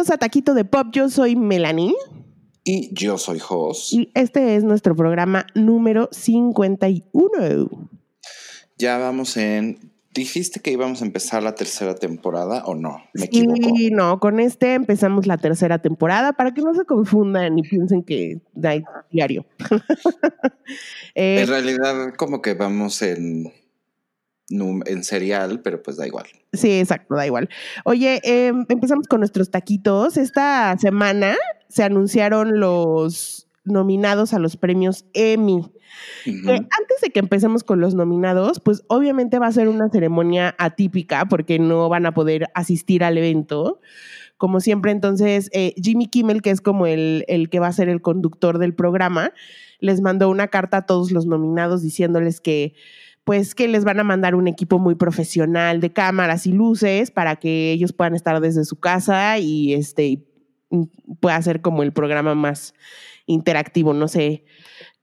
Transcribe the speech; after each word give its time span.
Bienvenidos 0.00 0.14
a 0.14 0.18
Taquito 0.18 0.54
de 0.54 0.64
Pop. 0.64 0.86
Yo 0.92 1.10
soy 1.10 1.36
Melanie. 1.36 1.92
Y 2.64 2.88
yo 2.94 3.18
soy 3.18 3.38
Jos. 3.38 3.92
Y 3.92 4.10
este 4.14 4.56
es 4.56 4.64
nuestro 4.64 4.96
programa 4.96 5.44
número 5.54 6.08
51. 6.10 7.68
Ya 8.78 8.96
vamos 8.96 9.36
en. 9.36 9.92
¿Dijiste 10.14 10.60
que 10.60 10.72
íbamos 10.72 11.02
a 11.02 11.04
empezar 11.04 11.42
la 11.42 11.54
tercera 11.54 11.96
temporada 11.96 12.64
o 12.64 12.74
no? 12.74 13.02
Me 13.12 13.26
sí, 13.26 13.90
no, 13.92 14.20
con 14.20 14.40
este 14.40 14.72
empezamos 14.72 15.26
la 15.26 15.36
tercera 15.36 15.82
temporada 15.82 16.32
para 16.32 16.54
que 16.54 16.62
no 16.62 16.72
se 16.72 16.86
confundan 16.86 17.58
y 17.58 17.62
piensen 17.62 18.02
que 18.02 18.40
hay 18.64 18.82
diario. 19.12 19.44
en 21.14 21.46
realidad, 21.46 22.14
como 22.16 22.40
que 22.40 22.54
vamos 22.54 23.02
en 23.02 23.52
en 24.50 25.04
serial, 25.04 25.60
pero 25.60 25.82
pues 25.82 25.96
da 25.96 26.06
igual. 26.06 26.26
Sí, 26.52 26.80
exacto, 26.80 27.14
da 27.14 27.26
igual. 27.26 27.48
Oye, 27.84 28.20
em, 28.24 28.66
empezamos 28.68 29.06
con 29.06 29.20
nuestros 29.20 29.50
taquitos. 29.50 30.16
Esta 30.16 30.76
semana 30.78 31.36
se 31.68 31.84
anunciaron 31.84 32.58
los 32.58 33.48
nominados 33.64 34.34
a 34.34 34.38
los 34.38 34.56
premios 34.56 35.04
Emmy. 35.14 35.70
antes 36.26 37.00
de 37.02 37.10
que 37.10 37.20
empecemos 37.20 37.64
con 37.64 37.80
los 37.80 37.94
nominados, 37.94 38.60
pues 38.60 38.82
obviamente 38.88 39.38
va 39.38 39.46
a 39.46 39.52
ser 39.52 39.68
una 39.68 39.88
ceremonia 39.90 40.54
atípica 40.58 41.26
porque 41.26 41.58
no 41.58 41.88
van 41.88 42.06
a 42.06 42.14
poder 42.14 42.48
asistir 42.54 43.04
al 43.04 43.18
evento. 43.18 43.80
Como 44.36 44.60
siempre, 44.60 44.90
entonces, 44.90 45.50
eh, 45.52 45.74
Jimmy 45.76 46.06
Kimmel, 46.06 46.40
que 46.40 46.50
es 46.50 46.62
como 46.62 46.86
el, 46.86 47.24
el 47.28 47.50
que 47.50 47.60
va 47.60 47.66
a 47.66 47.72
ser 47.72 47.90
el 47.90 48.00
conductor 48.00 48.58
del 48.58 48.74
programa, 48.74 49.32
les 49.80 50.00
mandó 50.00 50.30
una 50.30 50.48
carta 50.48 50.78
a 50.78 50.86
todos 50.86 51.10
los 51.10 51.26
nominados 51.26 51.82
diciéndoles 51.82 52.40
que 52.40 52.74
pues 53.30 53.54
que 53.54 53.68
les 53.68 53.84
van 53.84 54.00
a 54.00 54.02
mandar 54.02 54.34
un 54.34 54.48
equipo 54.48 54.80
muy 54.80 54.96
profesional 54.96 55.78
de 55.80 55.92
cámaras 55.92 56.48
y 56.48 56.52
luces 56.52 57.12
para 57.12 57.36
que 57.36 57.70
ellos 57.70 57.92
puedan 57.92 58.16
estar 58.16 58.40
desde 58.40 58.64
su 58.64 58.80
casa 58.80 59.38
y 59.38 59.72
este 59.72 60.26
pueda 61.20 61.40
ser 61.40 61.60
como 61.60 61.84
el 61.84 61.92
programa 61.92 62.34
más 62.34 62.74
interactivo. 63.26 63.94
No 63.94 64.08
sé, 64.08 64.44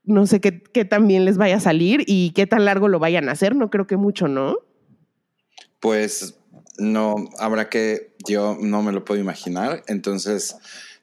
no 0.04 0.26
sé 0.26 0.42
qué, 0.42 0.62
qué 0.62 0.84
tan 0.84 1.08
bien 1.08 1.24
les 1.24 1.38
vaya 1.38 1.56
a 1.56 1.60
salir 1.60 2.04
y 2.06 2.32
qué 2.32 2.46
tan 2.46 2.66
largo 2.66 2.88
lo 2.88 2.98
vayan 2.98 3.30
a 3.30 3.32
hacer. 3.32 3.56
No 3.56 3.70
creo 3.70 3.86
que 3.86 3.96
mucho, 3.96 4.28
¿no? 4.28 4.58
Pues 5.80 6.38
no, 6.76 7.14
habrá 7.38 7.70
que, 7.70 8.14
yo 8.28 8.58
no 8.60 8.82
me 8.82 8.92
lo 8.92 9.06
puedo 9.06 9.18
imaginar. 9.18 9.84
Entonces, 9.86 10.54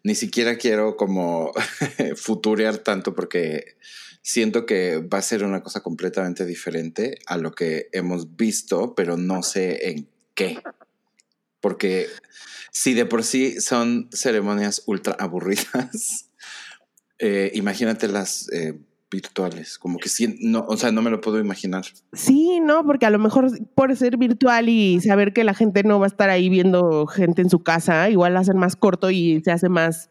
ni 0.03 0.13
siquiera 0.13 0.59
quiero 0.59 0.95
como 0.95 1.53
futurear 2.17 2.77
tanto 2.77 3.15
porque 3.15 3.77
siento 4.25 4.65
que 4.65 4.97
va 4.97 5.19
a 5.19 5.21
ser 5.21 5.43
una 5.43 5.61
cosa 5.61 5.81
completamente 5.81 6.47
diferente 6.47 7.19
a 7.27 7.37
lo 7.37 7.51
que 7.51 7.89
hemos 7.91 8.35
visto, 8.35 8.95
pero 8.95 9.17
no 9.17 9.43
sé 9.43 9.89
en 9.89 10.09
qué. 10.33 10.63
Porque 11.61 12.07
si 12.71 12.95
de 12.95 13.05
por 13.05 13.23
sí 13.23 13.61
son 13.61 14.09
ceremonias 14.11 14.81
ultra 14.87 15.15
aburridas, 15.19 16.31
eh, 17.19 17.51
imagínate 17.53 18.07
las 18.07 18.51
eh, 18.51 18.73
virtuales, 19.11 19.77
como 19.77 19.99
que 19.99 20.09
sí, 20.09 20.35
no, 20.41 20.65
o 20.67 20.75
sea, 20.75 20.91
no 20.91 21.03
me 21.03 21.11
lo 21.11 21.21
puedo 21.21 21.39
imaginar. 21.39 21.85
Sí, 22.13 22.59
no, 22.61 22.83
porque 22.83 23.05
a 23.05 23.11
lo 23.11 23.19
mejor 23.19 23.51
por 23.75 23.95
ser 23.95 24.17
virtual 24.17 24.69
y 24.69 25.01
saber 25.01 25.33
que 25.33 25.43
la 25.43 25.53
gente 25.53 25.83
no 25.83 25.99
va 25.99 26.07
a 26.07 26.09
estar 26.09 26.31
ahí 26.31 26.49
viendo 26.49 27.05
gente 27.05 27.43
en 27.43 27.51
su 27.51 27.61
casa, 27.61 28.09
igual 28.09 28.35
hacen 28.37 28.57
más 28.57 28.75
corto 28.75 29.11
y 29.11 29.41
se 29.45 29.51
hace 29.51 29.69
más 29.69 30.09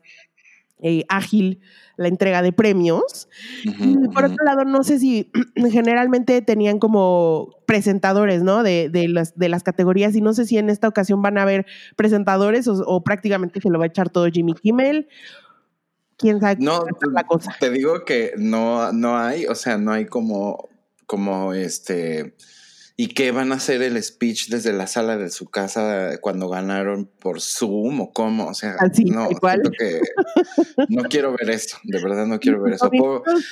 eh, 0.86 1.06
ágil 1.08 1.62
la 1.96 2.08
entrega 2.08 2.42
de 2.42 2.52
premios. 2.52 3.28
y 3.64 4.08
por 4.08 4.26
otro 4.26 4.44
lado, 4.44 4.64
no 4.64 4.84
sé 4.84 4.98
si 4.98 5.32
generalmente 5.70 6.42
tenían 6.42 6.78
como 6.78 7.56
presentadores, 7.66 8.42
¿no? 8.42 8.62
De, 8.62 8.90
de, 8.90 9.08
las, 9.08 9.34
de 9.34 9.48
las 9.48 9.62
categorías 9.62 10.14
y 10.14 10.20
no 10.20 10.34
sé 10.34 10.44
si 10.44 10.58
en 10.58 10.68
esta 10.68 10.86
ocasión 10.86 11.22
van 11.22 11.38
a 11.38 11.42
haber 11.42 11.64
presentadores 11.96 12.68
o, 12.68 13.02
prácticamente 13.02 13.62
se 13.62 13.70
lo 13.70 13.78
va 13.78 13.86
a 13.86 13.88
echar 13.88 14.10
todo 14.10 14.26
Jimmy 14.26 14.52
Kimmel. 14.52 15.08
¿Quién 16.18 16.38
sabe 16.40 16.56
no, 16.58 16.84
la 17.12 17.24
cosa? 17.24 17.56
Te 17.58 17.70
digo 17.70 18.04
que 18.04 18.32
no, 18.36 18.92
no 18.92 19.16
hay, 19.16 19.46
o 19.46 19.54
sea, 19.54 19.78
no 19.78 19.90
hay 19.90 20.04
como, 20.04 20.68
como 21.06 21.54
este 21.54 22.36
¿Y 22.96 23.08
qué 23.08 23.32
van 23.32 23.50
a 23.50 23.56
hacer 23.56 23.82
el 23.82 24.00
speech 24.00 24.50
desde 24.50 24.72
la 24.72 24.86
sala 24.86 25.16
de 25.16 25.28
su 25.30 25.46
casa 25.46 26.12
cuando 26.20 26.48
ganaron 26.48 27.10
por 27.18 27.40
Zoom 27.40 28.00
o 28.00 28.12
cómo? 28.12 28.46
O 28.46 28.54
sea, 28.54 28.76
no, 29.06 29.28
que 29.76 30.00
no 30.88 31.02
quiero 31.02 31.34
ver 31.36 31.50
eso, 31.50 31.76
de 31.82 32.00
verdad 32.00 32.24
no 32.26 32.38
quiero 32.38 32.62
ver 32.62 32.74
eso. 32.74 32.88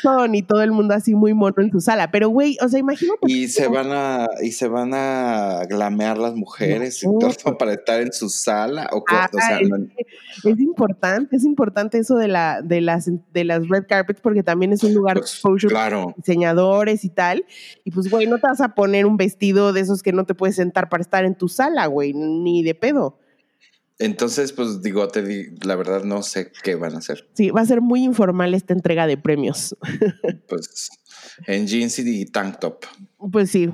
Son 0.00 0.36
y 0.36 0.42
todo 0.42 0.62
el 0.62 0.70
mundo 0.70 0.94
así 0.94 1.16
muy 1.16 1.34
mono 1.34 1.56
en 1.58 1.72
su 1.72 1.80
sala, 1.80 2.12
pero 2.12 2.28
güey, 2.28 2.56
o 2.60 2.68
sea, 2.68 2.78
imagínate. 2.78 3.18
Y 3.26 3.48
se 3.48 3.66
van 3.66 3.88
a 3.90 4.28
y 4.40 4.52
se 4.52 4.68
van 4.68 4.94
a 4.94 5.64
glamear 5.68 6.18
las 6.18 6.36
mujeres 6.36 7.02
y 7.02 7.06
todo 7.06 7.58
para 7.58 7.72
estar 7.72 8.00
en 8.00 8.12
su 8.12 8.28
sala 8.28 8.88
o, 8.92 8.98
o 8.98 9.40
sea, 9.40 9.58
es, 9.58 10.60
importante, 10.60 11.34
es 11.34 11.44
importante 11.44 11.98
eso 11.98 12.14
de 12.14 12.28
la 12.28 12.62
de 12.62 12.80
las 12.80 13.10
de 13.32 13.44
las 13.44 13.68
red 13.68 13.86
carpets 13.88 14.20
porque 14.20 14.44
también 14.44 14.72
es 14.72 14.84
un 14.84 14.94
lugar 14.94 15.16
de 15.16 15.22
pues, 15.22 15.32
exposure 15.32 15.72
claro. 15.72 16.14
diseñadores 16.16 17.04
y 17.04 17.08
tal, 17.08 17.44
y 17.82 17.90
pues 17.90 18.08
güey, 18.08 18.28
no 18.28 18.38
te 18.38 18.46
vas 18.46 18.60
a 18.60 18.76
poner 18.76 19.04
un 19.04 19.16
vestido 19.16 19.31
vestido 19.32 19.72
de 19.72 19.80
esos 19.80 20.02
que 20.02 20.12
no 20.12 20.24
te 20.24 20.34
puedes 20.34 20.56
sentar 20.56 20.88
para 20.88 21.02
estar 21.02 21.24
en 21.24 21.34
tu 21.34 21.48
sala, 21.48 21.86
güey, 21.86 22.12
ni 22.12 22.62
de 22.62 22.74
pedo. 22.74 23.18
Entonces, 23.98 24.52
pues 24.52 24.82
digo, 24.82 25.06
te 25.08 25.22
digo, 25.22 25.54
la 25.62 25.76
verdad 25.76 26.02
no 26.02 26.22
sé 26.22 26.50
qué 26.62 26.74
van 26.74 26.94
a 26.94 26.98
hacer. 26.98 27.28
Sí, 27.34 27.50
va 27.50 27.60
a 27.60 27.66
ser 27.66 27.80
muy 27.80 28.02
informal 28.02 28.52
esta 28.54 28.72
entrega 28.72 29.06
de 29.06 29.16
premios. 29.16 29.76
Pues 30.48 30.90
en 31.46 31.66
jeans 31.66 31.98
y 31.98 32.26
tank 32.26 32.58
top. 32.58 32.84
Pues 33.30 33.50
sí. 33.50 33.70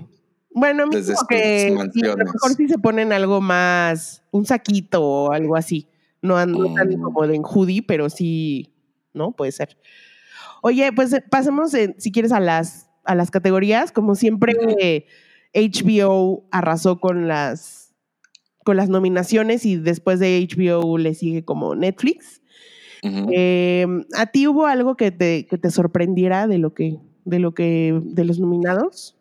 Bueno, 0.50 0.86
Desde 0.91 1.14
que 1.28 1.69
a 1.69 2.06
lo 2.06 2.16
mejor 2.16 2.54
sí 2.56 2.69
se 2.69 2.78
ponen 2.78 3.12
algo 3.12 3.40
más, 3.40 4.22
un 4.30 4.44
saquito 4.44 5.02
o 5.02 5.32
algo 5.32 5.56
así. 5.56 5.88
No, 6.20 6.34
tan 6.34 6.52
mm. 6.52 7.02
como 7.02 7.25
en 7.25 7.42
hoodie, 7.42 7.82
pero 7.82 8.10
sí, 8.10 8.75
¿no? 9.14 9.32
Puede 9.32 9.52
ser. 9.52 9.76
Oye, 10.62 10.92
pues 10.92 11.12
eh, 11.12 11.25
pasemos, 11.28 11.72
si 11.98 12.12
quieres, 12.12 12.32
a 12.32 12.40
las, 12.40 12.90
a 13.04 13.14
las 13.14 13.30
categorías. 13.30 13.92
Como 13.92 14.14
siempre, 14.14 15.06
HBO 15.54 16.47
arrasó 16.50 17.00
con 17.00 17.28
las, 17.28 17.94
con 18.64 18.76
las 18.76 18.88
nominaciones 18.88 19.64
y 19.64 19.76
después 19.76 20.20
de 20.20 20.47
HBO 20.47 20.98
le 20.98 21.14
sigue 21.14 21.44
como 21.44 21.75
Netflix. 21.75 22.42
Em, 23.03 24.04
¿A 24.14 24.26
ti 24.26 24.48
hubo 24.48 24.66
algo 24.66 24.97
que 24.97 25.10
te, 25.12 25.47
que 25.47 25.56
te 25.56 25.70
sorprendiera 25.70 26.47
de 26.47 26.58
lo 26.58 26.75
que, 26.75 26.98
de 27.25 27.38
lo 27.38 27.54
que, 27.54 27.98
de 28.03 28.25
los 28.25 28.41
nominados? 28.41 29.16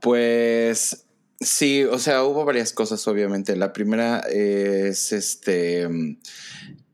Pues 0.00 1.06
sí, 1.40 1.84
o 1.84 1.98
sea, 1.98 2.24
hubo 2.24 2.44
varias 2.44 2.72
cosas, 2.72 3.06
obviamente. 3.08 3.56
La 3.56 3.72
primera 3.72 4.20
es 4.20 5.12
este 5.12 5.88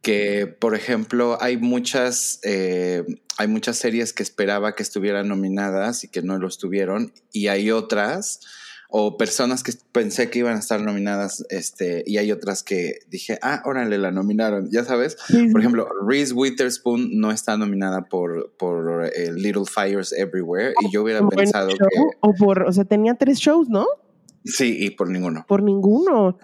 que, 0.03 0.47
por 0.47 0.75
ejemplo, 0.75 1.38
hay 1.41 1.56
muchas, 1.56 2.41
eh, 2.43 3.05
hay 3.38 3.49
muchas 3.49 3.77
series 3.77 4.12
que 4.12 4.22
esperaba 4.22 4.75
que 4.75 4.83
estuvieran 4.83 5.28
nominadas 5.28 6.05
y 6.05 6.09
que 6.09 6.22
no 6.22 6.38
lo 6.38 6.49
estuvieron, 6.49 7.12
y 7.33 7.49
hay 7.49 7.71
otras, 7.71 8.41
o 8.88 9.16
personas 9.16 9.62
que 9.62 9.72
pensé 9.93 10.31
que 10.31 10.41
iban 10.41 10.56
a 10.56 10.59
estar 10.59 10.81
nominadas, 10.81 11.44
este, 11.50 12.03
y 12.06 12.16
hay 12.16 12.33
otras 12.33 12.62
que 12.62 13.00
dije, 13.09 13.38
ah, 13.43 13.62
órale, 13.65 13.99
la 13.99 14.11
nominaron, 14.11 14.71
ya 14.71 14.84
sabes. 14.84 15.16
Por 15.53 15.61
ejemplo, 15.61 15.87
Reese 16.06 16.32
Witherspoon 16.32 17.21
no 17.21 17.31
está 17.31 17.56
nominada 17.56 18.03
por, 18.03 18.53
por 18.59 19.05
eh, 19.15 19.32
Little 19.32 19.67
Fires 19.67 20.12
Everywhere, 20.12 20.75
y 20.81 20.93
yo 20.93 21.03
hubiera 21.03 21.27
pensado 21.28 21.69
que... 21.69 21.84
O 22.21 22.34
por, 22.34 22.62
o 22.62 22.72
sea, 22.72 22.84
tenía 22.84 23.15
tres 23.15 23.38
shows, 23.38 23.69
¿no? 23.69 23.87
Sí, 24.44 24.77
y 24.81 24.91
por 24.91 25.11
ninguno. 25.11 25.44
Por 25.47 25.62
ninguno. 25.62 26.38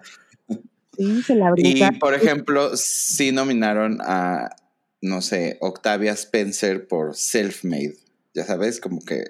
Y 0.98 1.82
por 1.98 2.14
ejemplo, 2.14 2.76
sí 2.76 3.32
nominaron 3.32 3.98
a, 4.02 4.56
no 5.00 5.20
sé, 5.22 5.58
Octavia 5.60 6.12
Spencer 6.12 6.86
por 6.86 7.14
Self-Made. 7.14 7.96
Ya 8.34 8.44
sabes, 8.44 8.80
como 8.80 9.00
que 9.04 9.24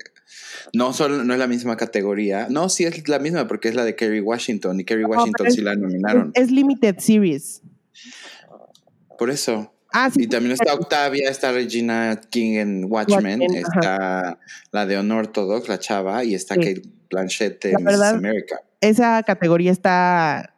no 0.72 0.92
solo 0.92 1.24
no 1.24 1.32
es 1.32 1.38
la 1.38 1.46
misma 1.46 1.76
categoría. 1.76 2.48
No, 2.50 2.68
sí 2.68 2.84
es 2.84 3.08
la 3.08 3.18
misma 3.18 3.46
porque 3.46 3.68
es 3.68 3.74
la 3.74 3.84
de 3.84 3.94
Kerry 3.94 4.20
Washington 4.20 4.80
y 4.80 4.84
Kerry 4.84 5.04
Washington 5.04 5.50
sí 5.50 5.60
la 5.60 5.74
nominaron. 5.74 6.32
Es, 6.34 6.50
Limited 6.50 6.98
Series. 6.98 7.62
Por 9.18 9.30
eso. 9.30 9.72
Ah, 9.92 10.10
y 10.14 10.26
también 10.26 10.52
está 10.52 10.74
Octavia, 10.74 11.30
está 11.30 11.52
Regina 11.52 12.20
King 12.28 12.56
en 12.56 12.84
Watchmen, 12.84 13.40
está 13.42 14.38
la 14.70 14.84
de 14.84 14.98
Unorthodox, 14.98 15.68
la 15.68 15.78
chava, 15.78 16.22
y 16.22 16.34
está 16.34 16.56
Kate 16.56 16.82
Blanchett 17.08 17.64
en 17.64 17.82
Miss 17.82 18.02
America. 18.02 18.60
Esa 18.80 19.22
categoría 19.22 19.72
está 19.72 20.55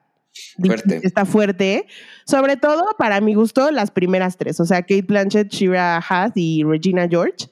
Está 1.02 1.24
fuerte. 1.24 1.86
Sobre 2.26 2.56
todo, 2.56 2.84
para 2.98 3.20
mi 3.20 3.34
gusto, 3.34 3.70
las 3.70 3.90
primeras 3.90 4.36
tres. 4.36 4.60
O 4.60 4.64
sea, 4.64 4.82
Kate 4.82 5.02
Blanchett, 5.02 5.50
Shira 5.50 5.98
Haas 5.98 6.32
y 6.34 6.64
Regina 6.64 7.08
George. 7.08 7.48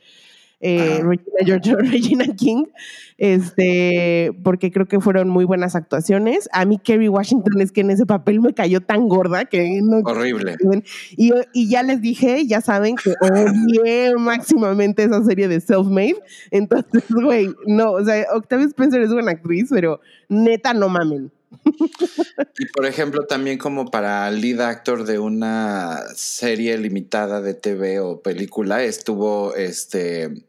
Eh, 0.61 1.03
Regina 1.03 1.39
George, 1.45 1.77
Regina 1.91 2.25
King, 2.35 2.65
este, 3.19 4.33
porque 4.43 4.73
creo 4.73 4.87
que 4.87 5.01
fueron 5.01 5.29
muy 5.29 5.45
buenas 5.45 5.77
actuaciones. 5.77 6.49
A 6.53 6.65
mí 6.65 6.79
Kerry 6.79 7.09
Washington 7.09 7.61
es 7.61 7.73
que 7.73 7.83
en 7.83 7.91
ese 7.91 8.07
papel 8.07 8.41
me 8.41 8.55
cayó 8.55 8.81
tan 8.81 9.09
gorda 9.09 9.45
que 9.45 9.81
no, 9.83 9.99
horrible. 9.99 10.57
Y, 11.17 11.33
y, 11.53 11.69
ya 11.69 11.83
les 11.83 12.01
dije, 12.01 12.47
ya 12.47 12.61
saben 12.63 12.97
que 12.97 13.13
odié 13.21 14.15
máximamente 14.19 15.05
esa 15.05 15.23
serie 15.25 15.47
de 15.49 15.61
Self 15.61 15.89
Made. 15.89 16.17
Entonces, 16.51 17.05
güey, 17.11 17.49
no, 17.67 17.93
o 17.93 18.05
sea, 18.05 18.25
Octavia 18.35 18.67
Spencer 18.67 19.03
es 19.03 19.13
buena 19.13 19.33
actriz, 19.33 19.69
pero 19.71 20.01
neta 20.29 20.73
no 20.73 20.89
mamen. 20.89 21.31
y 22.59 22.67
por 22.67 22.87
ejemplo, 22.87 23.27
también 23.27 23.59
como 23.59 23.91
para 23.91 24.31
lead 24.31 24.61
actor 24.61 25.05
de 25.05 25.19
una 25.19 26.03
serie 26.15 26.77
limitada 26.79 27.41
de 27.41 27.55
TV 27.55 28.01
o 28.01 28.23
película, 28.23 28.83
estuvo 28.83 29.55
este 29.55 30.47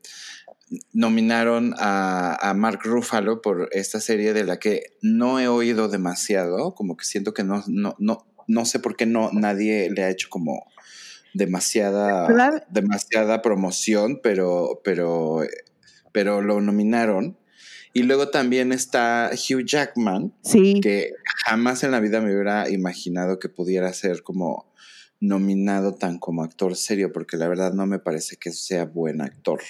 nominaron 0.91 1.75
a, 1.77 2.53
Mark 2.55 2.81
Ruffalo 2.83 3.41
por 3.41 3.69
esta 3.71 4.01
serie 4.01 4.33
de 4.33 4.43
la 4.43 4.59
que 4.59 4.97
no 5.01 5.39
he 5.39 5.47
oído 5.47 5.87
demasiado, 5.87 6.75
como 6.75 6.97
que 6.97 7.05
siento 7.05 7.33
que 7.33 7.43
no, 7.43 7.63
no, 7.67 7.95
no, 7.99 8.27
no 8.47 8.65
sé 8.65 8.79
por 8.79 8.95
qué 8.97 9.05
no 9.05 9.29
nadie 9.31 9.89
le 9.89 10.03
ha 10.03 10.09
hecho 10.09 10.27
como 10.29 10.65
demasiada, 11.33 12.27
demasiada 12.69 13.41
promoción, 13.41 14.19
pero, 14.21 14.81
pero, 14.83 15.41
pero 16.11 16.41
lo 16.41 16.59
nominaron. 16.59 17.37
Y 17.93 18.03
luego 18.03 18.29
también 18.29 18.71
está 18.71 19.31
Hugh 19.33 19.65
Jackman, 19.65 20.33
que 20.81 21.13
jamás 21.45 21.83
en 21.83 21.91
la 21.91 21.99
vida 21.99 22.21
me 22.21 22.33
hubiera 22.33 22.69
imaginado 22.69 23.39
que 23.39 23.49
pudiera 23.49 23.91
ser 23.93 24.23
como 24.23 24.71
nominado 25.19 25.95
tan 25.95 26.19
como 26.19 26.43
actor 26.43 26.75
serio, 26.75 27.11
porque 27.11 27.37
la 27.37 27.47
verdad 27.47 27.73
no 27.73 27.85
me 27.87 27.99
parece 27.99 28.37
que 28.37 28.51
sea 28.51 28.85
buen 28.85 29.21
actor. 29.21 29.61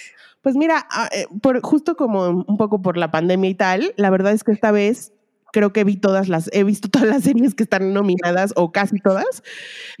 Pues 0.42 0.56
mira, 0.56 0.86
ah, 0.90 1.08
eh, 1.12 1.26
por, 1.42 1.60
justo 1.62 1.96
como 1.96 2.44
un 2.46 2.56
poco 2.56 2.82
por 2.82 2.96
la 2.96 3.10
pandemia 3.10 3.50
y 3.50 3.54
tal, 3.54 3.94
la 3.96 4.10
verdad 4.10 4.32
es 4.32 4.44
que 4.44 4.52
esta 4.52 4.70
vez 4.70 5.12
creo 5.52 5.72
que 5.72 5.84
vi 5.84 5.96
todas 5.96 6.28
las, 6.28 6.50
he 6.52 6.64
visto 6.64 6.88
todas 6.88 7.08
las 7.08 7.22
series 7.24 7.54
que 7.54 7.62
están 7.62 7.92
nominadas 7.92 8.52
o 8.56 8.72
casi 8.72 8.98
todas, 9.00 9.42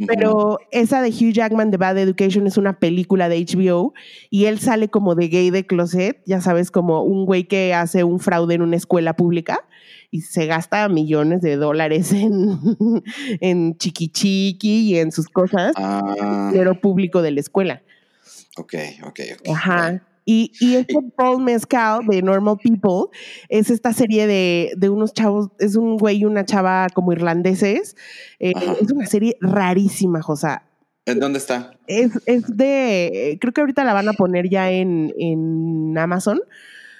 pero 0.06 0.58
esa 0.70 1.02
de 1.02 1.10
Hugh 1.10 1.32
Jackman 1.32 1.70
de 1.70 1.76
Bad 1.76 1.98
Education 1.98 2.46
es 2.46 2.56
una 2.56 2.78
película 2.78 3.28
de 3.28 3.44
HBO 3.44 3.94
y 4.30 4.46
él 4.46 4.58
sale 4.58 4.88
como 4.88 5.14
de 5.14 5.28
gay 5.28 5.50
de 5.50 5.66
closet, 5.66 6.20
ya 6.26 6.40
sabes, 6.40 6.70
como 6.70 7.02
un 7.02 7.26
güey 7.26 7.44
que 7.44 7.74
hace 7.74 8.04
un 8.04 8.20
fraude 8.20 8.54
en 8.54 8.62
una 8.62 8.76
escuela 8.76 9.14
pública 9.14 9.64
y 10.10 10.22
se 10.22 10.46
gasta 10.46 10.88
millones 10.88 11.42
de 11.42 11.56
dólares 11.56 12.12
en, 12.12 12.58
en 13.40 13.76
chiqui 13.76 14.08
chiqui 14.08 14.90
y 14.90 14.98
en 14.98 15.12
sus 15.12 15.28
cosas, 15.28 15.72
ah. 15.76 16.48
dinero 16.50 16.80
público 16.80 17.22
de 17.22 17.32
la 17.32 17.40
escuela. 17.40 17.82
Ok, 18.56 18.74
ok, 19.04 19.20
ok. 19.38 19.48
Ajá. 19.54 20.02
Y, 20.30 20.52
y 20.60 20.74
este 20.74 20.94
Paul 21.16 21.42
Mescal 21.42 22.00
de 22.06 22.20
Normal 22.20 22.58
People 22.62 23.06
es 23.48 23.70
esta 23.70 23.94
serie 23.94 24.26
de, 24.26 24.72
de 24.76 24.90
unos 24.90 25.14
chavos, 25.14 25.48
es 25.58 25.74
un 25.74 25.96
güey 25.96 26.18
y 26.18 26.26
una 26.26 26.44
chava 26.44 26.88
como 26.92 27.14
irlandeses. 27.14 27.96
Eh, 28.38 28.52
es 28.78 28.92
una 28.92 29.06
serie 29.06 29.38
rarísima, 29.40 30.20
Josa. 30.20 30.64
¿En 31.06 31.18
dónde 31.18 31.38
está? 31.38 31.70
Es, 31.86 32.10
es 32.26 32.44
de, 32.54 33.38
creo 33.40 33.54
que 33.54 33.62
ahorita 33.62 33.84
la 33.84 33.94
van 33.94 34.10
a 34.10 34.12
poner 34.12 34.50
ya 34.50 34.70
en, 34.70 35.14
en 35.16 35.96
Amazon. 35.96 36.42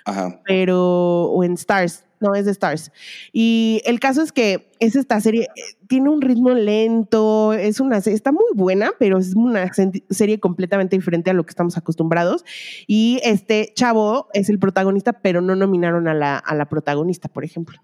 Ajá. 0.08 0.40
Pero, 0.46 1.25
o 1.25 1.44
en 1.44 1.52
Stars. 1.55 2.05
No, 2.20 2.34
es 2.34 2.46
de 2.46 2.50
Stars. 2.50 2.90
Y 3.32 3.81
el 3.84 4.00
caso 4.00 4.22
es 4.22 4.32
que 4.32 4.72
es 4.81 4.96
esta 4.96 5.20
serie, 5.20 5.43
eh, 5.55 5.62
tiene 5.87 6.08
un 6.08 6.20
ritmo 6.20 6.50
lento, 6.50 7.52
es 7.52 7.78
una 7.78 7.99
está 7.99 8.32
muy 8.32 8.50
buena, 8.55 8.90
pero 8.99 9.19
es 9.19 9.34
una 9.37 9.70
serie 10.10 10.40
completamente 10.40 10.96
diferente 10.96 11.31
a 11.31 11.34
lo 11.34 11.44
que 11.44 11.50
estamos 11.50 11.76
acostumbrados. 11.76 12.44
Y 12.87 13.20
este 13.22 13.72
chavo 13.75 14.28
es 14.32 14.49
el 14.49 14.58
protagonista, 14.58 15.12
pero 15.12 15.40
no 15.40 15.55
nominaron 15.55 16.08
a 16.08 16.14
la, 16.14 16.38
a 16.38 16.55
la 16.55 16.69
protagonista, 16.69 17.28
por 17.28 17.44
ejemplo. 17.44 17.78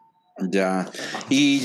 Ya. 0.50 0.90
¿Y, 1.28 1.62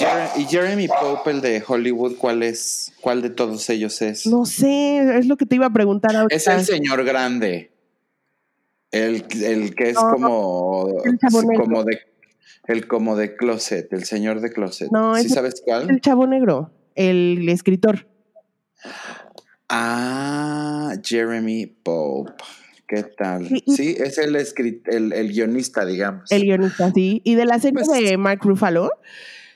Jeremy 0.47 0.87
Pope, 0.87 1.31
el 1.31 1.41
de 1.41 1.63
Hollywood, 1.65 2.17
cuál 2.17 2.43
es? 2.43 2.91
¿Cuál 3.01 3.21
de 3.23 3.31
todos 3.31 3.67
ellos 3.69 3.99
es? 4.01 4.27
No 4.27 4.45
sé, 4.45 5.17
es 5.17 5.25
lo 5.25 5.37
que 5.37 5.47
te 5.47 5.55
iba 5.55 5.65
a 5.65 5.73
preguntar. 5.73 6.27
Es 6.29 6.45
el 6.47 6.63
señor 6.63 7.03
grande. 7.03 7.71
El, 8.91 9.27
que 9.27 9.89
es 9.89 9.95
como, 9.95 10.87
como 11.57 11.83
de 11.83 11.99
el 12.69 12.87
como 12.87 13.15
de 13.15 13.35
Closet, 13.35 13.91
el 13.93 14.03
señor 14.03 14.41
de 14.41 14.51
Closet. 14.51 14.91
No, 14.91 15.15
¿Sí 15.15 15.27
sabes 15.29 15.61
cuál? 15.65 15.89
El 15.89 16.01
chavo 16.01 16.27
negro, 16.27 16.71
el 16.93 17.49
escritor. 17.49 18.07
Ah, 19.69 20.93
Jeremy 21.03 21.65
Pope. 21.65 22.43
¿Qué 22.87 23.03
tal? 23.03 23.47
Sí, 23.67 23.95
es 23.99 24.17
el, 24.17 24.35
el, 24.35 25.13
el, 25.13 25.29
guionista, 25.29 25.85
digamos. 25.85 26.31
El 26.31 26.43
guionista, 26.43 26.91
sí. 26.91 27.21
Y 27.23 27.35
de 27.35 27.45
la 27.45 27.59
serie 27.59 27.83
pues 27.85 28.03
de 28.03 28.17
Mark 28.17 28.39
Ruffalo, 28.43 28.91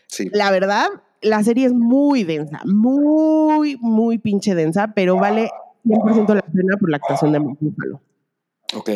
sí. 0.08 0.30
la 0.32 0.52
verdad, 0.52 0.88
la 1.22 1.44
serie 1.44 1.66
es 1.66 1.74
muy 1.74 2.24
densa, 2.24 2.62
muy, 2.66 3.78
muy 3.82 4.20
pinche 4.20 4.54
densa, 4.54 4.94
pero 4.96 5.18
vale 5.18 5.50
100% 5.86 6.34
la 6.36 6.42
pena 6.42 6.78
por 6.80 6.90
la 6.92 6.98
actuación 6.98 7.32
de 7.32 7.40
Mark 7.40 7.58
Ruffalo. 7.60 8.02
Ok. 8.76 8.90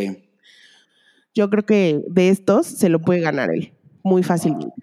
Yo 1.37 1.51
creo 1.51 1.63
que 1.67 2.01
de 2.07 2.29
estos 2.29 2.65
se 2.65 2.89
lo 2.89 2.99
puede 2.99 3.19
ganar 3.19 3.51
él 3.53 3.71
muy 4.01 4.23
fácilmente. 4.23 4.73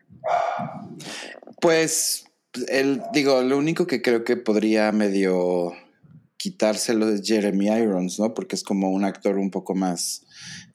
Pues, 1.60 2.26
el, 2.68 3.02
digo, 3.12 3.42
lo 3.42 3.58
único 3.58 3.88
que 3.88 4.00
creo 4.00 4.22
que 4.22 4.36
podría 4.36 4.92
medio 4.92 5.72
quitárselo 6.36 7.08
es 7.08 7.22
Jeremy 7.26 7.66
Irons, 7.66 8.20
¿no? 8.20 8.34
Porque 8.34 8.54
es 8.54 8.62
como 8.62 8.90
un 8.90 9.02
actor 9.02 9.36
un 9.36 9.50
poco 9.50 9.74
más, 9.74 10.26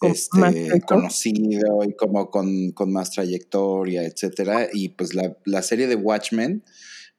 este, 0.02 0.82
conocido 0.82 1.86
y 1.88 1.96
como 1.96 2.30
con, 2.30 2.74
más 2.88 3.12
trayectoria, 3.12 4.04
etcétera. 4.04 4.68
Y 4.74 4.90
pues 4.90 5.12
la, 5.14 5.62
serie 5.62 5.88
de 5.88 5.96
Watchmen, 5.96 6.62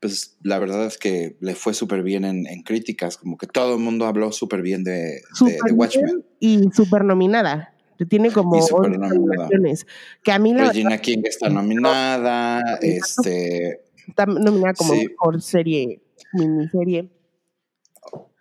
pues 0.00 0.36
la 0.42 0.58
verdad 0.58 0.84
es 0.84 0.98
que 0.98 1.38
le 1.40 1.54
fue 1.54 1.72
súper 1.72 2.02
bien 2.02 2.26
en, 2.26 2.62
críticas, 2.62 3.16
como 3.16 3.38
que 3.38 3.46
todo 3.46 3.76
el 3.76 3.80
mundo 3.80 4.04
habló 4.04 4.32
súper 4.32 4.60
bien 4.60 4.84
de, 4.84 5.22
de, 5.40 5.72
Watchmen. 5.72 6.26
Y 6.40 6.68
súper 6.74 7.06
nominada 7.06 7.72
tiene 8.06 8.30
como 8.30 8.56
nominaciones. 8.56 9.86
Que 10.22 10.32
a 10.32 10.38
mí 10.38 10.54
la 10.54 10.68
Regina 10.68 10.98
King 10.98 11.22
está 11.24 11.48
nominada, 11.48 12.78
este 12.80 13.80
está 14.08 14.26
nominada 14.26 14.74
como 14.74 14.94
mejor 14.94 15.40
serie, 15.40 16.02
miniserie. 16.32 17.10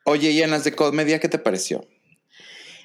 Oye, 0.06 0.32
y 0.32 0.42
en 0.42 0.52
las 0.52 0.64
de 0.64 0.74
comedia, 0.74 1.20
¿qué 1.20 1.30
te 1.30 1.38
pareció? 1.40 1.86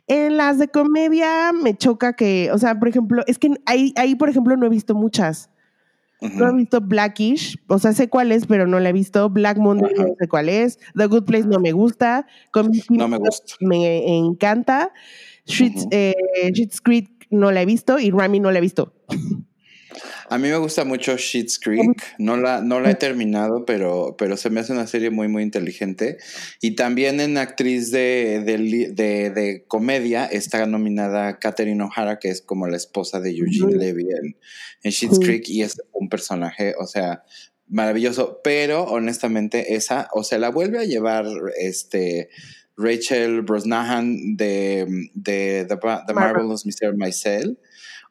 En 0.06 0.36
las 0.36 0.58
de 0.58 0.68
comedia 0.68 1.52
me 1.52 1.76
choca 1.76 2.14
que, 2.14 2.50
o 2.52 2.58
sea, 2.58 2.78
por 2.78 2.88
ejemplo, 2.88 3.22
es 3.26 3.38
que 3.38 3.54
ahí, 3.64 3.94
ahí 3.96 4.14
por 4.14 4.28
ejemplo, 4.28 4.56
no 4.56 4.66
he 4.66 4.70
visto 4.70 4.94
muchas. 4.94 5.50
No 6.20 6.48
he 6.48 6.54
visto 6.54 6.80
Blackish, 6.80 7.58
o 7.66 7.78
sea, 7.78 7.92
sé 7.92 8.08
cuál 8.08 8.32
es, 8.32 8.46
pero 8.46 8.66
no 8.66 8.80
la 8.80 8.88
he 8.88 8.92
visto. 8.92 9.28
Black 9.28 9.58
Monday 9.58 9.92
no 9.94 10.14
sé 10.18 10.26
cuál 10.26 10.48
es. 10.48 10.78
The 10.96 11.06
Good 11.06 11.24
Place 11.24 11.46
no 11.46 11.58
me 11.58 11.72
gusta. 11.72 12.26
no 12.88 13.08
me 13.08 13.18
gusta. 13.18 13.54
Me 13.60 14.16
encanta. 14.16 14.90
Eh, 15.46 16.14
Sheets, 16.52 16.80
Creek 16.80 17.26
no 17.30 17.52
la 17.52 17.62
he 17.62 17.66
visto 17.66 17.98
y 17.98 18.10
Rami 18.10 18.40
no 18.40 18.50
la 18.50 18.58
he 18.58 18.62
visto. 18.62 18.94
A 20.30 20.38
mí 20.38 20.48
me 20.48 20.56
gusta 20.56 20.84
mucho 20.84 21.16
Sheets 21.16 21.58
Creek, 21.58 22.02
no 22.18 22.36
la, 22.36 22.62
no 22.62 22.80
la 22.80 22.90
he 22.90 22.94
terminado, 22.94 23.64
pero, 23.66 24.16
pero 24.18 24.36
se 24.36 24.50
me 24.50 24.60
hace 24.60 24.72
una 24.72 24.86
serie 24.86 25.10
muy, 25.10 25.28
muy 25.28 25.42
inteligente. 25.42 26.16
Y 26.60 26.72
también 26.72 27.20
en 27.20 27.36
actriz 27.36 27.90
de, 27.90 28.42
de, 28.44 29.30
de, 29.30 29.64
comedia 29.68 30.24
está 30.24 30.66
nominada 30.66 31.38
Catherine 31.38 31.82
O'Hara, 31.84 32.18
que 32.18 32.30
es 32.30 32.40
como 32.40 32.66
la 32.66 32.76
esposa 32.76 33.20
de 33.20 33.36
Eugene 33.36 33.76
Levy 33.76 34.08
en, 34.10 34.36
en 34.82 34.90
Sheets 34.90 35.20
Creek, 35.20 35.48
y 35.48 35.62
es 35.62 35.76
un 35.92 36.08
personaje, 36.08 36.74
o 36.78 36.86
sea, 36.86 37.22
maravilloso. 37.68 38.40
Pero 38.42 38.84
honestamente, 38.84 39.74
esa, 39.74 40.08
o 40.12 40.24
sea, 40.24 40.38
la 40.38 40.48
vuelve 40.48 40.78
a 40.78 40.84
llevar 40.84 41.26
este 41.58 42.30
Rachel 42.76 43.42
Brosnahan 43.42 44.36
de, 44.36 45.10
de 45.14 45.66
The, 45.68 46.12
Marvelous 46.14 46.66
Mr. 46.66 46.96
Maisel. 46.96 47.58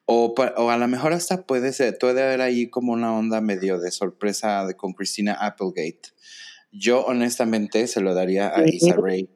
O, 0.05 0.33
o, 0.57 0.69
a 0.69 0.77
lo 0.77 0.87
mejor 0.87 1.13
hasta 1.13 1.45
puede 1.45 1.71
ser, 1.71 1.97
puede 1.97 2.21
haber 2.21 2.41
ahí 2.41 2.69
como 2.69 2.91
una 2.91 3.13
onda 3.13 3.39
medio 3.39 3.79
de 3.79 3.89
sorpresa 3.91 4.65
de, 4.65 4.75
con 4.75 4.93
Christina 4.93 5.33
Applegate. 5.33 6.09
Yo 6.71 7.05
honestamente 7.05 7.87
se 7.87 8.01
lo 8.01 8.13
daría 8.13 8.53
a 8.53 8.67
Isa 8.67 8.95
Rae. 8.97 9.29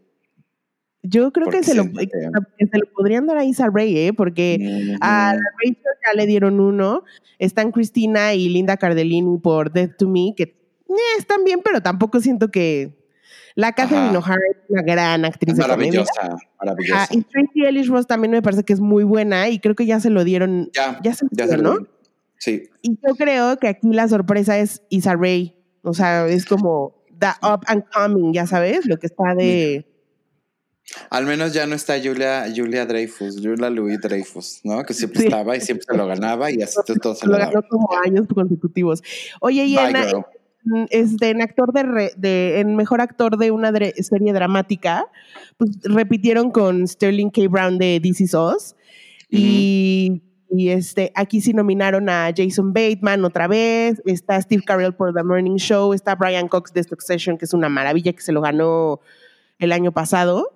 Yo 1.03 1.31
creo 1.31 1.47
que 1.47 1.63
se, 1.63 1.73
lo, 1.73 1.83
se 1.83 2.77
lo, 2.77 2.91
podrían 2.93 3.27
dar 3.27 3.37
a 3.37 3.45
Isa 3.45 3.69
Rae, 3.73 4.07
¿eh? 4.07 4.13
porque 4.13 4.97
a 4.99 5.33
Rachel 5.33 5.77
ya 6.05 6.13
le 6.15 6.25
dieron 6.25 6.59
uno. 6.59 7.03
Están 7.39 7.71
Christina 7.71 8.33
y 8.33 8.49
Linda 8.49 8.75
Cardellini 8.75 9.37
por 9.37 9.71
Death 9.71 9.97
to 9.97 10.09
Me, 10.09 10.33
que 10.35 10.43
eh, 10.89 11.17
están 11.17 11.45
bien, 11.45 11.61
pero 11.63 11.81
tampoco 11.81 12.19
siento 12.19 12.49
que 12.49 12.96
la 13.57 13.71
Catherine 13.71 14.15
O'Hara 14.15 14.39
es 14.51 14.69
una 14.69 14.83
gran 14.83 15.25
actriz. 15.25 15.57
Maravillosa, 15.57 16.37
maravillosa. 16.59 17.07
y 17.09 17.23
Tracy 17.23 17.65
Ellis 17.65 17.87
Ross 17.87 18.05
también 18.05 18.29
me 18.29 18.43
parece 18.43 18.63
que 18.63 18.71
es 18.71 18.79
muy 18.79 19.03
buena 19.03 19.49
y 19.49 19.57
creo 19.57 19.73
que 19.73 19.87
ya 19.87 19.99
se 19.99 20.11
lo 20.11 20.23
dieron. 20.23 20.69
Ya, 20.75 20.99
ya 21.03 21.15
se 21.15 21.25
lo 21.25 21.29
dieron, 21.31 21.63
¿no? 21.63 21.87
Sí. 22.37 22.69
Y 22.83 22.91
yo 22.91 23.15
creo 23.15 23.57
que 23.57 23.67
aquí 23.67 23.87
la 23.91 24.07
sorpresa 24.07 24.59
es 24.59 24.83
Isa 24.89 25.15
Rae. 25.15 25.55
O 25.81 25.95
sea, 25.95 26.27
es 26.27 26.45
como 26.45 27.03
the 27.19 27.29
up 27.41 27.61
and 27.65 27.83
coming, 27.91 28.31
ya 28.31 28.45
sabes, 28.45 28.85
lo 28.85 28.97
que 28.97 29.07
está 29.07 29.33
de. 29.33 29.87
Al 31.09 31.25
menos 31.25 31.51
ya 31.51 31.65
no 31.65 31.73
está 31.73 31.95
Julia, 31.99 32.45
Julia 32.55 32.85
Dreyfus, 32.85 33.41
Julia 33.41 33.71
Louis 33.71 33.99
Dreyfus, 33.99 34.59
¿no? 34.65 34.83
Que 34.83 34.93
siempre 34.93 35.23
estaba 35.23 35.57
y 35.57 35.61
siempre 35.61 35.83
se 35.89 35.97
lo 35.97 36.05
ganaba 36.05 36.51
y 36.51 36.61
así 36.61 36.77
todo 37.01 37.15
se 37.15 37.25
lo, 37.25 37.33
lo 37.33 37.39
ganó 37.39 37.63
como 37.67 37.89
años 38.05 38.27
consecutivos. 38.31 39.01
Oye, 39.41 39.65
y 39.65 39.77
este, 40.89 41.29
en 41.29 41.41
actor 41.41 41.73
de, 41.73 42.11
de, 42.17 42.59
en 42.59 42.75
mejor 42.75 43.01
actor 43.01 43.37
de 43.37 43.51
una 43.51 43.71
serie 43.71 44.33
dramática, 44.33 45.05
pues 45.57 45.71
repitieron 45.83 46.51
con 46.51 46.87
Sterling 46.87 47.29
K. 47.29 47.47
Brown 47.49 47.77
de 47.77 47.99
This 48.01 48.21
Is 48.21 48.33
Us. 48.33 48.75
Y 49.29 50.21
Y 50.49 50.69
este, 50.69 51.11
aquí 51.13 51.41
sí 51.41 51.51
nominaron 51.51 52.09
a 52.09 52.31
Jason 52.35 52.71
Bateman 52.71 53.25
otra 53.25 53.47
vez, 53.47 54.01
está 54.05 54.41
Steve 54.41 54.63
Carell 54.65 54.93
por 54.93 55.13
The 55.13 55.21
Morning 55.21 55.57
Show, 55.57 55.93
está 55.93 56.15
Brian 56.15 56.47
Cox 56.47 56.71
de 56.71 56.83
Succession, 56.83 57.37
que 57.37 57.43
es 57.43 57.53
una 57.53 57.67
maravilla 57.67 58.13
que 58.13 58.21
se 58.21 58.31
lo 58.31 58.39
ganó 58.39 59.01
el 59.59 59.73
año 59.73 59.91
pasado. 59.91 60.53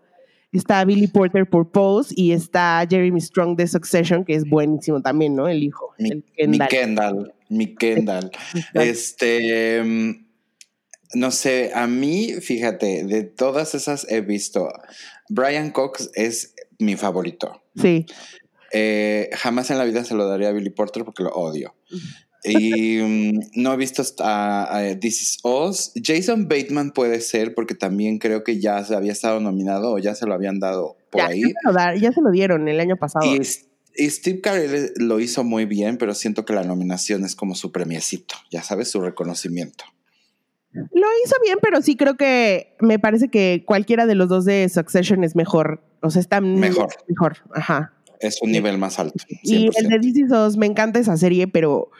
Está 0.53 0.83
Billy 0.85 1.07
Porter 1.07 1.49
por 1.49 1.71
Pose 1.71 2.13
y 2.15 2.31
está 2.31 2.85
Jeremy 2.89 3.19
Strong 3.21 3.55
de 3.57 3.67
Succession, 3.67 4.25
que 4.25 4.35
es 4.35 4.49
buenísimo 4.49 5.01
también, 5.01 5.35
¿no? 5.35 5.47
El 5.47 5.63
hijo. 5.63 5.93
Mi, 5.97 6.09
el 6.09 6.23
Kendall. 6.35 6.59
Mi 6.59 6.67
Kendall. 6.67 7.33
Este. 8.73 9.83
Mm, 9.83 10.25
no 11.13 11.31
sé, 11.31 11.71
a 11.75 11.87
mí, 11.87 12.35
fíjate, 12.41 13.03
de 13.03 13.23
todas 13.23 13.75
esas 13.75 14.09
he 14.09 14.21
visto. 14.21 14.71
Brian 15.29 15.71
Cox 15.71 16.09
es 16.15 16.55
mi 16.79 16.95
favorito. 16.95 17.63
Sí. 17.75 18.05
Eh, 18.71 19.29
jamás 19.33 19.69
en 19.69 19.77
la 19.77 19.83
vida 19.83 20.05
se 20.05 20.15
lo 20.15 20.27
daría 20.27 20.49
a 20.49 20.51
Billy 20.53 20.69
Porter 20.69 21.03
porque 21.03 21.23
lo 21.23 21.31
odio. 21.31 21.75
Y 22.43 22.97
mm, 22.97 23.39
no 23.55 23.73
he 23.73 23.77
visto 23.77 24.01
a, 24.19 24.95
This 24.99 25.21
Is 25.21 25.37
Us. 25.43 25.91
Jason 26.03 26.47
Bateman 26.47 26.91
puede 26.91 27.21
ser 27.21 27.53
porque 27.53 27.75
también 27.75 28.17
creo 28.17 28.43
que 28.43 28.59
ya 28.59 28.83
se 28.83 28.95
había 28.95 29.11
estado 29.11 29.39
nominado 29.39 29.91
o 29.91 29.99
ya 29.99 30.15
se 30.15 30.25
lo 30.25 30.33
habían 30.33 30.59
dado 30.59 30.97
por 31.11 31.21
ahí. 31.21 31.43
Ya 31.99 32.11
se, 32.11 32.21
lo 32.21 32.31
dieron 32.31 32.67
el 32.67 32.79
año 32.79 32.97
pasado. 32.97 33.25
Y, 33.25 33.41
Steve 33.97 34.41
Carell 34.41 34.93
lo 34.97 35.19
hizo 35.19 35.43
muy 35.43 35.65
bien, 35.65 35.97
pero 35.97 36.13
siento 36.13 36.45
que 36.45 36.53
la 36.53 36.63
nominación 36.63 37.23
es 37.25 37.35
como 37.35 37.55
su 37.55 37.71
premiecito, 37.71 38.35
ya 38.49 38.63
sabes, 38.63 38.89
su 38.89 39.01
reconocimiento. 39.01 39.85
Lo 40.73 41.07
hizo 41.25 41.35
bien, 41.43 41.57
pero 41.61 41.81
sí 41.81 41.97
creo 41.97 42.15
que 42.15 42.75
me 42.79 42.97
parece 42.97 43.27
que 43.27 43.63
cualquiera 43.65 44.05
de 44.05 44.15
los 44.15 44.29
dos 44.29 44.45
de 44.45 44.69
Succession 44.69 45.23
es 45.23 45.35
mejor. 45.35 45.83
O 46.01 46.09
sea, 46.09 46.21
está 46.21 46.39
mejor. 46.39 46.87
Mejor, 47.07 47.37
ajá. 47.53 47.93
Es 48.21 48.41
un 48.41 48.51
nivel 48.51 48.77
más 48.77 48.97
alto. 48.97 49.23
Y 49.43 49.69
el 49.75 49.89
de 49.89 49.99
This 49.99 50.17
Is 50.17 50.57
me 50.57 50.67
encanta 50.67 50.99
esa 50.99 51.17
serie, 51.17 51.47
pero 51.47 51.91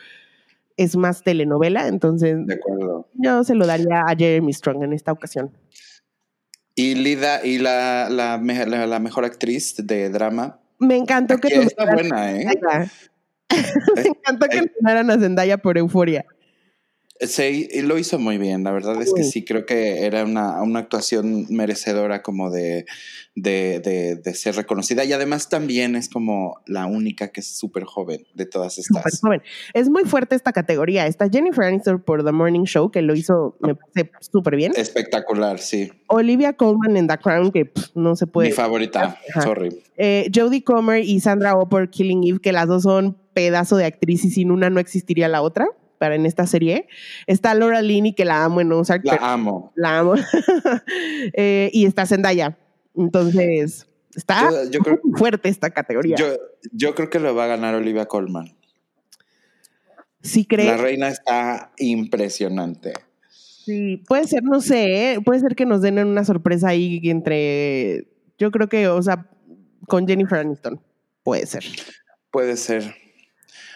es 0.78 0.96
más 0.96 1.24
telenovela, 1.24 1.88
entonces 1.88 2.38
de 2.46 2.54
acuerdo. 2.54 3.10
yo 3.14 3.44
se 3.44 3.56
lo 3.56 3.68
daría 3.68 4.04
a 4.08 4.16
Jeremy 4.16 4.54
Strong 4.54 4.84
en 4.84 4.94
esta 4.94 5.12
ocasión. 5.12 5.52
Y 6.76 6.96
Lida, 6.96 7.46
y 7.46 7.58
la, 7.58 8.08
la, 8.10 8.38
la, 8.38 9.00
mejor 9.00 9.26
actriz 9.26 9.76
de 9.78 10.10
drama. 10.10 10.61
Me 10.82 10.98
encantó 10.98 11.38
que 11.38 11.48
está 11.48 11.86
buena, 11.86 12.32
¿eh? 12.32 12.48
Me 13.96 14.02
encantó 14.02 14.48
que 14.48 14.62
nominaran 14.62 15.12
a 15.12 15.20
Zendaya 15.20 15.60
por 15.60 15.78
Euforia. 15.78 16.26
Sí, 17.28 17.70
lo 17.84 18.00
hizo 18.00 18.18
muy 18.18 18.40
bien. 18.40 18.64
La 18.64 18.72
verdad 18.72 19.00
es 19.00 19.14
que 19.14 19.24
sí, 19.24 19.46
creo 19.46 19.68
que 19.68 20.06
era 20.06 20.24
una, 20.24 20.62
una 20.64 20.80
actuación 20.80 21.46
merecedora 21.50 22.24
como 22.24 22.50
de, 22.50 22.86
de, 23.36 23.80
de, 24.24 24.34
ser 24.34 24.56
reconocida. 24.56 25.06
Y 25.06 25.14
además 25.14 25.48
también 25.48 25.96
es 25.96 26.10
como 26.10 26.62
la 26.66 26.88
única 26.88 27.28
que 27.28 27.42
es 27.42 27.56
súper 27.56 27.84
joven 27.84 28.26
de 28.34 28.48
todas 28.48 28.80
estas. 28.80 29.04
Súper 29.04 29.20
joven. 29.22 29.42
Es 29.76 29.88
muy 29.88 30.04
fuerte 30.06 30.36
esta 30.36 30.52
categoría. 30.52 31.06
Está 31.06 31.30
Jennifer 31.30 31.64
Aniston 31.66 32.02
por 32.02 32.26
The 32.26 32.32
Morning 32.32 32.64
Show, 32.64 32.90
que 32.90 33.04
lo 33.04 33.14
hizo, 33.14 33.56
me 33.60 33.76
parece 33.76 34.12
súper 34.32 34.56
bien. 34.56 34.74
Espectacular, 34.76 35.60
sí. 35.60 35.92
Olivia 36.08 36.54
Colman 36.54 36.98
en 36.98 37.08
The 37.08 37.20
Crown, 37.20 37.52
que 37.52 37.72
no 37.94 38.16
se 38.16 38.26
puede. 38.26 38.50
Mi 38.50 38.56
favorita, 38.56 39.20
sorry. 39.44 39.80
Eh, 39.96 40.32
Jodie 40.34 40.64
Comer 40.64 41.04
y 41.04 41.20
Sandra 41.20 41.56
Oh 41.56 41.70
por 41.70 41.88
Killing 41.92 42.24
Eve, 42.24 42.40
que 42.40 42.52
las 42.52 42.68
dos 42.68 42.82
son 42.82 43.16
pedazo 43.34 43.78
de 43.78 43.86
actriz 43.86 44.26
y 44.26 44.32
sin 44.32 44.50
una 44.50 44.72
no 44.72 44.80
existiría 44.80 45.28
la 45.28 45.44
otra 45.44 45.68
para 46.02 46.16
en 46.16 46.26
esta 46.26 46.48
serie. 46.48 46.88
Está 47.28 47.54
Laura 47.54 47.84
Linney, 47.84 48.14
que 48.14 48.26
la 48.26 48.44
amo 48.44 48.60
en 48.60 48.72
Ozark. 48.72 49.06
La 49.06 49.20
amo. 49.22 49.72
La 49.76 50.00
amo. 50.00 50.16
Eh, 51.34 51.70
y 51.74 51.86
está 51.86 52.08
Zendaya. 52.08 52.58
Entonces, 52.96 53.88
está 54.16 54.50
fuerte 55.16 55.48
esta 55.48 55.70
categoría. 55.70 56.16
Yo, 56.16 56.38
yo 56.72 56.96
creo 56.96 57.12
que 57.12 57.20
lo 57.20 57.36
va 57.36 57.44
a 57.44 57.48
ganar 57.48 57.76
Olivia 57.76 58.08
Colman. 58.08 58.58
Sí, 60.24 60.46
creo. 60.46 60.66
La 60.66 60.78
reina 60.78 61.10
está 61.10 61.72
impresionante. 61.78 62.94
Sí, 63.30 64.04
puede 64.08 64.28
ser, 64.28 64.42
no 64.42 64.60
sé, 64.60 65.14
¿eh? 65.14 65.22
puede 65.24 65.40
ser 65.40 65.56
que 65.56 65.68
nos 65.68 65.84
den 65.84 66.00
una 66.00 66.26
sorpresa 66.26 66.70
ahí 66.70 67.00
entre, 67.04 68.08
yo 68.40 68.50
creo 68.50 68.68
que, 68.68 68.88
o 68.88 69.02
sea, 69.04 69.30
con 69.88 70.08
Jennifer 70.08 70.40
Aniston, 70.40 70.82
puede 71.22 71.46
ser. 71.46 71.64
Puede 72.32 72.58
ser. 72.58 72.96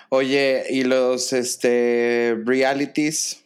Oye, 0.09 0.63
¿y 0.69 0.83
los 0.83 1.33
este, 1.33 2.37
realities? 2.45 3.43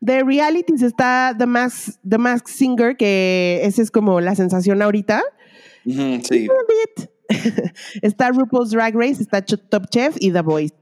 De 0.00 0.22
realities 0.22 0.82
está 0.82 1.34
The 1.36 1.46
Mask, 1.46 1.98
The 2.08 2.18
Mask 2.18 2.46
Singer, 2.46 2.96
que 2.96 3.60
esa 3.64 3.82
es 3.82 3.90
como 3.90 4.20
la 4.20 4.34
sensación 4.34 4.80
ahorita. 4.82 5.22
sí. 5.84 6.48
está 8.00 8.30
RuPaul's 8.30 8.70
Drag 8.70 8.94
Race, 8.94 9.22
está 9.22 9.42
Top 9.42 9.90
Chef 9.90 10.16
y 10.18 10.32
The 10.32 10.40
Voice. 10.40 10.74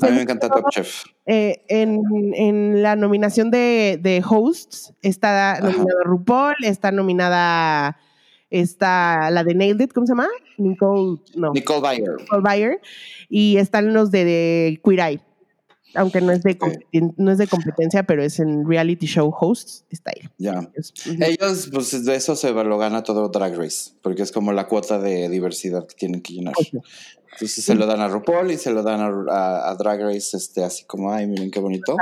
a 0.00 0.06
mí 0.06 0.16
me 0.16 0.22
encanta 0.22 0.48
Top 0.48 0.70
Chef. 0.70 1.04
Eh, 1.26 1.64
en, 1.68 2.82
la 2.82 2.94
nominación 2.94 3.50
de, 3.50 3.98
de 4.00 4.22
hosts 4.24 4.94
está 5.02 5.58
nominada 5.60 6.04
RuPaul, 6.04 6.54
está 6.62 6.92
nominada 6.92 7.98
está 8.50 9.30
la 9.30 9.44
de 9.44 9.54
Nailed 9.54 9.80
It, 9.80 9.92
¿cómo 9.92 10.06
se 10.06 10.12
llama? 10.12 10.28
Nicole, 10.56 11.20
no. 11.34 11.52
Nicole 11.52 11.80
Bayer. 11.80 12.16
Nicole 12.18 12.42
Bayer. 12.42 12.80
Y 13.28 13.56
están 13.58 13.92
los 13.92 14.10
de, 14.10 14.80
Queer 14.84 15.00
Eye. 15.00 15.20
Aunque 15.94 16.20
no 16.20 16.32
es, 16.32 16.42
de 16.42 16.58
no 17.16 17.32
es 17.32 17.38
de 17.38 17.46
competencia, 17.46 18.02
pero 18.02 18.22
es 18.22 18.38
en 18.40 18.68
reality 18.68 19.06
show 19.06 19.34
hosts, 19.40 19.86
está 19.90 20.12
ahí. 20.14 20.28
Ya. 20.36 20.70
Ellos, 21.06 21.70
pues 21.72 22.04
de 22.04 22.14
eso 22.14 22.36
se 22.36 22.52
lo 22.52 22.76
gana 22.76 23.02
todo 23.02 23.30
Drag 23.30 23.56
Race, 23.56 23.92
porque 24.02 24.22
es 24.22 24.30
como 24.30 24.52
la 24.52 24.68
cuota 24.68 24.98
de 24.98 25.30
diversidad 25.30 25.86
que 25.86 25.94
tienen 25.94 26.20
que 26.20 26.34
llenar. 26.34 26.52
Entonces 27.32 27.64
se 27.64 27.74
lo 27.74 27.86
dan 27.86 28.00
a 28.00 28.08
RuPaul 28.08 28.50
y 28.50 28.56
se 28.56 28.70
lo 28.70 28.82
dan 28.82 29.00
a, 29.30 29.74
Drag 29.78 30.00
Race, 30.00 30.36
este, 30.36 30.64
así 30.64 30.84
como, 30.84 31.12
ay, 31.12 31.26
miren 31.26 31.50
qué 31.50 31.60
bonito. 31.60 31.96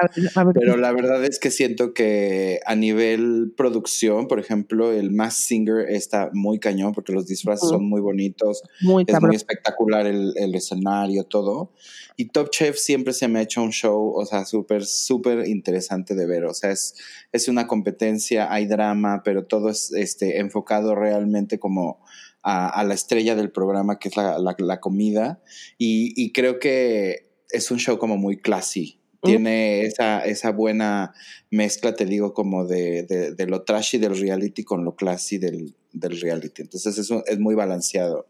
Pero 0.55 0.77
la 0.77 0.93
verdad 0.93 1.25
es 1.25 1.39
que 1.39 1.51
siento 1.51 1.93
que 1.93 2.61
a 2.65 2.75
nivel 2.75 3.53
producción, 3.57 4.29
por 4.29 4.39
ejemplo, 4.39 4.93
el 4.93 5.11
Mass 5.11 5.35
Singer 5.35 5.91
está 5.91 6.31
muy 6.33 6.59
cañón 6.59 6.93
porque 6.93 7.13
los 7.13 7.27
disfraces 7.27 7.69
son 7.69 7.89
muy 7.89 8.01
bonitos. 8.01 8.63
Muy 8.81 9.05
es 9.07 9.21
muy 9.21 9.37
espectacular 9.37 10.07
el, 10.07 10.33
el, 10.37 10.55
escenario, 10.55 11.25
todo. 11.25 11.73
Y 12.17 12.27
Top 12.29 12.51
Chef 12.51 12.77
siempre 12.77 13.13
se 13.13 13.29
me 13.29 13.39
ha 13.39 13.43
hecho 13.43 13.63
un 13.63 13.73
show, 13.73 14.15
o 14.17 14.25
sea, 14.25 14.47
súper, 14.47 14.87
súper 14.87 15.47
interesante 15.47 16.15
de 16.15 16.27
ver. 16.27 16.45
O 16.45 16.55
sea, 16.55 16.71
es, 16.71 16.95
es 17.33 17.49
una 17.49 17.67
competencia, 17.67 18.51
hay 18.51 18.67
drama, 18.67 19.23
pero 19.23 19.45
todo 19.45 19.69
es 19.69 19.93
este, 19.93 20.39
enfocado 20.39 20.95
realmente 20.95 21.59
como 21.59 22.01
a, 22.49 22.85
la 22.85 22.95
estrella 22.95 23.35
del 23.35 23.51
programa, 23.51 23.99
que 23.99 24.09
es 24.09 24.17
la, 24.17 24.81
comida. 24.81 25.43
Y, 25.79 26.33
creo 26.33 26.61
que 26.61 27.29
es 27.51 27.71
un 27.73 27.79
show 27.79 27.99
como 27.99 28.17
muy 28.17 28.39
classy. 28.39 29.01
Tiene 29.23 29.83
esa, 29.83 30.25
esa 30.25 30.53
buena 30.53 31.13
mezcla, 31.51 31.97
te 31.97 32.07
digo, 32.07 32.33
como 32.33 32.65
de, 32.65 33.03
de, 33.37 33.47
lo 33.47 33.63
trashy 33.63 33.99
del 33.99 34.17
reality 34.17 34.63
con 34.63 34.85
lo 34.85 34.95
classy 34.95 35.39
del, 35.39 35.75
del 35.93 36.21
reality. 36.21 36.63
Entonces 36.63 36.97
es, 36.97 37.11
es 37.27 37.39
muy 37.41 37.57
balanceado. 37.57 38.27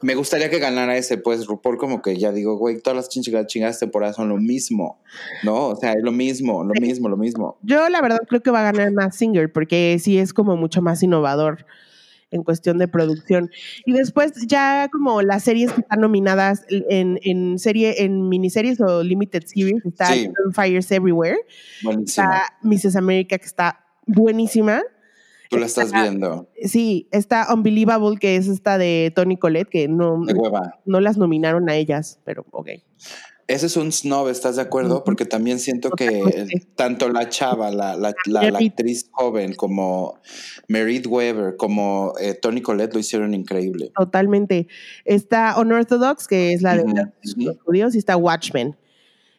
Me 0.00 0.14
gustaría 0.14 0.48
que 0.48 0.58
ganara 0.58 0.96
ese, 0.96 1.18
pues 1.18 1.46
RuPaul 1.46 1.76
como 1.76 2.00
que 2.00 2.16
ya 2.16 2.32
digo, 2.32 2.56
güey, 2.56 2.80
todas 2.80 2.96
las 2.96 3.08
chingadas, 3.10 3.48
chingadas 3.48 3.78
temporadas 3.78 4.16
son 4.16 4.30
lo 4.30 4.38
mismo, 4.38 5.02
¿no? 5.44 5.68
O 5.68 5.76
sea, 5.76 5.92
es 5.92 6.02
lo 6.02 6.12
mismo, 6.12 6.64
lo 6.64 6.72
mismo, 6.80 7.08
lo 7.10 7.18
mismo. 7.18 7.58
Yo 7.62 7.88
la 7.90 8.00
verdad 8.00 8.20
creo 8.26 8.42
que 8.42 8.50
va 8.50 8.66
a 8.66 8.72
ganar 8.72 8.90
más 8.92 9.14
Singer 9.16 9.52
porque 9.52 9.98
sí 10.02 10.18
es 10.18 10.32
como 10.32 10.56
mucho 10.56 10.80
más 10.80 11.02
innovador 11.02 11.66
en 12.32 12.42
cuestión 12.42 12.78
de 12.78 12.88
producción. 12.88 13.50
Y 13.86 13.92
después 13.92 14.32
ya 14.46 14.88
como 14.90 15.22
las 15.22 15.44
series 15.44 15.72
que 15.72 15.82
están 15.82 16.00
nominadas 16.00 16.64
en, 16.68 17.20
en 17.22 17.58
serie, 17.58 18.02
en 18.02 18.28
miniseries 18.28 18.80
o 18.80 19.02
limited 19.02 19.44
series, 19.46 19.84
está 19.84 20.08
Fires 20.54 20.90
Everywhere. 20.90 21.38
Está 22.04 22.54
Mrs. 22.62 22.96
America, 22.96 23.38
que 23.38 23.46
está 23.46 23.84
buenísima. 24.06 24.82
Tú 25.50 25.58
la 25.58 25.66
estás 25.66 25.92
viendo. 25.92 26.48
Sí, 26.64 27.08
está 27.12 27.52
Unbelievable, 27.52 28.18
que 28.18 28.36
es 28.36 28.48
esta 28.48 28.78
de 28.78 29.12
Tony 29.14 29.36
Colette, 29.36 29.68
que 29.68 29.86
no, 29.86 30.22
no 30.86 31.00
las 31.00 31.18
nominaron 31.18 31.68
a 31.68 31.76
ellas, 31.76 32.20
pero 32.24 32.46
ok. 32.52 32.70
Ese 33.48 33.66
es 33.66 33.76
un 33.76 33.92
snob, 33.92 34.28
¿estás 34.28 34.56
de 34.56 34.62
acuerdo? 34.62 35.04
Porque 35.04 35.24
también 35.24 35.58
siento 35.58 35.90
que 35.90 36.22
tanto 36.76 37.08
la 37.08 37.28
chava, 37.28 37.70
la, 37.70 37.96
la, 37.96 38.14
la, 38.26 38.58
actriz 38.58 39.08
joven, 39.10 39.54
como 39.54 40.20
Merit 40.68 41.06
Weber, 41.06 41.56
como 41.56 42.14
eh, 42.20 42.34
Tony 42.34 42.62
Collette 42.62 42.94
lo 42.94 43.00
hicieron 43.00 43.34
increíble. 43.34 43.92
Totalmente. 43.96 44.68
Está 45.04 45.58
Unorthodox, 45.58 46.28
que 46.28 46.52
es 46.52 46.62
la 46.62 46.76
de 46.76 46.84
los 47.36 47.58
judíos, 47.58 47.94
y 47.94 47.98
está 47.98 48.16
Watchmen. 48.16 48.76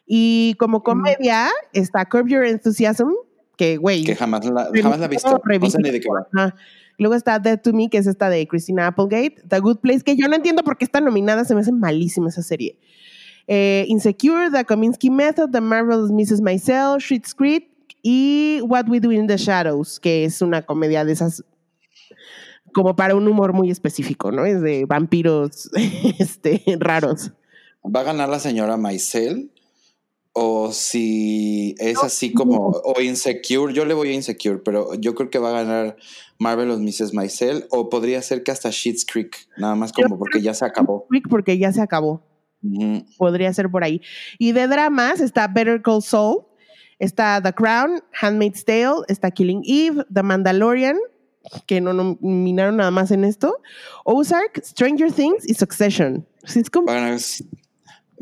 Y 0.05 0.55
como 0.60 0.83
comedia 0.83 1.50
está 1.72 2.05
Curb 2.05 2.27
Your 2.27 2.45
Enthusiasm, 2.45 3.10
que 3.55 3.77
güey. 3.77 4.03
Que 4.03 4.15
jamás 4.15 4.45
la, 4.45 4.69
jamás 4.81 5.00
la 5.00 5.05
he 5.05 5.10
visto. 5.10 5.41
No 5.60 5.69
sé 5.69 5.77
ni 5.79 5.91
de 5.91 6.01
qué 6.01 6.10
va. 6.10 6.53
Luego 6.98 7.15
está 7.15 7.39
Dead 7.39 7.60
to 7.60 7.74
Me, 7.74 7.89
que 7.89 7.98
es 7.98 8.07
esta 8.07 8.29
de 8.29 8.48
Christina 8.48 8.88
Applegate. 8.88 9.41
The 9.48 9.60
Good 9.60 9.77
Place, 9.77 10.01
que 10.01 10.15
yo 10.15 10.27
no 10.27 10.36
entiendo 10.36 10.63
por 10.63 10.77
qué 10.77 10.86
está 10.86 11.01
nominada, 11.01 11.45
se 11.45 11.55
me 11.55 11.62
hace 11.62 11.72
malísima 11.72 12.29
esa 12.29 12.43
serie. 12.43 12.77
Eh, 13.47 13.85
Insecure, 13.88 14.50
The 14.51 14.65
Kominsky 14.65 15.09
Method, 15.09 15.51
The 15.51 15.62
Marvelous 15.62 16.12
Mrs. 16.12 16.41
Maisel, 16.41 16.97
Street 16.97 17.25
Street 17.25 17.63
y 18.01 18.62
What 18.63 18.88
We 18.88 19.00
Do 19.00 19.12
in 19.12 19.27
the 19.27 19.38
Shadows, 19.38 20.00
que 20.00 20.25
es 20.25 20.41
una 20.41 20.62
comedia 20.62 21.05
de 21.05 21.13
esas 21.13 21.43
como 22.73 22.95
para 22.95 23.15
un 23.15 23.27
humor 23.27 23.53
muy 23.53 23.69
específico, 23.69 24.31
¿no? 24.31 24.45
Es 24.45 24.62
de 24.62 24.85
vampiros 24.85 25.69
este, 26.19 26.63
raros. 26.79 27.31
va 27.83 28.01
a 28.01 28.03
ganar 28.03 28.29
la 28.29 28.39
señora 28.39 28.77
Maisel 28.77 29.51
o 30.33 30.71
si 30.71 31.75
es 31.77 32.03
así 32.03 32.33
como, 32.33 32.69
o 32.83 33.00
Insecure, 33.01 33.71
yo 33.71 33.85
le 33.85 33.93
voy 33.93 34.09
a 34.09 34.13
Insecure, 34.13 34.57
pero 34.57 34.95
yo 34.95 35.13
creo 35.13 35.29
que 35.29 35.38
va 35.38 35.50
a 35.50 35.63
ganar 35.63 35.95
Marvelous 36.39 36.79
Mrs. 36.79 37.13
Maisel, 37.13 37.67
o 37.69 37.89
podría 37.89 38.19
ser 38.23 38.41
que 38.41 38.50
hasta 38.50 38.71
Sheets 38.71 39.05
Creek, 39.05 39.47
nada 39.57 39.75
más 39.75 39.93
como 39.93 40.17
porque 40.17 40.41
ya 40.41 40.55
se 40.55 40.65
acabó. 40.65 41.05
Creek 41.07 41.29
porque 41.29 41.59
ya 41.59 41.71
se 41.71 41.81
acabó. 41.81 42.23
Podría 43.17 43.53
ser 43.53 43.70
por 43.70 43.84
ahí. 43.84 44.01
Y 44.39 44.51
de 44.53 44.67
dramas 44.67 45.20
está 45.20 45.48
Better 45.48 45.82
Call 45.82 46.01
Saul, 46.01 46.46
está 47.00 47.41
The 47.41 47.53
Crown, 47.53 48.01
Handmaid's 48.22 48.63
Tale, 48.65 49.03
está 49.08 49.32
Killing 49.32 49.63
Eve, 49.65 50.05
The 50.13 50.24
Mandalorian, 50.24 50.98
que 51.65 51.82
no 51.82 51.93
nominaron 51.93 52.77
nada 52.77 52.91
más 52.91 53.12
en 53.12 53.25
esto, 53.25 53.62
Ozark, 54.05 54.62
Stranger 54.63 55.12
Things 55.12 55.48
y 55.48 55.53
Succession. 55.53 56.25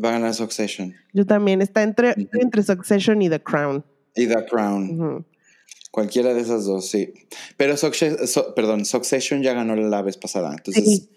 Va 0.03 0.09
a 0.09 0.11
ganar 0.13 0.33
Succession. 0.33 0.95
Yo 1.13 1.25
también. 1.25 1.61
Está 1.61 1.83
entre, 1.83 2.15
entre 2.33 2.63
Succession 2.63 3.21
y 3.21 3.29
The 3.29 3.41
Crown. 3.41 3.83
Y 4.15 4.27
The 4.27 4.45
Crown. 4.45 5.25
Cualquiera 5.91 6.33
de 6.33 6.41
esas 6.41 6.65
dos, 6.65 6.89
sí. 6.89 7.13
Pero 7.57 7.75
perdón, 8.55 8.85
Succession 8.85 9.43
ya 9.43 9.53
ganó 9.53 9.75
la 9.75 10.01
vez 10.01 10.17
pasada. 10.17 10.53
Entonces, 10.57 11.09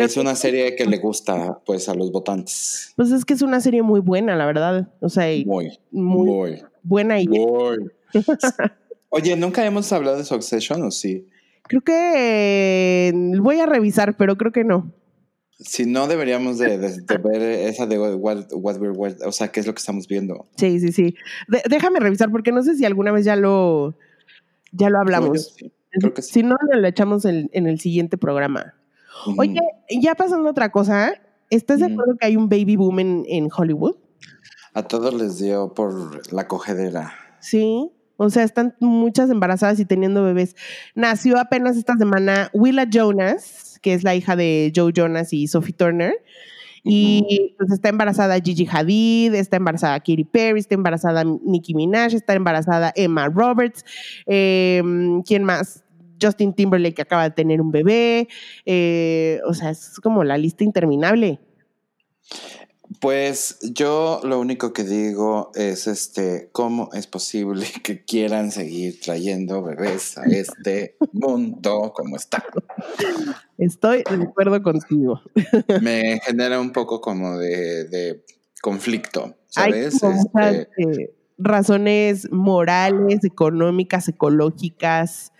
es 0.00 0.16
una 0.16 0.34
serie 0.34 0.74
que 0.76 0.84
le 0.86 0.98
gusta 0.98 1.60
pues 1.64 1.88
a 1.88 1.94
los 1.94 2.10
votantes. 2.12 2.92
Pues 2.96 3.10
es 3.10 3.24
que 3.24 3.34
es 3.34 3.42
una 3.42 3.60
serie 3.60 3.82
muy 3.82 4.00
buena, 4.00 4.36
la 4.36 4.46
verdad. 4.46 4.88
O 5.00 5.08
sea, 5.08 5.26
muy, 5.44 5.78
muy, 5.90 6.62
buena 6.82 7.20
y 7.20 7.28
Oye, 9.10 9.36
¿nunca 9.36 9.64
hemos 9.66 9.92
hablado 9.92 10.16
de 10.16 10.24
Succession 10.24 10.82
o 10.82 10.90
sí? 10.90 11.28
Creo 11.64 11.82
que 11.82 13.08
eh, 13.08 13.12
voy 13.40 13.60
a 13.60 13.66
revisar, 13.66 14.16
pero 14.16 14.36
creo 14.36 14.52
que 14.52 14.64
no. 14.64 14.92
Si 15.58 15.86
no, 15.86 16.08
deberíamos 16.08 16.58
de, 16.58 16.76
ver 17.24 17.42
esa 17.42 17.86
de 17.86 17.98
what, 17.98 18.46
we're, 18.52 19.16
o 19.24 19.32
sea, 19.32 19.48
qué 19.48 19.60
es 19.60 19.66
lo 19.66 19.74
que 19.74 19.78
estamos 19.78 20.08
viendo. 20.08 20.46
Sí, 20.56 20.80
sí, 20.80 20.92
sí. 20.92 21.14
déjame 21.68 22.00
revisar 22.00 22.30
porque 22.30 22.52
no 22.52 22.62
sé 22.62 22.74
si 22.74 22.84
alguna 22.84 23.12
vez 23.12 23.24
ya 23.24 23.36
lo, 23.36 23.96
ya 24.72 24.90
lo 24.90 24.98
hablamos. 24.98 25.56
Si 26.18 26.42
no, 26.42 26.56
lo 26.72 26.88
echamos 26.88 27.24
en, 27.26 27.48
el 27.52 27.78
siguiente 27.78 28.16
programa. 28.16 28.74
Oye, 29.38 29.60
ya 30.00 30.14
pasando 30.14 30.50
otra 30.50 30.70
cosa, 30.70 31.14
¿estás 31.50 31.80
de 31.80 31.86
acuerdo 31.86 32.16
que 32.18 32.26
hay 32.26 32.36
un 32.36 32.48
baby 32.48 32.76
boom 32.76 33.00
en, 33.00 33.24
en 33.28 33.48
Hollywood? 33.54 33.96
A 34.74 34.82
todos 34.84 35.12
les 35.14 35.38
dio 35.38 35.74
por 35.74 36.32
la 36.32 36.48
cogedera. 36.48 37.12
Sí, 37.40 37.90
o 38.16 38.30
sea, 38.30 38.44
están 38.44 38.74
muchas 38.80 39.30
embarazadas 39.30 39.80
y 39.80 39.84
teniendo 39.84 40.22
bebés. 40.22 40.54
Nació 40.94 41.38
apenas 41.38 41.76
esta 41.76 41.96
semana 41.96 42.50
Willa 42.52 42.88
Jonas, 42.88 43.78
que 43.82 43.94
es 43.94 44.04
la 44.04 44.14
hija 44.14 44.36
de 44.36 44.72
Joe 44.74 44.92
Jonas 44.94 45.32
y 45.32 45.46
Sophie 45.48 45.74
Turner. 45.74 46.14
Y 46.84 47.54
pues 47.58 47.70
está 47.70 47.90
embarazada 47.90 48.40
Gigi 48.40 48.66
Hadid, 48.70 49.34
está 49.34 49.56
embarazada 49.56 50.00
Katy 50.00 50.24
Perry, 50.24 50.60
está 50.60 50.74
embarazada 50.74 51.22
Nicki 51.24 51.74
Minaj, 51.74 52.14
está 52.14 52.34
embarazada 52.34 52.92
Emma 52.96 53.28
Roberts. 53.28 53.84
Em, 54.26 55.22
¿Quién 55.22 55.44
más? 55.44 55.81
Justin 56.22 56.54
Timberlake 56.54 56.94
que 56.94 57.02
acaba 57.02 57.24
de 57.24 57.30
tener 57.30 57.60
un 57.60 57.72
bebé. 57.72 58.28
Eh, 58.64 59.40
o 59.46 59.54
sea, 59.54 59.70
es 59.70 59.98
como 60.00 60.24
la 60.24 60.38
lista 60.38 60.64
interminable. 60.64 61.40
Pues 63.00 63.58
yo 63.62 64.20
lo 64.22 64.38
único 64.38 64.72
que 64.72 64.84
digo 64.84 65.50
es 65.54 65.86
este, 65.86 66.50
¿cómo 66.52 66.90
es 66.92 67.06
posible 67.06 67.66
que 67.82 68.04
quieran 68.04 68.50
seguir 68.50 69.00
trayendo 69.00 69.62
bebés 69.62 70.18
a 70.18 70.24
este 70.24 70.96
mundo 71.12 71.92
como 71.94 72.16
está? 72.16 72.44
Estoy 73.58 74.04
de 74.08 74.22
acuerdo 74.22 74.62
contigo. 74.62 75.20
Me 75.82 76.20
genera 76.20 76.60
un 76.60 76.72
poco 76.72 77.00
como 77.00 77.38
de, 77.38 78.24
conflicto, 78.60 79.36
¿sabes? 79.48 80.02
Hay 80.02 80.58
este, 80.58 81.02
eh, 81.02 81.14
razones 81.38 82.30
morales, 82.30 83.24
económicas, 83.24 84.08
ecológicas, 84.08 85.32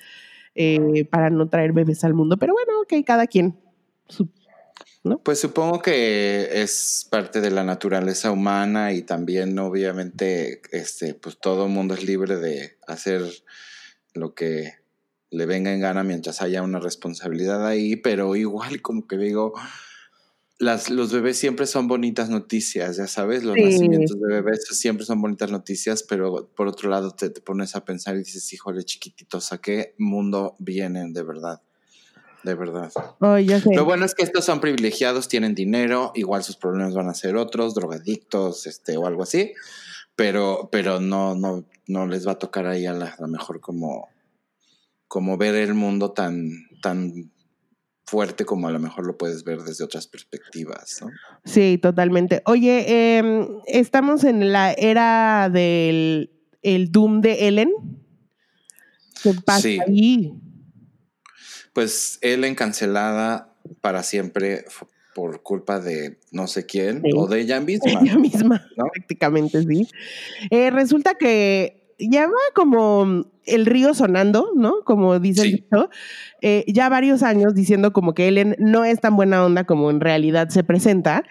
eh, 0.54 1.04
para 1.10 1.30
no 1.30 1.48
traer 1.48 1.72
bebés 1.72 2.04
al 2.04 2.14
mundo, 2.14 2.36
pero 2.36 2.52
bueno, 2.52 2.80
ok, 2.82 3.04
cada 3.06 3.26
quien. 3.26 3.58
Pues 5.24 5.40
supongo 5.40 5.82
que 5.82 6.62
es 6.62 7.08
parte 7.10 7.40
de 7.40 7.50
la 7.50 7.64
naturaleza 7.64 8.30
humana 8.30 8.92
y 8.92 9.02
también 9.02 9.58
obviamente 9.58 10.62
este, 10.70 11.14
pues 11.14 11.38
todo 11.40 11.66
mundo 11.66 11.94
es 11.94 12.04
libre 12.04 12.36
de 12.36 12.78
hacer 12.86 13.22
lo 14.14 14.34
que 14.34 14.74
le 15.30 15.46
venga 15.46 15.72
en 15.72 15.80
gana 15.80 16.04
mientras 16.04 16.40
haya 16.40 16.62
una 16.62 16.78
responsabilidad 16.78 17.66
ahí, 17.66 17.96
pero 17.96 18.36
igual 18.36 18.80
como 18.80 19.08
que 19.08 19.16
digo, 19.16 19.54
las, 20.62 20.90
los 20.90 21.12
bebés 21.12 21.38
siempre 21.38 21.66
son 21.66 21.88
bonitas 21.88 22.30
noticias, 22.30 22.96
ya 22.96 23.06
sabes, 23.06 23.44
los 23.44 23.56
nacimientos 23.56 24.20
de 24.20 24.26
bebés 24.26 24.64
siempre 24.70 25.04
son 25.04 25.20
bonitas 25.20 25.50
noticias, 25.50 26.02
pero 26.02 26.48
por 26.54 26.68
otro 26.68 26.88
lado 26.88 27.10
te, 27.10 27.30
te 27.30 27.40
pones 27.40 27.74
a 27.74 27.84
pensar 27.84 28.14
y 28.14 28.20
dices, 28.20 28.52
híjole 28.52 28.84
chiquititos, 28.84 29.52
¿a 29.52 29.58
qué 29.58 29.94
mundo 29.98 30.54
vienen 30.58 31.12
de 31.12 31.22
verdad? 31.22 31.60
de 32.42 32.54
verdad. 32.54 32.92
Lo 33.72 33.84
bueno 33.84 34.04
es 34.04 34.14
que 34.14 34.24
estos 34.24 34.44
son 34.44 34.60
privilegiados, 34.60 35.28
tienen 35.28 35.54
dinero, 35.54 36.12
igual 36.14 36.42
sus 36.42 36.56
problemas 36.56 36.94
van 36.94 37.08
a 37.08 37.14
ser 37.14 37.36
otros, 37.36 37.74
drogadictos, 37.74 38.66
este, 38.66 38.96
o 38.96 39.06
algo 39.06 39.22
así, 39.22 39.52
pero, 40.16 40.68
pero 40.70 41.00
no, 41.00 41.34
no, 41.34 41.64
no 41.86 42.06
les 42.06 42.26
va 42.26 42.32
a 42.32 42.38
tocar 42.38 42.66
ahí 42.66 42.86
a, 42.86 42.92
lo 42.92 43.28
mejor 43.28 43.60
como, 43.60 44.08
como 45.08 45.36
ver 45.36 45.54
el 45.54 45.74
mundo 45.74 46.12
tan, 46.12 46.50
tan 46.82 47.31
fuerte 48.12 48.44
como 48.44 48.68
a 48.68 48.70
lo 48.70 48.78
mejor 48.78 49.06
lo 49.06 49.16
puedes 49.16 49.42
ver 49.42 49.62
desde 49.62 49.84
otras 49.84 50.06
perspectivas. 50.06 51.00
¿no? 51.00 51.10
Sí, 51.46 51.78
totalmente. 51.80 52.42
Oye, 52.44 53.16
em, 53.16 53.48
estamos 53.66 54.24
en 54.24 54.52
la 54.52 54.74
era 54.74 55.48
del 55.50 56.30
el 56.60 56.92
Doom 56.92 57.22
de 57.22 57.48
Ellen. 57.48 57.70
¿Qué 59.22 59.32
pasa 59.46 59.66
ahí? 59.88 60.34
Pues 61.72 62.18
Ellen 62.20 62.54
cancelada 62.54 63.56
para 63.80 64.02
siempre 64.02 64.66
por 65.14 65.42
culpa 65.42 65.80
de 65.80 66.18
no 66.32 66.48
sé 66.48 66.66
quién 66.66 67.02
o 67.16 67.26
de 67.26 67.40
ella 67.40 67.60
misma. 67.60 67.92
Ella 68.02 68.18
misma, 68.18 68.68
prácticamente, 68.76 69.62
sí. 69.62 69.88
Eh, 70.50 70.70
resulta 70.70 71.14
que 71.14 71.81
ya 72.10 72.26
va 72.26 72.32
como 72.54 73.24
el 73.44 73.66
río 73.66 73.94
sonando, 73.94 74.50
¿no? 74.54 74.82
Como 74.84 75.18
dice 75.18 75.42
el 75.42 75.64
eh, 76.40 76.64
ya 76.68 76.88
varios 76.88 77.22
años 77.22 77.54
diciendo 77.54 77.92
como 77.92 78.14
que 78.14 78.28
Ellen 78.28 78.56
no 78.58 78.84
es 78.84 79.00
tan 79.00 79.16
buena 79.16 79.44
onda 79.44 79.64
como 79.64 79.90
en 79.90 80.00
realidad 80.00 80.48
se 80.48 80.64
presenta. 80.64 81.24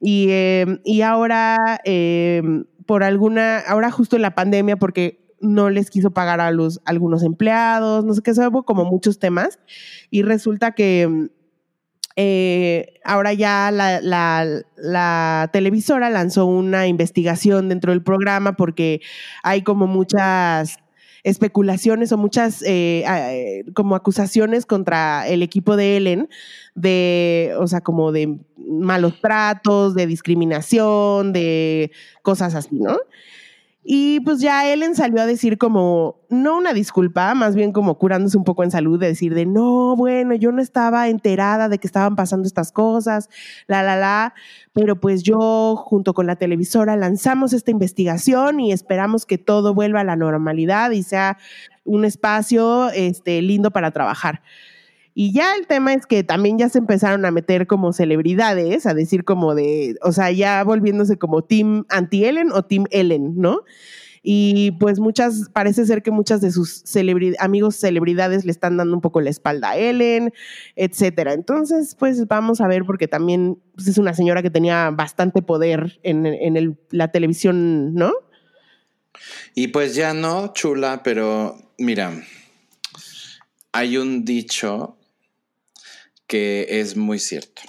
Y, 0.00 0.28
em, 0.30 0.80
y 0.84 1.02
ahora, 1.02 1.80
em, 1.84 2.64
por 2.86 3.04
alguna, 3.04 3.58
ahora 3.60 3.90
justo 3.90 4.16
en 4.16 4.22
la 4.22 4.34
pandemia, 4.34 4.76
porque 4.76 5.24
no 5.40 5.70
les 5.70 5.90
quiso 5.90 6.10
pagar 6.10 6.40
a 6.40 6.50
los 6.50 6.80
algunos 6.84 7.22
empleados, 7.22 8.04
no 8.04 8.14
sé 8.14 8.22
qué, 8.22 8.32
hubo 8.32 8.64
como 8.64 8.84
muchos 8.84 9.18
temas. 9.18 9.58
Y 10.10 10.22
resulta 10.22 10.72
que 10.72 11.28
eh, 12.16 12.94
ahora 13.04 13.32
ya 13.32 13.70
la, 13.72 15.50
televisora 15.52 16.10
lanzó 16.10 16.46
una 16.46 16.86
investigación 16.86 17.68
dentro 17.68 17.92
del 17.92 18.02
programa 18.02 18.52
porque 18.52 19.00
hay 19.42 19.62
como 19.62 19.86
muchas 19.86 20.78
especulaciones 21.24 22.12
o 22.12 22.18
muchas 22.18 22.62
eh, 22.62 23.04
eh, 23.06 23.64
como 23.74 23.96
acusaciones 23.96 24.66
contra 24.66 25.26
el 25.26 25.42
equipo 25.42 25.76
de 25.76 25.96
Ellen 25.96 26.28
de, 26.74 27.54
o 27.58 27.66
sea, 27.66 27.80
como 27.80 28.12
de 28.12 28.38
malos 28.56 29.20
tratos, 29.20 29.94
de 29.94 30.06
discriminación, 30.06 31.32
de 31.32 31.90
cosas 32.22 32.54
así, 32.54 32.76
¿no? 32.78 32.98
Y 33.86 34.20
pues 34.20 34.40
ya 34.40 34.66
Ellen 34.72 34.94
salió 34.94 35.20
a 35.20 35.26
decir 35.26 35.58
como, 35.58 36.22
no 36.30 36.56
una 36.56 36.72
disculpa, 36.72 37.34
más 37.34 37.54
bien 37.54 37.70
como 37.70 37.98
curándose 37.98 38.38
un 38.38 38.44
poco 38.44 38.64
en 38.64 38.70
salud, 38.70 38.98
de 38.98 39.08
decir 39.08 39.34
de, 39.34 39.44
no, 39.44 39.94
bueno, 39.94 40.34
yo 40.34 40.52
no 40.52 40.62
estaba 40.62 41.08
enterada 41.08 41.68
de 41.68 41.78
que 41.78 41.86
estaban 41.86 42.16
pasando 42.16 42.46
estas 42.46 42.72
cosas, 42.72 43.28
la, 43.66 43.82
la, 43.82 43.96
la, 43.96 44.34
pero 44.72 44.98
pues 44.98 45.22
yo 45.22 45.76
junto 45.76 46.14
con 46.14 46.26
la 46.26 46.36
televisora 46.36 46.96
lanzamos 46.96 47.52
esta 47.52 47.70
investigación 47.70 48.58
y 48.58 48.72
esperamos 48.72 49.26
que 49.26 49.36
todo 49.36 49.74
vuelva 49.74 50.00
a 50.00 50.04
la 50.04 50.16
normalidad 50.16 50.90
y 50.92 51.02
sea 51.02 51.36
un 51.84 52.06
espacio 52.06 52.88
este, 52.88 53.42
lindo 53.42 53.70
para 53.70 53.90
trabajar. 53.90 54.40
Y 55.14 55.32
ya 55.32 55.54
el 55.54 55.68
tema 55.68 55.94
es 55.94 56.06
que 56.06 56.24
también 56.24 56.58
ya 56.58 56.68
se 56.68 56.78
empezaron 56.78 57.24
a 57.24 57.30
meter 57.30 57.68
como 57.68 57.92
celebridades, 57.92 58.84
a 58.84 58.94
decir 58.94 59.24
como 59.24 59.54
de, 59.54 59.96
o 60.02 60.10
sea, 60.10 60.32
ya 60.32 60.62
volviéndose 60.64 61.16
como 61.16 61.44
Team 61.44 61.86
Anti-Ellen 61.88 62.50
o 62.50 62.64
Team 62.64 62.86
Ellen, 62.90 63.34
¿no? 63.36 63.62
Y 64.26 64.72
pues 64.80 64.98
muchas, 64.98 65.50
parece 65.52 65.84
ser 65.84 66.02
que 66.02 66.10
muchas 66.10 66.40
de 66.40 66.50
sus 66.50 66.82
amigos 67.38 67.76
celebridades 67.76 68.44
le 68.44 68.50
están 68.50 68.78
dando 68.78 68.94
un 68.94 69.02
poco 69.02 69.20
la 69.20 69.30
espalda 69.30 69.70
a 69.70 69.76
Ellen, 69.76 70.32
etcétera. 70.74 71.34
Entonces, 71.34 71.94
pues 71.96 72.26
vamos 72.26 72.60
a 72.60 72.66
ver, 72.66 72.84
porque 72.84 73.06
también 73.06 73.58
pues, 73.74 73.86
es 73.86 73.98
una 73.98 74.14
señora 74.14 74.42
que 74.42 74.50
tenía 74.50 74.90
bastante 74.90 75.42
poder 75.42 76.00
en, 76.02 76.26
en 76.26 76.78
la 76.90 77.12
televisión, 77.12 77.94
¿no? 77.94 78.12
Y 79.54 79.68
pues 79.68 79.94
ya 79.94 80.14
no, 80.14 80.52
chula, 80.54 81.02
pero 81.04 81.56
mira, 81.78 82.12
hay 83.72 83.98
un 83.98 84.24
dicho 84.24 84.96
que 86.26 86.80
es 86.80 86.96
muy 86.96 87.18
cierto. 87.18 87.62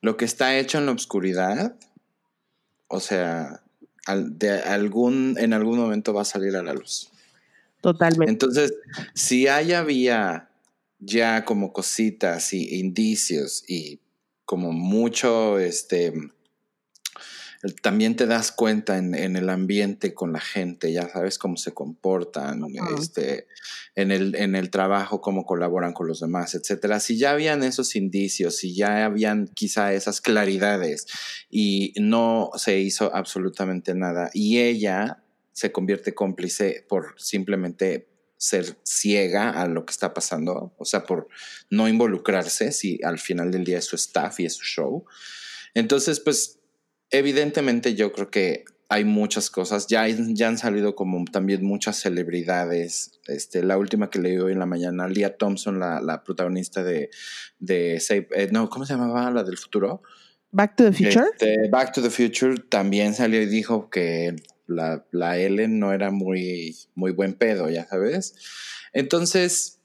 lo 0.00 0.16
que 0.16 0.24
está 0.24 0.56
hecho 0.58 0.78
en 0.78 0.86
la 0.86 0.92
oscuridad, 0.92 1.76
o 2.88 3.00
sea, 3.00 3.62
de 4.14 4.60
algún, 4.60 5.36
en 5.38 5.52
algún 5.52 5.78
momento 5.78 6.14
va 6.14 6.22
a 6.22 6.24
salir 6.24 6.54
a 6.56 6.62
la 6.62 6.74
luz. 6.74 7.10
Totalmente. 7.80 8.30
Entonces, 8.30 8.72
si 9.14 9.48
hay 9.48 9.72
había 9.72 10.48
ya 10.98 11.44
como 11.44 11.72
cositas 11.72 12.52
y 12.52 12.78
indicios 12.78 13.64
y 13.66 14.00
como 14.44 14.72
mucho, 14.72 15.58
este, 15.58 16.12
también 17.82 18.16
te 18.16 18.26
das 18.26 18.52
cuenta 18.52 18.98
en, 18.98 19.14
el 19.14 19.48
ambiente 19.48 20.14
con 20.14 20.32
la 20.32 20.40
gente, 20.40 20.92
ya 20.92 21.08
sabes 21.08 21.38
cómo 21.38 21.56
se 21.56 21.72
comportan, 21.72 22.62
este, 22.98 23.46
en, 23.94 24.10
el, 24.10 24.34
en 24.36 24.54
el 24.54 24.70
trabajo, 24.70 25.20
cómo 25.20 25.44
colaboran 25.44 25.92
con 25.92 26.06
los 26.06 26.20
demás, 26.20 26.54
etcétera. 26.54 27.00
Si 27.00 27.18
ya 27.18 27.32
habían 27.32 27.62
esos 27.62 27.96
indicios, 27.96 28.56
si 28.56 28.74
ya 28.74 29.04
habían 29.04 29.48
quizá 29.48 29.92
esas 29.92 30.20
claridades 30.20 31.06
y 31.50 31.94
no 31.98 32.50
se 32.56 32.78
hizo 32.78 33.14
absolutamente 33.14 33.94
nada 33.94 34.30
y 34.32 34.58
ella 34.58 35.22
se 35.52 35.72
convierte 35.72 36.14
cómplice 36.14 36.84
por 36.88 37.14
simplemente 37.16 38.08
ser 38.36 38.76
ciega 38.84 39.50
a 39.50 39.66
lo 39.66 39.86
que 39.86 39.92
está 39.92 40.12
pasando, 40.12 40.74
o 40.76 40.84
sea, 40.84 41.04
por 41.04 41.28
no 41.70 41.88
involucrarse 41.88 42.72
si 42.72 43.00
al 43.02 43.18
final 43.18 43.50
del 43.50 43.64
día 43.64 43.78
es 43.78 43.86
su 43.86 43.96
staff 43.96 44.40
y 44.40 44.44
es 44.44 44.54
su 44.54 44.64
show. 44.64 45.06
Entonces, 45.74 46.20
pues 46.20 46.58
evidentemente 47.10 47.94
yo 47.94 48.12
creo 48.12 48.30
que 48.30 48.64
hay 48.88 49.04
muchas 49.04 49.50
cosas, 49.50 49.88
ya, 49.88 50.06
ya 50.08 50.48
han 50.48 50.58
salido 50.58 50.94
como 50.94 51.24
también 51.24 51.64
muchas 51.64 51.96
celebridades. 51.96 53.18
Este, 53.26 53.64
la 53.64 53.78
última 53.78 54.10
que 54.10 54.20
leí 54.20 54.38
hoy 54.38 54.52
en 54.52 54.60
la 54.60 54.66
mañana, 54.66 55.08
Leah 55.08 55.36
Thompson, 55.36 55.80
la, 55.80 56.22
protagonista 56.24 56.84
de, 56.84 57.10
de 57.58 58.00
eh, 58.10 58.48
no, 58.52 58.68
¿cómo 58.70 58.86
se 58.86 58.94
llamaba? 58.94 59.30
La 59.30 59.42
del 59.42 59.58
futuro. 59.58 60.02
Back 60.52 60.76
to 60.76 60.84
the 60.84 60.92
Future. 60.92 61.26
Este, 61.32 61.68
Back 61.68 61.92
to 61.94 62.02
the 62.02 62.10
Future 62.10 62.54
también 62.68 63.14
salió 63.14 63.42
y 63.42 63.46
dijo 63.46 63.90
que 63.90 64.36
la, 64.66 65.04
la 65.10 65.38
Ellen 65.38 65.80
no 65.80 65.92
era 65.92 66.10
muy, 66.10 66.76
muy 66.94 67.10
buen 67.10 67.34
pedo, 67.34 67.68
ya 67.68 67.86
sabes. 67.86 68.34
Entonces, 68.92 69.80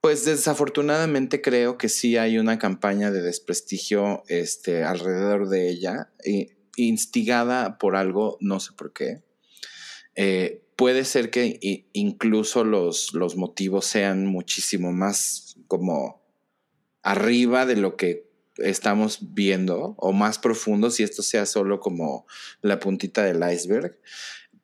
pues 0.00 0.24
desafortunadamente 0.24 1.42
creo 1.42 1.76
que 1.76 1.88
sí 1.88 2.16
hay 2.16 2.38
una 2.38 2.58
campaña 2.58 3.10
de 3.10 3.20
desprestigio 3.20 4.22
este, 4.28 4.84
alrededor 4.84 5.48
de 5.48 5.68
ella, 5.68 6.10
instigada 6.78 7.78
por 7.78 7.96
algo, 7.96 8.38
no 8.40 8.60
sé 8.60 8.72
por 8.72 8.92
qué. 8.92 9.22
Eh, 10.14 10.64
puede 10.76 11.04
ser 11.04 11.30
que 11.30 11.86
incluso 11.92 12.64
los, 12.64 13.14
los 13.14 13.36
motivos 13.36 13.84
sean 13.84 14.26
muchísimo 14.26 14.92
más 14.92 15.56
como 15.66 16.22
arriba 17.02 17.66
de 17.66 17.76
lo 17.76 17.96
que 17.96 18.28
estamos 18.58 19.18
viendo 19.34 19.94
o 19.98 20.12
más 20.12 20.38
profundo 20.38 20.90
si 20.90 21.02
esto 21.02 21.22
sea 21.22 21.46
solo 21.46 21.80
como 21.80 22.26
la 22.60 22.80
puntita 22.80 23.24
del 23.24 23.42
iceberg. 23.52 23.98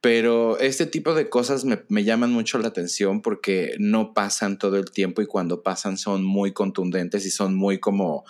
Pero 0.01 0.59
este 0.59 0.85
tipo 0.85 1.15
de 1.15 1.31
cosas 1.31 1.65
me, 1.65 2.05
llaman 2.05 2.31
mucho 2.31 2.59
la 2.59 2.69
atención 2.69 3.23
porque 3.23 3.75
no 3.79 4.13
pasan 4.13 4.59
todo 4.59 4.77
el 4.77 4.91
tiempo 4.91 5.23
y 5.23 5.27
cuando 5.27 5.63
pasan 5.63 5.97
son 5.97 6.25
muy 6.25 6.53
contundentes 6.53 7.25
y 7.25 7.31
son 7.31 7.55
muy 7.55 7.81
como 7.81 8.25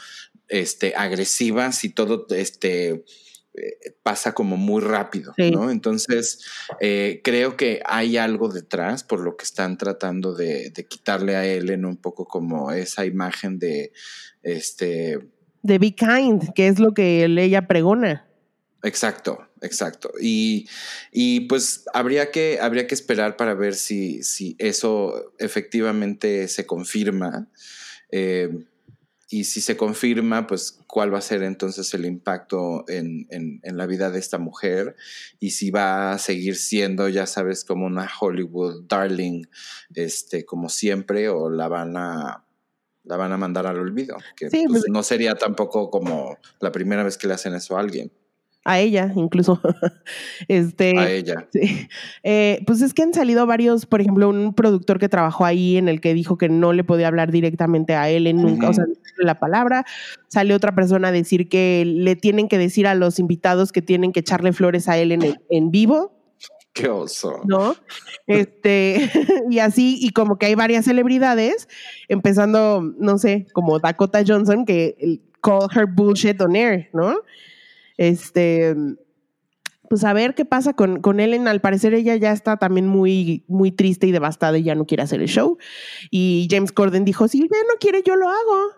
este, 0.49 0.95
agresivas 0.95 1.83
y 1.83 1.89
todo 1.89 2.27
este, 2.31 3.05
pasa 4.03 4.33
como 4.33 4.57
muy 4.57 4.83
rápido, 4.83 5.33
¿no? 5.53 5.71
Entonces, 5.71 6.45
eh, 6.81 7.21
creo 7.23 7.57
que 7.57 7.81
hay 7.85 8.17
algo 8.17 8.49
detrás 8.49 9.05
por 9.05 9.21
lo 9.21 9.37
que 9.37 9.45
están 9.45 9.79
tratando 9.79 10.35
de, 10.35 10.71
de 10.71 10.87
quitarle 10.87 11.37
a 11.37 11.47
Ellen 11.47 11.85
un 11.85 11.97
poco 11.97 12.27
como 12.27 12.73
esa 12.73 13.07
imagen 13.07 13.59
de, 13.59 13.93
este, 14.43 15.19
de 15.65 15.79
Be 15.79 15.95
Kind, 15.95 16.53
que 16.55 16.69
es 16.69 16.79
lo 16.79 16.93
que 16.93 17.25
ella 17.25 17.67
pregona. 17.67 18.29
Exacto, 18.83 19.49
exacto. 19.63 20.13
Y, 20.21 20.69
pues 21.49 21.85
habría 21.95 22.31
que, 22.31 22.59
habría 22.61 22.87
que 22.87 22.95
esperar 22.95 23.37
para 23.37 23.55
ver 23.55 23.75
si, 23.75 24.23
si 24.23 24.57
eso 24.59 25.33
efectivamente 25.39 26.49
se 26.49 26.67
confirma. 26.67 27.49
Eh, 28.11 28.51
y 29.31 29.45
si 29.45 29.61
se 29.61 29.77
confirma, 29.77 30.47
pues 30.47 30.81
cuál 30.87 31.13
va 31.13 31.19
a 31.19 31.23
ser 31.23 31.43
entonces 31.43 31.93
el 31.95 32.05
impacto 32.05 32.85
en, 32.89 33.27
en, 33.31 33.77
la 33.77 33.87
vida 33.87 34.11
de 34.11 34.19
esta 34.19 34.39
mujer 34.39 34.97
y 35.41 35.51
si 35.51 35.71
va 35.71 36.13
a 36.13 36.19
seguir 36.19 36.57
siendo, 36.57 37.09
ya 37.09 37.27
sabes, 37.27 37.65
como 37.65 37.87
una 37.87 38.09
Hollywood 38.21 38.85
darling, 38.89 39.45
este, 39.95 40.45
como 40.45 40.69
siempre, 40.69 41.29
o 41.29 41.51
la 41.51 41.69
van 41.69 41.97
a 41.97 42.45
la 43.05 43.17
van 43.17 43.33
a 43.33 43.37
mandar 43.37 43.67
al 43.67 43.79
olvido. 43.79 44.17
Que 44.37 44.49
pues, 44.49 44.65
pues, 44.69 44.85
no 44.89 45.03
sería 45.03 45.35
tampoco 45.35 45.91
como 45.91 46.39
la 46.61 46.73
primera 46.73 47.03
vez 47.03 47.19
que 47.19 47.27
le 47.27 47.35
hacen 47.35 47.55
eso 47.55 47.77
a 47.77 47.81
alguien. 47.81 48.11
A 48.65 48.81
ella, 48.81 49.13
incluso. 49.15 49.61
este, 50.49 50.99
a 50.99 51.11
ella. 51.11 51.47
Sí. 51.53 51.89
Eh, 52.23 52.63
pues 52.67 52.81
es 52.81 52.95
que 52.95 53.03
han 53.03 53.13
salido 53.13 53.47
varios, 53.47 53.87
por 53.87 54.01
ejemplo, 54.01 54.29
un 54.29 54.55
productor 54.55 54.99
que 54.99 55.09
trabajó 55.09 55.45
ahí 55.45 55.77
en 55.77 55.89
el 55.89 56.01
que 56.01 56.15
dijo 56.15 56.39
que 56.39 56.49
no 56.49 56.73
le 56.73 56.85
podía 56.85 57.09
hablar 57.09 57.31
directamente 57.31 57.95
a 57.95 58.09
él 58.09 58.27
en 58.27 58.41
nunca, 58.41 58.71
o 58.71 58.73
sea, 58.73 58.85
la 59.19 59.39
palabra. 59.39 59.85
Sale 60.29 60.55
otra 60.55 60.75
persona 60.75 61.09
a 61.09 61.13
decir 61.13 61.49
que 61.49 61.85
le 61.87 62.17
tienen 62.17 62.49
que 62.49 62.59
decir 62.59 62.87
a 62.87 62.95
los 62.95 63.19
invitados 63.19 63.71
que 63.71 63.83
tienen 63.83 64.13
que 64.13 64.21
echarle 64.21 64.53
flores 64.53 64.89
a 64.89 64.97
él 64.99 65.13
en, 65.13 65.39
en 65.51 65.71
vivo 65.71 66.15
Qué 66.75 66.89
oso. 66.89 67.41
¿No? 67.45 67.77
Este, 68.27 69.09
y 69.51 69.61
así, 69.61 69.97
y 70.01 70.11
como 70.11 70.39
que 70.39 70.47
hay 70.47 70.57
varias 70.57 70.85
celebridades, 70.85 71.69
empezando, 72.09 72.83
no 72.99 73.17
sé, 73.17 73.47
como 73.53 73.79
Dakota 73.79 74.23
Johnson, 74.27 74.67
que 74.67 75.21
call 75.41 75.69
her 75.73 75.87
bullshit 75.87 76.41
on 76.41 76.57
air, 76.57 76.91
¿no? 76.93 77.15
Este, 77.97 78.75
pues 79.89 80.05
a 80.05 80.13
ver 80.13 80.35
qué 80.35 80.45
pasa 80.45 80.75
con, 80.75 81.01
con 81.01 81.21
Ellen. 81.21 81.49
Al 81.49 81.61
parecer 81.61 81.95
ella 81.95 82.17
ya 82.17 82.33
está 82.33 82.57
también 82.57 82.87
muy, 82.87 83.45
muy 83.49 83.71
triste 83.71 84.07
y 84.07 84.13
devastada 84.13 84.59
y 84.59 84.65
ya 84.65 84.75
no 84.75 84.87
quiere 84.87 85.03
hacer 85.03 85.21
el 85.21 85.29
show. 85.29 85.59
Y 86.11 86.49
James 86.51 86.73
Corden 86.73 87.05
dijo, 87.05 87.29
si 87.29 87.39
ella 87.39 87.49
no 87.69 87.79
quiere, 87.81 88.03
yo 88.05 88.17
lo 88.17 88.29
hago. 88.29 88.71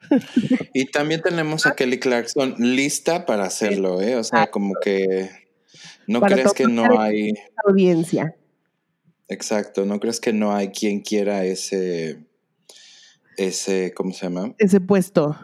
Y 0.74 0.86
también 0.86 1.22
tenemos 1.22 1.64
a 1.64 1.76
Kelly 1.76 2.00
Clarkson 2.00 2.56
lista 2.58 3.24
para 3.24 3.44
hacerlo, 3.44 4.00
¿eh? 4.00 4.16
O 4.16 4.24
sea, 4.24 4.50
como 4.50 4.74
que 4.82 5.30
¿No 6.06 6.20
crees 6.20 6.52
que 6.52 6.66
no 6.66 7.00
hay 7.00 7.32
audiencia? 7.64 8.36
Exacto, 9.28 9.84
¿no 9.84 10.00
crees 10.00 10.20
que 10.20 10.32
no 10.32 10.54
hay 10.54 10.68
quien 10.68 11.00
quiera 11.00 11.44
ese 11.44 12.26
ese 13.36 13.94
¿cómo 13.94 14.12
se 14.12 14.26
llama? 14.26 14.54
Ese 14.58 14.80
puesto. 14.80 15.38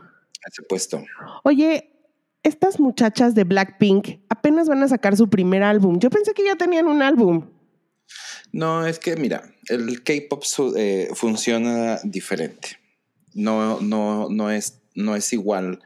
Ese 0.46 0.62
puesto. 0.62 1.02
Oye, 1.44 1.97
estas 2.42 2.80
muchachas 2.80 3.34
de 3.34 3.44
Blackpink 3.44 4.20
apenas 4.28 4.68
van 4.68 4.82
a 4.82 4.88
sacar 4.88 5.16
su 5.16 5.28
primer 5.28 5.62
álbum. 5.62 5.98
Yo 5.98 6.10
pensé 6.10 6.32
que 6.34 6.44
ya 6.44 6.56
tenían 6.56 6.86
un 6.86 7.02
álbum. 7.02 7.48
No, 8.52 8.86
es 8.86 8.98
que 8.98 9.16
mira, 9.16 9.42
el 9.68 10.02
K-pop 10.02 10.42
eh, 10.76 11.08
funciona 11.14 11.98
diferente. 12.04 12.78
No, 13.34 13.80
no, 13.80 14.28
no 14.30 14.50
es, 14.50 14.80
no 14.94 15.16
es 15.16 15.32
igual. 15.32 15.80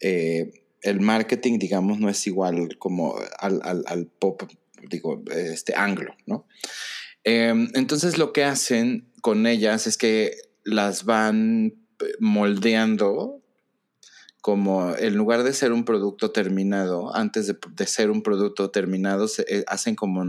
Eh, 0.00 0.52
el 0.82 1.00
marketing, 1.00 1.58
digamos, 1.58 1.98
no 1.98 2.08
es 2.08 2.26
igual 2.26 2.76
como 2.78 3.16
al, 3.38 4.10
pop, 4.18 4.42
digo, 4.88 5.22
este 5.30 5.74
anglo, 5.76 6.14
¿no? 6.26 6.46
Em, 7.24 7.68
entonces 7.74 8.18
lo 8.18 8.32
que 8.32 8.44
hacen 8.44 9.08
con 9.20 9.46
ellas 9.46 9.86
es 9.86 9.96
que 9.96 10.32
las 10.64 11.04
van 11.04 11.74
moldeando 12.18 13.41
como 14.42 14.94
en 14.96 15.14
lugar 15.14 15.44
de 15.44 15.54
ser 15.54 15.72
un 15.72 15.84
producto 15.84 16.32
terminado, 16.32 17.14
antes 17.14 17.46
de, 17.46 17.86
ser 17.86 18.10
un 18.10 18.22
producto 18.22 18.70
terminado, 18.70 19.28
se, 19.28 19.42
eh, 19.42 19.64
hacen 19.68 19.94
como 19.94 20.20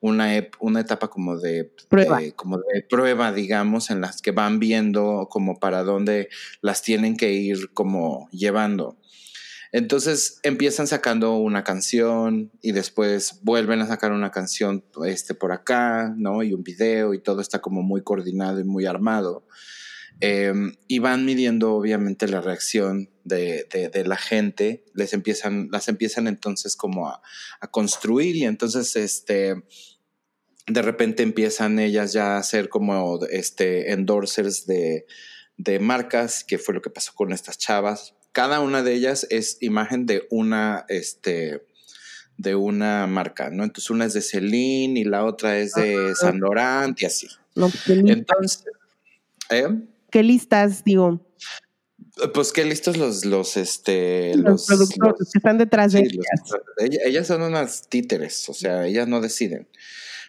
una, 0.00 0.48
una 0.60 0.80
etapa 0.80 1.08
como 1.08 1.38
de, 1.38 1.72
prueba. 1.88 2.20
como 2.36 2.58
de 2.58 2.82
prueba, 2.82 3.32
digamos, 3.32 3.90
en 3.90 4.02
las 4.02 4.20
que 4.20 4.30
van 4.30 4.58
viendo 4.58 5.26
como 5.30 5.58
para 5.58 5.82
dónde 5.82 6.28
las 6.60 6.82
tienen 6.82 7.16
que 7.16 7.32
ir 7.32 7.70
como 7.72 8.28
llevando. 8.30 8.98
Entonces 9.72 10.38
empiezan 10.42 10.86
sacando 10.86 11.36
una 11.36 11.64
canción 11.64 12.50
y 12.60 12.72
después 12.72 13.40
vuelven 13.42 13.80
a 13.80 13.86
sacar 13.86 14.12
una 14.12 14.30
canción 14.30 14.84
este, 15.06 15.34
por 15.34 15.52
acá, 15.52 16.12
¿no? 16.14 16.42
Y 16.42 16.52
un 16.52 16.62
video 16.62 17.14
y 17.14 17.20
todo 17.20 17.40
está 17.40 17.60
como 17.60 17.80
muy 17.80 18.02
coordinado 18.02 18.60
y 18.60 18.64
muy 18.64 18.84
armado. 18.84 19.46
Em, 20.20 20.74
y 20.86 20.98
van 20.98 21.24
midiendo 21.24 21.72
obviamente 21.72 22.28
la 22.28 22.40
reacción 22.40 23.10
de, 23.24 23.66
la 24.04 24.16
gente, 24.16 24.84
les 24.94 25.14
empiezan, 25.14 25.68
las 25.72 25.88
empiezan 25.88 26.26
entonces 26.26 26.76
como 26.76 27.08
a, 27.08 27.22
construir 27.70 28.36
y 28.36 28.44
entonces 28.44 28.96
este, 28.96 29.54
de 30.66 30.82
repente 30.82 31.22
empiezan 31.22 31.78
ellas 31.78 32.12
ya 32.12 32.36
a 32.36 32.42
ser 32.42 32.68
como 32.68 33.18
este, 33.30 33.92
endorsers 33.92 34.66
de, 34.66 35.06
de 35.56 35.78
marcas, 35.78 36.44
que 36.44 36.58
fue 36.58 36.74
lo 36.74 36.82
que 36.82 36.90
pasó 36.90 37.12
con 37.14 37.32
estas 37.32 37.56
chavas, 37.56 38.14
cada 38.32 38.60
una 38.60 38.82
de 38.82 38.94
ellas 38.94 39.26
es 39.30 39.58
imagen 39.60 40.06
de 40.06 40.26
una, 40.30 40.84
este, 40.88 41.66
de 42.36 42.54
una 42.54 43.06
marca, 43.06 43.50
¿no? 43.50 43.64
Entonces 43.64 43.90
una 43.90 44.04
es 44.04 44.14
de 44.14 44.22
Celine 44.22 45.00
y 45.00 45.04
la 45.04 45.24
otra 45.24 45.58
es 45.58 45.74
de 45.74 46.14
San 46.14 46.40
Laurent 46.40 47.00
y 47.02 47.06
así. 47.06 47.28
No, 47.54 47.70
Entonces, 47.86 48.64
¿eh? 49.50 49.66
¿Qué 50.10 50.22
listas, 50.22 50.84
digo? 50.84 51.26
Pues 52.34 52.52
qué 52.52 52.64
listos 52.64 52.96
los, 52.96 53.24
los, 53.24 53.56
este, 53.56 54.34
los, 54.36 54.66
productores 54.66 55.30
que 55.32 55.38
están 55.38 55.58
detrás 55.58 55.92
de 55.92 56.00
ellas. 56.00 56.26
ellas. 56.78 57.26
son 57.26 57.42
unas 57.42 57.88
títeres, 57.88 58.48
o 58.48 58.54
sea, 58.54 58.86
ellas 58.86 59.08
no 59.08 59.20
deciden. 59.20 59.68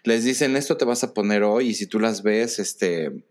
Les 0.04 0.24
dicen 0.24 0.56
esto 0.56 0.78
te 0.78 0.86
vas 0.86 1.04
a 1.04 1.14
poner 1.14 1.44
hoy 1.44 1.70
y 1.70 1.74
si 1.74 1.88
tú 1.88 2.00
las 2.00 2.24
ves, 2.24 2.60
este, 2.60 3.26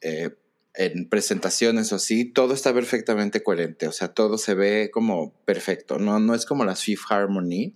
eh, 0.00 0.30
en 0.74 1.08
presentaciones 1.08 1.92
o 1.92 1.96
así, 1.96 2.24
todo 2.24 2.54
está 2.54 2.72
perfectamente 2.72 3.42
coherente, 3.42 3.88
o 3.88 3.92
sea, 3.92 4.08
todo 4.08 4.38
se 4.38 4.54
ve 4.54 4.90
como 4.92 5.34
perfecto, 5.44 5.98
no, 5.98 6.20
no 6.20 6.34
es 6.34 6.46
como 6.46 6.64
las 6.64 6.82
Fifth 6.84 7.10
Harmony, 7.10 7.74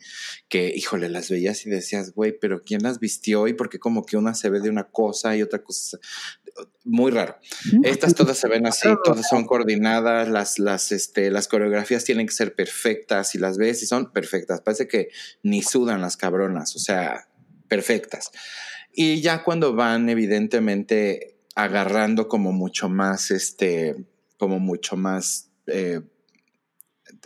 que, 0.48 0.72
híjole, 0.74 1.08
las 1.08 1.28
veías 1.28 1.66
y 1.66 1.70
decías, 1.70 2.12
güey, 2.12 2.38
pero 2.38 2.62
¿quién 2.62 2.82
las 2.82 3.00
vistió? 3.00 3.48
Y 3.48 3.54
porque 3.54 3.80
como 3.80 4.06
que 4.06 4.16
una 4.16 4.34
se 4.34 4.48
ve 4.48 4.60
de 4.60 4.70
una 4.70 4.84
cosa 4.84 5.36
y 5.36 5.42
otra 5.42 5.62
cosa, 5.62 5.98
muy 6.84 7.10
raro. 7.10 7.36
Estas 7.82 8.14
todas 8.14 8.38
se 8.38 8.48
ven 8.48 8.66
así, 8.66 8.88
todas 9.02 9.28
son 9.28 9.44
coordinadas, 9.44 10.28
las, 10.28 10.60
las, 10.60 10.92
este, 10.92 11.32
las 11.32 11.48
coreografías 11.48 12.04
tienen 12.04 12.26
que 12.26 12.32
ser 12.32 12.54
perfectas 12.54 13.34
y 13.34 13.38
las 13.38 13.58
ves 13.58 13.82
y 13.82 13.86
son 13.86 14.12
perfectas, 14.12 14.60
parece 14.60 14.86
que 14.86 15.08
ni 15.42 15.62
sudan 15.62 16.00
las 16.00 16.16
cabronas, 16.16 16.76
o 16.76 16.78
sea, 16.78 17.28
perfectas. 17.66 18.30
Y 18.92 19.20
ya 19.20 19.42
cuando 19.42 19.74
van, 19.74 20.08
evidentemente, 20.08 21.33
agarrando 21.54 22.28
como 22.28 22.52
mucho 22.52 22.88
más, 22.88 23.30
este, 23.30 23.96
como 24.38 24.58
mucho 24.58 24.96
más 24.96 25.50
eh, 25.66 26.00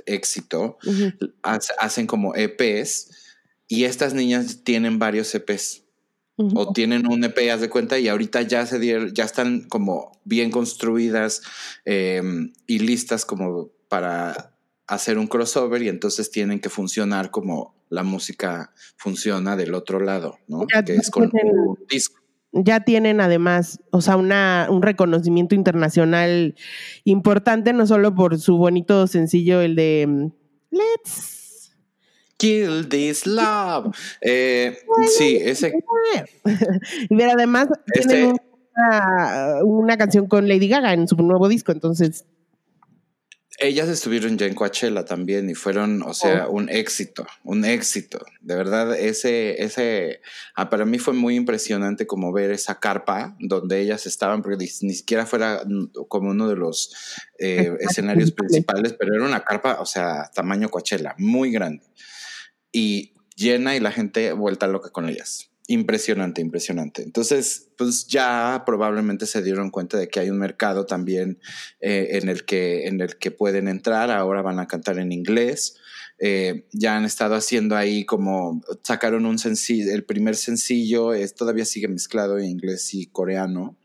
éxito, 0.06 0.78
hacen 1.42 2.06
como 2.06 2.34
EPs 2.34 3.10
y 3.68 3.84
estas 3.84 4.14
niñas 4.14 4.64
tienen 4.64 4.98
varios 4.98 5.34
EPs. 5.34 5.84
O 6.54 6.72
tienen 6.72 7.08
un 7.08 7.24
EP, 7.24 7.36
haz 7.52 7.60
de 7.60 7.68
cuenta, 7.68 7.98
y 7.98 8.06
ahorita 8.06 8.42
ya 8.42 8.64
se 8.64 8.78
dieron, 8.78 9.12
ya 9.12 9.24
están 9.24 9.62
como 9.62 10.12
bien 10.22 10.52
construidas 10.52 11.42
em, 11.84 12.52
y 12.64 12.78
listas 12.78 13.24
como 13.24 13.70
para 13.88 14.54
hacer 14.86 15.18
un 15.18 15.26
crossover 15.26 15.82
y 15.82 15.88
entonces 15.88 16.30
tienen 16.30 16.60
que 16.60 16.68
funcionar 16.68 17.32
como 17.32 17.74
la 17.88 18.04
música 18.04 18.72
funciona 18.96 19.56
del 19.56 19.74
otro 19.74 19.98
lado, 19.98 20.38
¿no? 20.46 20.64
que 20.86 20.94
es 20.94 21.10
con 21.10 21.24
un 21.24 21.76
disco 21.88 22.20
ya 22.52 22.80
tienen 22.80 23.20
además, 23.20 23.80
o 23.90 24.00
sea, 24.00 24.16
una, 24.16 24.68
un 24.70 24.82
reconocimiento 24.82 25.54
internacional 25.54 26.54
importante, 27.04 27.72
no 27.72 27.86
solo 27.86 28.14
por 28.14 28.38
su 28.38 28.56
bonito 28.56 29.06
sencillo, 29.06 29.60
el 29.60 29.76
de 29.76 30.06
mm, 30.08 30.30
Let's 30.70 31.38
Kill 32.38 32.88
This 32.88 33.26
Love. 33.26 33.94
Eh, 34.20 34.78
sí, 35.16 35.36
ese. 35.36 35.72
y 37.10 37.22
además 37.22 37.68
tienen 37.92 38.30
este 38.30 38.42
una, 38.76 39.64
una 39.64 39.96
canción 39.96 40.26
con 40.26 40.48
Lady 40.48 40.68
Gaga 40.68 40.92
en 40.92 41.08
su 41.08 41.16
nuevo 41.16 41.48
disco, 41.48 41.72
entonces 41.72 42.24
ellas 43.58 43.88
estuvieron 43.88 44.38
ya 44.38 44.46
en 44.46 44.54
Coachella 44.54 45.04
también 45.04 45.50
y 45.50 45.54
fueron, 45.54 46.02
o 46.02 46.14
sea, 46.14 46.46
oh. 46.46 46.52
un 46.52 46.68
éxito, 46.68 47.26
un 47.42 47.64
éxito. 47.64 48.24
De 48.40 48.54
verdad, 48.54 48.96
ese, 48.96 49.62
ese, 49.62 50.20
ah, 50.54 50.70
para 50.70 50.84
mí 50.84 50.98
fue 50.98 51.12
muy 51.12 51.34
impresionante 51.34 52.06
como 52.06 52.32
ver 52.32 52.52
esa 52.52 52.78
carpa 52.78 53.36
donde 53.40 53.80
ellas 53.80 54.06
estaban, 54.06 54.42
porque 54.42 54.56
ni, 54.58 54.94
siquiera 54.94 55.26
fuera 55.26 55.62
como 56.06 56.30
uno 56.30 56.48
de 56.48 56.56
los 56.56 56.94
eh, 57.38 57.76
escenarios 57.80 58.30
principales, 58.30 58.92
pero 58.92 59.14
era 59.14 59.24
una 59.24 59.44
carpa, 59.44 59.80
o 59.80 59.86
sea, 59.86 60.30
tamaño 60.32 60.68
Coachella, 60.68 61.14
muy 61.18 61.50
grande. 61.50 61.84
Y 62.70 63.14
llena 63.34 63.74
y 63.74 63.80
la 63.80 63.90
gente 63.90 64.32
vuelta 64.32 64.68
loca 64.68 64.90
con 64.90 65.08
ellas. 65.08 65.50
Impresionante, 65.70 66.40
impresionante. 66.40 67.02
Entonces, 67.02 67.68
pues 67.76 68.06
ya 68.06 68.62
probablemente 68.64 69.26
se 69.26 69.42
dieron 69.42 69.70
cuenta 69.70 69.98
de 69.98 70.08
que 70.08 70.18
hay 70.18 70.30
un 70.30 70.38
mercado 70.38 70.86
también 70.86 71.38
eh, 71.80 72.08
en, 72.12 72.30
el 72.30 72.46
que, 72.46 72.86
en 72.86 73.02
el 73.02 73.18
que 73.18 73.30
pueden 73.30 73.68
entrar. 73.68 74.10
Ahora 74.10 74.40
van 74.40 74.60
a 74.60 74.66
cantar 74.66 74.98
en 74.98 75.12
inglés. 75.12 75.76
Eh, 76.18 76.64
ya 76.72 76.96
han 76.96 77.04
estado 77.04 77.34
haciendo 77.34 77.76
ahí 77.76 78.06
como 78.06 78.62
sacaron 78.82 79.26
un 79.26 79.38
sencillo, 79.38 79.92
el 79.92 80.04
primer 80.04 80.36
sencillo, 80.36 81.12
es, 81.12 81.34
todavía 81.34 81.66
sigue 81.66 81.86
mezclado 81.86 82.38
en 82.38 82.46
inglés 82.46 82.94
y 82.94 83.06
coreano 83.06 83.76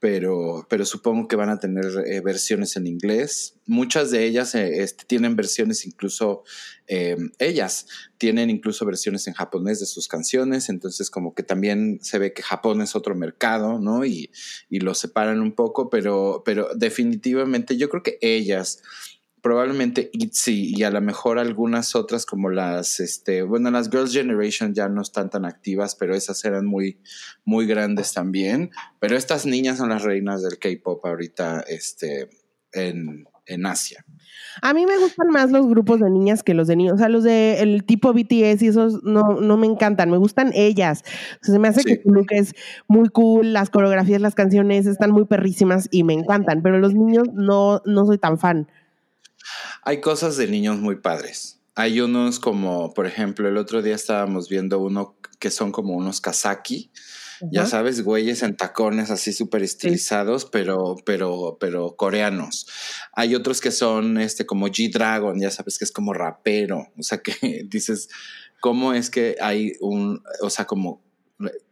pero, 0.00 0.66
pero 0.70 0.86
supongo 0.86 1.28
que 1.28 1.36
van 1.36 1.50
a 1.50 1.58
tener 1.58 1.84
eh, 2.06 2.20
versiones 2.22 2.74
en 2.76 2.86
inglés. 2.86 3.56
Muchas 3.66 4.10
de 4.10 4.24
ellas 4.24 4.54
eh, 4.54 4.82
este, 4.82 5.04
tienen 5.04 5.36
versiones 5.36 5.84
incluso, 5.84 6.42
eh, 6.86 7.16
ellas 7.38 7.86
tienen 8.16 8.48
incluso 8.48 8.86
versiones 8.86 9.28
en 9.28 9.34
japonés 9.34 9.78
de 9.78 9.84
sus 9.84 10.08
canciones, 10.08 10.70
entonces 10.70 11.10
como 11.10 11.34
que 11.34 11.42
también 11.42 11.98
se 12.00 12.18
ve 12.18 12.32
que 12.32 12.42
Japón 12.42 12.80
es 12.80 12.96
otro 12.96 13.14
mercado, 13.14 13.78
¿no? 13.78 14.06
Y, 14.06 14.30
y 14.70 14.80
lo 14.80 14.94
separan 14.94 15.42
un 15.42 15.52
poco, 15.52 15.90
pero, 15.90 16.42
pero 16.46 16.68
definitivamente 16.74 17.76
yo 17.76 17.90
creo 17.90 18.02
que 18.02 18.18
ellas 18.22 18.82
probablemente 19.42 20.10
ITZY 20.12 20.74
y 20.76 20.82
a 20.82 20.90
lo 20.90 21.00
mejor 21.00 21.38
algunas 21.38 21.94
otras 21.94 22.26
como 22.26 22.50
las, 22.50 23.00
este, 23.00 23.42
bueno, 23.42 23.70
las 23.70 23.90
Girls 23.90 24.12
Generation 24.12 24.74
ya 24.74 24.88
no 24.88 25.02
están 25.02 25.30
tan 25.30 25.44
activas, 25.44 25.94
pero 25.94 26.14
esas 26.14 26.44
eran 26.44 26.66
muy, 26.66 26.98
muy 27.44 27.66
grandes 27.66 28.12
también. 28.12 28.70
Pero 28.98 29.16
estas 29.16 29.46
niñas 29.46 29.78
son 29.78 29.90
las 29.90 30.02
reinas 30.02 30.42
del 30.42 30.58
K-pop 30.58 31.04
ahorita, 31.04 31.64
este, 31.68 32.28
en, 32.72 33.26
en 33.46 33.66
Asia. 33.66 34.04
A 34.62 34.74
mí 34.74 34.84
me 34.86 34.98
gustan 34.98 35.28
más 35.28 35.50
los 35.50 35.66
grupos 35.66 36.00
de 36.00 36.10
niñas 36.10 36.42
que 36.42 36.54
los 36.54 36.66
de 36.66 36.76
niños. 36.76 36.94
O 36.94 36.98
sea, 36.98 37.08
los 37.08 37.24
de 37.24 37.60
el 37.60 37.84
tipo 37.84 38.12
BTS 38.12 38.62
y 38.62 38.68
esos 38.68 39.02
no, 39.02 39.40
no 39.40 39.56
me 39.56 39.66
encantan. 39.66 40.10
Me 40.10 40.18
gustan 40.18 40.52
ellas. 40.54 41.04
se 41.40 41.58
me 41.58 41.68
hace 41.68 41.82
que 41.84 42.00
su 42.02 42.10
look 42.10 42.26
es 42.30 42.54
muy 42.88 43.08
cool. 43.08 43.52
Las 43.52 43.70
coreografías, 43.70 44.20
las 44.20 44.34
canciones 44.34 44.86
están 44.86 45.12
muy 45.12 45.24
perrísimas 45.24 45.88
y 45.90 46.04
me 46.04 46.14
encantan. 46.14 46.62
Pero 46.62 46.78
los 46.78 46.94
niños 46.94 47.28
no, 47.32 47.80
no 47.84 48.06
soy 48.06 48.18
tan 48.18 48.38
fan. 48.38 48.68
Hay 49.82 50.00
cosas 50.00 50.36
de 50.36 50.46
niños 50.46 50.78
muy 50.78 50.96
padres. 50.96 51.60
Hay 51.74 52.00
unos 52.00 52.40
como, 52.40 52.92
por 52.94 53.06
ejemplo, 53.06 53.48
el 53.48 53.56
otro 53.56 53.82
día 53.82 53.94
estábamos 53.94 54.48
viendo 54.48 54.78
uno 54.80 55.16
que 55.38 55.50
son 55.50 55.72
como 55.72 55.94
unos 55.94 56.20
kazaki. 56.20 56.90
Ya 57.50 57.64
sabes, 57.64 58.04
güeyes 58.04 58.42
en 58.42 58.54
tacones 58.54 59.10
así 59.10 59.32
súper 59.32 59.62
estilizados, 59.62 60.44
pero, 60.44 60.96
pero, 61.06 61.56
pero 61.58 61.96
coreanos. 61.96 62.66
Hay 63.14 63.34
otros 63.34 63.62
que 63.62 63.70
son 63.70 64.18
este 64.18 64.44
como 64.44 64.68
G-Dragon, 64.68 65.40
ya 65.40 65.50
sabes 65.50 65.78
que 65.78 65.86
es 65.86 65.92
como 65.92 66.12
rapero. 66.12 66.88
O 66.98 67.02
sea 67.02 67.22
que 67.22 67.32
dices, 67.66 68.10
¿cómo 68.60 68.92
es 68.92 69.08
que 69.08 69.36
hay 69.40 69.72
un, 69.80 70.22
o 70.42 70.50
sea, 70.50 70.66
como, 70.66 71.02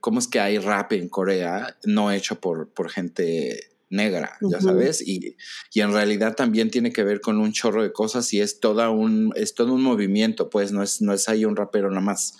cómo 0.01 0.19
es 0.21 0.27
que 0.27 0.41
hay 0.41 0.59
rap 0.59 0.93
en 0.93 1.11
Corea 1.11 1.77
no 1.85 2.11
hecho 2.11 2.41
por, 2.41 2.73
por 2.73 2.89
gente 2.89 3.68
negra, 3.91 4.37
ya 4.41 4.61
sabes, 4.61 5.01
y, 5.01 5.37
y, 5.73 5.81
en 5.81 5.93
realidad 5.93 6.35
también 6.35 6.71
tiene 6.71 6.93
que 6.93 7.05
ver 7.05 7.21
con 7.21 7.39
un 7.39 7.53
chorro 7.53 7.83
de 7.83 7.93
cosas 7.93 8.33
y 8.33 8.41
es, 8.41 8.61
toda 8.61 8.91
un, 8.91 9.33
es 9.35 9.55
todo 9.55 9.73
un 9.73 9.83
movimiento, 9.83 10.51
pues 10.51 10.73
no 10.73 10.83
es, 10.83 11.01
no 11.01 11.13
es 11.13 11.29
ahí 11.29 11.45
un 11.45 11.57
rapero 11.57 11.89
nada 11.89 12.03
más. 12.03 12.35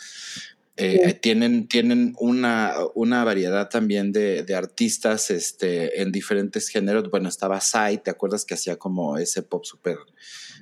Eh, 0.81 1.13
tienen, 1.15 1.67
tienen 1.67 2.15
una, 2.21 2.75
una 2.95 3.25
variedad 3.25 3.69
también 3.69 4.13
de, 4.13 4.45
de, 4.45 4.55
artistas 4.55 5.29
este, 5.33 6.01
en 6.01 6.13
diferentes 6.13 6.69
géneros. 6.69 7.11
Bueno, 7.11 7.29
estaba 7.29 7.61
Sai, 7.61 7.99
¿te 7.99 8.13
acuerdas 8.13 8.45
que 8.45 8.55
hacía 8.55 8.77
como 8.77 9.19
ese 9.19 9.43
pop 9.43 9.65
súper 9.65 9.97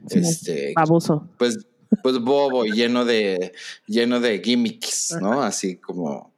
este, 0.08 0.72
baboso? 0.74 1.28
Pues, 1.36 1.66
pues 2.02 2.18
bobo 2.18 2.64
y 2.64 2.72
lleno 2.72 3.04
de, 3.04 3.52
lleno 3.86 4.18
de 4.20 4.40
gimmicks, 4.42 5.18
¿no? 5.20 5.42
Así 5.42 5.76
como. 5.76 6.32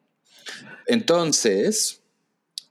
Entonces, 0.88 2.02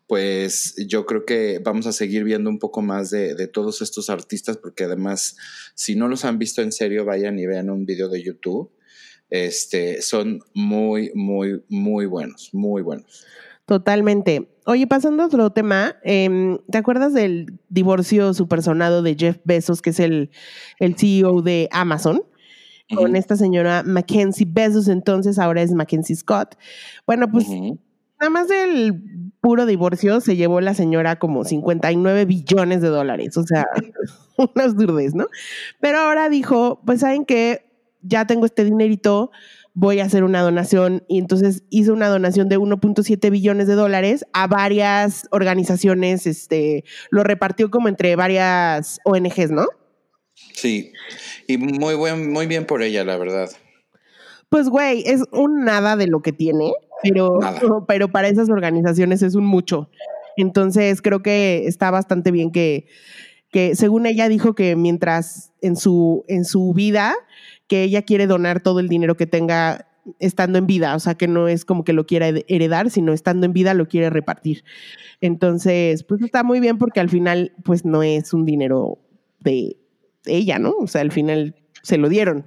pues 0.07 0.75
yo 0.87 1.05
creo 1.05 1.25
que 1.25 1.59
vamos 1.59 1.85
a 1.85 1.91
seguir 1.91 2.23
viendo 2.23 2.49
un 2.49 2.59
poco 2.59 2.81
más 2.81 3.11
de, 3.11 3.47
todos 3.47 3.81
estos 3.81 4.09
artistas, 4.09 4.57
porque 4.57 4.85
además, 4.85 5.35
si 5.75 5.95
no 5.95 6.07
los 6.07 6.23
han 6.23 6.39
visto 6.39 6.61
en 6.61 6.71
serio, 6.71 7.03
vayan 7.03 7.37
y 7.37 7.45
vean 7.45 7.69
un 7.69 7.85
video 7.85 8.07
de 8.07 8.23
YouTube. 8.23 8.71
Este, 9.29 10.01
son 10.01 10.39
muy, 10.53 11.11
muy, 11.13 11.61
muy 11.67 12.05
buenos, 12.05 12.49
muy 12.53 12.81
buenos. 12.81 13.25
Totalmente. 13.65 14.47
Oye, 14.65 14.87
pasando 14.87 15.23
a 15.23 15.25
otro 15.25 15.49
tema, 15.49 15.97
em, 16.03 16.57
¿te 16.71 16.77
acuerdas 16.77 17.13
del 17.13 17.59
divorcio 17.67 18.33
supersonado 18.33 19.01
de 19.01 19.15
Jeff 19.15 19.39
Bezos, 19.43 19.81
que 19.81 19.89
es 19.89 19.99
el, 19.99 20.31
el 20.79 20.95
CEO 20.95 21.41
de 21.41 21.67
Amazon? 21.71 22.23
Con 22.95 23.17
esta 23.17 23.35
señora 23.35 23.83
Mackenzie 23.85 24.47
Bezos, 24.49 24.87
entonces 24.87 25.37
ahora 25.37 25.61
es 25.61 25.73
Mackenzie 25.73 26.15
Scott. 26.15 26.55
Bueno, 27.05 27.29
pues 27.29 27.45
nada 28.19 28.29
más 28.29 28.47
del 28.47 29.31
puro 29.41 29.65
divorcio 29.65 30.19
se 30.21 30.35
llevó 30.35 30.61
la 30.61 30.73
señora 30.73 31.19
como 31.19 31.43
59 31.43 32.25
billones 32.25 32.81
de 32.81 32.89
dólares, 32.89 33.37
o 33.37 33.43
sea, 33.43 33.65
unas 34.55 34.75
durdes, 34.75 35.15
¿no? 35.15 35.27
Pero 35.79 35.99
ahora 35.99 36.29
dijo, 36.29 36.81
pues 36.85 37.01
saben 37.01 37.25
que 37.25 37.65
ya 38.01 38.25
tengo 38.25 38.45
este 38.45 38.63
dinerito, 38.63 39.31
voy 39.73 39.99
a 39.99 40.05
hacer 40.05 40.23
una 40.23 40.41
donación 40.41 41.03
y 41.07 41.19
entonces 41.19 41.63
hizo 41.69 41.93
una 41.93 42.07
donación 42.07 42.49
de 42.49 42.57
1.7 42.57 43.29
billones 43.29 43.67
de 43.67 43.75
dólares 43.75 44.25
a 44.33 44.47
varias 44.47 45.27
organizaciones, 45.31 46.25
este, 46.25 46.83
lo 47.11 47.23
repartió 47.23 47.69
como 47.69 47.87
entre 47.87 48.15
varias 48.15 48.99
ONGs, 49.05 49.51
¿no? 49.51 49.67
Sí, 50.53 50.91
y 51.47 51.57
muy 51.57 51.95
buen, 51.95 52.31
muy 52.31 52.47
bien 52.47 52.65
por 52.65 52.81
ella, 52.81 53.03
la 53.03 53.17
verdad. 53.17 53.49
Pues 54.49 54.69
güey, 54.69 55.03
es 55.05 55.23
un 55.31 55.65
nada 55.65 55.95
de 55.95 56.07
lo 56.07 56.21
que 56.21 56.31
tiene 56.31 56.71
pero, 57.03 57.39
pero 57.87 58.09
para 58.09 58.27
esas 58.27 58.49
organizaciones 58.49 59.21
es 59.21 59.35
un 59.35 59.45
mucho. 59.45 59.89
Entonces 60.35 61.01
creo 61.01 61.21
que 61.21 61.65
está 61.65 61.91
bastante 61.91 62.31
bien 62.31 62.51
que, 62.51 62.87
que 63.51 63.75
según 63.75 64.05
ella 64.05 64.29
dijo 64.29 64.53
que 64.55 64.75
mientras 64.75 65.51
en 65.61 65.75
su, 65.75 66.23
en 66.27 66.45
su 66.45 66.73
vida, 66.73 67.15
que 67.67 67.83
ella 67.83 68.03
quiere 68.03 68.27
donar 68.27 68.61
todo 68.61 68.79
el 68.79 68.87
dinero 68.87 69.17
que 69.17 69.27
tenga 69.27 69.87
estando 70.19 70.57
en 70.57 70.67
vida, 70.67 70.95
o 70.95 70.99
sea, 70.99 71.15
que 71.15 71.27
no 71.27 71.47
es 71.47 71.65
como 71.65 71.83
que 71.83 71.93
lo 71.93 72.05
quiera 72.05 72.29
heredar, 72.47 72.89
sino 72.89 73.13
estando 73.13 73.45
en 73.45 73.53
vida 73.53 73.73
lo 73.73 73.87
quiere 73.87 74.09
repartir. 74.09 74.63
Entonces, 75.21 76.03
pues 76.03 76.21
está 76.21 76.43
muy 76.43 76.59
bien 76.59 76.77
porque 76.77 76.99
al 76.99 77.09
final, 77.09 77.53
pues 77.63 77.83
no 77.83 78.03
es 78.03 78.33
un 78.33 78.45
dinero 78.45 78.99
de 79.39 79.77
ella, 80.25 80.59
¿no? 80.59 80.75
O 80.79 80.87
sea, 80.87 81.01
al 81.01 81.11
final 81.11 81.55
se 81.81 81.97
lo 81.97 82.09
dieron. 82.09 82.45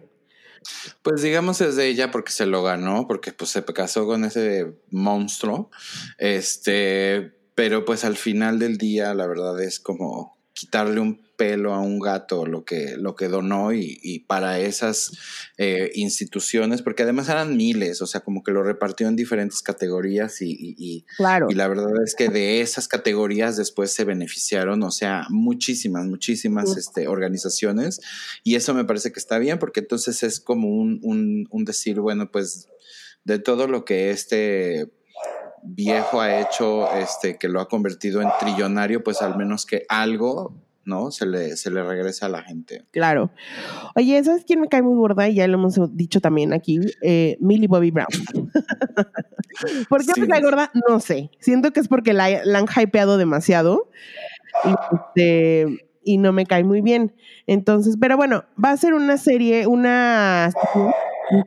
Pues 1.02 1.22
digamos 1.22 1.60
es 1.60 1.76
de 1.76 1.88
ella 1.88 2.10
porque 2.10 2.32
se 2.32 2.46
lo 2.46 2.62
ganó, 2.62 3.06
porque 3.06 3.32
pues 3.32 3.50
se 3.50 3.64
casó 3.64 4.06
con 4.06 4.24
ese 4.24 4.74
monstruo. 4.90 5.70
Este, 6.18 7.32
pero 7.54 7.84
pues 7.84 8.04
al 8.04 8.16
final 8.16 8.58
del 8.58 8.78
día, 8.78 9.14
la 9.14 9.26
verdad 9.26 9.60
es 9.60 9.80
como 9.80 10.39
quitarle 10.60 11.00
un 11.00 11.18
pelo 11.38 11.72
a 11.72 11.80
un 11.80 11.98
gato 11.98 12.44
lo 12.44 12.66
que, 12.66 12.98
lo 12.98 13.16
que 13.16 13.28
donó 13.28 13.72
y, 13.72 14.26
para 14.28 14.60
esas 14.60 15.10
eh, 15.56 15.90
instituciones, 15.94 16.82
porque 16.82 17.04
además 17.04 17.30
eran 17.30 17.56
miles, 17.56 18.02
o 18.02 18.06
sea, 18.06 18.20
como 18.20 18.42
que 18.42 18.52
lo 18.52 18.62
repartió 18.62 19.08
en 19.08 19.16
diferentes 19.16 19.62
categorías 19.62 20.42
y, 20.42 21.06
claro. 21.16 21.46
y 21.48 21.54
la 21.54 21.66
verdad 21.66 21.92
es 22.04 22.14
que 22.14 22.28
de 22.28 22.60
esas 22.60 22.88
categorías 22.88 23.56
después 23.56 23.90
se 23.90 24.04
beneficiaron, 24.04 24.82
o 24.82 24.90
sea, 24.90 25.28
muchísimas, 25.30 26.04
muchísimas 26.04 26.76
este, 26.76 27.08
organizaciones 27.08 28.02
y 28.44 28.56
eso 28.56 28.74
me 28.74 28.84
parece 28.84 29.10
que 29.10 29.18
está 29.18 29.38
bien 29.38 29.58
porque 29.58 29.80
entonces 29.80 30.22
es 30.22 30.40
como 30.40 30.68
un, 30.68 31.00
un, 31.02 31.48
un 31.50 31.64
decir, 31.64 32.00
bueno, 32.00 32.30
pues 32.30 32.68
de 33.24 33.38
todo 33.38 33.66
lo 33.66 33.86
que 33.86 34.10
este 34.10 34.90
viejo 35.62 36.20
ha 36.20 36.40
hecho, 36.40 36.92
este, 36.94 37.38
que 37.38 37.48
lo 37.48 37.60
ha 37.60 37.68
convertido 37.68 38.22
en 38.22 38.28
trillonario, 38.38 39.02
pues 39.02 39.22
al 39.22 39.36
menos 39.36 39.66
que 39.66 39.84
algo 39.88 40.54
¿no? 40.84 41.10
Se 41.10 41.26
le, 41.26 41.56
se 41.56 41.70
le 41.70 41.82
regresa 41.82 42.26
a 42.26 42.28
la 42.28 42.42
gente. 42.42 42.84
Claro. 42.90 43.30
Oye, 43.94 44.22
¿sabes 44.24 44.44
quién 44.44 44.60
me 44.60 44.68
cae 44.68 44.82
muy 44.82 44.96
gorda? 44.96 45.28
Y 45.28 45.34
ya 45.34 45.46
lo 45.46 45.54
hemos 45.58 45.78
dicho 45.96 46.20
también 46.20 46.52
aquí, 46.52 46.80
eh, 47.02 47.36
Millie 47.40 47.68
Bobby 47.68 47.90
Brown. 47.90 48.08
¿Por 49.88 50.04
qué 50.04 50.20
me 50.20 50.26
cae 50.26 50.42
gorda? 50.42 50.70
No 50.88 51.00
sé. 51.00 51.30
Siento 51.38 51.72
que 51.72 51.80
es 51.80 51.88
porque 51.88 52.12
la, 52.12 52.24
han 52.24 52.66
hypeado 52.76 53.18
demasiado 53.18 53.90
y, 54.64 54.74
este, 54.96 55.90
y 56.02 56.18
no 56.18 56.32
me 56.32 56.46
cae 56.46 56.64
muy 56.64 56.80
bien. 56.80 57.14
Entonces, 57.46 57.96
pero 58.00 58.16
bueno, 58.16 58.44
va 58.62 58.70
a 58.70 58.76
ser 58.76 58.94
una 58.94 59.16
serie, 59.16 59.66
una, 59.66 60.50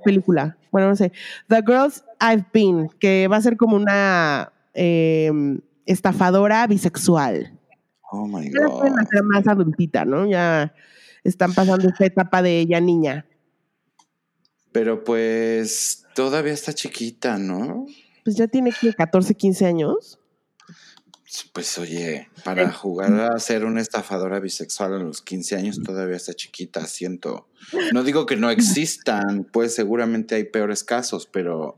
película, 0.03 0.57
bueno, 0.73 0.89
no 0.89 0.95
sé, 0.95 1.13
The 1.47 1.61
Girls 1.65 2.03
I've 2.19 2.47
Been, 2.51 2.89
que 2.99 3.27
va 3.27 3.37
a 3.37 3.41
ser 3.41 3.57
como 3.57 3.75
una 3.75 4.51
em, 4.73 5.61
estafadora 5.85 6.65
bisexual. 6.65 7.57
Oh 8.11 8.25
my 8.25 8.49
God. 8.49 8.59
Ya 8.59 8.67
pueden 8.67 8.99
hacer 8.99 9.23
más 9.23 9.47
adultita, 9.47 10.03
¿no? 10.03 10.25
Ya 10.25 10.73
están 11.23 11.53
pasando 11.53 11.87
esta 11.87 12.05
etapa 12.05 12.41
de 12.41 12.59
ella 12.59 12.81
niña. 12.81 13.27
Pero 14.71 15.03
pues 15.03 16.05
todavía 16.15 16.53
está 16.53 16.73
chiquita, 16.73 17.37
¿no? 17.37 17.85
Pues 18.23 18.35
ya 18.35 18.47
tiene 18.47 18.71
14, 18.71 19.35
15 19.35 19.65
años. 19.67 20.19
Pues 21.51 21.77
oye, 21.77 22.29
para 22.43 22.71
jugar 22.71 23.13
a 23.19 23.39
ser 23.39 23.65
una 23.65 23.81
estafadora 23.81 24.39
bisexual 24.39 24.93
a 24.93 24.99
los 24.99 25.21
15 25.21 25.55
años 25.55 25.81
todavía 25.83 26.15
está 26.15 26.33
chiquita, 26.33 26.85
siento. 26.85 27.47
No 27.91 28.03
digo 28.03 28.25
que 28.25 28.35
no 28.35 28.49
existan, 28.51 29.43
pues 29.51 29.73
seguramente 29.73 30.35
hay 30.35 30.43
peores 30.43 30.83
casos, 30.83 31.27
pero, 31.31 31.75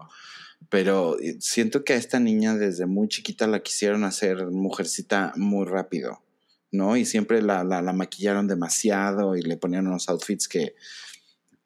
pero 0.70 1.18
siento 1.40 1.84
que 1.84 1.94
a 1.94 1.98
esta 1.98 2.20
niña 2.20 2.56
desde 2.56 2.86
muy 2.86 3.08
chiquita 3.08 3.48
la 3.48 3.62
quisieron 3.62 4.04
hacer 4.04 4.48
mujercita 4.48 5.34
muy 5.38 5.66
rápido. 5.66 6.22
¿no? 6.72 6.98
Y 6.98 7.06
siempre 7.06 7.42
la, 7.42 7.64
la, 7.64 7.94
maquillaron 7.94 8.48
demasiado 8.48 9.38
y 9.38 9.42
le 9.42 9.56
ponían 9.56 9.88
unos 9.88 10.10
outfits 10.10 10.50
que 10.50 10.76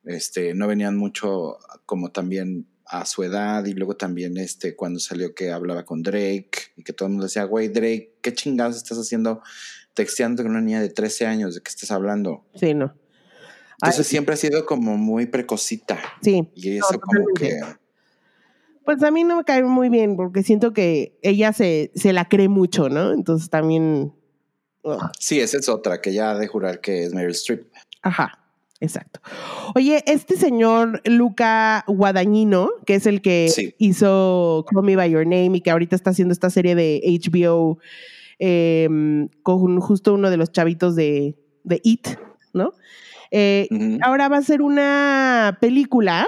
este, 0.03 0.53
no 0.53 0.67
venían 0.67 0.95
mucho 0.95 1.57
como 1.87 2.11
también 2.11 2.67
a 2.89 3.05
su 3.05 3.23
edad 3.23 3.65
y 3.65 3.73
luego 3.73 3.95
también 3.95 4.37
este 4.37 4.75
cuando 4.75 4.99
salió 4.99 5.35
que 5.35 5.51
hablaba 5.51 5.85
con 5.85 6.01
Drake 6.01 6.51
y 6.75 6.83
que 6.83 6.91
todo 6.91 7.07
el 7.07 7.11
mundo 7.11 7.25
decía, 7.25 7.43
güey, 7.43 7.69
Drake, 7.69 8.17
¿qué 8.21 8.33
chingados 8.33 8.75
estás 8.75 8.97
haciendo 8.97 9.41
texteando 9.93 10.43
con 10.43 10.51
una 10.51 10.61
niña 10.61 10.81
de 10.81 10.89
13 10.89 11.27
años? 11.27 11.55
¿De 11.55 11.61
qué 11.61 11.69
estás 11.69 11.91
hablando? 11.91 12.45
Sí, 12.55 12.73
no. 12.73 12.95
Entonces 13.81 14.07
siempre 14.07 14.33
ha 14.33 14.37
sido 14.37 14.65
como 14.65 14.97
muy 14.97 15.25
precocita. 15.27 15.99
Sí. 16.21 16.49
Y 16.55 16.77
eso 16.77 16.99
como 16.99 17.25
que... 17.35 17.61
Pues 18.83 19.03
a 19.03 19.11
mí 19.11 19.23
no 19.23 19.37
me 19.37 19.43
cae 19.43 19.63
muy 19.63 19.89
bien 19.89 20.15
porque 20.15 20.41
siento 20.41 20.73
que 20.73 21.17
ella 21.21 21.53
se, 21.53 21.91
se 21.93 22.11
la 22.11 22.27
cree 22.27 22.49
mucho, 22.49 22.89
¿no? 22.89 23.13
Entonces 23.13 23.49
también 23.49 24.13
Sí, 25.19 25.39
esa 25.39 25.57
es 25.57 25.69
otra, 25.69 26.01
que 26.01 26.13
ya 26.13 26.31
ha 26.31 26.37
de 26.37 26.47
jurar 26.47 26.81
que 26.81 27.03
es 27.03 27.13
Meryl 27.13 27.31
Streep. 27.31 27.67
Ajá, 28.01 28.38
exacto. 28.79 29.19
Oye, 29.75 30.03
este 30.07 30.37
señor 30.37 31.01
Luca 31.05 31.83
Guadagnino, 31.87 32.69
que 32.85 32.95
es 32.95 33.05
el 33.05 33.21
que 33.21 33.73
hizo 33.77 34.65
Call 34.69 34.83
Me 34.83 34.95
By 34.95 35.11
Your 35.11 35.25
Name 35.25 35.57
y 35.57 35.61
que 35.61 35.71
ahorita 35.71 35.95
está 35.95 36.11
haciendo 36.11 36.33
esta 36.33 36.49
serie 36.49 36.75
de 36.75 37.01
HBO 37.05 37.79
em, 38.39 39.29
con 39.43 39.79
justo 39.79 40.13
uno 40.13 40.29
de 40.29 40.37
los 40.37 40.51
chavitos 40.51 40.95
de, 40.95 41.35
de 41.63 41.81
It, 41.83 42.07
¿no? 42.53 42.73
Eh, 43.31 43.67
ahora 44.01 44.27
va 44.27 44.37
a 44.37 44.41
ser 44.41 44.61
una 44.61 45.57
película 45.61 46.27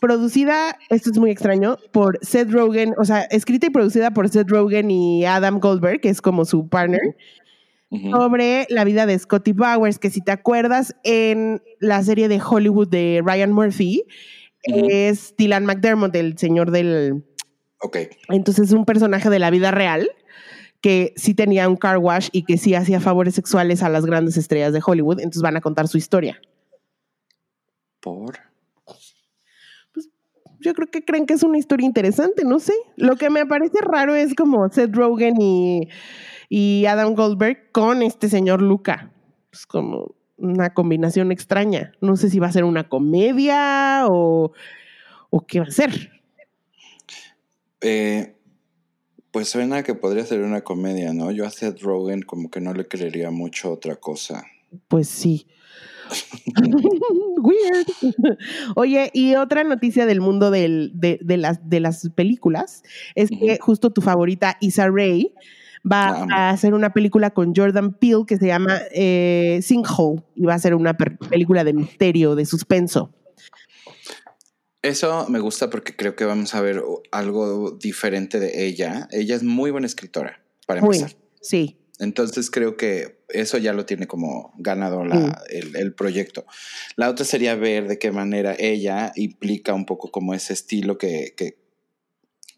producida, 0.00 0.78
esto 0.88 1.10
es 1.10 1.18
muy 1.18 1.30
extraño, 1.30 1.76
por 1.92 2.18
Seth 2.22 2.50
Rogen, 2.50 2.94
o 2.98 3.04
sea, 3.04 3.22
escrita 3.22 3.66
y 3.66 3.70
producida 3.70 4.12
por 4.12 4.28
Seth 4.28 4.48
Rogen 4.48 4.90
y 4.90 5.26
Adam 5.26 5.60
Goldberg, 5.60 6.00
que 6.00 6.08
es 6.08 6.22
como 6.22 6.44
su 6.44 6.68
partner, 6.68 7.16
sobre 7.90 8.66
la 8.70 8.84
vida 8.84 9.04
de 9.06 9.18
Scotty 9.18 9.52
Bowers, 9.52 9.98
que 9.98 10.10
si 10.10 10.20
te 10.20 10.30
acuerdas 10.30 10.94
en 11.02 11.62
la 11.80 12.02
serie 12.02 12.28
de 12.28 12.40
Hollywood 12.40 12.88
de 12.88 13.20
Ryan 13.24 13.52
Murphy, 13.52 14.04
es 14.62 15.34
Dylan 15.36 15.64
McDermott, 15.64 16.14
el 16.14 16.38
señor 16.38 16.70
del... 16.70 17.24
Ok. 17.80 17.98
Entonces 18.28 18.68
es 18.68 18.72
un 18.72 18.84
personaje 18.84 19.30
de 19.30 19.38
la 19.38 19.50
vida 19.50 19.70
real 19.70 20.10
que 20.80 21.12
sí 21.16 21.34
tenía 21.34 21.68
un 21.68 21.76
car 21.76 21.98
wash 21.98 22.28
y 22.32 22.44
que 22.44 22.58
sí 22.58 22.74
hacía 22.74 23.00
favores 23.00 23.34
sexuales 23.34 23.82
a 23.82 23.88
las 23.88 24.06
grandes 24.06 24.36
estrellas 24.36 24.72
de 24.72 24.82
Hollywood, 24.84 25.18
entonces 25.18 25.42
van 25.42 25.56
a 25.56 25.60
contar 25.60 25.88
su 25.88 25.98
historia. 25.98 26.40
¿Por? 28.00 28.50
yo 30.60 30.74
creo 30.74 30.88
que 30.88 31.04
creen 31.04 31.26
que 31.26 31.34
es 31.34 31.42
una 31.42 31.58
historia 31.58 31.86
interesante, 31.86 32.44
no 32.44 32.60
sé. 32.60 32.74
Lo 32.96 33.16
que 33.16 33.30
me 33.30 33.46
parece 33.46 33.78
raro 33.80 34.14
es 34.14 34.34
como 34.34 34.68
Seth 34.68 34.94
Rogen 34.94 35.40
y, 35.40 35.88
Adam 36.86 37.14
Goldberg 37.14 37.70
con 37.72 38.02
este 38.02 38.28
señor 38.28 38.60
Luca. 38.60 39.12
Es 39.52 39.66
como 39.66 40.14
una 40.36 40.74
combinación 40.74 41.32
extraña. 41.32 41.92
No 42.00 42.16
sé 42.16 42.30
si 42.30 42.38
va 42.38 42.48
a 42.48 42.52
ser 42.52 42.64
una 42.64 42.88
comedia 42.88 44.06
o, 44.08 44.52
o 45.30 45.46
qué 45.46 45.60
va 45.60 45.66
a 45.66 45.70
ser. 45.70 46.10
Eh, 47.80 48.34
pues 49.30 49.48
suena 49.48 49.82
que 49.82 49.94
podría 49.94 50.24
ser 50.26 50.40
una 50.42 50.62
comedia, 50.62 51.12
¿no? 51.12 51.30
Yo 51.30 51.46
a 51.46 51.50
Seth 51.50 51.80
Rogen 51.80 52.22
como 52.22 52.50
que 52.50 52.60
no 52.60 52.74
le 52.74 52.88
creería 52.88 53.30
mucho 53.30 53.72
otra 53.72 53.96
cosa. 53.96 54.44
Pues 54.88 55.08
sí. 55.08 55.46
Weird. 57.38 57.86
Oye, 58.74 59.10
y 59.14 59.36
otra 59.36 59.62
noticia 59.62 60.06
del 60.06 60.20
mundo 60.20 60.50
de, 60.50 60.90
las, 61.28 61.68
de 61.68 61.80
las 61.80 62.10
películas 62.10 62.82
es 63.14 63.30
que 63.30 63.58
justo 63.60 63.92
tu 63.92 64.00
favorita, 64.00 64.56
Isa 64.60 64.88
Rae, 64.88 65.32
va 65.90 66.26
a 66.30 66.50
hacer 66.50 66.74
una 66.74 66.92
película 66.92 67.30
con 67.30 67.54
Jordan 67.54 67.94
Peele 67.94 68.24
que 68.26 68.36
se 68.36 68.46
llama 68.46 68.80
eh, 68.92 69.60
Sinkhole 69.62 70.22
y 70.34 70.44
va 70.44 70.54
a 70.54 70.58
ser 70.58 70.74
una 70.74 70.96
película 70.96 71.64
de 71.64 71.72
misterio, 71.72 72.34
de 72.34 72.46
suspenso. 72.46 73.12
Eso 74.82 75.26
me 75.28 75.40
gusta 75.40 75.68
porque 75.68 75.94
creo 75.94 76.16
que 76.16 76.24
vamos 76.24 76.54
a 76.54 76.60
ver 76.60 76.82
algo 77.12 77.72
diferente 77.72 78.40
de 78.40 78.66
ella. 78.66 79.08
Ella 79.10 79.36
es 79.36 79.42
muy 79.42 79.70
buena 79.70 79.86
escritora, 79.86 80.42
para 80.66 80.80
empezar. 80.80 81.16
sí. 81.40 81.76
Entonces 82.00 82.50
creo 82.50 82.78
que 82.78 83.20
eso 83.28 83.58
ya 83.58 83.74
lo 83.74 83.84
tiene 83.84 84.06
como 84.06 84.54
ganado 84.56 85.02
el, 85.50 85.94
proyecto. 85.94 86.46
La 86.96 87.10
otra 87.10 87.26
sería 87.26 87.54
ver 87.56 87.88
de 87.88 87.98
qué 87.98 88.10
manera 88.10 88.56
ella 88.58 89.12
implica 89.16 89.74
un 89.74 89.84
poco 89.84 90.10
como 90.10 90.32
ese 90.32 90.54
estilo 90.54 90.96
que, 90.96 91.34
que, 91.36 91.58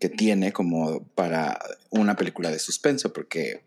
tiene 0.09 0.53
como 0.53 1.05
para 1.15 1.59
una 1.91 2.17
película 2.17 2.51
de 2.51 2.59
suspenso, 2.59 3.13
porque 3.13 3.65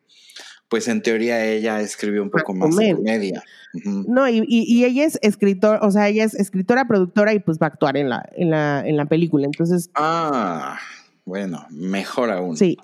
pues 0.69 0.88
en 0.88 1.01
teoría 1.01 1.45
ella 1.45 1.81
escribió 1.81 2.23
un 2.23 2.29
poco 2.29 2.53
más 2.53 2.75
de 2.75 2.95
comedia. 2.95 3.43
No, 3.83 4.27
y, 4.29 4.83
ella 4.83 5.05
es 5.05 5.19
escritor, 5.21 5.79
o 5.81 5.91
sea, 5.91 6.07
ella 6.07 6.23
es 6.23 6.33
escritora, 6.33 6.88
productora 6.88 7.33
y 7.33 7.39
pues 7.39 7.59
va 7.59 7.67
a 7.67 7.69
actuar 7.69 7.97
en 7.97 8.09
la, 8.09 8.27
en 8.36 8.49
la, 8.49 8.83
en 8.86 8.97
la 8.97 9.05
película. 9.05 9.45
Entonces. 9.45 9.89
Ah, 9.95 10.79
bueno, 11.25 11.65
mejor 11.71 12.31
aún. 12.31 12.57
Sí. 12.57 12.77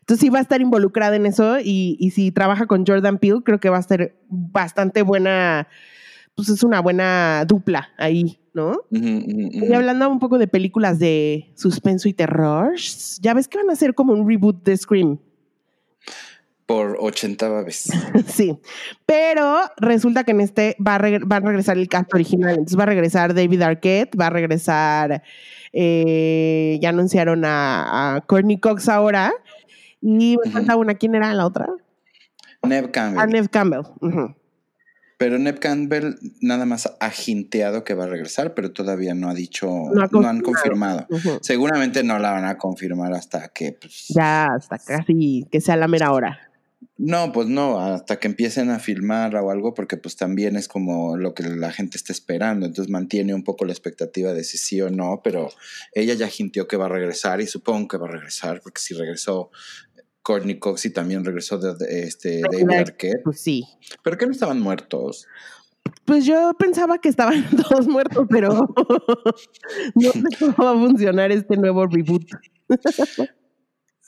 Entonces 0.00 0.22
sí 0.22 0.30
va 0.30 0.38
a 0.38 0.42
estar 0.42 0.60
involucrada 0.62 1.16
en 1.16 1.26
eso 1.26 1.58
y, 1.62 2.12
si 2.14 2.32
trabaja 2.32 2.66
con 2.66 2.86
Jordan 2.86 3.18
Peele, 3.18 3.42
creo 3.44 3.60
que 3.60 3.68
va 3.68 3.76
a 3.76 3.82
ser 3.82 4.16
bastante 4.28 5.02
buena, 5.02 5.68
pues 6.34 6.48
es 6.48 6.62
una 6.62 6.80
buena 6.80 7.44
dupla 7.46 7.90
ahí, 7.98 8.40
¿no? 8.58 8.80
Y 8.90 9.72
hablando 9.72 10.10
un 10.10 10.18
poco 10.18 10.36
de 10.36 10.48
películas 10.48 10.98
de 10.98 11.52
suspenso 11.54 12.08
y 12.08 12.12
terror, 12.12 12.74
ya 13.20 13.34
ves 13.34 13.46
que 13.46 13.58
van 13.58 13.70
a 13.70 13.74
hacer 13.74 13.94
como 13.94 14.12
un 14.12 14.28
reboot 14.28 14.64
de 14.64 14.76
Scream. 14.76 15.18
Por 16.66 16.98
80 17.00 17.62
vez. 17.62 17.88
sí, 18.26 18.58
pero 19.06 19.60
resulta 19.76 20.24
que 20.24 20.32
en 20.32 20.40
este 20.40 20.76
va 20.84 20.96
a, 20.96 20.98
va 20.98 21.36
a, 21.36 21.40
regresar 21.40 21.78
el 21.78 21.88
cast 21.88 22.12
original. 22.12 22.50
Entonces 22.50 22.78
va 22.78 22.82
a 22.82 22.86
regresar 22.86 23.32
David 23.32 23.62
Arquette, 23.62 24.20
va 24.20 24.26
a 24.26 24.30
regresar, 24.30 25.22
eh, 25.72 26.78
ya 26.82 26.88
anunciaron 26.88 27.44
a, 27.44 28.16
a, 28.16 28.20
Courtney 28.22 28.58
Cox 28.58 28.88
ahora. 28.88 29.32
Y 30.02 30.36
me 30.44 30.50
falta 30.50 30.76
una, 30.76 30.94
¿quién 30.94 31.14
era 31.14 31.32
la 31.32 31.46
otra? 31.46 31.68
Neve 32.66 32.90
Campbell. 32.90 33.20
A 33.20 33.26
Neve 33.26 33.48
Campbell. 33.48 33.82
Pero 35.18 35.36
Neb 35.38 35.58
Campbell 35.58 36.14
nada 36.40 36.64
más 36.64 36.94
ha 37.00 37.10
jinteado 37.10 37.82
que 37.82 37.94
va 37.94 38.04
a 38.04 38.08
regresar, 38.08 38.54
pero 38.54 38.70
todavía 38.70 39.14
no 39.14 39.28
ha 39.28 39.34
dicho, 39.34 39.68
no, 39.92 40.28
han 40.28 40.40
confirmado. 40.40 41.08
Seguramente 41.42 42.04
no 42.04 42.20
la 42.20 42.30
van 42.30 42.44
a 42.44 42.56
confirmar 42.56 43.12
hasta 43.12 43.48
que... 43.48 43.72
Pues, 43.72 44.06
ya, 44.08 44.54
hasta 44.54 44.78
casi 44.78 45.44
que 45.50 45.60
sea 45.60 45.76
la 45.76 45.88
mera 45.88 46.12
hora. 46.12 46.38
No, 46.96 47.30
pues 47.30 47.46
no, 47.46 47.80
hasta 47.80 48.18
que 48.18 48.26
empiecen 48.26 48.70
a 48.70 48.80
filmar 48.80 49.34
o 49.36 49.50
algo, 49.52 49.72
porque 49.72 49.96
pues 49.96 50.16
también 50.16 50.56
es 50.56 50.66
como 50.66 51.16
lo 51.16 51.32
que 51.32 51.44
la 51.44 51.70
gente 51.70 51.96
está 51.96 52.12
esperando, 52.12 52.66
entonces 52.66 52.90
mantiene 52.90 53.34
un 53.34 53.44
poco 53.44 53.64
la 53.64 53.72
expectativa 53.72 54.32
de 54.32 54.42
si 54.42 54.58
sí 54.58 54.80
o 54.80 54.90
no, 54.90 55.20
pero 55.22 55.48
ella 55.92 56.14
ya 56.14 56.26
jinteó 56.26 56.66
que 56.66 56.76
va 56.76 56.86
a 56.86 56.88
regresar 56.88 57.40
y 57.40 57.46
supongo 57.46 57.86
que 57.86 57.98
va 57.98 58.08
a 58.08 58.12
regresar, 58.12 58.60
porque 58.62 58.80
si 58.80 58.94
regresó 58.94 59.50
Courtney 60.28 60.58
Cox 60.58 60.84
y 60.84 60.90
también 60.90 61.24
regresó 61.24 61.56
de, 61.56 62.02
este, 62.02 62.42
David 62.42 62.70
Arquette. 62.70 63.22
Pues 63.24 63.40
sí. 63.40 63.64
¿Pero 64.02 64.18
qué 64.18 64.26
no 64.26 64.32
estaban 64.32 64.60
muertos? 64.60 65.26
Pues 66.04 66.26
yo 66.26 66.52
pensaba 66.58 66.98
que 66.98 67.08
estaban 67.08 67.46
todos 67.66 67.88
muertos, 67.88 68.26
pero 68.28 68.50
no 69.94 70.12
sé 70.12 70.22
cómo 70.38 70.54
va 70.58 70.72
a 70.72 70.74
funcionar 70.74 71.32
este 71.32 71.56
nuevo 71.56 71.86
reboot. 71.86 72.26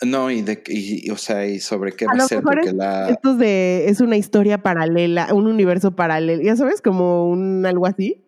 No, 0.03 0.31
y 0.31 0.43
de 0.43 0.63
y, 0.67 1.09
o 1.09 1.17
sea, 1.17 1.47
y 1.47 1.59
sobre 1.59 1.93
qué 1.93 2.05
va 2.05 2.25
a, 2.25 2.29
ser, 2.29 2.43
porque 2.43 2.75
la... 2.75 3.09
Esto 3.09 3.35
de, 3.35 3.87
es 3.89 4.03
una 4.03 4.19
historia 4.19 4.63
paralela, 4.63 5.33
un 5.33 5.47
universo 5.47 5.97
paralelo, 5.97 6.43
ya 6.43 6.55
sabes, 6.55 6.83
como 6.83 7.31
un 7.31 7.65
algo 7.65 7.87
así. 7.87 8.27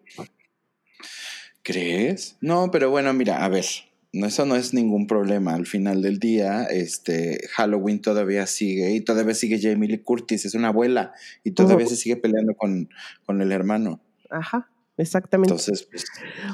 ¿Crees? 1.63 2.39
No, 2.41 2.71
pero 2.71 2.89
bueno, 2.89 3.13
mira, 3.13 3.45
a 3.45 3.49
ver, 3.51 3.67
no, 4.13 4.27
eso 4.27 4.45
no 4.45 4.57
es 4.57 4.75
ningún 4.75 5.07
problema. 5.07 5.55
Al 5.55 5.67
final 5.67 6.03
del 6.03 6.19
día, 6.19 6.65
este 6.65 7.49
Halloween 7.53 8.01
todavía 8.01 8.47
sigue 8.47 8.93
y 8.93 9.01
todavía 9.01 9.35
sigue 9.35 9.59
Jamie 9.61 9.89
Lee 9.89 10.03
Curtis, 10.03 10.45
es 10.45 10.55
una 10.55 10.69
abuela 10.69 11.15
y 11.45 11.53
todavía 11.53 11.87
se 11.87 11.97
sigue 11.97 12.17
peleando 12.17 12.55
con, 12.55 12.91
con, 13.25 13.41
el 13.41 13.53
hermano. 13.53 14.03
Ajá, 14.31 14.71
exactamente. 14.99 15.53
Entonces, 15.53 15.89
pues, 15.91 16.05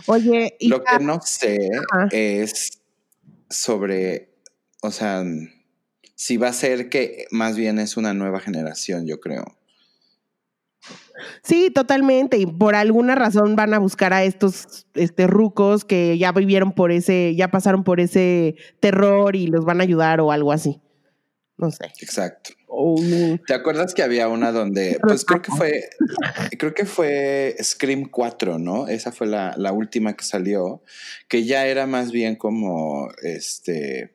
oye, 0.07 0.57
lo 0.61 0.85
que 0.85 0.99
no 1.01 1.21
sé 1.21 1.69
es 2.13 2.81
sobre, 3.51 4.31
o 4.83 4.93
sea, 4.93 5.25
si 6.15 6.37
va 6.37 6.49
a 6.49 6.53
ser 6.53 6.89
que 6.89 7.27
más 7.33 7.57
bien 7.57 7.81
es 7.81 7.97
una 7.97 8.15
nueva 8.15 8.39
generación, 8.39 9.07
yo 9.07 9.19
creo. 9.19 9.58
Sí, 11.43 11.71
totalmente. 11.71 12.39
Y 12.39 12.47
por 12.47 12.75
alguna 12.75 13.15
razón 13.15 13.57
van 13.57 13.75
a 13.75 13.79
buscar 13.79 14.13
a 14.13 14.25
estos 14.25 14.87
este, 14.95 15.27
rucos 15.27 15.85
que 15.85 16.17
ya 16.19 16.33
vivieron 16.33 16.73
por 16.73 16.93
ese, 16.93 17.35
ya 17.37 17.51
pasaron 17.51 17.85
por 17.85 18.01
ese 18.01 18.57
terror 18.81 19.37
y 19.37 19.47
los 19.47 19.65
van 19.65 19.81
a 19.81 19.85
ayudar 19.85 20.21
o 20.21 20.33
algo 20.33 20.53
así. 20.53 20.81
No 21.57 21.71
sé. 21.71 21.87
Exacto. 22.01 22.51
¿Te 23.47 23.55
acuerdas 23.55 23.95
que 23.95 24.03
había 24.03 24.29
una 24.29 24.53
donde, 24.53 24.99
pues 25.03 25.25
creo 25.25 25.43
que 25.43 25.51
fue, 25.51 25.91
creo 26.59 26.75
que 26.75 26.85
fue 26.85 27.57
Scream 27.61 28.05
4, 28.05 28.59
¿no? 28.59 28.87
Esa 28.87 29.11
fue 29.11 29.27
la, 29.27 29.55
la 29.57 29.73
última 29.73 30.15
que 30.15 30.25
salió, 30.25 30.83
que 31.29 31.45
ya 31.45 31.67
era 31.67 31.87
más 31.87 32.13
bien 32.13 32.37
como, 32.37 33.09
este, 33.23 34.15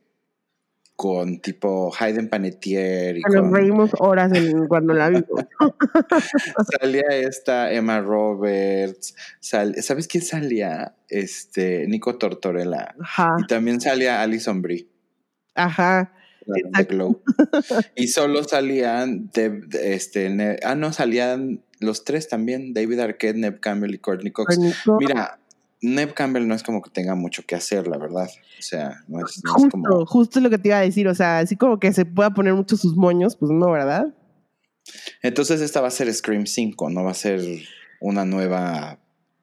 con 0.96 1.40
tipo 1.40 1.92
Hayden 1.98 2.30
Panettiere. 2.30 3.20
Y 3.20 3.22
Nos 3.34 3.52
reímos 3.52 3.92
horas 4.00 4.32
cuando 4.68 4.94
la 4.94 5.10
vimos. 5.10 5.46
salía 6.80 7.06
esta 7.10 7.72
Emma 7.72 8.00
Roberts. 8.00 9.16
¿Sabes 9.40 10.08
quién 10.08 10.24
salía? 10.24 10.96
Este, 11.10 11.88
Nico 11.88 12.18
Tortorella. 12.18 12.96
Ajá. 13.00 13.36
Y 13.40 13.48
también 13.48 13.82
salía 13.82 14.22
Alison 14.22 14.62
Brie. 14.62 14.88
Ajá. 15.56 16.14
y 17.96 18.08
solo 18.08 18.44
salían 18.44 19.30
de, 19.34 19.62
este 19.82 20.60
ah 20.64 20.76
no 20.76 20.92
salían 20.92 21.64
los 21.80 22.04
tres 22.04 22.28
también 22.28 22.74
David 22.74 23.00
Arquette, 23.00 23.38
Neb 23.38 23.60
Campbell 23.60 23.94
y 23.94 23.98
Courtney 23.98 24.32
Cox. 24.32 24.58
Mira, 25.00 25.40
Neb 25.84 26.14
Campbell 26.14 26.48
no 26.48 26.56
es 26.56 26.64
como 26.64 26.82
que 26.82 26.90
tenga 26.90 27.14
mucho 27.14 27.44
que 27.46 27.56
hacer, 27.56 27.88
la 27.88 27.98
verdad. 27.98 28.30
O 28.58 28.62
sea, 28.62 29.04
no 29.10 29.20
es, 29.20 29.42
justo, 29.46 29.70
como... 29.70 30.06
Justo 30.06 30.40
lo 30.40 30.50
que 30.50 30.58
te 30.58 30.70
iba 30.70 30.78
a 30.78 30.82
decir, 30.82 31.10
o 31.10 31.14
sea, 31.14 31.40
así 31.40 31.58
como 31.58 31.78
que 31.78 31.92
se 31.92 32.06
pueda 32.06 32.34
poner 32.34 32.54
mucho 32.54 32.78
sus 32.78 32.96
moños, 32.96 33.36
pues 33.36 33.52
no, 33.52 33.70
¿verdad? 33.70 34.08
Entonces 35.22 35.60
esta 35.60 35.82
va 35.82 35.90
a 35.90 35.92
ser 35.92 36.12
Scream 36.14 36.46
5, 36.46 36.90
no 36.90 37.04
va 37.04 37.12
a 37.12 37.16
ser 37.16 37.42
una 38.00 38.24
nueva... 38.24 38.98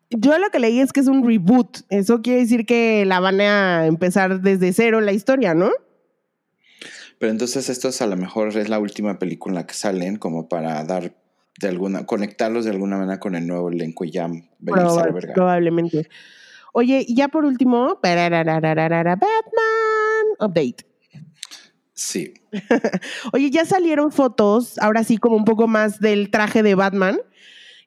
Yo 0.09 0.39
lo 0.39 0.49
que 0.49 0.59
leí 0.59 0.81
es 0.81 0.93
que 0.93 1.01
es 1.01 1.07
un 1.07 1.25
reboot. 1.25 1.83
Eso 1.91 2.23
quiere 2.23 2.41
decir 2.41 2.65
que 2.65 3.05
la 3.05 3.21
van 3.21 3.41
a 3.43 3.87
empezar 3.87 4.41
desde 4.41 4.73
cero 4.73 5.01
la 5.01 5.13
historia, 5.13 5.55
¿no? 5.55 5.71
Pero 7.19 7.33
entonces 7.33 7.69
esto 7.69 7.89
es 7.89 8.01
a 8.01 8.07
lo 8.07 8.17
mejor 8.17 8.57
es 8.57 8.71
la 8.71 8.79
última 8.79 9.19
película 9.19 9.53
en 9.53 9.55
la 9.57 9.67
que 9.67 9.75
salen 9.75 10.17
como 10.17 10.49
para 10.49 10.83
dar 10.85 11.15
de 11.59 11.69
alguna, 11.69 12.07
conectarlos 12.07 12.65
de 12.65 12.71
alguna 12.71 12.97
manera 12.97 13.19
con 13.19 13.35
el 13.35 13.47
nuevo 13.47 13.71
elenco 13.71 14.05
y 14.05 14.11
ya 14.11 14.29
Probablemente. 15.35 16.09
Oye, 16.73 17.05
y 17.07 17.15
ya 17.15 17.29
por 17.29 17.45
último, 17.45 17.99
Batman 19.17 20.27
Update. 20.39 20.87
Sí. 21.93 22.33
Oye, 23.33 23.51
ya 23.51 23.67
salieron 23.67 24.11
fotos, 24.11 24.79
ahora 24.79 25.05
sí, 25.05 25.19
como 25.19 25.37
un 25.37 25.45
poco 25.45 25.69
más 25.69 26.01
del 26.01 26.31
traje 26.31 26.63
de 26.63 26.75
Batman, 26.75 27.19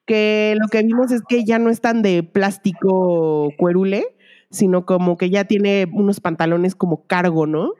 que 0.05 0.55
lo 0.59 0.67
que 0.67 0.83
vimos 0.83 1.11
es 1.11 1.21
que 1.27 1.43
ya 1.45 1.57
no 1.57 1.71
es 1.71 1.81
tan 1.81 2.03
de 2.03 2.21
plástico 2.21 3.51
cuerule, 3.57 4.15
sino 4.51 4.85
como 4.85 5.17
que 5.17 5.31
ya 5.31 5.45
tiene 5.45 5.87
unos 5.91 6.19
pantalones 6.19 6.75
como 6.75 7.07
cargo, 7.07 7.47
¿no? 7.47 7.73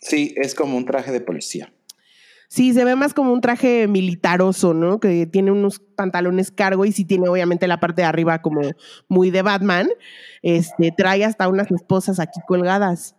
Sí, 0.00 0.34
es 0.36 0.54
como 0.54 0.78
un 0.78 0.86
traje 0.86 1.12
de 1.12 1.20
policía. 1.20 1.73
Sí, 2.54 2.72
se 2.72 2.84
ve 2.84 2.94
más 2.94 3.14
como 3.14 3.32
un 3.32 3.40
traje 3.40 3.88
militaroso, 3.88 4.74
¿no? 4.74 5.00
Que 5.00 5.26
tiene 5.26 5.50
unos 5.50 5.80
pantalones 5.80 6.52
cargo 6.52 6.84
y 6.84 6.92
sí 6.92 7.04
tiene 7.04 7.28
obviamente 7.28 7.66
la 7.66 7.80
parte 7.80 8.02
de 8.02 8.06
arriba 8.06 8.42
como 8.42 8.60
muy 9.08 9.32
de 9.32 9.42
Batman. 9.42 9.88
Este, 10.40 10.92
trae 10.96 11.24
hasta 11.24 11.48
unas 11.48 11.68
esposas 11.72 12.20
aquí 12.20 12.38
colgadas. 12.46 13.16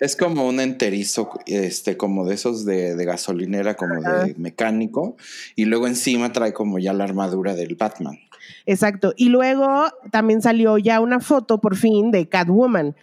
Es 0.00 0.16
como 0.16 0.48
un 0.48 0.58
enterizo, 0.58 1.30
este, 1.46 1.96
como 1.96 2.26
de 2.26 2.34
esos 2.34 2.64
de, 2.64 2.96
gasolinera, 3.04 3.76
como 3.76 4.00
de 4.00 4.34
mecánico, 4.36 5.16
y 5.54 5.66
luego 5.66 5.86
encima 5.86 6.32
trae 6.32 6.52
como 6.52 6.80
ya 6.80 6.92
la 6.92 7.04
armadura 7.04 7.54
del 7.54 7.76
Batman. 7.76 8.18
Exacto. 8.66 9.14
Y 9.16 9.28
luego 9.28 9.84
también 10.10 10.42
salió 10.42 10.78
ya 10.78 10.98
una 10.98 11.20
foto 11.20 11.60
por 11.60 11.76
fin 11.76 12.10
de 12.10 12.28
Catwoman, 12.28 12.96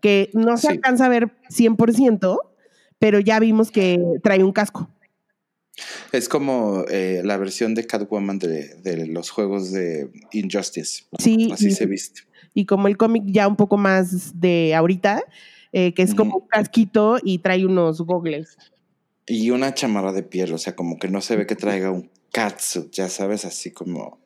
que 0.00 0.30
no 0.32 0.56
se 0.56 0.68
alcanza 0.68 1.04
a 1.04 1.10
ver 1.10 1.32
100%, 1.50 2.38
pero 3.00 3.18
ya 3.18 3.40
vimos 3.40 3.72
que 3.72 3.98
trae 4.22 4.44
un 4.44 4.52
casco. 4.52 4.88
Es 6.12 6.28
como 6.28 6.84
eh, 6.88 7.22
la 7.24 7.38
versión 7.38 7.74
de 7.74 7.86
Catwoman 7.86 8.38
de, 8.38 9.06
los 9.08 9.30
juegos 9.30 9.72
de 9.72 10.10
Injustice. 10.32 11.04
Sí. 11.18 11.50
Así 11.52 11.72
se 11.72 11.86
viste. 11.86 12.22
Y 12.54 12.66
como 12.66 12.86
el 12.86 12.96
cómic 12.96 13.24
ya 13.26 13.48
un 13.48 13.56
poco 13.56 13.78
más 13.78 14.38
de 14.38 14.74
ahorita, 14.74 15.24
eh, 15.72 15.94
que 15.94 16.02
es 16.02 16.14
como 16.14 16.36
un 16.36 16.46
casquito 16.48 17.18
y 17.22 17.38
trae 17.38 17.64
unos 17.64 18.02
gogles. 18.02 18.58
Y 19.26 19.50
una 19.50 19.72
chamarra 19.72 20.12
de 20.12 20.22
piel, 20.22 20.52
o 20.52 20.58
sea, 20.58 20.76
como 20.76 20.98
que 20.98 21.08
no 21.08 21.20
se 21.20 21.36
ve 21.36 21.46
que 21.46 21.56
traiga 21.56 21.90
un 21.90 22.10
catsuit, 22.32 22.92
ya 22.92 23.08
sabes, 23.08 23.44
así 23.44 23.70
como... 23.70 24.20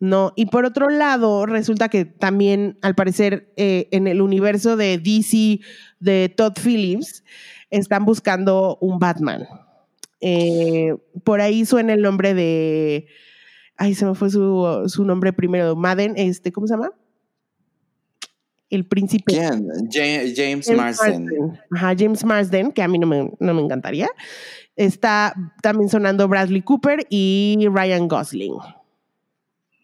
No, 0.00 0.32
y 0.36 0.46
por 0.46 0.64
otro 0.64 0.90
lado, 0.90 1.44
resulta 1.46 1.88
que 1.88 2.04
también, 2.04 2.78
al 2.82 2.94
parecer, 2.94 3.52
eh, 3.56 3.88
en 3.90 4.06
el 4.06 4.22
universo 4.22 4.76
de 4.76 4.98
DC 4.98 5.60
de 5.98 6.28
Todd 6.28 6.52
Phillips, 6.62 7.24
están 7.70 8.04
buscando 8.04 8.78
un 8.80 8.98
Batman. 9.00 9.46
Eh, 10.20 10.94
por 11.24 11.40
ahí 11.40 11.64
suena 11.64 11.94
el 11.94 12.02
nombre 12.02 12.34
de. 12.34 13.06
Ay, 13.76 13.94
se 13.94 14.06
me 14.06 14.14
fue 14.14 14.30
su, 14.30 15.04
nombre 15.04 15.32
primero. 15.32 15.74
Madden, 15.74 16.14
este, 16.16 16.52
¿cómo 16.52 16.66
se 16.66 16.74
llama? 16.74 16.90
El 18.70 18.86
príncipe. 18.86 19.32
¿Quién? 19.32 19.68
James, 19.90 20.70
Marsden. 20.70 21.28
Ajá, 21.72 21.94
James 21.96 22.24
Marsden, 22.24 22.70
que 22.70 22.82
a 22.82 22.88
mí 22.88 22.98
no 22.98 23.06
me, 23.06 23.32
no 23.38 23.54
me 23.54 23.62
encantaría. 23.62 24.08
Está 24.76 25.34
también 25.62 25.88
sonando 25.88 26.28
Bradley 26.28 26.62
Cooper 26.62 27.04
y 27.08 27.66
Ryan 27.68 28.06
Gosling. 28.06 28.54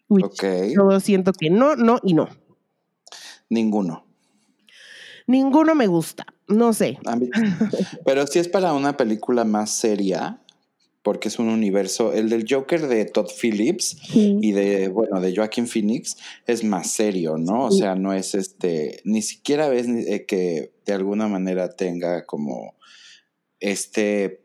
Ok. 0.09 0.43
Yo 0.75 0.99
siento 0.99 1.33
que 1.33 1.49
no, 1.49 1.75
no 1.75 1.99
y 2.03 2.13
no. 2.13 2.29
Ninguno. 3.49 4.05
Ninguno 5.27 5.73
me 5.73 5.87
gusta, 5.87 6.25
no 6.47 6.73
sé. 6.73 6.99
Pero 8.05 8.27
si 8.27 8.39
es 8.39 8.47
para 8.47 8.73
una 8.73 8.95
película 8.95 9.43
más 9.43 9.71
seria, 9.71 10.39
porque 11.05 11.27
es 11.27 11.39
un 11.39 11.49
universo, 11.49 12.13
el 12.13 12.29
del 12.29 12.45
Joker 12.49 12.87
de 12.87 13.05
Todd 13.05 13.29
Phillips 13.29 13.97
y 14.13 14.51
de, 14.51 14.87
bueno, 14.87 15.21
de 15.21 15.35
Joaquin 15.35 15.67
Phoenix 15.67 16.17
es 16.47 16.63
más 16.63 16.89
serio, 16.89 17.37
¿no? 17.37 17.65
O 17.65 17.71
sea, 17.71 17.95
no 17.95 18.13
es 18.13 18.33
este, 18.33 19.01
ni 19.03 19.21
siquiera 19.21 19.69
ves 19.69 19.87
eh, 19.87 20.25
que 20.27 20.73
de 20.85 20.93
alguna 20.93 21.27
manera 21.27 21.69
tenga 21.69 22.25
como 22.25 22.75
este, 23.59 24.41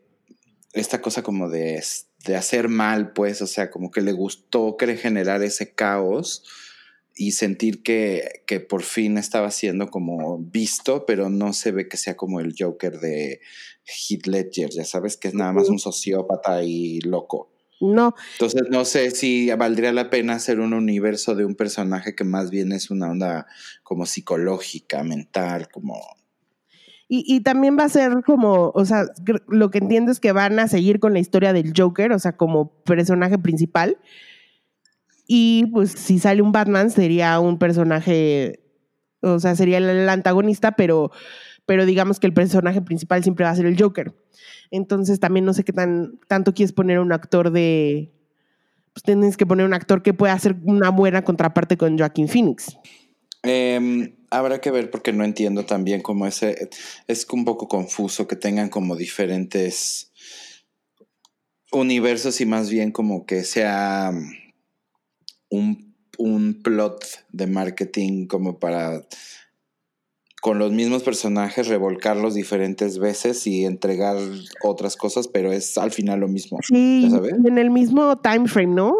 esta 0.73 1.01
cosa 1.01 1.23
como 1.23 1.49
de, 1.49 1.83
de 2.25 2.35
hacer 2.35 2.69
mal, 2.69 3.13
pues, 3.13 3.41
o 3.41 3.47
sea, 3.47 3.69
como 3.69 3.91
que 3.91 4.01
le 4.01 4.11
gustó 4.11 4.77
querer 4.77 4.97
generar 4.97 5.43
ese 5.43 5.73
caos 5.73 6.43
y 7.15 7.31
sentir 7.33 7.83
que, 7.83 8.43
que, 8.47 8.59
por 8.59 8.83
fin 8.83 9.17
estaba 9.17 9.51
siendo 9.51 9.89
como 9.89 10.39
visto, 10.39 11.05
pero 11.05 11.29
no 11.29 11.53
se 11.53 11.71
ve 11.71 11.87
que 11.87 11.97
sea 11.97 12.15
como 12.15 12.39
el 12.39 12.55
Joker 12.57 12.99
de 12.99 13.41
Heath 13.85 14.27
Ledger, 14.27 14.69
ya 14.69 14.85
sabes, 14.85 15.17
que 15.17 15.27
es 15.27 15.33
nada 15.33 15.51
más 15.51 15.69
un 15.69 15.79
sociópata 15.79 16.63
y 16.63 17.01
loco. 17.01 17.51
No. 17.81 18.13
Entonces 18.33 18.63
no 18.69 18.85
sé 18.85 19.09
si 19.11 19.51
valdría 19.51 19.91
la 19.91 20.09
pena 20.09 20.35
hacer 20.35 20.59
un 20.59 20.73
universo 20.73 21.35
de 21.35 21.45
un 21.45 21.55
personaje 21.55 22.15
que 22.15 22.23
más 22.23 22.51
bien 22.51 22.71
es 22.71 22.91
una 22.91 23.09
onda 23.09 23.47
como 23.83 24.05
psicológica, 24.05 25.03
mental, 25.03 25.67
como... 25.69 25.99
Y, 27.13 27.41
también 27.41 27.77
va 27.77 27.83
a 27.83 27.89
ser 27.89 28.23
como, 28.25 28.71
o 28.73 28.85
sea, 28.85 29.03
lo 29.49 29.69
que 29.69 29.79
entiendo 29.79 30.13
es 30.13 30.21
que 30.21 30.31
van 30.31 30.59
a 30.59 30.69
seguir 30.69 31.01
con 31.01 31.11
la 31.11 31.19
historia 31.19 31.51
del 31.51 31.73
Joker, 31.75 32.13
o 32.13 32.19
sea, 32.19 32.37
como 32.37 32.71
personaje 32.83 33.37
principal 33.37 33.97
y 35.33 35.67
pues 35.67 35.91
si 35.91 36.19
sale 36.19 36.41
un 36.41 36.51
Batman 36.51 36.89
sería 36.89 37.39
un 37.39 37.57
personaje, 37.57 38.59
o 39.21 39.39
sea, 39.39 39.55
sería 39.55 39.77
el, 39.77 40.09
antagonista, 40.09 40.73
pero, 40.73 41.09
pero 41.65 41.85
digamos 41.85 42.19
que 42.19 42.27
el 42.27 42.33
personaje 42.33 42.81
principal 42.81 43.23
siempre 43.23 43.45
va 43.45 43.51
a 43.51 43.55
ser 43.55 43.65
el 43.65 43.81
Joker. 43.81 44.13
Entonces 44.71 45.21
también 45.21 45.45
no 45.45 45.53
sé 45.53 45.63
qué 45.63 45.71
tan 45.71 46.19
tanto 46.27 46.53
quieres 46.53 46.73
poner 46.73 46.99
un 46.99 47.13
actor 47.13 47.51
de... 47.51 48.11
Pues 48.91 49.03
tienes 49.03 49.37
que 49.37 49.45
poner 49.45 49.65
un 49.65 49.73
actor 49.73 50.03
que 50.03 50.13
pueda 50.13 50.33
hacer 50.33 50.57
una 50.65 50.89
buena 50.89 51.21
contraparte 51.21 51.77
con 51.77 51.97
Joaquín 51.97 52.27
Phoenix. 52.27 52.77
Em, 53.43 54.15
habrá 54.29 54.61
que 54.61 54.71
ver 54.71 54.91
porque 54.91 55.13
no 55.13 55.23
entiendo 55.23 55.65
también 55.65 56.01
cómo 56.01 56.27
ese... 56.27 56.69
Es 57.07 57.27
un 57.31 57.45
poco 57.45 57.67
confuso 57.67 58.27
que 58.27 58.35
tengan 58.35 58.69
como 58.69 58.95
diferentes 58.95 60.11
universos 61.71 62.41
y 62.41 62.45
más 62.45 62.69
bien 62.69 62.91
como 62.91 63.25
que 63.25 63.43
sea 63.43 64.11
un, 65.49 65.95
un 66.17 66.61
plot 66.61 67.05
de 67.31 67.47
marketing 67.47 68.27
como 68.27 68.59
para 68.59 69.01
con 70.41 70.57
los 70.57 70.71
mismos 70.71 71.03
personajes 71.03 71.67
revolcarlos 71.67 72.33
diferentes 72.33 72.97
veces 72.97 73.45
y 73.45 73.63
entregar 73.63 74.17
otras 74.63 74.97
cosas, 74.97 75.27
pero 75.27 75.51
es 75.51 75.77
al 75.77 75.91
final 75.91 76.19
lo 76.19 76.27
mismo. 76.27 76.57
Sí, 76.63 77.07
en 77.45 77.57
el 77.59 77.69
mismo 77.69 78.17
time 78.17 78.47
frame, 78.47 78.73
¿no? 78.73 78.95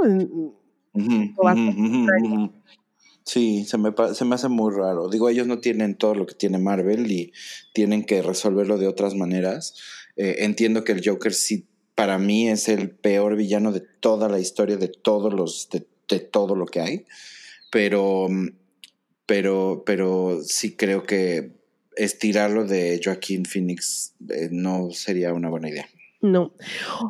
Sí, 3.24 3.66
se 3.66 3.78
me, 3.78 3.92
se 4.14 4.26
me 4.26 4.36
hace 4.36 4.50
muy 4.50 4.74
raro. 4.74 5.10
Digo, 5.10 5.30
ellos 5.30 5.48
no 5.48 5.60
tienen 5.60 5.96
todo 5.96 6.16
lo 6.16 6.26
que 6.26 6.36
tiene 6.36 6.58
Marvel 6.58 7.12
y 7.12 7.34
tienen 7.74 8.04
que 8.04 8.22
resolverlo 8.22 8.78
de 8.78 8.88
otras 8.88 9.16
maneras. 9.16 9.76
Eh, 10.16 10.38
entiendo 10.40 10.84
que 10.84 10.92
el 10.92 11.02
Joker 11.04 11.34
sí, 11.34 11.68
para 11.96 12.18
mí, 12.18 12.50
es 12.50 12.68
el 12.68 12.90
peor 12.90 13.36
villano 13.36 13.72
de 13.72 13.82
toda 13.82 14.28
la 14.28 14.40
historia, 14.40 14.78
de 14.78 14.88
todos 14.88 15.34
los, 15.34 15.70
de 15.70 15.86
de 16.12 16.20
todo 16.20 16.56
lo 16.56 16.66
que 16.66 16.82
hay, 16.82 17.06
pero, 17.72 18.28
pero, 19.26 19.84
pero 19.86 20.42
sí 20.44 20.76
creo 20.76 21.04
que 21.04 21.52
estirarlo 21.96 22.66
de 22.66 23.02
Joaquín 23.04 23.46
Phoenix 23.46 24.14
eh, 24.30 24.50
no 24.52 24.92
sería 24.92 25.34
una 25.34 25.50
buena 25.50 25.70
idea. 25.70 25.90
No. 26.22 26.54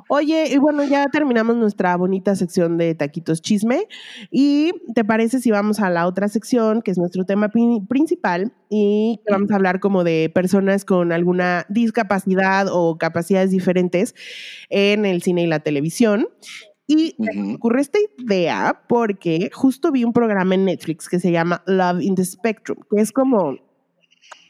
Oye, 0.07 0.47
y 0.49 0.57
bueno, 0.57 0.83
ya 0.85 1.07
terminamos 1.09 1.57
nuestra 1.57 1.97
bonita 1.97 2.33
sección 2.35 2.77
de 2.77 2.95
taquitos 2.95 3.41
chisme. 3.41 3.87
¿Y 4.31 4.71
te 4.95 5.03
parece 5.03 5.41
si 5.41 5.51
vamos 5.51 5.81
a 5.81 5.89
la 5.89 6.07
otra 6.07 6.29
sección, 6.29 6.81
que 6.81 6.91
es 6.91 6.97
nuestro 6.97 7.25
tema 7.25 7.49
principal, 7.89 8.53
y 8.69 9.19
vamos 9.29 9.51
a 9.51 9.55
hablar 9.55 9.81
como 9.81 10.05
de 10.05 10.31
personas 10.33 10.85
con 10.85 11.11
alguna 11.11 11.65
discapacidad 11.67 12.67
o 12.71 12.97
capacidades 12.97 13.51
diferentes 13.51 14.15
en 14.69 15.05
el 15.05 15.21
cine 15.21 15.43
y 15.43 15.47
la 15.47 15.59
televisión? 15.59 16.29
Y 16.87 17.15
me 17.17 17.55
ocurrió 17.55 17.81
esta 17.81 17.99
idea 18.17 18.81
porque 18.87 19.49
justo 19.53 19.91
vi 19.91 20.05
un 20.05 20.13
programa 20.13 20.55
en 20.55 20.65
Netflix 20.65 21.09
que 21.09 21.19
se 21.19 21.31
llama 21.31 21.63
Love 21.65 22.01
in 22.01 22.15
the 22.15 22.25
Spectrum, 22.25 22.77
que 22.89 23.01
es 23.01 23.11
como 23.11 23.57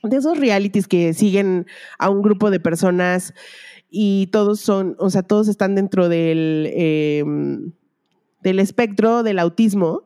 de 0.04 0.18
esos 0.18 0.40
realities 0.40 0.88
que 0.88 1.14
siguen 1.14 1.68
a 2.00 2.10
un 2.10 2.22
grupo 2.22 2.50
de 2.50 2.60
personas 2.60 3.34
y 3.92 4.28
todos 4.28 4.62
son, 4.62 4.96
o 4.98 5.10
sea, 5.10 5.22
todos 5.22 5.50
están 5.50 5.76
dentro 5.76 6.08
del, 6.08 6.72
em, 6.74 7.74
del 8.42 8.60
espectro 8.60 9.22
del 9.22 9.38
autismo 9.38 10.06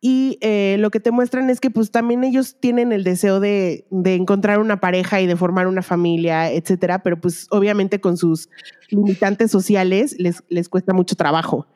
y 0.00 0.38
eh, 0.42 0.76
lo 0.80 0.90
que 0.90 1.00
te 1.00 1.10
muestran 1.10 1.48
es 1.48 1.60
que 1.60 1.70
pues 1.70 1.90
también 1.90 2.24
ellos 2.24 2.56
tienen 2.60 2.92
el 2.92 3.04
deseo 3.04 3.40
de, 3.40 3.86
encontrar 4.04 4.58
una 4.58 4.80
pareja 4.80 5.20
y 5.20 5.26
de 5.26 5.36
formar 5.36 5.66
una 5.66 5.82
familia, 5.82 6.50
etcétera, 6.50 7.02
pero 7.02 7.20
pues 7.20 7.46
obviamente 7.50 8.00
con 8.00 8.16
sus 8.16 8.48
limitantes 8.90 9.50
sociales 9.50 10.16
les, 10.18 10.42
les 10.48 10.68
cuesta 10.68 10.92
mucho 10.92 11.14
trabajo. 11.14 11.66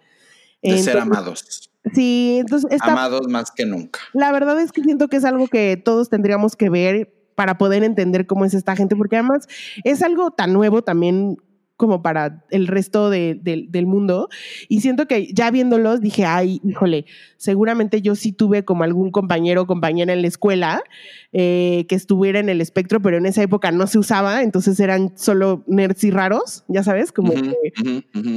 De 0.63 0.77
ser 0.83 0.99
amados. 0.99 1.71
Sí, 1.95 2.39
entonces... 2.41 2.81
amados 2.83 3.29
más 3.29 3.51
que 3.51 3.65
nunca. 3.65 4.01
La 4.13 4.33
verdad 4.33 4.61
es 4.61 4.73
que 4.73 4.83
siento 4.83 5.09
que 5.09 5.17
es 5.17 5.25
algo 5.25 5.49
que 5.49 5.77
todos 5.83 6.11
tendríamos 6.11 6.57
que 6.57 6.69
ver 6.69 7.18
para 7.39 7.57
poder 7.57 7.85
entender 7.85 8.27
cómo 8.27 8.45
es 8.45 8.53
esta 8.53 8.75
gente, 8.75 8.97
porque 8.97 9.15
además 9.15 9.47
es 9.85 10.03
algo 10.03 10.33
tan 10.33 10.53
nuevo 10.53 10.83
también 10.83 11.37
como 11.77 12.03
para 12.03 12.45
el 12.51 12.67
resto 12.67 13.11
del 13.11 13.87
mundo. 13.87 14.29
Y 14.69 14.81
siento 14.81 15.07
que 15.07 15.33
ya 15.33 15.53
viéndolos 15.53 16.01
dije, 16.01 16.25
ay, 16.25 16.61
híjole, 16.65 17.07
seguramente 17.37 18.03
yo 18.03 18.17
sí 18.17 18.33
tuve 18.33 18.65
como 18.65 18.83
algún 18.83 19.13
compañero 19.13 19.63
o 19.63 19.67
compañera 19.69 20.13
en 20.13 20.23
la 20.23 20.27
escuela 20.27 20.83
eh, 21.31 21.87
que 21.89 21.95
estuviera 21.95 22.41
en 22.41 22.49
el 22.49 22.61
espectro, 22.61 23.01
pero 23.01 23.19
en 23.19 23.27
esa 23.27 23.45
época 23.45 23.71
no 23.71 23.87
se 23.87 24.01
usaba, 24.01 24.43
entonces 24.43 24.81
eran 24.81 25.17
solo 25.17 25.63
nerds 25.69 26.03
y 26.03 26.11
raros, 26.11 26.65
ya 26.67 26.83
sabes, 26.83 27.13
como 27.13 27.33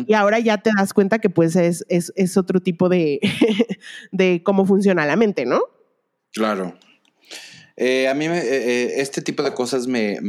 Y 0.06 0.14
ahora 0.14 0.38
ya 0.38 0.60
te 0.60 0.70
das 0.78 0.94
cuenta 0.94 1.18
que 1.18 1.32
pues 1.32 1.56
es, 1.56 1.84
es, 1.90 2.38
otro 2.38 2.60
tipo 2.60 2.88
de, 2.88 3.20
de 4.12 4.44
cómo 4.44 4.68
funciona 4.68 5.08
la 5.08 5.16
mente, 5.16 5.48
¿no? 5.48 5.62
Claro. 6.32 6.76
Eh, 7.84 8.08
a 8.08 8.14
mí 8.14 8.26
eh, 8.28 9.02
este 9.02 9.22
tipo 9.22 9.42
de 9.42 9.54
cosas 9.54 9.88
me 9.88 10.20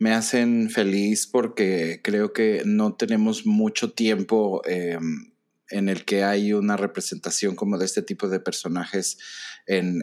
me 0.00 0.14
hacen 0.14 0.70
feliz 0.70 1.26
porque 1.26 2.00
creo 2.02 2.32
que 2.32 2.62
no 2.64 2.94
tenemos 2.94 3.44
mucho 3.44 3.92
tiempo 3.92 4.62
em, 4.64 5.30
en 5.68 5.90
el 5.90 6.06
que 6.06 6.24
hay 6.24 6.54
una 6.54 6.78
representación 6.78 7.54
como 7.54 7.76
de 7.76 7.84
este 7.84 8.00
tipo 8.00 8.26
de 8.28 8.40
personajes 8.40 9.18
en, 9.66 10.02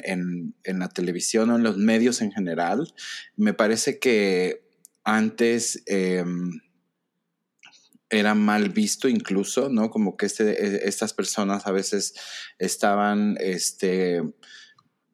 la 0.64 0.90
televisión 0.90 1.50
o 1.50 1.56
en 1.56 1.64
los 1.64 1.78
medios 1.78 2.22
en 2.22 2.32
general. 2.32 2.94
Me 3.36 3.56
parece 3.56 3.98
que 3.98 4.70
antes 5.04 5.82
em, 5.88 6.62
era 8.12 8.36
mal 8.36 8.70
visto 8.70 9.10
incluso, 9.10 9.70
¿no? 9.70 9.90
Como 9.90 10.16
que 10.16 10.28
este, 10.28 10.88
estas 10.88 11.14
personas 11.14 11.66
a 11.66 11.72
veces 11.72 12.14
estaban, 12.60 13.36
este, 13.40 14.22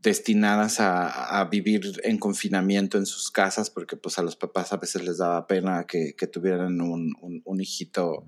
destinadas 0.03 0.79
a, 0.79 1.47
vivir 1.49 1.81
en 2.03 2.17
confinamiento 2.17 2.97
en 2.97 3.05
sus 3.05 3.31
casas 3.31 3.69
porque 3.69 3.97
pues 3.97 4.19
a 4.19 4.21
los 4.21 4.35
papás 4.35 4.73
a 4.73 4.77
veces 4.77 5.03
les 5.03 5.17
daba 5.17 5.47
pena 5.47 5.85
que, 5.87 6.13
tuvieran 6.31 6.81
un, 6.81 7.61
hijito 7.61 8.27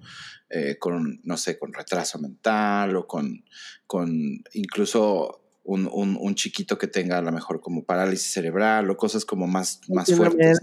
eh, 0.49 0.77
con, 0.79 1.19
no 1.23 1.37
sé, 1.37 1.59
con 1.59 1.73
retraso 1.73 2.17
mental 2.19 2.95
o 2.95 3.07
con, 3.07 3.43
con 3.85 4.43
incluso 4.53 5.41
un, 5.63 6.35
chiquito 6.35 6.77
que 6.77 6.87
tenga 6.87 7.17
a 7.17 7.21
lo 7.21 7.31
mejor 7.31 7.59
como 7.59 7.83
parálisis 7.83 8.31
cerebral 8.31 8.89
o 8.89 8.97
cosas 8.97 9.25
como 9.25 9.47
más, 9.47 9.81
más 9.89 10.13
fuertes. 10.13 10.59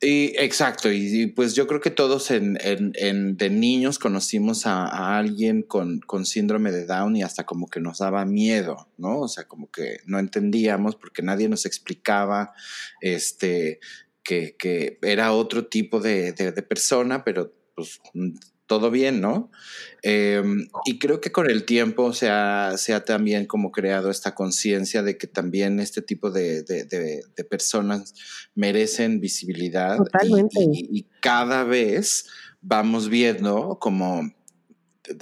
Y, 0.00 0.34
exacto, 0.36 0.92
y, 0.92 1.26
pues 1.28 1.54
yo 1.54 1.66
creo 1.66 1.80
que 1.80 1.90
todos 1.90 2.30
en, 2.30 2.58
en, 2.62 3.36
de 3.38 3.48
niños 3.48 3.98
conocimos 3.98 4.66
a, 4.66 5.16
alguien 5.16 5.62
con, 5.62 6.00
con, 6.00 6.26
síndrome 6.26 6.70
de 6.70 6.84
Down 6.84 7.16
y 7.16 7.22
hasta 7.22 7.46
como 7.46 7.68
que 7.68 7.80
nos 7.80 7.98
daba 7.98 8.26
miedo, 8.26 8.90
¿no? 8.98 9.20
O 9.20 9.28
sea, 9.28 9.48
como 9.48 9.70
que 9.70 10.00
no 10.04 10.18
entendíamos 10.18 10.96
porque 10.96 11.22
nadie 11.22 11.48
nos 11.48 11.64
explicaba 11.64 12.52
este, 13.00 13.80
que, 14.22 14.54
que 14.58 14.98
era 15.00 15.32
otro 15.32 15.66
tipo 15.66 15.98
de, 16.00 16.32
de, 16.32 16.52
de 16.52 16.62
persona, 16.62 17.24
pero 17.24 17.54
pues 17.74 18.00
todo 18.66 18.90
bien, 18.90 19.20
¿no? 19.20 19.50
Em, 20.02 20.68
y 20.84 20.98
creo 20.98 21.20
que 21.20 21.32
con 21.32 21.50
el 21.50 21.64
tiempo 21.64 22.12
se 22.12 22.28
ha, 22.28 22.74
se 22.76 22.94
ha 22.94 23.04
también 23.04 23.46
como 23.46 23.72
creado 23.72 24.10
esta 24.10 24.34
conciencia 24.34 25.02
de 25.02 25.16
que 25.16 25.26
también 25.26 25.80
este 25.80 26.02
tipo 26.02 26.30
de, 26.30 26.64
personas 27.48 28.14
merecen 28.54 29.20
visibilidad. 29.20 29.98
Y, 30.22 30.98
y, 30.98 31.06
cada 31.20 31.64
vez 31.64 32.26
vamos 32.60 33.08
viendo 33.08 33.78
como 33.80 34.36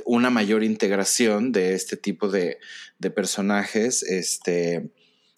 una 0.05 0.31
mayor 0.31 0.65
integración 0.65 1.53
de 1.53 1.75
este 1.75 1.97
tipo 1.97 2.29
de, 2.29 2.59
personajes, 3.15 4.03
este, 4.03 4.91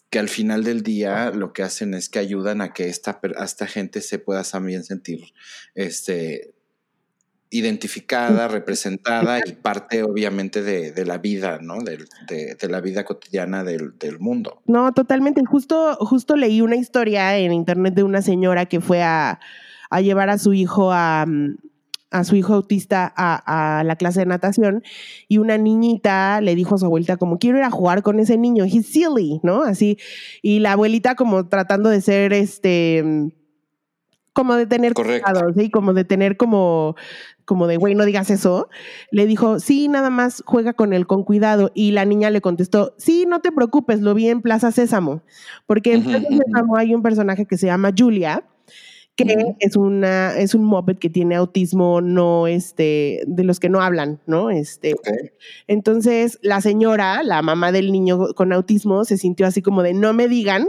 que 0.08 0.20
al 0.20 0.28
final 0.28 0.62
del 0.62 0.84
día 0.84 1.30
lo 1.30 1.52
que 1.52 1.64
hacen 1.64 1.94
es 1.94 2.08
que 2.08 2.20
ayudan 2.20 2.60
a 2.60 2.72
que 2.72 2.88
esta, 2.88 3.20
esta 3.42 3.66
gente 3.66 4.02
se 4.02 4.20
pueda 4.20 4.44
también 4.44 4.84
sentir 4.84 5.32
este, 5.74 6.54
identificada, 7.50 8.48
representada 8.48 9.38
y 9.44 9.52
parte 9.52 10.02
obviamente 10.02 10.62
de, 10.62 11.04
la 11.04 11.18
vida, 11.18 11.58
¿no? 11.62 11.78
De, 11.82 12.56
la 12.68 12.80
vida 12.80 13.04
cotidiana 13.04 13.64
del, 13.64 13.92
mundo. 14.18 14.62
No, 14.66 14.92
totalmente. 14.92 15.42
Justo, 15.44 15.96
justo 16.00 16.36
leí 16.36 16.60
una 16.60 16.76
historia 16.76 17.38
en 17.38 17.52
internet 17.52 17.94
de 17.94 18.02
una 18.02 18.22
señora 18.22 18.66
que 18.66 18.80
fue 18.80 19.02
a, 19.02 19.38
llevar 20.02 20.30
a 20.30 20.38
su 20.38 20.52
hijo 20.52 20.90
a, 20.92 21.24
a 22.10 22.24
su 22.24 22.36
hijo 22.36 22.54
autista 22.54 23.12
a, 23.16 23.82
la 23.84 23.96
clase 23.96 24.20
de 24.20 24.26
natación 24.26 24.82
y 25.28 25.38
una 25.38 25.58
niñita 25.58 26.40
le 26.40 26.54
dijo 26.54 26.74
a 26.74 26.78
su 26.78 26.86
abuelita 26.86 27.16
como 27.16 27.38
quiero 27.38 27.58
ir 27.58 27.64
a 27.64 27.70
jugar 27.70 28.02
con 28.02 28.20
ese 28.20 28.36
niño, 28.38 28.64
he's 28.64 28.86
silly, 28.86 29.40
¿no? 29.42 29.62
Así, 29.62 29.98
y 30.42 30.60
la 30.60 30.72
abuelita 30.72 31.14
como 31.14 31.48
tratando 31.48 31.90
de 31.90 32.00
ser 32.00 32.32
este 32.32 33.32
como 34.36 34.54
de 34.54 34.66
tener 34.66 34.92
cuidado, 34.92 35.50
¿sí? 35.56 35.70
Como 35.70 35.94
de 35.94 36.04
tener 36.04 36.36
como, 36.36 36.94
como 37.46 37.66
de, 37.66 37.78
güey, 37.78 37.94
no 37.94 38.04
digas 38.04 38.28
eso. 38.28 38.68
Le 39.10 39.24
dijo, 39.24 39.60
sí, 39.60 39.88
nada 39.88 40.10
más 40.10 40.42
juega 40.44 40.74
con 40.74 40.92
él 40.92 41.06
con 41.06 41.24
cuidado. 41.24 41.72
Y 41.74 41.92
la 41.92 42.04
niña 42.04 42.28
le 42.28 42.42
contestó, 42.42 42.94
sí, 42.98 43.24
no 43.26 43.40
te 43.40 43.50
preocupes, 43.50 44.02
lo 44.02 44.12
vi 44.12 44.28
en 44.28 44.42
Plaza 44.42 44.72
Sésamo. 44.72 45.22
Porque 45.64 45.94
en 45.94 46.04
Plaza 46.04 46.28
Sésamo 46.28 46.76
hay 46.76 46.94
un 46.94 47.02
personaje 47.02 47.46
que 47.46 47.56
se 47.56 47.68
llama 47.68 47.92
Julia, 47.96 48.44
que 49.16 49.54
es 49.58 49.74
una, 49.74 50.36
es 50.36 50.54
un 50.54 50.64
moped 50.64 50.98
que 50.98 51.08
tiene 51.08 51.36
autismo 51.36 52.02
no, 52.02 52.46
este, 52.46 53.22
de 53.26 53.42
los 53.42 53.58
que 53.58 53.70
no 53.70 53.80
hablan, 53.80 54.20
¿no? 54.26 54.50
Este, 54.50 54.96
entonces 55.66 56.38
la 56.42 56.60
señora, 56.60 57.22
la 57.22 57.40
mamá 57.40 57.72
del 57.72 57.90
niño 57.90 58.34
con 58.34 58.52
autismo, 58.52 59.06
se 59.06 59.16
sintió 59.16 59.46
así 59.46 59.62
como 59.62 59.82
de, 59.82 59.94
no 59.94 60.12
me 60.12 60.28
digan 60.28 60.68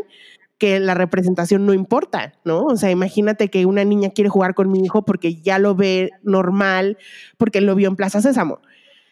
que 0.58 0.80
la 0.80 0.94
representación 0.94 1.66
no 1.66 1.74
importa, 1.74 2.34
¿no? 2.44 2.66
O 2.66 2.78
sea, 2.78 2.90
imagínate 2.90 3.50
que 3.50 3.66
una 3.66 3.84
niña 3.84 4.10
quiere 4.10 4.30
jugar 4.30 4.56
con 4.56 4.72
mi 4.72 4.84
hijo 4.84 5.06
porque 5.06 5.36
ya 5.36 5.60
lo 5.60 5.76
ve 5.76 6.12
normal, 6.24 6.98
porque 7.38 7.62
lo 7.62 7.76
vio 7.76 7.90
en 7.90 7.96
Plaza 7.96 8.22
Sésamo. 8.22 8.60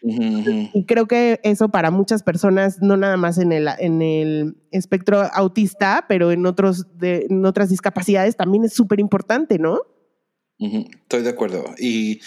Y 0.02 0.84
creo 0.84 1.06
que 1.06 1.40
eso 1.42 1.70
para 1.70 1.90
muchas 1.90 2.22
personas, 2.22 2.80
no 2.80 2.96
nada 2.96 3.16
más 3.16 3.38
en 3.38 3.50
el, 3.50 3.68
en 3.78 4.02
el 4.02 4.56
espectro 4.70 5.22
autista, 5.32 6.04
pero 6.08 6.30
en, 6.30 6.46
otros 6.46 6.86
de, 6.98 7.26
en 7.28 7.44
otras 7.44 7.70
discapacidades 7.70 8.36
también 8.36 8.64
es 8.64 8.72
súper 8.72 9.00
importante, 9.00 9.58
¿no? 9.58 9.80
Estoy 10.58 11.22
de 11.22 11.30
acuerdo. 11.30 11.64
Y 11.78 12.20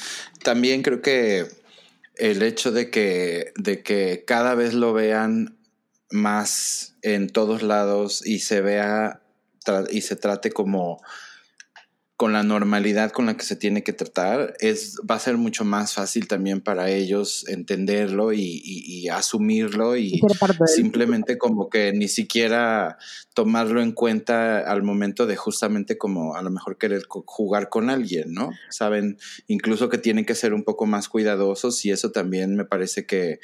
también 0.43 0.81
creo 0.81 1.01
que 1.01 1.45
el 2.15 2.43
hecho 2.43 2.71
de 2.71 2.89
que, 2.89 3.53
de 3.55 3.81
que 3.81 4.23
cada 4.27 4.55
vez 4.55 4.73
lo 4.73 4.91
vean 4.91 5.58
más 6.11 6.95
en 7.01 7.29
todos 7.29 7.63
lados 7.63 8.25
y 8.25 8.39
se 8.39 8.61
vea 8.61 9.21
y 9.91 10.01
se 10.01 10.15
trate 10.15 10.51
como 10.51 10.99
con 12.19 12.33
la 12.33 12.43
normalidad 12.43 13.11
con 13.11 13.27
la 13.27 13.37
que 13.37 13.45
se 13.45 13.55
tiene 13.55 13.81
que 13.81 13.93
tratar, 13.93 14.53
es, 14.59 14.99
va 15.09 15.15
a 15.15 15.19
ser 15.19 15.37
mucho 15.37 15.63
más 15.63 15.93
fácil 15.93 16.27
también 16.27 16.59
para 16.59 16.89
ellos 16.89 17.47
entenderlo 17.47 18.33
y, 18.33 19.07
asumirlo 19.07 19.95
y 19.95 20.19
simplemente 20.65 21.37
como 21.37 21.69
que 21.69 21.93
ni 21.93 22.09
siquiera 22.09 22.97
tomarlo 23.33 23.81
en 23.81 23.93
cuenta 23.93 24.59
al 24.59 24.83
momento 24.83 25.27
de 25.27 25.37
justamente 25.37 25.97
como 25.97 26.35
a 26.35 26.41
lo 26.41 26.49
mejor 26.49 26.77
querer 26.77 27.03
jugar 27.07 27.69
con 27.69 27.89
alguien, 27.89 28.33
¿no? 28.33 28.51
Saben, 28.69 29.17
incluso 29.47 29.87
que 29.87 29.97
tienen 29.97 30.25
que 30.25 30.35
ser 30.35 30.53
un 30.53 30.65
poco 30.65 30.85
más 30.85 31.07
cuidadosos 31.07 31.85
y 31.85 31.91
eso 31.91 32.11
también 32.11 32.53
me 32.53 32.65
parece 32.65 33.05
que 33.05 33.39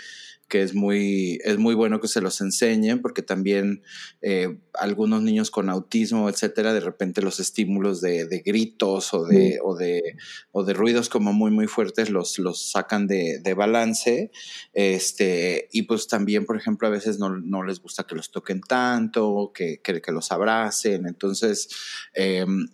que 0.48 0.62
es 0.62 0.76
muy, 0.76 1.40
es 1.44 1.58
muy 1.58 1.74
bueno 1.74 2.00
que 2.00 2.08
se 2.08 2.22
los 2.22 2.40
enseñen, 2.40 3.02
porque 3.02 3.24
también 3.24 3.82
eh, 4.22 4.58
algunos 4.74 5.24
niños 5.24 5.50
con 5.50 5.70
autismo, 5.70 6.30
etcétera, 6.30 6.74
de 6.74 6.82
repente 6.82 7.24
los 7.24 7.40
estímulos 7.40 8.00
de, 8.00 8.44
gritos 8.46 9.14
o 9.14 9.26
de, 9.26 9.60
o, 9.64 9.76
de, 9.76 10.16
o 10.52 10.64
de 10.64 10.74
ruidos 10.74 11.10
como 11.10 11.34
muy, 11.34 11.50
muy 11.50 11.66
fuertes 11.66 12.12
los, 12.12 12.38
los 12.38 12.72
sacan 12.72 13.08
de, 13.08 13.42
balance. 13.56 14.32
Este, 14.74 15.68
y 15.72 15.84
pues 15.84 16.08
también, 16.08 16.46
por 16.46 16.58
ejemplo, 16.58 16.88
a 16.88 16.92
veces 16.92 17.18
no, 17.18 17.64
les 17.64 17.82
gusta 17.82 18.04
que 18.04 18.16
los 18.16 18.32
toquen 18.32 18.62
tanto, 18.62 19.52
que, 19.54 19.82
que, 19.82 20.12
los 20.12 20.32
abracen. 20.32 21.08
Entonces, 21.08 21.70
em, 22.14 22.68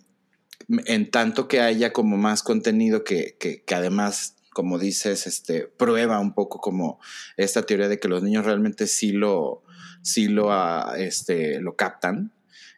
en 0.86 1.10
tanto 1.10 1.48
que 1.48 1.60
haya 1.60 1.92
como 1.92 2.16
más 2.18 2.42
contenido 2.42 3.02
que, 3.02 3.36
que, 3.40 3.62
que 3.62 3.74
además 3.74 4.36
como 4.52 4.78
dices, 4.78 5.26
este, 5.26 5.66
prueba 5.66 6.20
un 6.20 6.34
poco 6.34 6.58
como 6.58 7.00
esta 7.36 7.62
teoría 7.62 7.88
de 7.88 7.98
que 7.98 8.08
los 8.08 8.22
niños 8.22 8.44
realmente 8.44 8.86
sí 8.86 9.12
lo, 9.12 9.62
sí 10.02 10.28
lo, 10.28 10.52
ah, 10.52 10.94
este, 10.98 11.60
lo 11.60 11.76
captan. 11.76 12.32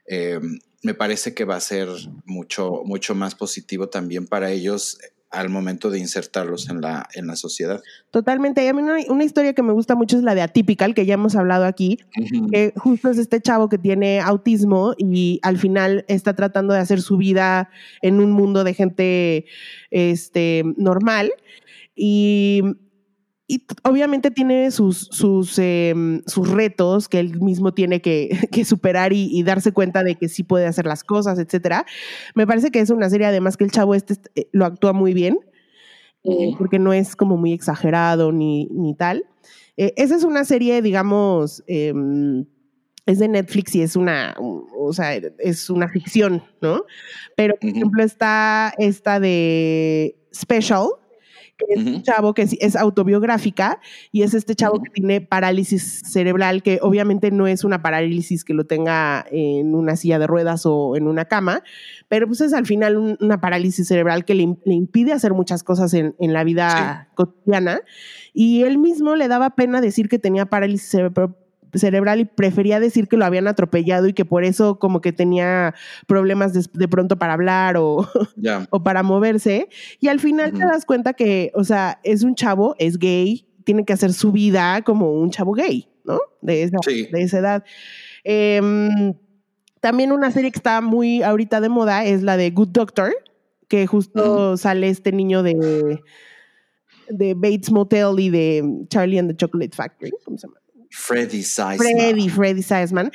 Eh, 0.06 0.40
me 0.82 0.94
parece 0.94 1.34
que 1.34 1.44
va 1.44 1.56
a 1.56 1.60
ser 1.60 1.88
mucho, 2.24 2.82
mucho 2.84 3.14
más 3.14 3.34
positivo 3.34 3.88
también 3.88 4.26
para 4.26 4.50
ellos 4.50 4.98
al 5.34 5.48
momento 5.48 5.90
de 5.90 5.98
insertarlos 5.98 6.68
en 6.70 6.80
la, 6.80 7.08
en 7.14 7.26
la 7.26 7.36
sociedad. 7.36 7.82
Totalmente. 8.10 8.64
Y 8.64 8.68
a 8.68 8.72
mí 8.72 8.82
una, 8.82 9.24
historia 9.24 9.52
que 9.52 9.62
me 9.62 9.72
gusta 9.72 9.94
mucho 9.94 10.16
es 10.16 10.22
la 10.22 10.34
de 10.34 10.42
Atypical, 10.42 10.94
que 10.94 11.06
ya 11.06 11.14
hemos 11.14 11.36
hablado 11.36 11.64
aquí, 11.64 11.98
que 12.50 12.72
justo 12.76 13.10
es 13.10 13.18
este 13.18 13.40
chavo 13.40 13.68
que 13.68 13.78
tiene 13.78 14.20
autismo 14.20 14.94
y 14.98 15.40
al 15.42 15.58
final 15.58 16.04
está 16.08 16.34
tratando 16.34 16.74
de 16.74 16.80
hacer 16.80 17.02
su 17.02 17.16
vida 17.16 17.70
en 18.02 18.20
un 18.20 18.32
mundo 18.32 18.64
de 18.64 18.74
gente 18.74 19.46
este, 19.90 20.62
normal 20.76 21.32
y, 21.96 22.62
obviamente 23.82 24.30
tiene 24.30 24.70
sus, 24.70 25.08
sus, 25.10 25.58
em, 25.58 26.22
sus, 26.26 26.50
retos 26.50 27.08
que 27.08 27.20
él 27.20 27.40
mismo 27.40 27.74
tiene 27.74 28.00
que, 28.00 28.30
superar 28.64 29.12
y, 29.12 29.42
darse 29.42 29.72
cuenta 29.72 30.02
de 30.02 30.16
que 30.16 30.28
sí 30.28 30.42
puede 30.42 30.66
hacer 30.66 30.86
las 30.86 31.04
cosas, 31.04 31.38
etcétera. 31.38 31.84
Me 32.34 32.46
parece 32.46 32.70
que 32.70 32.80
es 32.80 32.90
una 32.90 33.10
serie, 33.10 33.26
además, 33.26 33.56
que 33.56 33.64
el 33.64 33.70
chavo 33.70 33.94
este 33.94 34.14
eh, 34.34 34.48
lo 34.52 34.64
actúa 34.64 34.92
muy 34.92 35.12
bien, 35.12 35.38
eh, 36.24 36.54
porque 36.58 36.78
no 36.78 36.92
es 36.92 37.16
como 37.16 37.36
muy 37.36 37.52
exagerado 37.52 38.32
ni, 38.32 38.66
ni 38.66 38.94
tal. 38.94 39.24
Eh, 39.76 39.92
esa 39.96 40.16
es 40.16 40.24
una 40.24 40.44
serie, 40.44 40.80
digamos, 40.80 41.62
em, 41.66 42.46
es 43.06 43.18
de 43.18 43.28
Netflix 43.28 43.74
y 43.74 43.82
es 43.82 43.96
una, 43.96 44.34
o 44.38 44.92
sea, 44.94 45.14
es 45.14 45.68
una 45.68 45.88
ficción, 45.88 46.42
¿no? 46.62 46.84
Pero, 47.36 47.56
por 47.60 47.68
ejemplo, 47.68 48.02
está 48.02 48.72
esta 48.78 49.20
de 49.20 50.16
Special, 50.34 50.88
que 51.56 51.66
es 51.74 51.86
un 51.86 52.02
chavo 52.02 52.34
que 52.34 52.42
es, 52.42 52.76
autobiográfica 52.76 53.80
y 54.10 54.22
es 54.22 54.34
este 54.34 54.54
chavo 54.54 54.82
que 54.82 54.90
tiene 54.90 55.20
parálisis 55.20 56.02
cerebral, 56.04 56.62
que 56.62 56.78
obviamente 56.82 57.30
no 57.30 57.46
es 57.46 57.64
una 57.64 57.82
parálisis 57.82 58.44
que 58.44 58.54
lo 58.54 58.64
tenga 58.64 59.24
en 59.30 59.74
una 59.74 59.96
silla 59.96 60.18
de 60.18 60.26
ruedas 60.26 60.66
o 60.66 60.96
en 60.96 61.06
una 61.06 61.26
cama, 61.26 61.62
pero 62.08 62.26
pues 62.26 62.40
es 62.40 62.52
al 62.52 62.66
final 62.66 62.96
una 63.20 63.40
parálisis 63.40 63.86
cerebral 63.86 64.24
que 64.24 64.34
le, 64.34 64.42
impide 64.66 65.12
hacer 65.12 65.32
muchas 65.34 65.62
cosas 65.62 65.94
en, 65.94 66.14
la 66.18 66.42
vida 66.42 67.08
cotidiana. 67.14 67.80
Y 68.32 68.62
él 68.62 68.78
mismo 68.78 69.14
le 69.14 69.28
daba 69.28 69.50
pena 69.50 69.80
decir 69.80 70.08
que 70.08 70.18
tenía 70.18 70.46
parálisis 70.46 70.88
cerebral 70.88 71.36
cerebral 71.74 72.20
y 72.20 72.24
prefería 72.24 72.80
decir 72.80 73.08
que 73.08 73.16
lo 73.16 73.24
habían 73.24 73.46
atropellado 73.46 74.08
y 74.08 74.12
que 74.12 74.24
por 74.24 74.44
eso 74.44 74.78
como 74.78 75.00
que 75.00 75.12
tenía 75.12 75.74
problemas 76.06 76.52
de, 76.52 76.88
pronto 76.88 77.18
para 77.18 77.34
hablar 77.34 77.76
o, 77.76 78.08
o, 78.70 78.82
para 78.82 79.02
moverse. 79.02 79.68
Y 80.00 80.08
al 80.08 80.20
final 80.20 80.52
te 80.52 80.60
das 80.60 80.84
cuenta 80.84 81.14
que, 81.14 81.52
o 81.54 81.64
sea, 81.64 82.00
es 82.02 82.22
un 82.22 82.34
chavo, 82.34 82.74
es 82.78 82.98
gay, 82.98 83.46
tiene 83.64 83.84
que 83.84 83.92
hacer 83.92 84.12
su 84.12 84.32
vida 84.32 84.82
como 84.82 85.12
un 85.12 85.30
chavo 85.30 85.52
gay, 85.52 85.88
¿no? 86.04 86.18
De 86.40 86.62
esa, 86.62 86.78
de 86.86 87.22
esa 87.22 87.38
edad. 87.38 87.64
Em, 88.24 89.14
también 89.80 90.12
una 90.12 90.30
serie 90.30 90.50
que 90.50 90.58
está 90.58 90.80
muy 90.80 91.22
ahorita 91.22 91.60
de 91.60 91.68
moda 91.68 92.04
es 92.04 92.22
la 92.22 92.36
de 92.36 92.50
Good 92.50 92.68
Doctor, 92.68 93.14
que 93.68 93.86
justo 93.86 94.56
sale 94.56 94.88
este 94.88 95.12
niño 95.12 95.42
de, 95.42 96.00
de 97.08 97.34
Bates 97.34 97.70
Motel 97.70 98.18
y 98.18 98.30
de 98.30 98.86
Charlie 98.88 99.18
and 99.18 99.30
the 99.30 99.36
Chocolate 99.36 99.74
Factory, 99.74 100.12
¿cómo 100.24 100.38
se 100.38 100.46
llama? 100.46 100.63
Freddy 100.96 101.42
Seisman. 101.42 101.78
Freddy, 101.78 102.28
Freddy 102.28 102.62
Seisman. 102.62 103.10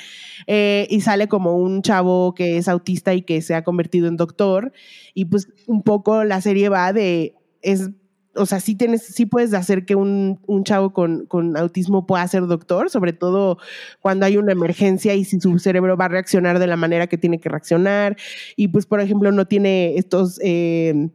Eh, 0.47 0.85
y 0.89 0.99
sale 0.99 1.29
como 1.29 1.55
un 1.55 1.81
chavo 1.81 2.35
que 2.35 2.57
es 2.57 2.67
autista 2.67 3.13
y 3.13 3.21
que 3.21 3.41
se 3.41 3.55
ha 3.55 3.63
convertido 3.63 4.07
en 4.07 4.17
doctor. 4.17 4.73
Y 5.13 5.25
pues 5.25 5.47
un 5.65 5.81
poco 5.81 6.25
la 6.25 6.41
serie 6.41 6.67
va 6.67 6.91
de. 6.91 7.35
Es, 7.61 7.89
o 8.35 8.45
sea, 8.45 8.59
sí, 8.59 8.75
tienes, 8.75 9.15
puedes 9.31 9.53
hacer 9.53 9.85
que 9.85 9.95
un, 9.95 10.39
un 10.45 10.63
chavo 10.65 10.93
con, 10.93 11.25
con, 11.25 11.57
autismo 11.57 12.05
pueda 12.05 12.27
ser 12.27 12.47
doctor, 12.47 12.89
sobre 12.89 13.13
todo 13.13 13.57
cuando 14.01 14.25
hay 14.25 14.37
una 14.37 14.51
emergencia 14.51 15.15
y 15.15 15.23
si 15.23 15.39
su 15.39 15.57
cerebro 15.57 15.97
va 15.97 16.05
a 16.05 16.09
reaccionar 16.09 16.59
de 16.59 16.67
la 16.67 16.75
manera 16.75 17.07
que 17.07 17.17
tiene 17.17 17.39
que 17.39 17.49
reaccionar. 17.49 18.17
Y 18.55 18.67
pues, 18.67 18.85
por 18.85 18.99
ejemplo, 18.99 19.31
no 19.31 19.47
tiene 19.47 19.97
estos. 19.97 20.39
Eh, 20.43 21.09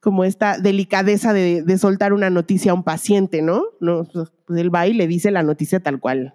como 0.00 0.24
esta 0.24 0.58
delicadeza 0.58 1.32
de, 1.32 1.78
soltar 1.78 2.12
una 2.12 2.30
noticia 2.30 2.72
a 2.72 2.74
un 2.74 2.82
paciente, 2.82 3.42
¿no? 3.42 3.64
no 3.80 4.04
pues, 4.04 4.30
pues 4.46 4.60
él 4.60 4.74
va 4.74 4.86
y 4.86 4.94
le 4.94 5.06
dice 5.06 5.30
la 5.30 5.42
noticia 5.42 5.80
tal 5.80 6.00
cual, 6.00 6.34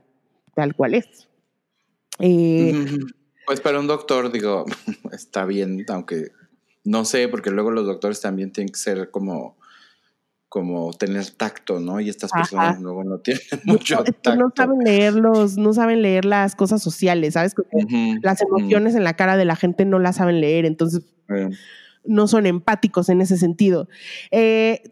tal 0.53 0.75
cual 0.75 0.93
es. 0.93 1.27
Eh, 2.19 2.87
pues 3.45 3.61
para 3.61 3.79
un 3.79 3.87
doctor, 3.87 4.31
digo, 4.31 4.65
está 5.11 5.45
bien, 5.45 5.83
aunque 5.89 6.31
no 6.83 7.03
sé, 7.05 7.27
porque 7.27 7.49
luego 7.49 7.71
los 7.71 7.85
doctores 7.85 8.21
también 8.21 8.51
tienen 8.51 8.71
que 8.71 8.79
ser 8.79 9.11
como 9.11 9.57
como 10.47 10.93
tener 10.93 11.31
tacto, 11.31 11.81
¿no? 11.81 11.99
Y 11.99 12.07
estas 12.07 12.31
personas 12.31 12.79
luego 12.79 13.03
no 13.03 13.17
tienen 13.17 13.41
mucho 13.65 14.01
tacto. 14.03 14.37
No 14.37 14.53
saben 14.55 14.79
leer 14.79 15.15
no 15.15 15.73
saben 15.73 16.01
leer 16.01 16.23
las 16.23 16.55
cosas 16.55 16.81
sociales, 16.81 17.33
¿sabes? 17.33 17.55
las 18.21 18.41
emociones 18.41 18.95
en 18.95 19.03
la 19.03 19.15
cara 19.15 19.35
de 19.35 19.43
la 19.43 19.57
gente 19.57 19.83
no 19.83 19.99
las 19.99 20.15
saben 20.15 20.39
leer, 20.39 20.65
entonces 20.65 21.01
no 22.07 22.27
son 22.27 22.45
empáticos 22.45 23.09
en 23.09 23.21
ese 23.21 23.37
sentido. 23.37 23.87
Eh, 24.31 24.83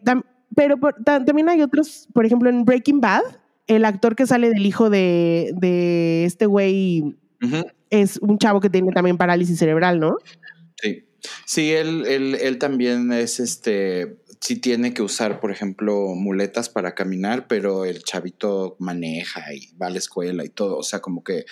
pero 0.55 0.77
también 1.03 1.49
hay 1.49 1.61
otros, 1.61 2.07
por 2.13 2.25
ejemplo, 2.25 2.49
en 2.49 2.65
Breaking 2.65 3.01
Bad, 3.01 3.23
el 3.67 3.85
actor 3.85 4.15
que 4.15 4.27
sale 4.27 4.49
del 4.49 4.65
hijo 4.65 4.89
de, 4.89 5.53
de 5.57 6.25
este 6.25 6.45
güey 6.45 7.15
es 7.89 8.17
un 8.17 8.37
chavo 8.37 8.59
que 8.59 8.69
tiene 8.69 8.91
también 8.91 9.17
parálisis 9.17 9.59
cerebral, 9.59 9.99
¿no? 9.99 10.17
Sí. 10.81 11.05
Sí, 11.45 11.71
él, 11.71 12.05
él, 12.05 12.35
él 12.35 12.57
también 12.57 13.13
es 13.13 13.39
este, 13.39 14.17
sí 14.43 14.57
tiene 14.57 14.93
que 14.93 15.01
usar, 15.01 15.39
por 15.39 15.51
ejemplo, 15.51 16.15
muletas 16.15 16.67
para 16.67 16.95
caminar, 16.95 17.47
pero 17.47 17.85
el 17.85 18.03
chavito 18.03 18.75
maneja 18.77 19.53
y 19.53 19.73
va 19.77 19.87
a 19.87 19.89
la 19.89 19.99
escuela 19.99 20.43
y 20.43 20.49
todo. 20.49 20.77
O 20.77 20.83
sea, 20.83 20.99
como 20.99 21.23
que 21.23 21.45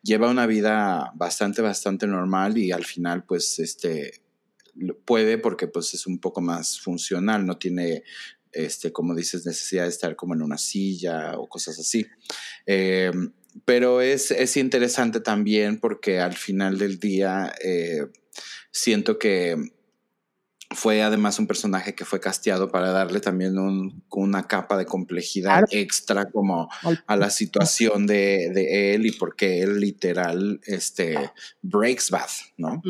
lleva 0.00 0.30
una 0.30 0.46
vida 0.46 1.10
bastante, 1.16 1.60
bastante 1.60 2.06
normal 2.06 2.56
y 2.56 2.70
al 2.70 2.84
final, 2.84 3.24
pues, 3.24 3.58
este, 3.58 4.22
puede 5.04 5.38
porque 5.38 5.68
pues 5.68 5.94
es 5.94 6.06
un 6.06 6.18
poco 6.18 6.40
más 6.40 6.80
funcional, 6.80 7.46
no 7.46 7.58
tiene 7.58 8.02
este, 8.56 8.92
como 8.92 9.14
dices, 9.14 9.44
necesidad 9.46 9.84
de 9.84 9.90
estar 9.90 10.16
como 10.16 10.34
en 10.34 10.42
una 10.42 10.58
silla 10.58 11.38
o 11.38 11.48
cosas 11.48 11.78
así. 11.78 12.06
Eh, 12.66 13.10
pero 13.64 14.00
es, 14.00 14.30
es, 14.30 14.56
interesante 14.56 15.20
también 15.20 15.78
porque 15.78 16.20
al 16.20 16.34
final 16.34 16.78
del 16.78 16.98
día 16.98 17.54
eh, 17.62 18.06
siento 18.70 19.18
que 19.18 19.56
fue 20.74 21.02
además 21.02 21.38
un 21.38 21.46
personaje 21.46 21.94
que 21.94 22.04
fue 22.04 22.20
casteado 22.20 22.70
para 22.70 22.90
darle 22.90 23.20
también 23.20 23.58
un, 23.58 24.04
una 24.10 24.46
capa 24.46 24.76
de 24.76 24.84
complejidad 24.84 25.64
extra 25.70 26.28
como 26.30 26.68
a 27.06 27.16
la 27.16 27.30
situación 27.30 28.06
de, 28.06 28.50
de, 28.52 28.94
él 28.94 29.06
y 29.06 29.12
porque 29.12 29.62
él 29.62 29.80
literal 29.80 30.60
este, 30.64 31.30
breaks 31.62 32.10
bad, 32.10 32.28
¿no? 32.56 32.82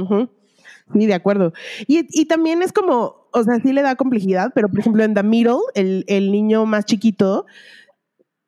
Sí, 0.92 1.06
de 1.06 1.14
acuerdo. 1.14 1.52
Y, 1.86 2.06
y, 2.10 2.26
también 2.26 2.62
es 2.62 2.72
como, 2.72 3.28
o 3.32 3.42
sea, 3.42 3.56
sí 3.56 3.72
le 3.72 3.82
da 3.82 3.96
complejidad, 3.96 4.52
pero 4.54 4.68
por 4.68 4.80
ejemplo 4.80 5.02
en 5.02 5.14
The 5.14 5.22
Middle, 5.22 5.58
el, 5.74 6.04
el 6.06 6.30
niño 6.30 6.64
más 6.64 6.84
chiquito 6.84 7.46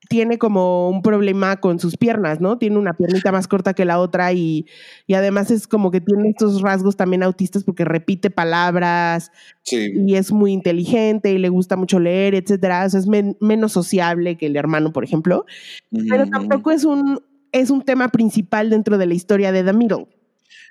tiene 0.09 0.39
como 0.39 0.89
un 0.89 1.03
problema 1.03 1.59
con 1.59 1.79
sus 1.79 1.97
piernas, 1.97 2.41
¿no? 2.41 2.59
Tiene 2.59 2.79
una 2.79 2.95
piernita 2.95 3.31
más 3.31 3.47
corta 3.47 3.75
que 3.75 3.85
la 3.85 3.99
otra 3.99 4.33
y, 4.33 4.67
y 5.07 5.15
además 5.15 5.51
es 5.51 5.69
como 5.69 5.91
que 5.91 6.01
tiene 6.01 6.31
estos 6.31 6.63
rasgos 6.63 6.97
también 6.97 7.23
autistas 7.23 7.63
porque 7.63 7.85
repite 7.85 8.31
palabras 8.31 9.31
y 9.71 10.15
es 10.15 10.33
muy 10.33 10.53
inteligente 10.53 11.33
y 11.33 11.39
le 11.39 11.51
gusta 11.51 11.77
mucho 11.77 12.01
leer, 12.01 12.35
etcétera. 12.35 12.87
O 12.87 12.91
sea, 12.91 13.01
es 13.01 13.07
menos 13.41 13.73
sociable 13.73 14.39
que 14.39 14.47
el 14.47 14.57
hermano, 14.57 14.93
por 14.93 15.05
ejemplo. 15.05 15.45
Pero 15.91 16.27
tampoco 16.27 16.71
es 16.71 16.85
un, 16.85 17.21
es 17.53 17.71
un 17.71 17.83
tema 17.83 18.09
principal 18.09 18.71
dentro 18.71 18.97
de 18.97 19.07
la 19.07 19.15
historia 19.15 19.53
de 19.53 19.63
The 19.63 19.73
Middle. 19.75 20.07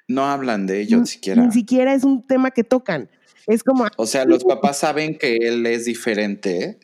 No 0.07 0.25
hablan 0.25 0.67
de 0.67 0.81
ello 0.81 0.99
ni 0.99 1.07
siquiera. 1.07 1.43
Ni 1.43 1.51
siquiera 1.51 1.93
es 1.93 2.03
un 2.03 2.25
tema 2.25 2.51
que 2.51 2.63
tocan. 2.63 3.09
Es 3.45 3.63
como. 3.63 3.87
O 3.97 4.05
sea, 4.05 4.25
los 4.25 4.43
papás 4.43 4.79
saben 4.79 5.17
que 5.17 5.37
él 5.37 5.65
es 5.65 5.85
diferente, 5.85 6.79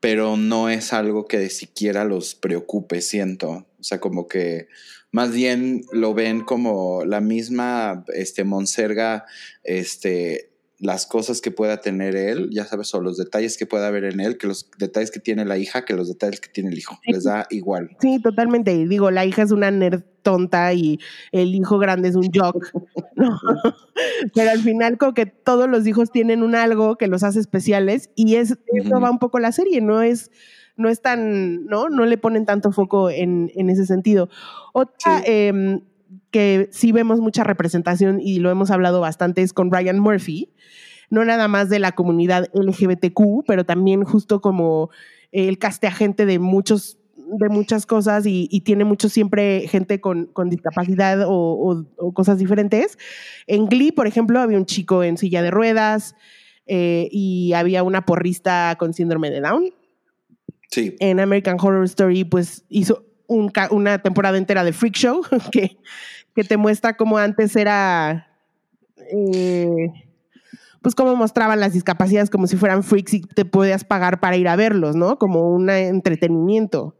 pero 0.00 0.36
no 0.36 0.68
es 0.68 0.92
algo 0.92 1.26
que 1.26 1.38
de 1.38 1.50
siquiera 1.50 2.04
los 2.04 2.34
preocupe, 2.34 3.00
siento. 3.00 3.66
O 3.78 3.82
sea, 3.82 4.00
como 4.00 4.28
que 4.28 4.68
más 5.12 5.32
bien 5.32 5.84
lo 5.92 6.12
ven 6.12 6.40
como 6.40 7.04
la 7.04 7.20
misma 7.20 8.04
este, 8.14 8.42
Monserga, 8.42 9.24
este, 9.62 10.50
las 10.84 11.06
cosas 11.06 11.40
que 11.40 11.50
pueda 11.50 11.80
tener 11.80 12.14
él, 12.14 12.50
ya 12.50 12.66
sabes, 12.66 12.94
o 12.94 13.00
los 13.00 13.16
detalles 13.16 13.56
que 13.56 13.64
pueda 13.64 13.86
haber 13.86 14.04
en 14.04 14.20
él, 14.20 14.36
que 14.36 14.46
los 14.46 14.70
detalles 14.78 15.10
que 15.10 15.18
tiene 15.18 15.46
la 15.46 15.56
hija, 15.56 15.86
que 15.86 15.94
los 15.94 16.08
detalles 16.08 16.40
que 16.40 16.50
tiene 16.50 16.68
el 16.68 16.76
hijo. 16.76 16.98
Les 17.06 17.24
da 17.24 17.46
igual. 17.48 17.96
Sí, 18.00 18.20
totalmente. 18.20 18.86
Digo, 18.86 19.10
la 19.10 19.24
hija 19.24 19.42
es 19.42 19.50
una 19.50 19.70
nerd 19.70 20.02
tonta 20.20 20.74
y 20.74 20.98
el 21.32 21.54
hijo 21.54 21.78
grande 21.78 22.10
es 22.10 22.16
un 22.16 22.28
jock. 22.34 22.70
Pero 24.34 24.50
al 24.50 24.60
final 24.60 24.98
como 24.98 25.14
que 25.14 25.24
todos 25.24 25.70
los 25.70 25.86
hijos 25.86 26.10
tienen 26.10 26.42
un 26.42 26.54
algo 26.54 26.96
que 26.96 27.06
los 27.06 27.22
hace 27.22 27.40
especiales 27.40 28.10
y 28.14 28.36
es, 28.36 28.58
eso 28.74 29.00
va 29.00 29.10
un 29.10 29.18
poco 29.18 29.38
la 29.38 29.52
serie, 29.52 29.80
no 29.80 30.02
es 30.02 30.30
no 30.76 30.88
es 30.88 31.00
tan, 31.00 31.66
¿no? 31.66 31.88
No 31.88 32.04
le 32.04 32.18
ponen 32.18 32.46
tanto 32.46 32.72
foco 32.72 33.08
en, 33.08 33.50
en 33.54 33.70
ese 33.70 33.86
sentido. 33.86 34.28
Otra 34.72 35.22
em, 35.24 35.82
que 36.30 36.68
sí 36.72 36.92
vemos 36.92 37.20
mucha 37.20 37.44
representación 37.44 38.20
y 38.20 38.38
lo 38.38 38.50
hemos 38.50 38.70
hablado 38.70 39.00
bastante 39.00 39.42
es 39.42 39.52
con 39.52 39.70
Ryan 39.70 39.98
Murphy, 39.98 40.52
no 41.10 41.24
nada 41.24 41.48
más 41.48 41.68
de 41.68 41.78
la 41.78 41.92
comunidad 41.92 42.48
LGBTQ, 42.54 43.44
pero 43.46 43.64
también 43.64 44.04
justo 44.04 44.40
como 44.40 44.90
el 45.32 45.58
caste 45.58 45.86
agente 45.86 46.26
de 46.26 46.38
muchos 46.38 46.98
de 47.26 47.48
muchas 47.48 47.86
cosas 47.86 48.24
y, 48.26 48.48
tiene 48.60 48.84
mucho 48.84 49.08
siempre 49.08 49.66
gente 49.68 50.00
con, 50.00 50.30
discapacidad 50.46 51.24
o, 51.26 51.86
cosas 52.12 52.38
diferentes. 52.38 52.98
En 53.46 53.66
Glee, 53.66 53.92
por 53.92 54.06
ejemplo, 54.06 54.40
había 54.40 54.58
un 54.58 54.66
chico 54.66 55.02
en 55.02 55.16
silla 55.16 55.42
de 55.42 55.50
ruedas 55.50 56.14
eh, 56.66 57.08
y 57.10 57.52
había 57.54 57.82
una 57.82 58.04
porrista 58.04 58.76
con 58.78 58.92
síndrome 58.92 59.30
de 59.30 59.40
Down. 59.40 59.70
Sí. 60.70 60.96
En 61.00 61.20
American 61.20 61.56
Horror 61.60 61.84
Story, 61.84 62.24
pues 62.24 62.64
hizo 62.68 63.04
una 63.26 63.98
temporada 64.02 64.38
entera 64.38 64.64
de 64.64 64.72
Freak 64.72 64.94
Show 64.94 65.22
que, 65.52 65.76
que 66.34 66.44
te 66.44 66.56
muestra 66.56 66.96
cómo 66.96 67.18
antes 67.18 67.56
era. 67.56 68.28
Eh, 69.10 69.88
pues 70.82 70.94
cómo 70.94 71.16
mostraban 71.16 71.60
las 71.60 71.72
discapacidades 71.72 72.28
como 72.28 72.46
si 72.46 72.56
fueran 72.58 72.82
freaks 72.82 73.14
y 73.14 73.20
te 73.22 73.46
podías 73.46 73.84
pagar 73.84 74.20
para 74.20 74.36
ir 74.36 74.48
a 74.48 74.54
verlos, 74.54 74.94
¿no? 74.94 75.18
Como 75.18 75.50
un 75.50 75.70
entretenimiento. 75.70 76.94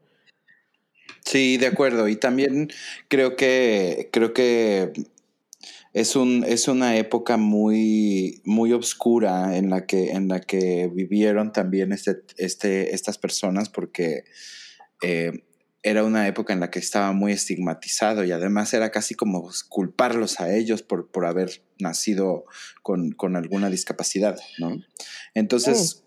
Sí, 1.24 1.58
de 1.58 1.66
acuerdo. 1.66 2.08
Y 2.08 2.16
también 2.16 2.70
creo 3.08 3.36
que, 3.36 4.08
creo 4.10 4.32
que 4.32 4.92
es, 5.92 6.16
un, 6.16 6.44
es 6.46 6.66
una 6.66 6.96
época 6.96 7.36
muy, 7.36 8.40
muy 8.44 8.72
oscura 8.72 9.56
en 9.56 9.68
la 9.68 9.86
que, 9.86 10.12
en 10.12 10.28
la 10.28 10.40
que 10.40 10.90
vivieron 10.92 11.52
también 11.52 11.92
este, 11.92 12.22
este, 12.36 12.94
estas 12.94 13.18
personas 13.18 13.68
porque 13.68 14.24
eh, 15.02 15.44
era 15.84 16.02
una 16.02 16.26
época 16.26 16.52
en 16.52 16.60
la 16.60 16.70
que 16.70 16.80
estaba 16.80 17.12
muy 17.12 17.32
estigmatizado 17.32 18.24
y 18.24 18.32
además 18.32 18.74
era 18.74 18.90
casi 18.90 19.14
como 19.14 19.50
culparlos 19.68 20.40
a 20.40 20.52
ellos 20.52 20.82
por, 20.82 21.10
por 21.10 21.26
haber 21.26 21.62
nacido 21.78 22.46
con, 22.82 23.12
con 23.12 23.36
alguna 23.36 23.70
discapacidad, 23.70 24.38
¿no? 24.58 24.76
Entonces, 25.34 26.04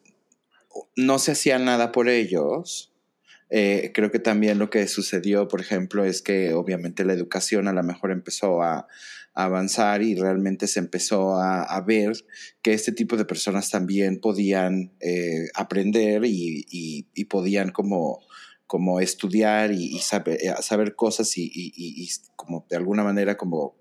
oh. 0.69 0.89
no 0.97 1.19
se 1.19 1.32
hacía 1.32 1.59
nada 1.59 1.91
por 1.91 2.09
ellos 2.09 2.91
eh, 3.49 3.91
creo 3.93 4.11
que 4.11 4.19
también 4.19 4.59
lo 4.59 4.69
que 4.69 4.88
sucedió, 4.88 5.47
por 5.47 5.61
ejemplo, 5.61 6.03
es 6.03 6.21
que 6.21 6.53
obviamente 6.53 7.05
la 7.05 7.13
educación 7.13 7.67
a 7.67 7.73
lo 7.73 7.84
mejor 7.84 8.11
empezó 8.11 8.61
a, 8.61 8.88
avanzar 9.39 10.01
y 10.01 10.15
realmente 10.15 10.65
se 10.65 10.80
empezó 10.80 11.39
a, 11.39 11.80
ver 11.82 12.13
que 12.63 12.73
este 12.73 12.91
tipo 12.91 13.17
de 13.17 13.25
personas 13.25 13.69
también 13.69 14.19
podían 14.19 14.93
eh, 14.99 15.45
aprender 15.53 16.23
y, 16.25 17.03
podían 17.30 17.69
como, 17.69 18.19
como 18.68 18.99
estudiar 18.99 19.72
y, 19.72 19.97
saber, 19.99 20.38
eh, 20.41 20.53
saber, 20.61 20.95
cosas 20.95 21.38
y, 21.38 21.49
y, 21.53 22.09
como 22.36 22.65
de 22.70 22.76
alguna 22.76 23.03
manera 23.03 23.38
como 23.38 23.76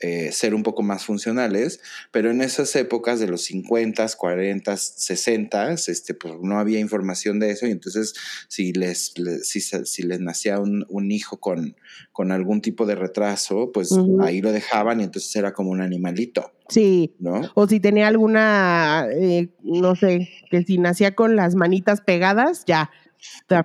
eh, 0.00 0.30
ser 0.30 0.54
un 0.54 0.62
poco 0.62 0.82
más 0.82 1.06
funcionales, 1.06 1.80
pero 2.12 2.30
en 2.30 2.42
esas 2.42 2.76
épocas 2.76 3.18
de 3.18 3.28
los 3.28 3.44
50, 3.44 4.06
40, 4.16 4.76
60, 4.76 5.72
este, 5.72 6.12
pues 6.12 6.34
no 6.42 6.58
había 6.58 6.78
información 6.78 7.40
de 7.40 7.50
eso 7.50 7.66
y 7.66 7.70
entonces 7.70 8.12
si 8.46 8.74
les, 8.74 9.14
si, 9.42 9.60
si, 9.62 10.02
les 10.02 10.20
nacía 10.20 10.60
un, 10.60 10.84
un, 10.90 11.10
hijo 11.10 11.38
con, 11.40 11.76
con 12.12 12.30
algún 12.30 12.60
tipo 12.60 12.84
de 12.84 12.94
retraso, 12.94 13.72
pues 13.72 13.90
ahí 14.20 14.42
lo 14.42 14.52
dejaban 14.52 15.00
y 15.00 15.04
entonces 15.04 15.34
era 15.34 15.54
como 15.54 15.70
un 15.70 15.80
animalito. 15.80 16.52
Sí. 16.68 17.14
¿no? 17.18 17.50
O 17.54 17.66
si 17.66 17.80
tenía 17.80 18.08
alguna, 18.08 19.06
eh, 19.10 19.48
no 19.62 19.96
sé, 19.96 20.28
que 20.50 20.62
si 20.62 20.76
nacía 20.76 21.14
con 21.14 21.36
las 21.36 21.54
manitas 21.54 22.02
pegadas, 22.02 22.64
ya. 22.66 22.90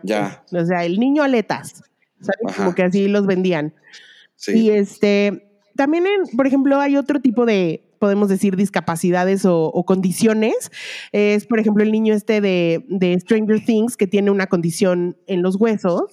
Ya. 0.04 0.44
O 0.52 0.66
sea, 0.66 0.86
el 0.86 1.00
niño 1.00 1.24
aletas. 1.24 1.84
Como 2.56 2.76
que 2.76 2.84
así 2.84 3.08
los 3.08 3.26
vendían. 3.26 3.74
Sí. 4.36 4.54
Y 4.54 4.70
este, 4.70 5.44
también, 5.76 6.06
por 6.36 6.48
ejemplo, 6.48 6.80
hay 6.80 6.98
otro 6.98 7.20
tipo 7.20 7.46
de, 7.46 7.84
podemos 8.00 8.30
decir, 8.30 8.56
discapacidades 8.56 9.46
o, 9.46 9.84
condiciones. 9.86 10.72
Es, 11.12 11.46
por 11.46 11.60
ejemplo, 11.60 11.84
el 11.84 11.92
niño 11.92 12.14
este 12.14 12.42
de, 12.42 13.18
Stranger 13.22 13.64
Things 13.64 13.98
que 13.98 14.08
tiene 14.08 14.32
una 14.32 14.48
condición 14.48 15.18
en 15.28 15.42
los 15.42 15.56
huesos 15.56 16.04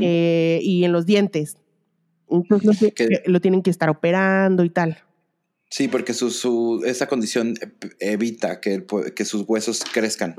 eh, 0.00 0.60
y 0.62 0.84
en 0.84 0.92
los 0.92 1.06
dientes. 1.06 1.56
Entonces 2.28 2.92
lo 3.26 3.40
tienen 3.40 3.62
que 3.62 3.70
estar 3.70 3.90
operando 3.90 4.64
y 4.64 4.70
tal. 4.70 4.98
Sí, 5.74 5.88
porque 5.88 6.14
su, 6.14 6.84
esa 6.86 7.08
condición 7.08 7.54
evita 7.98 8.60
que, 8.60 8.86
que 9.16 9.24
sus 9.24 9.42
huesos 9.44 9.82
crezcan. 9.92 10.36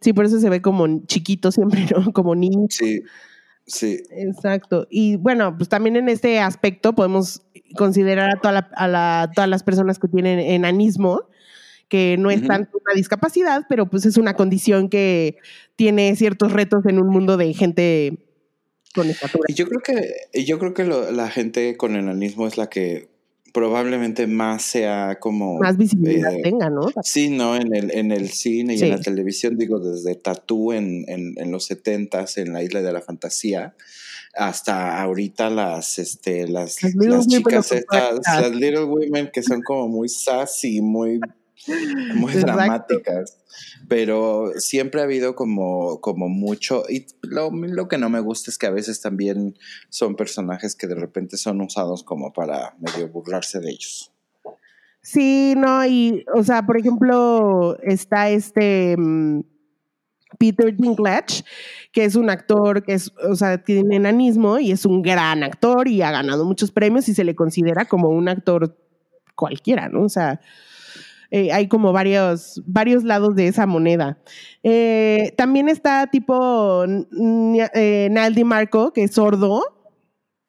Sí, 0.00 0.12
por 0.12 0.24
eso 0.24 0.38
se 0.38 0.48
ve 0.48 0.62
como 0.62 1.04
chiquito 1.06 1.50
siempre, 1.50 1.84
¿no? 1.90 2.12
Como 2.12 2.36
niño. 2.36 2.68
Sí. 2.70 3.02
Sí. 3.66 4.04
Exacto. 4.12 4.86
Y 4.88 5.16
bueno, 5.16 5.56
pues 5.56 5.68
también 5.68 5.96
en 5.96 6.08
este 6.08 6.38
aspecto 6.38 6.94
podemos 6.94 7.42
considerar 7.74 8.30
a, 8.30 8.40
toda 8.40 8.70
a 8.76 9.32
todas 9.34 9.50
las 9.50 9.64
personas 9.64 9.98
que 9.98 10.06
tienen 10.06 10.38
enanismo, 10.38 11.24
que 11.88 12.14
no 12.16 12.30
es 12.30 12.46
tanto 12.46 12.78
una 12.86 12.94
discapacidad, 12.94 13.66
pero 13.68 13.90
pues 13.90 14.06
es 14.06 14.16
una 14.16 14.34
condición 14.34 14.88
que 14.88 15.38
tiene 15.74 16.14
ciertos 16.14 16.52
retos 16.52 16.86
en 16.86 17.00
un 17.00 17.08
mundo 17.08 17.36
de 17.36 17.52
gente 17.52 18.16
con 18.94 19.10
estatura. 19.10 19.46
Y 19.48 19.54
yo 19.54 19.66
creo 19.66 19.80
que, 19.80 20.44
yo 20.44 20.60
creo 20.60 20.72
que 20.72 20.84
la 20.84 21.28
gente 21.30 21.76
con 21.76 21.96
enanismo 21.96 22.46
es 22.46 22.56
la 22.56 22.68
que 22.68 23.10
probablemente 23.52 24.26
más 24.26 24.62
sea 24.62 25.18
como... 25.20 25.58
Más 25.58 25.76
visibilidad 25.76 26.34
eh, 26.34 26.40
tenga, 26.42 26.70
¿no? 26.70 26.90
Sí, 27.02 27.28
¿no? 27.28 27.56
En 27.56 27.74
el, 27.74 27.90
en 27.90 28.10
el 28.10 28.30
cine 28.30 28.74
y 28.74 28.80
en 28.80 28.90
la 28.90 29.00
televisión, 29.00 29.56
digo, 29.56 29.78
desde 29.78 30.14
Tatú 30.14 30.72
en, 30.72 31.04
en, 31.08 31.34
en 31.36 31.50
los 31.50 31.66
setentas, 31.66 32.38
en 32.38 32.52
la 32.52 32.62
Isla 32.62 32.82
de 32.82 32.92
la 32.92 33.02
Fantasía, 33.02 33.74
hasta 34.34 35.02
ahorita 35.02 35.50
las, 35.50 35.98
este, 35.98 36.48
las, 36.48 36.82
las, 36.82 37.26
chicas 37.26 37.72
estas, 37.72 38.20
las 38.24 38.50
Little 38.50 38.84
Women 38.84 39.30
que 39.32 39.42
son 39.42 39.62
como 39.62 39.88
muy 39.88 40.08
sassy, 40.08 40.80
muy, 40.80 41.20
muy 42.14 42.32
dramáticas. 42.32 43.38
Pero 43.88 44.52
siempre 44.56 45.00
ha 45.00 45.04
habido 45.04 45.34
como, 45.34 46.00
como 46.00 46.28
mucho, 46.28 46.84
y 46.88 47.06
lo, 47.22 47.50
lo, 47.50 47.88
que 47.88 47.98
no 47.98 48.08
me 48.08 48.20
gusta 48.20 48.50
es 48.50 48.58
que 48.58 48.66
a 48.66 48.70
veces 48.70 49.00
también 49.00 49.56
son 49.90 50.16
personajes 50.16 50.74
que 50.74 50.86
de 50.86 50.94
repente 50.94 51.36
son 51.36 51.60
usados 51.60 52.02
como 52.02 52.32
para 52.32 52.76
medio 52.80 53.08
burlarse 53.08 53.60
de 53.60 53.70
ellos. 53.70 54.12
Sí, 55.02 55.54
no, 55.56 55.84
y, 55.84 56.24
o 56.32 56.44
sea, 56.44 56.64
por 56.64 56.78
ejemplo, 56.78 57.76
está 57.82 58.30
este 58.30 58.96
mm, 58.96 59.40
Peter 60.38 60.74
Dinklage, 60.76 61.44
que 61.92 62.04
es 62.04 62.14
un 62.14 62.30
actor 62.30 62.82
que 62.82 62.94
es, 62.94 63.12
o 63.28 63.34
sea, 63.34 63.62
tiene 63.62 63.96
enanismo 63.96 64.58
y 64.58 64.70
es 64.70 64.86
un 64.86 65.02
gran 65.02 65.42
actor 65.42 65.88
y 65.88 66.02
ha 66.02 66.12
ganado 66.12 66.44
muchos 66.44 66.70
premios 66.70 67.08
y 67.08 67.14
se 67.14 67.24
le 67.24 67.34
considera 67.34 67.84
como 67.84 68.08
un 68.08 68.28
actor 68.28 68.76
cualquiera, 69.34 69.88
¿no? 69.88 70.02
O 70.02 70.08
sea, 70.08 70.40
eh, 71.34 71.50
hay 71.50 71.66
como 71.66 71.94
varios, 71.94 72.62
varios 72.66 73.04
lados 73.04 73.34
de 73.34 73.48
esa 73.48 73.64
moneda. 73.64 74.18
Eh, 74.62 75.32
también 75.38 75.70
está 75.70 76.06
tipo 76.08 76.84
eh, 76.84 78.08
Naldi 78.10 78.44
Marco, 78.44 78.92
que 78.92 79.04
es 79.04 79.12
sordo, 79.12 79.62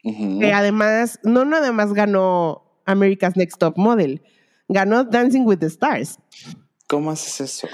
que 0.03 0.51
además, 0.51 1.19
no 1.23 1.45
nada 1.45 1.71
más 1.71 1.93
ganó 1.93 2.81
America's 2.85 3.37
Next 3.37 3.59
Top 3.59 3.77
Model, 3.77 4.21
ganó 4.67 5.05
Dancing 5.05 5.45
with 5.45 5.59
the 5.59 5.67
Stars. 5.67 6.19
¿Cómo 6.87 7.11
haces 7.11 7.39
eso? 7.39 7.69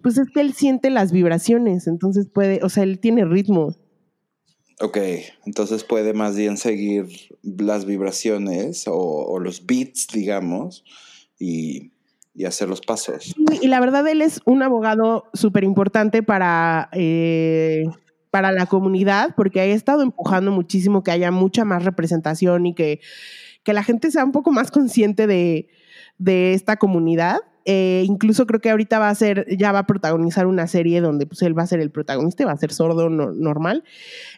Pues 0.00 0.16
es 0.16 0.30
que 0.30 0.40
él 0.40 0.54
siente 0.54 0.88
las 0.88 1.12
vibraciones, 1.12 1.86
entonces 1.86 2.28
puede, 2.32 2.60
o 2.62 2.70
sea, 2.70 2.84
él 2.84 2.98
tiene 2.98 3.26
ritmo. 3.26 3.76
Ok, 4.80 4.96
entonces 5.44 5.84
puede 5.84 6.14
más 6.14 6.34
bien 6.34 6.56
seguir 6.56 7.08
las 7.42 7.84
vibraciones 7.84 8.84
o, 8.86 9.38
los 9.38 9.66
beats, 9.66 10.06
digamos, 10.14 10.82
y, 11.38 11.92
hacer 12.42 12.68
los 12.68 12.80
pasos. 12.80 13.34
y 13.62 13.68
la 13.68 13.78
verdad, 13.78 14.06
él 14.08 14.20
es 14.20 14.40
un 14.44 14.62
abogado 14.62 15.30
súper 15.34 15.62
importante 15.62 16.22
para, 16.24 16.88
eh, 16.92 17.84
para 18.30 18.50
la 18.50 18.66
comunidad, 18.66 19.34
porque 19.36 19.60
ha 19.60 19.64
estado 19.66 20.02
empujando 20.02 20.50
muchísimo 20.50 21.04
que 21.04 21.12
haya 21.12 21.30
mucha 21.30 21.64
más 21.64 21.84
representación 21.84 22.66
y 22.66 22.74
que, 22.74 23.00
que 23.62 23.72
la 23.72 23.84
gente 23.84 24.10
sea 24.10 24.24
un 24.24 24.32
poco 24.32 24.50
más 24.50 24.72
consciente 24.72 25.28
de, 25.28 25.68
de 26.18 26.54
esta 26.54 26.76
comunidad. 26.76 27.38
Eh, 27.66 28.02
incluso 28.06 28.46
creo 28.46 28.60
que 28.60 28.70
ahorita 28.70 28.98
va 28.98 29.08
a 29.08 29.14
ser, 29.14 29.46
ya 29.56 29.72
va 29.72 29.80
a 29.80 29.86
protagonizar 29.86 30.46
una 30.46 30.66
serie 30.66 31.00
donde 31.00 31.26
pues 31.26 31.40
él 31.42 31.56
va 31.56 31.62
a 31.62 31.66
ser 31.66 31.80
el 31.80 31.90
protagonista, 31.90 32.44
va 32.44 32.52
a 32.52 32.56
ser 32.56 32.72
sordo 32.72 33.08
normal. 33.08 33.84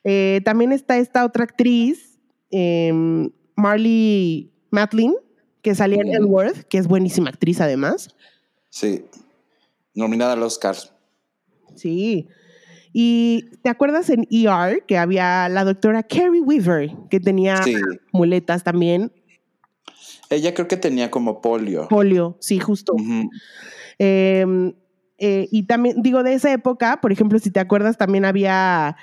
Eh, 0.04 0.40
también 0.44 0.72
está 0.72 0.98
esta 0.98 1.24
otra 1.24 1.44
actriz, 1.44 2.20
em, 2.50 3.30
Marley 3.56 4.52
Matlin, 4.70 5.14
que 5.66 5.74
salía 5.74 6.00
en 6.00 6.14
Elworth, 6.14 6.62
que 6.68 6.78
es 6.78 6.86
buenísima 6.86 7.28
actriz 7.28 7.60
además. 7.60 8.10
Sí, 8.70 9.04
nominada 9.94 10.34
al 10.34 10.42
Oscar. 10.44 10.76
Sí. 11.74 12.28
Y 12.92 13.46
¿te 13.64 13.68
acuerdas 13.68 14.08
en 14.10 14.28
ER 14.30 14.84
que 14.86 14.96
había 14.96 15.48
la 15.48 15.64
doctora 15.64 16.04
Carrie 16.04 16.40
Weaver, 16.40 16.92
que 17.10 17.18
tenía 17.18 17.60
muletas 18.12 18.62
también? 18.62 19.10
Ella 20.30 20.54
creo 20.54 20.68
que 20.68 20.76
tenía 20.76 21.10
como 21.10 21.40
polio. 21.40 21.88
Polio, 21.88 22.36
sí, 22.38 22.60
justo. 22.60 22.94
Em, 23.98 24.72
eh, 25.18 25.48
y 25.50 25.64
también, 25.64 26.00
digo, 26.00 26.22
de 26.22 26.34
esa 26.34 26.52
época, 26.52 27.00
por 27.00 27.10
ejemplo, 27.10 27.40
si 27.40 27.50
te 27.50 27.58
acuerdas, 27.58 27.98
también 27.98 28.24
había, 28.24 28.96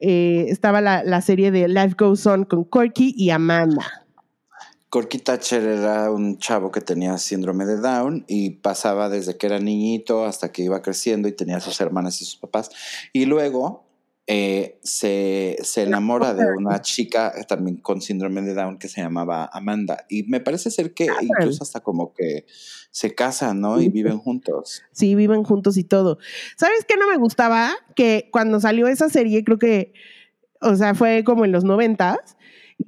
eh, 0.00 0.46
estaba 0.48 0.80
la, 0.80 1.20
serie 1.20 1.52
de 1.52 1.68
Life 1.68 1.94
Goes 1.96 2.26
On 2.26 2.44
con 2.44 2.64
Corky 2.64 3.14
y 3.16 3.30
Amanda. 3.30 4.07
Corky 4.90 5.18
Thatcher 5.18 5.62
era 5.62 6.10
un 6.10 6.38
chavo 6.38 6.70
que 6.70 6.80
tenía 6.80 7.18
síndrome 7.18 7.66
de 7.66 7.76
Down 7.78 8.24
y 8.26 8.50
pasaba 8.50 9.08
desde 9.08 9.36
que 9.36 9.46
era 9.46 9.60
niñito 9.60 10.24
hasta 10.24 10.50
que 10.50 10.62
iba 10.62 10.80
creciendo 10.80 11.28
y 11.28 11.32
tenía 11.32 11.60
sus 11.60 11.80
hermanas 11.80 12.22
y 12.22 12.24
sus 12.24 12.36
papás. 12.36 12.70
Y 13.12 13.26
luego 13.26 13.88
eh, 14.30 14.78
se, 14.82 15.56
enamora 15.76 16.34
de 16.34 16.44
una 16.56 16.82
chica 16.82 17.32
también 17.48 17.78
con 17.78 18.02
síndrome 18.02 18.42
de 18.42 18.52
Down 18.52 18.78
que 18.78 18.88
se 18.88 19.00
llamaba 19.00 19.48
Amanda. 19.52 20.04
Y 20.10 20.24
me 20.24 20.40
parece 20.40 20.70
ser 20.70 20.92
que 20.92 21.08
incluso 21.22 21.62
hasta 21.62 21.80
como 21.80 22.12
que 22.12 22.44
se 22.90 23.14
casan, 23.14 23.60
¿no? 23.60 23.80
Y 23.80 23.88
viven 23.88 24.18
juntos. 24.18 24.82
Sí, 24.92 25.14
viven 25.14 25.44
juntos 25.44 25.76
y 25.78 25.84
todo. 25.84 26.18
¿Sabes 26.56 26.84
qué 26.86 26.96
no 26.96 27.08
me 27.08 27.16
gustaba? 27.16 27.72
Que 27.94 28.28
cuando 28.30 28.60
salió 28.60 28.88
esa 28.88 29.08
serie, 29.08 29.44
creo 29.44 29.58
que, 29.58 29.92
o 30.60 30.76
sea, 30.76 30.94
fue 30.94 31.24
como 31.24 31.46
en 31.46 31.52
los 31.52 31.64
noventas, 31.64 32.37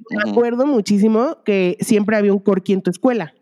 me 0.09 0.31
acuerdo 0.31 0.65
muchísimo 0.65 1.37
que 1.43 1.77
siempre 1.79 2.17
había 2.17 2.33
un 2.33 2.39
corqui 2.39 2.73
en 2.73 2.81
tu 2.81 2.91
escuela. 2.91 3.33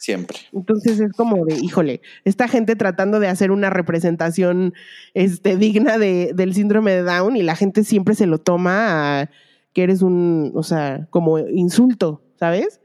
Siempre. 0.00 0.38
Entonces 0.52 0.98
es 0.98 1.12
como 1.12 1.44
de, 1.44 1.54
híjole, 1.54 2.00
esta 2.24 2.48
gente 2.48 2.74
tratando 2.74 3.20
de 3.20 3.28
hacer 3.28 3.52
una 3.52 3.70
representación 3.70 4.74
este, 5.14 5.56
digna 5.56 5.98
de, 5.98 6.32
del 6.34 6.52
síndrome 6.54 6.92
de 6.92 7.02
Down 7.02 7.36
y 7.36 7.42
la 7.42 7.54
gente 7.54 7.84
siempre 7.84 8.14
se 8.16 8.26
lo 8.26 8.38
toma 8.38 9.20
a 9.20 9.30
que 9.72 9.82
eres 9.82 10.02
un, 10.02 10.52
o 10.54 10.62
sea, 10.62 11.06
como 11.10 11.38
insulto, 11.38 12.22
¿sabes? 12.38 12.80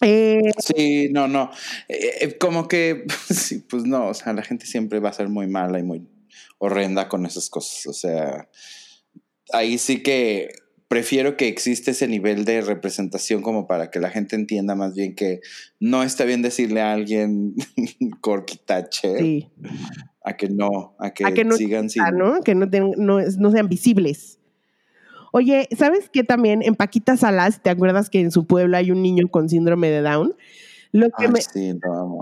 Eh, 0.00 0.50
sí, 0.58 1.08
no, 1.12 1.28
no. 1.28 1.50
Eh, 1.88 2.10
eh, 2.20 2.38
como 2.38 2.68
que, 2.68 3.06
sí, 3.30 3.60
pues 3.60 3.84
no, 3.84 4.08
o 4.08 4.14
sea, 4.14 4.32
la 4.32 4.42
gente 4.42 4.66
siempre 4.66 5.00
va 5.00 5.10
a 5.10 5.14
ser 5.14 5.28
muy 5.28 5.46
mala 5.46 5.78
y 5.78 5.82
muy 5.82 6.08
horrenda 6.58 7.08
con 7.08 7.24
esas 7.24 7.48
cosas. 7.48 7.86
O 7.86 7.92
sea, 7.92 8.48
ahí 9.52 9.78
sí 9.78 10.02
que 10.02 10.48
prefiero 10.88 11.36
que 11.36 11.48
existe 11.48 11.92
ese 11.92 12.08
nivel 12.08 12.44
de 12.44 12.60
representación 12.60 13.42
como 13.42 13.66
para 13.66 13.90
que 13.90 14.00
la 14.00 14.10
gente 14.10 14.36
entienda 14.36 14.74
más 14.74 14.94
bien 14.94 15.14
que 15.14 15.40
no 15.80 16.02
está 16.02 16.24
bien 16.24 16.42
decirle 16.42 16.80
a 16.80 16.92
alguien 16.92 17.54
corquitache. 18.20 19.18
Sí. 19.18 19.48
A 20.24 20.36
que 20.36 20.48
no, 20.48 20.94
a 20.98 21.12
que, 21.12 21.24
sigan 21.56 21.90
sin... 21.90 22.02
¿no? 22.16 22.40
Que 22.40 22.54
no, 22.54 22.66
no, 22.66 23.50
sean 23.50 23.68
visibles. 23.68 24.38
Oye, 25.32 25.68
¿sabes 25.76 26.08
qué 26.10 26.24
también 26.24 26.62
en 26.62 26.76
Paquita 26.76 27.16
Salas, 27.16 27.62
te 27.62 27.68
acuerdas 27.68 28.08
que 28.08 28.20
en 28.20 28.30
su 28.30 28.46
pueblo 28.46 28.76
hay 28.76 28.90
un 28.90 29.02
niño 29.02 29.28
con 29.28 29.48
síndrome 29.48 29.88
de 29.90 30.00
Down? 30.00 30.34
Lo 30.94 31.10
que, 31.10 31.26
me, 31.26 31.40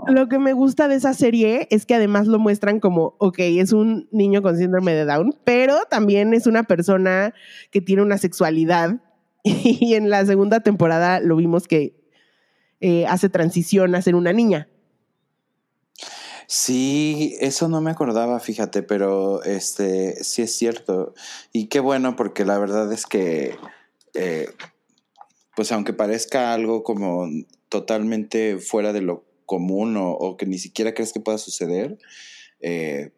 lo 0.07 0.27
que 0.27 0.39
me 0.39 0.53
gusta 0.53 0.87
de 0.87 0.95
esa 0.95 1.13
serie 1.13 1.67
es 1.69 1.85
que 1.85 1.93
además 1.93 2.25
lo 2.25 2.39
muestran 2.39 2.79
como, 2.79 3.15
ok, 3.19 3.35
es 3.37 3.71
un 3.71 4.09
niño 4.11 4.41
con 4.41 4.57
síndrome 4.57 4.95
de 4.95 5.05
Down, 5.05 5.37
pero 5.43 5.83
también 5.91 6.33
es 6.33 6.47
una 6.47 6.63
persona 6.63 7.35
que 7.69 7.81
tiene 7.81 8.01
una 8.01 8.17
sexualidad. 8.17 8.95
Y 9.43 9.93
en 9.93 10.09
la 10.09 10.25
segunda 10.25 10.61
temporada 10.61 11.19
lo 11.19 11.35
vimos 11.35 11.67
que 11.67 12.01
eh, 12.81 13.05
hace 13.05 13.29
transición 13.29 13.93
a 13.93 14.01
ser 14.01 14.15
una 14.15 14.33
niña. 14.33 14.67
Sí, 16.47 17.35
eso 17.41 17.67
no 17.67 17.79
me 17.79 17.91
acordaba, 17.91 18.39
fíjate, 18.39 18.81
pero 18.81 19.43
este 19.43 20.23
sí 20.23 20.41
es 20.41 20.55
cierto. 20.55 21.13
Y 21.51 21.67
qué 21.67 21.79
bueno, 21.79 22.15
porque 22.15 22.43
la 22.43 22.57
verdad 22.57 22.91
es 22.91 23.05
que, 23.05 23.55
eh, 24.15 24.49
pues 25.55 25.71
aunque 25.71 25.93
parezca 25.93 26.53
algo 26.53 26.81
como 26.81 27.27
totalmente 27.73 28.59
fuera 28.59 28.93
de 28.93 29.01
lo 29.01 29.25
común 29.47 29.95
o, 29.97 30.37
que 30.37 30.45
ni 30.45 30.59
siquiera 30.59 30.93
crees 30.93 31.11
que 31.11 31.19
pueda 31.19 31.39
suceder, 31.39 31.97
eh, 32.59 33.09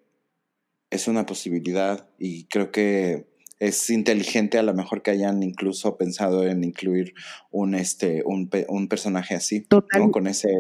es 0.90 1.10
una 1.10 1.26
posibilidad 1.26 2.08
y 2.18 2.46
creo 2.46 2.72
que 2.72 3.28
es 3.60 3.90
inteligente 3.90 4.58
a 4.58 4.64
lo 4.64 4.74
mejor 4.74 5.02
que 5.02 5.12
hayan 5.12 5.44
incluso 5.44 5.98
pensado 5.98 6.48
en 6.48 6.64
incluir 6.64 7.16
un, 7.52 7.76
este, 7.76 8.24
un, 8.26 8.48
personaje 8.88 9.36
así, 9.36 9.68
con 10.14 10.26
ese 10.26 10.54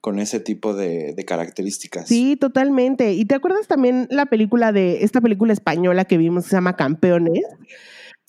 con 0.00 0.18
ese 0.18 0.40
tipo 0.40 0.72
de, 0.72 1.12
de, 1.12 1.24
características. 1.26 2.08
Sí, 2.08 2.34
totalmente. 2.34 3.12
¿Y 3.12 3.26
te 3.26 3.34
acuerdas 3.34 3.68
también 3.68 4.08
la 4.10 4.24
película 4.24 4.72
de 4.72 5.04
esta 5.04 5.20
película 5.20 5.52
española 5.52 6.06
que 6.06 6.16
vimos 6.16 6.44
que 6.44 6.50
se 6.50 6.56
llama 6.56 6.76
Campeones? 6.76 7.44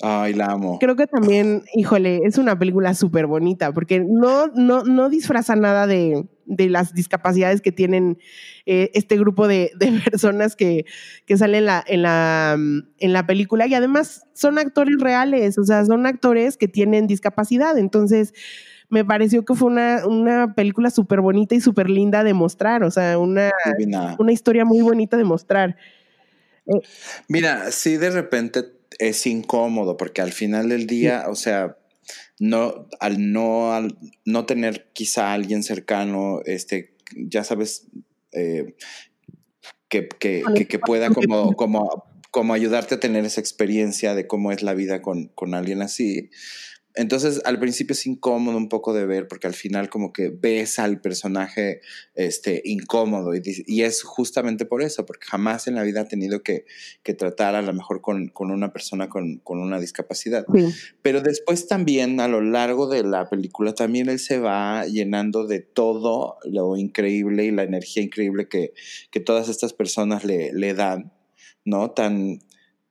Ay, 0.01 0.33
la 0.33 0.47
amo. 0.47 0.79
Creo 0.79 0.95
que 0.95 1.05
también, 1.05 1.63
híjole, 1.73 2.21
es 2.25 2.37
una 2.37 2.57
película 2.57 2.93
súper 2.93 3.27
bonita 3.27 3.71
porque 3.71 3.99
no, 3.99 4.47
no, 4.47 4.83
no 4.83 5.09
disfraza 5.09 5.55
nada 5.55 5.85
de, 5.85 6.27
las 6.45 6.93
discapacidades 6.93 7.61
que 7.61 7.71
tienen 7.71 8.17
eh, 8.65 8.89
este 8.93 9.17
grupo 9.17 9.47
de, 9.47 9.71
personas 10.11 10.55
que, 10.55 10.85
que 11.25 11.37
salen 11.37 11.59
en 11.59 11.65
la, 11.65 11.83
en, 11.85 12.01
la, 12.01 12.57
en 12.97 13.13
la 13.13 13.27
película 13.27 13.67
y 13.67 13.75
además 13.75 14.23
son 14.33 14.57
actores 14.57 14.95
reales, 14.99 15.57
o 15.57 15.63
sea, 15.63 15.85
son 15.85 16.05
actores 16.05 16.57
que 16.57 16.67
tienen 16.67 17.05
discapacidad. 17.07 17.77
Entonces, 17.77 18.33
me 18.89 19.05
pareció 19.05 19.45
que 19.45 19.55
fue 19.55 19.69
una, 19.69 20.05
una 20.05 20.53
película 20.55 20.89
súper 20.89 21.21
bonita 21.21 21.55
y 21.55 21.61
súper 21.61 21.89
linda 21.89 22.23
de 22.23 22.33
mostrar, 22.33 22.83
o 22.83 22.91
sea, 22.91 23.17
una, 23.17 23.51
una 24.17 24.31
historia 24.31 24.65
muy 24.65 24.81
bonita 24.81 25.15
de 25.15 25.23
mostrar. 25.23 25.77
Mira, 27.27 27.71
sí 27.71 27.97
de 27.97 28.09
repente 28.09 28.80
es 29.01 29.25
incómodo 29.25 29.97
porque 29.97 30.21
al 30.21 30.31
final 30.31 30.69
del 30.69 30.85
día, 30.85 31.25
o 31.27 31.35
sea, 31.35 31.75
no, 32.39 32.87
al 32.99 33.31
no, 33.33 33.73
al 33.73 33.97
no 34.25 34.45
tener 34.45 34.91
quizá 34.93 35.33
alguien 35.33 35.63
cercano, 35.63 36.41
este, 36.45 36.95
ya 37.15 37.43
sabes, 37.43 37.87
eh, 38.31 38.75
que, 39.89 40.07
que, 40.07 40.43
que, 40.67 40.79
pueda 40.79 41.09
como, 41.09 41.53
como, 41.53 42.05
como 42.29 42.53
ayudarte 42.53 42.95
a 42.95 42.99
tener 42.99 43.25
esa 43.25 43.41
experiencia 43.41 44.13
de 44.13 44.27
cómo 44.27 44.51
es 44.51 44.61
la 44.61 44.75
vida 44.75 45.01
con, 45.01 45.27
con 45.29 45.55
alguien 45.55 45.81
así 45.81 46.29
entonces 46.95 47.41
al 47.45 47.59
principio 47.59 47.93
es 47.93 48.05
incómodo 48.05 48.57
un 48.57 48.67
poco 48.67 48.93
de 48.93 49.05
ver 49.05 49.27
porque 49.27 49.47
al 49.47 49.53
final 49.53 49.89
como 49.89 50.11
que 50.11 50.29
ves 50.29 50.79
al 50.79 50.99
personaje 50.99 51.81
este, 52.15 52.61
incómodo 52.65 53.33
y, 53.35 53.41
y 53.65 53.83
es 53.83 54.03
justamente 54.03 54.65
por 54.65 54.81
eso, 54.81 55.05
porque 55.05 55.25
jamás 55.25 55.67
en 55.67 55.75
la 55.75 55.83
vida 55.83 56.01
ha 56.01 56.07
tenido 56.07 56.43
que, 56.43 56.65
que 57.03 57.13
tratar 57.13 57.55
a 57.55 57.61
lo 57.61 57.73
mejor 57.73 58.01
con, 58.01 58.27
con 58.27 58.51
una 58.51 58.73
persona 58.73 59.09
con, 59.09 59.37
con 59.37 59.59
una 59.59 59.79
discapacidad. 59.79 60.45
Pero 61.01 61.21
después 61.21 61.67
también 61.67 62.19
a 62.19 62.27
lo 62.27 62.41
largo 62.41 62.87
de 62.87 63.03
la 63.03 63.29
película 63.29 63.73
también 63.73 64.09
él 64.09 64.19
se 64.19 64.39
va 64.39 64.85
llenando 64.85 65.47
de 65.47 65.59
todo 65.59 66.37
lo 66.43 66.75
increíble 66.77 67.45
y 67.45 67.51
la 67.51 67.63
energía 67.63 68.03
increíble 68.03 68.47
que, 68.47 68.73
que 69.11 69.19
todas 69.19 69.49
estas 69.49 69.73
personas 69.73 70.23
le, 70.25 70.51
le 70.53 70.73
dan, 70.73 71.13
¿no? 71.63 71.91
Tan, 71.91 72.39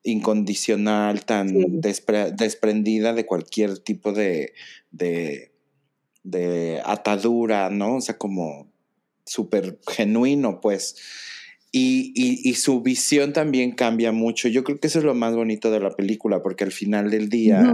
incondicional, 0.03 1.25
tan 1.25 1.81
desprendida 1.81 3.13
de 3.13 3.27
cualquier 3.27 3.79
tipo 3.79 4.13
de, 4.13 4.55
de, 4.91 5.53
de, 6.23 6.81
atadura, 6.85 7.71
¿no? 7.71 7.97
O 7.97 8.01
sea, 8.01 8.17
como 8.17 8.71
súper 9.25 9.79
genuino, 9.87 10.61
pues. 10.61 10.97
Y, 11.73 12.13
y, 12.17 12.55
su 12.55 12.83
visión 12.83 13.33
también 13.33 13.71
cambia 13.71 14.11
mucho. 14.11 14.49
Yo 14.49 14.65
creo 14.65 14.81
que 14.81 14.89
eso 14.89 14.99
es 14.99 15.05
lo 15.05 15.15
más 15.15 15.37
bonito 15.37 15.71
de 15.71 15.79
la 15.79 15.91
película, 15.91 16.43
porque 16.43 16.65
al 16.65 16.73
final 16.73 17.11
del 17.11 17.29
día 17.29 17.73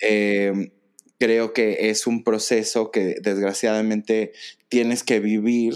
em, 0.00 0.70
creo 1.16 1.52
que 1.52 1.90
es 1.90 2.08
un 2.08 2.24
proceso 2.24 2.90
que 2.90 3.16
desgraciadamente 3.22 4.32
tienes 4.68 5.04
que 5.04 5.20
vivir 5.20 5.74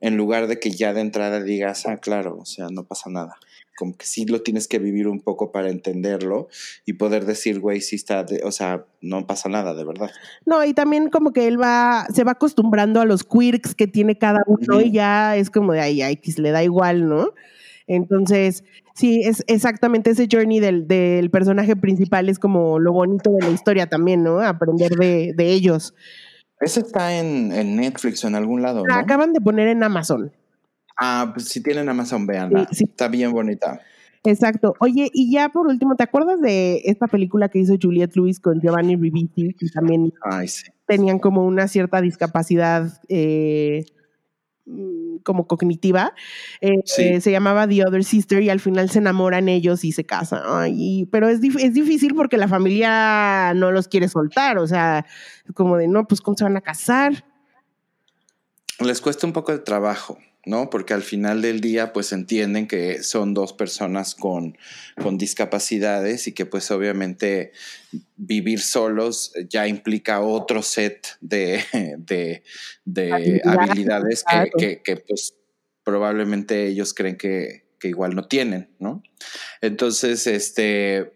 en 0.00 0.16
lugar 0.16 0.46
de 0.46 0.58
que 0.58 0.70
ya 0.70 0.94
de 0.94 1.02
entrada 1.02 1.42
digas, 1.42 1.84
ah, 1.86 1.98
claro, 1.98 2.38
o 2.38 2.46
sea, 2.46 2.68
no 2.70 2.86
pasa 2.86 3.10
nada 3.10 3.36
como 3.76 3.96
que 3.96 4.06
sí 4.06 4.24
lo 4.24 4.42
tienes 4.42 4.66
que 4.66 4.78
vivir 4.78 5.06
un 5.06 5.20
poco 5.20 5.52
para 5.52 5.70
entenderlo 5.70 6.48
y 6.84 6.94
poder 6.94 7.26
decir, 7.26 7.60
güey, 7.60 7.80
sí 7.80 7.96
está, 7.96 8.24
o 8.42 8.50
sea, 8.50 8.84
no 9.00 9.26
pasa 9.26 9.48
nada, 9.48 9.74
de 9.74 9.84
verdad. 9.84 10.10
No, 10.44 10.64
y 10.64 10.74
también 10.74 11.10
como 11.10 11.32
que 11.32 11.46
él 11.46 11.60
va, 11.60 12.06
se 12.12 12.24
va 12.24 12.32
acostumbrando 12.32 13.00
a 13.00 13.04
los 13.04 13.22
quirks 13.22 13.74
que 13.74 13.86
tiene 13.86 14.18
cada 14.18 14.42
uno 14.46 14.80
y 14.80 14.92
ya 14.92 15.36
es 15.36 15.50
como 15.50 15.72
de 15.72 15.80
ahí, 15.80 16.02
ay, 16.02 16.16
que 16.16 16.32
le 16.40 16.50
da 16.50 16.64
igual, 16.64 17.08
¿no? 17.08 17.32
Entonces, 17.86 18.64
sí, 18.94 19.20
es 19.22 19.44
exactamente 19.46 20.10
ese 20.10 20.26
journey 20.30 20.58
del, 20.58 20.88
del, 20.88 21.30
personaje 21.30 21.76
principal, 21.76 22.28
es 22.28 22.38
como 22.38 22.78
lo 22.78 22.92
bonito 22.92 23.30
de 23.30 23.46
la 23.46 23.50
historia 23.50 23.88
también, 23.88 24.24
¿no? 24.24 24.40
Aprender 24.40 24.92
de, 24.96 25.32
de 25.36 25.52
ellos. 25.52 25.94
Ese 26.58 26.80
está 26.80 27.18
en, 27.18 27.52
en, 27.52 27.76
Netflix 27.76 28.24
o 28.24 28.28
en 28.28 28.34
algún 28.34 28.62
lado. 28.62 28.84
La 28.86 28.98
acaban 28.98 29.32
de 29.32 29.40
poner 29.40 29.68
en 29.68 29.82
Amazon. 29.82 30.32
Ah, 30.96 31.30
pues 31.34 31.48
si 31.48 31.62
tienen 31.62 31.88
Amazon, 31.88 32.26
veanla. 32.26 32.68
Sí, 32.72 32.84
Está 32.84 33.08
bien 33.08 33.32
bonita. 33.32 33.80
Exacto. 34.26 34.74
Oye, 34.80 35.10
y 35.12 35.30
ya 35.30 35.50
por 35.50 35.68
último, 35.68 35.94
¿te 35.94 36.02
acuerdas 36.02 36.40
de 36.40 36.82
esta 36.84 37.06
película 37.06 37.48
que 37.48 37.60
hizo 37.60 37.76
Juliette 37.80 38.16
Lewis 38.16 38.40
con 38.40 38.60
Giovanni 38.60 38.96
Ribisi? 38.96 39.54
Que 39.54 39.68
también 39.68 40.12
tenían 40.86 41.18
como 41.18 41.44
una 41.44 41.68
cierta 41.68 42.00
discapacidad 42.00 43.00
eh, 43.08 43.86
mm, 44.64 45.18
como 45.18 45.46
cognitiva. 45.46 46.12
Eh, 46.60 46.80
eh, 46.98 47.20
se 47.20 47.30
llamaba 47.30 47.68
The 47.68 47.86
Other 47.86 48.02
Sister 48.02 48.42
y 48.42 48.50
al 48.50 48.58
final 48.58 48.90
se 48.90 48.98
enamoran 48.98 49.48
ellos 49.48 49.84
y 49.84 49.92
se 49.92 50.04
casan. 50.04 50.40
pero 51.12 51.28
es, 51.28 51.40
es 51.42 51.74
difícil 51.74 52.14
porque 52.14 52.36
la 52.36 52.48
familia 52.48 53.54
no 53.54 53.70
los 53.70 53.86
quiere 53.86 54.08
soltar. 54.08 54.58
O 54.58 54.66
sea, 54.66 55.06
como 55.54 55.76
de, 55.76 55.86
no, 55.86 56.08
pues 56.08 56.20
¿cómo 56.20 56.36
se 56.36 56.44
van 56.44 56.56
a 56.56 56.62
casar? 56.62 57.24
Les 58.80 59.00
cuesta 59.00 59.26
un 59.26 59.32
poco 59.32 59.52
de 59.52 59.58
trabajo. 59.58 60.18
¿No? 60.46 60.70
Porque 60.70 60.94
al 60.94 61.02
final 61.02 61.42
del 61.42 61.60
día, 61.60 61.92
pues 61.92 62.12
entienden 62.12 62.68
que 62.68 63.02
son 63.02 63.34
dos 63.34 63.52
personas 63.52 64.14
con, 64.14 64.56
con 65.02 65.18
discapacidades 65.18 66.28
y 66.28 66.32
que 66.32 66.46
pues 66.46 66.70
obviamente 66.70 67.52
vivir 68.16 68.60
solos 68.60 69.32
ya 69.48 69.66
implica 69.66 70.20
otro 70.20 70.62
set 70.62 71.08
de, 71.20 71.62
de, 72.84 73.42
habilidades, 73.44 74.24
que, 74.56 74.80
que, 74.82 74.96
pues 74.96 75.34
probablemente 75.82 76.68
ellos 76.68 76.94
creen 76.94 77.16
que, 77.16 77.64
que 77.80 77.88
igual 77.88 78.14
no 78.14 78.28
tienen, 78.28 78.70
¿no? 78.78 79.02
Entonces, 79.60 80.28
este, 80.28 81.15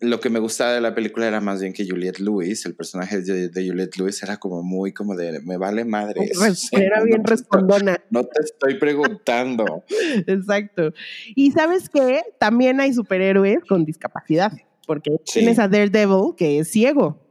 lo 0.00 0.20
que 0.20 0.28
me 0.28 0.38
gustaba 0.38 0.72
de 0.72 0.80
la 0.80 0.94
película 0.94 1.26
era 1.26 1.40
más 1.40 1.60
bien 1.60 1.72
que 1.72 1.86
Juliette 1.86 2.18
Lewis, 2.18 2.66
el 2.66 2.74
personaje 2.74 3.20
de, 3.20 3.50
Juliette 3.66 3.96
Lewis 3.96 4.22
era 4.22 4.36
como 4.36 4.62
muy 4.62 4.92
como 4.92 5.14
de 5.14 5.40
me 5.40 5.56
vale 5.56 5.84
madre. 5.84 6.30
Era 6.72 7.02
bien 7.02 7.24
respondona. 7.24 8.02
No 8.10 8.24
te 8.24 8.42
estoy 8.42 8.78
preguntando. 8.78 9.84
Exacto. 10.26 10.92
Y 11.34 11.52
sabes 11.52 11.88
que 11.88 12.22
también 12.38 12.80
hay 12.80 12.92
superhéroes 12.92 13.64
con 13.66 13.84
discapacidad, 13.84 14.52
porque 14.86 15.16
tienes 15.32 15.58
a 15.58 15.68
Daredevil 15.68 16.34
que 16.36 16.58
es 16.58 16.68
ciego. 16.68 17.22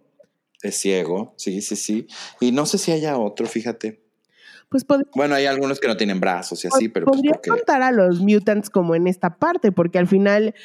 Es 0.62 0.78
ciego, 0.78 1.36
sí, 1.38 1.62
sí, 1.62 1.76
sí. 1.76 2.08
Y 2.40 2.52
no 2.52 2.66
sé 2.66 2.80
si 2.80 2.92
haya 2.92 3.18
otro, 3.18 3.46
fíjate. 3.46 4.02
Pues 4.70 4.84
bueno, 5.14 5.36
hay 5.36 5.46
algunos 5.46 5.80
que 5.80 5.88
no 5.88 5.96
tienen 5.96 6.20
brazos 6.20 6.64
y 6.66 6.68
así, 6.68 6.90
pero... 6.90 7.06
Pues 7.06 7.18
podría 7.18 7.40
contar 7.48 7.84
a 7.84 7.92
los 7.92 8.20
mutants 8.20 8.72
como 8.72 8.96
en 8.96 9.08
esta 9.08 9.38
parte, 9.38 9.72
porque 9.72 10.00
al 10.00 10.08
final 10.08 10.56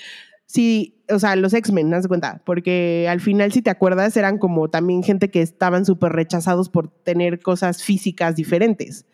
sí, 0.46 0.99
o 1.12 1.18
sea, 1.18 1.36
los 1.36 1.52
X-Men, 1.52 1.90
¿no 1.90 2.00
cuenta? 2.02 2.42
Porque 2.44 3.06
al 3.08 3.20
final, 3.20 3.52
si 3.52 3.62
te 3.62 3.70
acuerdas, 3.70 4.16
eran 4.16 4.38
como 4.38 4.68
también 4.68 5.02
gente 5.02 5.30
que 5.30 5.42
estaban 5.42 5.84
súper 5.84 6.12
rechazados 6.12 6.68
por 6.68 6.88
tener 6.88 7.40
cosas 7.40 7.82
físicas 7.82 8.36
diferentes. 8.36 9.06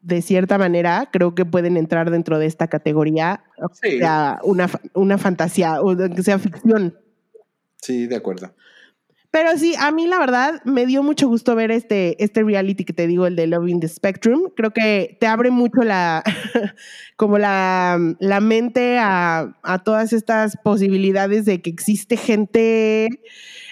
De 0.00 0.22
cierta 0.22 0.58
manera, 0.58 1.08
creo 1.12 1.34
que 1.34 1.44
pueden 1.44 1.76
entrar 1.76 2.10
dentro 2.10 2.38
de 2.38 2.46
esta 2.46 2.68
categoría, 2.68 3.44
sí. 3.82 3.98
sea, 3.98 4.40
una, 4.44 4.68
una 4.94 5.18
fantasía 5.18 5.80
o 5.80 5.96
que 5.96 6.22
sea 6.22 6.38
ficción. 6.38 6.98
Sí, 7.80 8.06
de 8.06 8.16
acuerdo. 8.16 8.54
Pero 9.36 9.58
sí, 9.58 9.74
a 9.78 9.90
mí 9.90 10.06
la 10.06 10.18
verdad 10.18 10.62
me 10.64 10.86
dio 10.86 11.02
mucho 11.02 11.28
gusto 11.28 11.54
ver 11.54 11.70
este, 11.70 12.24
este 12.24 12.42
reality 12.42 12.86
que 12.86 12.94
te 12.94 13.06
digo, 13.06 13.26
el 13.26 13.36
de 13.36 13.46
Loving 13.46 13.80
the 13.80 13.88
Spectrum. 13.88 14.44
Creo 14.56 14.70
que 14.70 15.18
te 15.20 15.26
abre 15.26 15.50
mucho 15.50 15.82
la, 15.82 16.24
como 17.16 17.36
la, 17.36 17.98
la 18.18 18.40
mente 18.40 18.96
a, 18.98 19.54
a, 19.62 19.78
todas 19.80 20.14
estas 20.14 20.56
posibilidades 20.64 21.44
de 21.44 21.60
que 21.60 21.68
existe 21.68 22.16
gente 22.16 23.10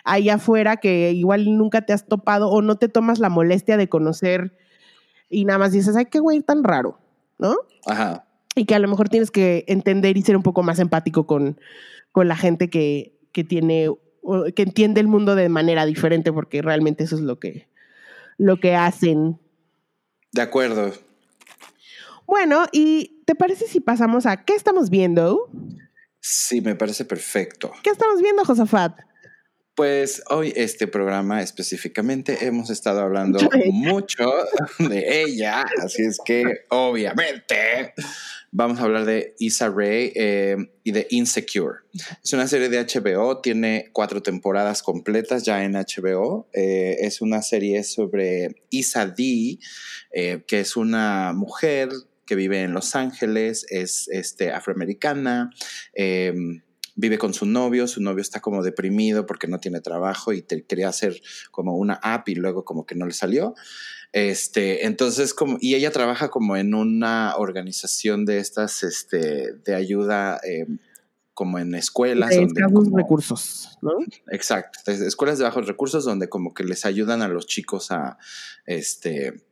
ahí 0.04 0.28
afuera 0.28 0.76
que 0.76 1.12
igual 1.12 1.46
nunca 1.56 1.80
te 1.80 1.94
has 1.94 2.06
topado 2.06 2.50
o 2.50 2.60
no 2.60 2.76
te 2.76 2.90
tomas 2.90 3.18
la 3.18 3.30
molestia 3.30 3.78
de 3.78 3.88
conocer 3.88 4.58
y 5.30 5.46
nada 5.46 5.60
más 5.60 5.72
dices, 5.72 5.96
ay, 5.96 6.04
qué 6.10 6.18
güey 6.18 6.42
tan 6.42 6.62
raro, 6.62 6.98
¿no? 7.38 7.56
Ajá. 7.86 8.26
Y 8.54 8.66
que 8.66 8.74
a 8.74 8.80
lo 8.80 8.88
mejor 8.88 9.08
tienes 9.08 9.30
que 9.30 9.64
entender 9.66 10.18
y 10.18 10.20
ser 10.20 10.36
un 10.36 10.42
poco 10.42 10.62
más 10.62 10.78
empático 10.78 11.26
con, 11.26 11.58
con 12.12 12.28
la 12.28 12.36
gente 12.36 12.68
que, 12.68 13.18
que 13.32 13.44
tiene 13.44 13.88
que 14.55 14.62
entiende 14.62 15.01
el 15.01 15.09
mundo 15.09 15.35
de 15.35 15.49
manera 15.49 15.87
diferente, 15.87 16.33
porque 16.33 16.62
realmente 16.62 17.05
eso 17.05 17.16
es 17.16 17.22
lo 17.22 17.39
que, 17.39 17.68
lo 18.39 18.59
que 18.59 18.75
hacen. 18.75 19.39
De 20.33 20.43
acuerdo. 20.43 20.93
Bueno, 22.27 22.66
¿y 22.72 23.22
te 23.27 23.35
parece 23.35 23.66
si 23.66 23.81
pasamos 23.81 24.27
a 24.27 24.45
qué 24.45 24.55
estamos 24.55 24.91
viendo? 24.91 25.51
Sí, 26.20 26.61
me 26.61 26.75
parece 26.75 27.05
perfecto. 27.05 27.72
¿Qué 27.83 27.91
estamos 27.91 28.22
viendo, 28.22 28.45
Josafat? 28.45 28.99
Pues 29.75 30.22
hoy 30.31 30.53
este 30.55 30.87
programa 30.87 31.43
específicamente 31.43 32.47
hemos 32.47 32.70
estado 32.70 33.01
hablando 33.01 33.41
mucho 33.72 34.33
de 34.79 35.22
ella, 35.22 35.64
así 35.83 36.03
es 36.03 36.18
que 36.25 36.45
obviamente 36.68 37.93
vamos 38.53 38.79
a 38.79 38.85
hablar 38.85 39.05
de 39.05 39.35
Issa 39.41 39.68
Rae 39.68 40.12
eh, 40.14 40.57
y 40.85 40.93
de 40.93 41.09
Insecure. 41.11 41.79
Es 42.22 42.33
una 42.33 42.47
serie 42.47 42.68
de 42.68 42.87
HBO, 42.87 43.41
tiene 43.41 43.91
cuatro 43.93 44.22
temporadas 44.22 44.81
completas 44.85 45.43
ya 45.43 45.64
en 45.64 45.72
HBO. 45.72 46.49
Eh, 46.53 46.99
es 47.01 47.20
una 47.20 47.43
serie 47.43 47.83
sobre 47.83 48.62
Issa 48.70 49.07
D, 49.07 49.59
eh, 50.12 50.45
que 50.47 50.61
es 50.61 50.77
una 50.77 51.33
mujer 51.35 51.89
que 52.27 52.37
vive 52.37 52.62
en 52.62 52.75
Los 52.75 52.95
Ángeles, 52.95 53.66
es 53.70 54.07
este, 54.07 54.53
afroamericana 54.53 55.51
vive 56.95 57.18
con 57.18 57.34
su 57.34 57.47
novio, 57.47 57.86
su 57.86 58.01
novio 58.01 58.22
está 58.22 58.40
como 58.40 58.62
deprimido 58.62 59.26
porque 59.26 59.49
no 59.49 59.59
tiene 59.59 59.80
trabajo 59.80 60.32
y 60.32 60.42
te, 60.42 60.64
quería 60.64 60.88
hacer 60.88 61.20
como 61.51 61.76
una 61.76 61.95
app 61.95 62.28
y 62.28 62.34
luego 62.34 62.64
como 62.64 62.86
que 62.86 62.95
no 62.95 63.07
le 63.07 63.12
salió. 63.12 63.55
Este, 64.12 64.86
entonces, 64.86 65.34
como, 65.34 65.59
y 65.61 65.74
ella 65.74 65.90
trabaja 65.90 66.28
como 66.28 66.57
en 66.57 66.74
una 66.74 67.34
organización 67.36 68.24
de 68.24 68.38
estas, 68.38 68.84
este, 68.84 69.55
de 69.64 69.74
ayuda, 69.74 70.38
em, 70.45 70.78
como 71.34 71.59
en 71.59 71.74
escuelas. 71.74 72.30
De 72.30 72.47
bajos 72.62 72.92
recursos, 72.92 73.76
¿no? 73.82 73.90
Exacto, 74.30 74.78
escuelas 74.92 75.38
de 75.38 75.45
bajos 75.45 75.66
recursos 75.66 76.05
donde 76.05 76.28
como 76.28 76.55
que 76.55 76.62
les 76.62 76.86
ayudan 76.86 77.22
a 77.22 77.28
los 77.28 77.49
chicos 77.49 77.90
a, 77.90 78.18
este, 78.66 79.42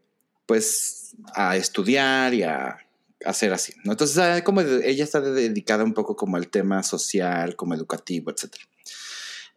pues, 0.47 1.17
a 1.35 1.57
estudiar 1.57 2.33
y 2.33 2.45
a 2.45 2.79
hacer 3.25 3.53
así. 3.53 3.73
Entonces, 3.85 4.43
como 4.43 4.61
ella 4.61 5.05
está 5.05 5.21
dedicada 5.21 5.85
un 5.85 5.95
poco 5.95 6.17
como 6.17 6.37
al 6.37 6.49
tema 6.49 6.83
social, 6.83 7.57
como 7.57 7.75
educativo, 7.75 8.31
etc. 8.31 8.57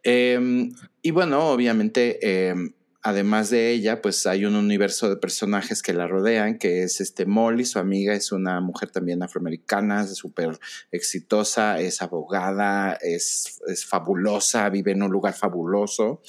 Em, 0.02 0.72
y 1.02 1.10
bueno, 1.10 1.50
obviamente 1.50 2.48
em, 2.48 2.72
además 3.06 3.50
de 3.50 3.70
ella, 3.70 4.02
pues 4.02 4.26
hay 4.26 4.46
un 4.46 4.56
universo 4.56 5.08
de 5.08 5.16
personajes 5.16 5.80
que 5.80 5.92
la 5.92 6.08
rodean, 6.08 6.58
que 6.58 6.82
es 6.82 7.00
este 7.00 7.24
Molly, 7.24 7.64
su 7.64 7.78
amiga, 7.78 8.12
es 8.14 8.32
una 8.32 8.60
mujer 8.60 8.90
también 8.90 9.22
afroamericana, 9.22 10.04
súper 10.08 10.58
exitosa, 10.90 11.78
es 11.78 12.02
abogada, 12.02 12.98
es, 13.00 13.60
es, 13.68 13.86
fabulosa, 13.86 14.68
vive 14.70 14.90
en 14.90 15.04
un 15.04 15.12
lugar 15.12 15.34
fabuloso, 15.34 16.20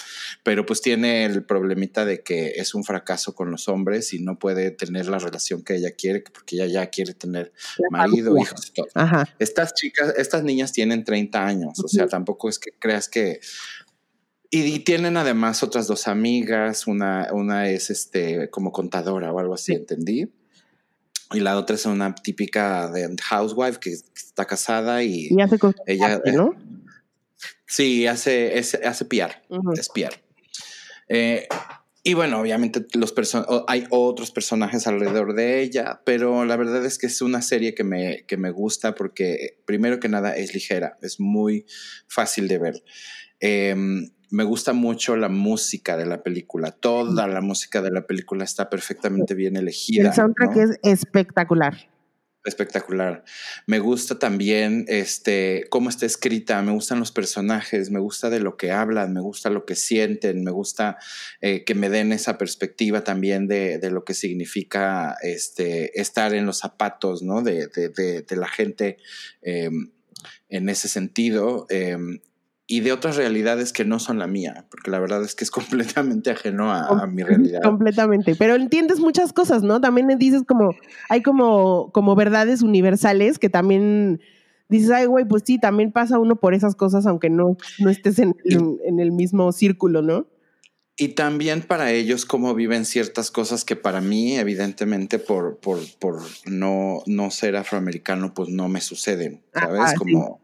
pero 0.44 0.68
pues 0.68 0.80
tiene 0.82 1.26
el 1.26 1.44
problemita 1.44 2.06
de 2.06 2.22
que 2.22 2.50
es 2.58 2.76
un 2.76 2.84
fracaso 2.84 3.34
con 3.34 3.50
los 3.50 3.68
hombres 3.68 4.14
y 4.14 4.20
no 4.20 4.38
puede 4.38 4.70
tener 4.70 5.08
la 5.08 5.18
relación 5.18 5.64
que 5.64 5.78
ella 5.78 5.96
quiere, 5.98 6.26
porque 6.32 6.58
ella 6.58 6.68
ya 6.68 6.90
quiere 6.92 7.16
tener 7.16 7.54
marido, 7.90 8.38
hijos 8.38 8.68
y 8.68 8.74
todo. 8.74 8.88
Estas 9.40 9.74
chicas, 9.74 10.14
estas 10.16 10.44
niñas 10.44 10.74
tienen 10.74 11.04
30 11.04 11.44
años, 11.44 11.80
o 11.84 11.88
sea, 11.88 12.06
tampoco 12.06 12.50
es 12.50 12.60
que 12.60 12.70
creas 12.78 13.10
que 13.10 13.40
y, 14.50 14.80
tienen 14.80 15.18
además 15.18 15.64
otras 15.64 15.88
dos 15.88 16.08
amigas, 16.08 16.88
una, 16.88 17.30
una 17.32 17.70
es 17.70 17.90
este 17.90 18.50
como 18.50 18.72
contadora 18.72 19.32
o 19.32 19.40
algo 19.40 19.54
así, 19.54 19.74
entendí. 19.74 20.32
Y 21.34 21.42
la 21.42 21.58
otra 21.58 21.76
es 21.76 21.86
una 21.86 22.16
típica 22.16 22.90
de 22.90 23.14
housewife 23.22 23.80
que 23.80 23.92
está 23.92 24.46
casada 24.46 25.04
y, 25.04 25.30
hace 25.42 25.58
ella, 25.86 26.22
¿no? 26.34 26.56
Sí, 27.66 28.08
hace, 28.08 28.58
es, 28.58 28.76
hace 28.76 29.06
piar, 29.06 29.44
es 29.78 29.90
piar. 29.90 30.14
Eh, 31.10 31.48
y 32.08 32.14
bueno, 32.14 32.40
obviamente 32.40 32.86
los 32.94 33.14
hay 33.68 33.86
otros 33.90 34.32
personajes 34.32 34.88
alrededor 34.88 35.34
de 35.36 35.62
ella, 35.62 36.02
pero 36.06 36.46
la 36.46 36.56
verdad 36.56 36.86
es 36.86 36.98
que 36.98 37.08
es 37.08 37.22
una 37.22 37.42
serie 37.42 37.76
que 37.76 37.84
me, 37.84 38.24
que 38.26 38.38
me 38.38 38.50
gusta 38.50 38.96
porque 38.96 39.60
primero 39.66 40.00
que 40.00 40.08
nada 40.08 40.34
es 40.38 40.54
ligera, 40.54 40.98
es 41.02 41.20
muy 41.20 41.66
fácil 42.08 42.48
de 42.48 42.58
ver. 42.60 42.84
Em, 43.42 44.10
me 44.30 44.44
gusta 44.44 44.74
mucho 44.74 45.16
la 45.16 45.30
música 45.30 45.98
de 45.98 46.06
la 46.06 46.24
película. 46.24 46.72
Toda 46.72 47.28
la 47.28 47.42
música 47.42 47.82
de 47.82 47.92
la 47.92 48.06
película 48.06 48.44
está 48.44 48.70
perfectamente 48.70 49.34
bien 49.34 49.56
elegida. 49.56 50.10
El 50.10 50.14
soundtrack 50.14 50.58
es 50.58 50.80
espectacular. 50.84 51.90
Espectacular. 52.44 53.26
Me 53.66 53.80
gusta 53.80 54.20
también 54.20 54.86
este, 54.88 55.66
cómo 55.70 55.90
está 55.90 56.06
escrita, 56.06 56.62
me 56.62 56.72
gustan 56.72 57.00
los 57.00 57.12
personajes, 57.12 57.92
me 57.92 58.00
gusta 58.00 58.30
de 58.30 58.40
lo 58.40 58.56
que 58.56 58.72
hablan, 58.72 59.14
me 59.14 59.20
gusta 59.20 59.50
lo 59.50 59.66
que 59.66 59.76
sienten, 59.76 60.44
me 60.46 60.52
gusta 60.52 60.98
eh, 61.42 61.66
que 61.66 61.76
me 61.76 61.90
den 61.90 62.14
esa 62.14 62.38
perspectiva 62.38 63.04
también 63.04 63.48
de, 63.48 63.80
lo 63.92 64.06
que 64.06 64.14
significa 64.14 65.18
este, 65.24 66.00
estar 66.00 66.34
en 66.34 66.46
los 66.46 66.60
zapatos 66.60 67.22
¿no? 67.22 67.42
de, 67.42 67.70
la 68.30 68.48
gente 68.48 68.98
em, 69.42 69.92
en 70.48 70.70
ese 70.70 70.88
sentido. 70.88 71.66
Em, 71.70 72.20
y 72.70 72.82
de 72.82 72.92
otras 72.92 73.16
realidades 73.16 73.72
que 73.72 73.86
no 73.86 73.98
son 73.98 74.20
la 74.20 74.28
mía, 74.28 74.66
porque 74.70 74.92
la 74.92 75.00
verdad 75.00 75.24
es 75.24 75.36
que 75.36 75.46
es 75.46 75.52
completamente 75.52 76.30
ajeno 76.30 76.72
a, 76.72 77.08
mi 77.08 77.24
realidad. 77.24 77.62
Completamente, 77.64 78.36
pero 78.36 78.56
entiendes 78.56 79.00
muchas 79.00 79.34
cosas, 79.34 79.64
¿no? 79.64 79.80
También 79.80 80.08
dices 80.20 80.44
como, 80.46 80.76
hay 81.10 81.22
como, 81.22 81.92
como 81.94 82.16
verdades 82.16 82.62
universales 82.62 83.40
que 83.40 83.50
también 83.50 84.20
dices, 84.70 84.92
ay, 84.92 85.06
güey, 85.06 85.26
pues 85.26 85.44
sí, 85.46 85.60
también 85.60 85.94
pasa 85.94 86.20
uno 86.20 86.36
por 86.36 86.54
esas 86.54 86.76
cosas, 86.76 87.08
aunque 87.08 87.30
no, 87.30 87.56
no 87.80 87.90
estés 87.90 88.20
en, 88.20 88.36
en 88.44 89.00
el 89.00 89.14
mismo 89.14 89.52
círculo, 89.54 90.02
¿no? 90.02 90.28
Y 91.00 91.10
también 91.10 91.62
para 91.62 91.92
ellos 91.92 92.26
cómo 92.26 92.56
viven 92.56 92.84
ciertas 92.84 93.30
cosas 93.30 93.64
que 93.64 93.76
para 93.76 94.02
mí, 94.02 94.36
evidentemente, 94.36 95.20
por, 95.20 95.58
por, 95.58 95.80
por 96.00 96.24
no, 96.46 97.04
no 97.06 97.30
ser 97.30 97.56
afroamericano, 97.56 98.34
pues 98.34 98.50
no 98.50 98.68
me 98.68 98.82
suceden, 98.82 99.44
¿sabes? 99.54 99.94
como 99.96 100.42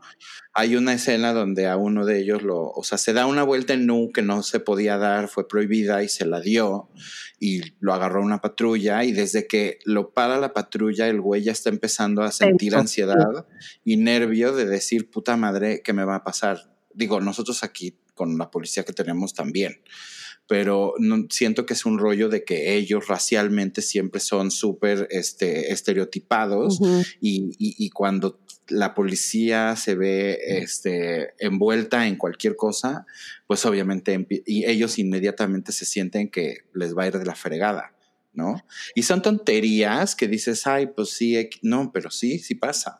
hay 0.54 0.76
una 0.76 0.93
escena 0.93 1.34
donde 1.34 1.68
a 1.68 1.76
uno 1.78 2.06
de 2.06 2.20
ellos 2.20 2.43
lo, 2.43 2.70
o 2.70 2.84
sea, 2.84 2.99
se 2.99 3.14
da 3.14 3.26
una 3.26 3.41
vuelta 3.41 3.74
en 3.74 3.88
Nu 3.88 4.12
que 4.14 4.22
no 4.22 4.43
se 4.43 4.60
podía 4.60 4.99
dar, 4.99 5.28
fue 5.28 5.47
prohibida 5.47 6.04
y 6.04 6.10
se 6.10 6.26
la 6.28 6.39
dio 6.39 6.89
y 7.39 7.74
lo 7.80 7.91
agarró 7.91 8.22
una 8.22 8.39
patrulla 8.39 9.04
y 9.04 9.12
desde 9.12 9.47
que 9.47 9.80
lo 9.84 10.12
para 10.12 10.38
la 10.38 10.54
patrulla 10.54 11.08
el 11.08 11.20
güey 11.20 11.41
ya 11.41 11.51
está 11.51 11.70
empezando 11.70 12.22
a 12.22 12.32
sentir 12.32 12.76
ansiedad 12.76 13.47
y 13.84 13.97
nervio 13.97 14.54
de 14.54 14.68
decir, 14.68 15.10
puta 15.10 15.36
madre, 15.36 15.82
¿qué 15.84 15.93
me 15.93 16.06
va 16.06 16.18
a 16.18 16.24
pasar? 16.24 16.72
Digo, 16.93 17.20
nosotros 17.20 17.64
aquí 17.64 17.97
con 18.14 18.38
la 18.38 18.51
policía 18.51 18.84
que 18.84 18.93
tenemos 18.93 19.34
también 19.34 19.82
pero 20.48 20.94
no, 21.00 21.26
siento 21.30 21.66
que 21.66 21.74
es 21.74 21.86
un 21.86 21.98
rollo 21.98 22.30
de 22.30 22.44
que 22.44 22.76
ellos 22.76 23.08
racialmente 23.08 23.82
siempre 23.82 24.20
son 24.20 24.52
súper 24.52 25.08
este, 25.10 25.72
estereotipados 25.72 26.80
y, 27.22 27.56
y, 27.58 27.89
cuando 27.91 28.39
la 28.68 28.94
policía 28.94 29.76
se 29.76 29.96
ve 29.96 30.39
este, 30.46 31.34
envuelta 31.39 32.08
en 32.08 32.18
cualquier 32.18 32.56
cosa, 32.56 33.06
pues 33.48 33.66
obviamente 33.66 34.26
y 34.46 34.66
ellos 34.66 35.00
inmediatamente 35.00 35.72
se 35.72 35.86
sienten 35.86 36.30
que 36.30 36.66
les 36.74 36.96
va 36.96 37.04
a 37.04 37.08
ir 37.08 37.18
de 37.18 37.26
la 37.26 37.36
fregada, 37.36 37.94
¿no? 38.34 38.64
Y 38.96 39.04
son 39.04 39.22
tonterías 39.22 40.16
que 40.16 40.28
dices, 40.28 40.68
ay, 40.68 40.88
pues 40.88 41.12
sí, 41.12 41.50
no, 41.62 41.91
pero 41.94 42.10
sí, 42.12 42.39
sí 42.39 42.56
pasa. 42.56 43.00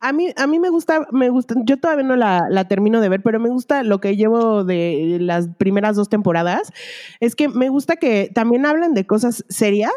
A 0.00 0.12
mí, 0.12 0.28
a 0.36 0.46
mí 0.46 0.58
me 0.58 0.68
gusta, 0.68 1.06
me 1.10 1.30
gusta, 1.30 1.54
yo 1.64 1.78
todavía 1.78 2.04
no 2.04 2.16
la, 2.16 2.46
la, 2.50 2.68
termino 2.68 3.00
de 3.00 3.08
ver, 3.08 3.22
pero 3.22 3.40
me 3.40 3.48
gusta 3.48 3.82
lo 3.82 3.98
que 4.00 4.14
llevo 4.14 4.62
de 4.62 5.16
las 5.20 5.48
primeras 5.56 5.96
dos 5.96 6.08
temporadas. 6.08 6.72
Es 7.20 7.34
que 7.34 7.48
me 7.48 7.70
gusta 7.70 7.96
que 7.96 8.30
también 8.34 8.66
hablan 8.66 8.92
de 8.92 9.06
cosas 9.06 9.44
serias, 9.48 9.92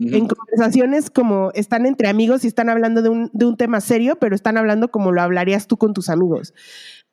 en 0.00 0.26
conversaciones 0.26 1.08
como 1.08 1.50
están 1.54 1.86
entre 1.86 2.08
amigos 2.08 2.44
y 2.44 2.48
están 2.48 2.68
hablando 2.68 3.00
de 3.00 3.08
un, 3.08 3.30
de 3.32 3.46
un, 3.46 3.56
tema 3.56 3.80
serio, 3.80 4.16
pero 4.16 4.34
están 4.34 4.56
hablando 4.56 4.90
como 4.90 5.12
lo 5.12 5.22
hablarías 5.22 5.66
tú 5.66 5.76
con 5.76 5.94
tus 5.94 6.08
amigos. 6.08 6.52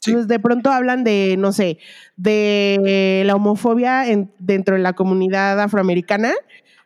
Entonces, 0.03 0.27
de 0.27 0.39
pronto 0.39 0.71
hablan 0.71 1.03
de, 1.03 1.35
no 1.37 1.51
sé, 1.51 1.77
de 2.17 3.21
la 3.25 3.35
homofobia 3.35 4.09
en, 4.09 4.31
dentro 4.39 4.75
de 4.75 4.81
la 4.81 4.93
comunidad 4.93 5.59
afroamericana 5.59 6.33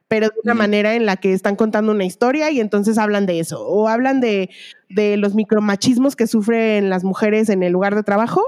pero 0.07 0.27
de 0.27 0.35
una 0.43 0.53
manera 0.53 0.95
en 0.95 1.05
la 1.05 1.17
que 1.17 1.33
están 1.33 1.55
contando 1.55 1.91
una 1.91 2.05
historia 2.05 2.51
y 2.51 2.59
entonces 2.59 2.97
hablan 2.97 3.25
de 3.25 3.39
eso. 3.39 3.65
O 3.67 3.87
hablan 3.87 4.21
de, 4.21 4.49
de 4.89 5.17
los 5.17 5.33
micromachismos 5.33 6.15
que 6.15 6.27
sufren 6.27 6.89
las 6.89 7.03
mujeres 7.03 7.49
en 7.49 7.63
el 7.63 7.73
lugar 7.73 7.95
de 7.95 8.03
trabajo 8.03 8.41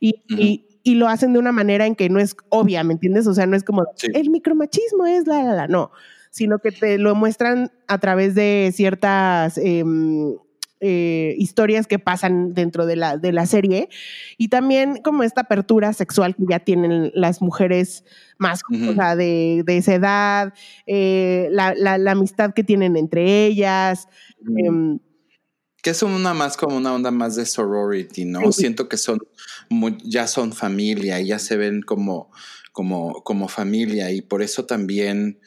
y, 0.00 0.22
y, 0.28 0.64
lo 0.94 1.06
hacen 1.06 1.34
de 1.34 1.38
una 1.38 1.52
manera 1.52 1.84
en 1.84 1.94
que 1.94 2.08
no 2.08 2.18
es 2.18 2.34
obvia, 2.48 2.82
¿me 2.82 2.94
entiendes? 2.94 3.26
O 3.26 3.34
sea, 3.34 3.46
no 3.46 3.54
es 3.54 3.62
como 3.62 3.84
el 4.14 4.30
micromachismo 4.30 5.04
es 5.04 5.26
la, 5.26 5.44
la, 5.44 5.52
la, 5.52 5.68
no, 5.68 5.90
sino 6.30 6.60
que 6.60 6.70
te 6.70 6.96
lo 6.96 7.14
muestran 7.14 7.70
a 7.88 7.98
través 7.98 8.34
de 8.34 8.70
ciertas 8.74 9.58
em, 9.58 10.34
eh, 10.80 11.34
historias 11.38 11.86
que 11.86 11.98
pasan 11.98 12.54
dentro 12.54 12.86
de 12.86 12.96
la, 12.96 13.16
de 13.16 13.32
la 13.32 13.46
serie 13.46 13.88
y 14.36 14.48
también 14.48 15.00
como 15.02 15.22
esta 15.22 15.42
apertura 15.42 15.92
sexual 15.92 16.36
que 16.36 16.44
ya 16.48 16.60
tienen 16.60 17.10
las 17.14 17.42
mujeres 17.42 18.04
más 18.38 18.60
de, 18.70 19.64
esa 19.66 19.94
edad, 19.94 20.54
eh, 20.86 21.48
la, 21.50 22.10
amistad 22.10 22.54
que 22.54 22.62
tienen 22.62 22.96
entre 22.96 23.46
ellas. 23.46 24.08
Em, 24.56 25.00
que 25.82 25.90
es 25.90 26.02
una 26.02 26.34
más 26.34 26.56
como 26.56 26.76
una 26.76 26.94
onda 26.94 27.10
más 27.10 27.36
de 27.36 27.46
sorority, 27.46 28.24
¿no? 28.24 28.52
Siento 28.52 28.88
que 28.88 28.96
son 28.96 29.20
ya 30.04 30.26
son 30.26 30.52
familia 30.52 31.20
y 31.20 31.26
ya 31.26 31.38
se 31.38 31.56
ven 31.56 31.82
como, 31.82 32.30
como, 32.72 33.22
como 33.22 33.48
familia 33.48 34.10
y 34.10 34.22
por 34.22 34.42
eso 34.42 34.64
también 34.64 35.40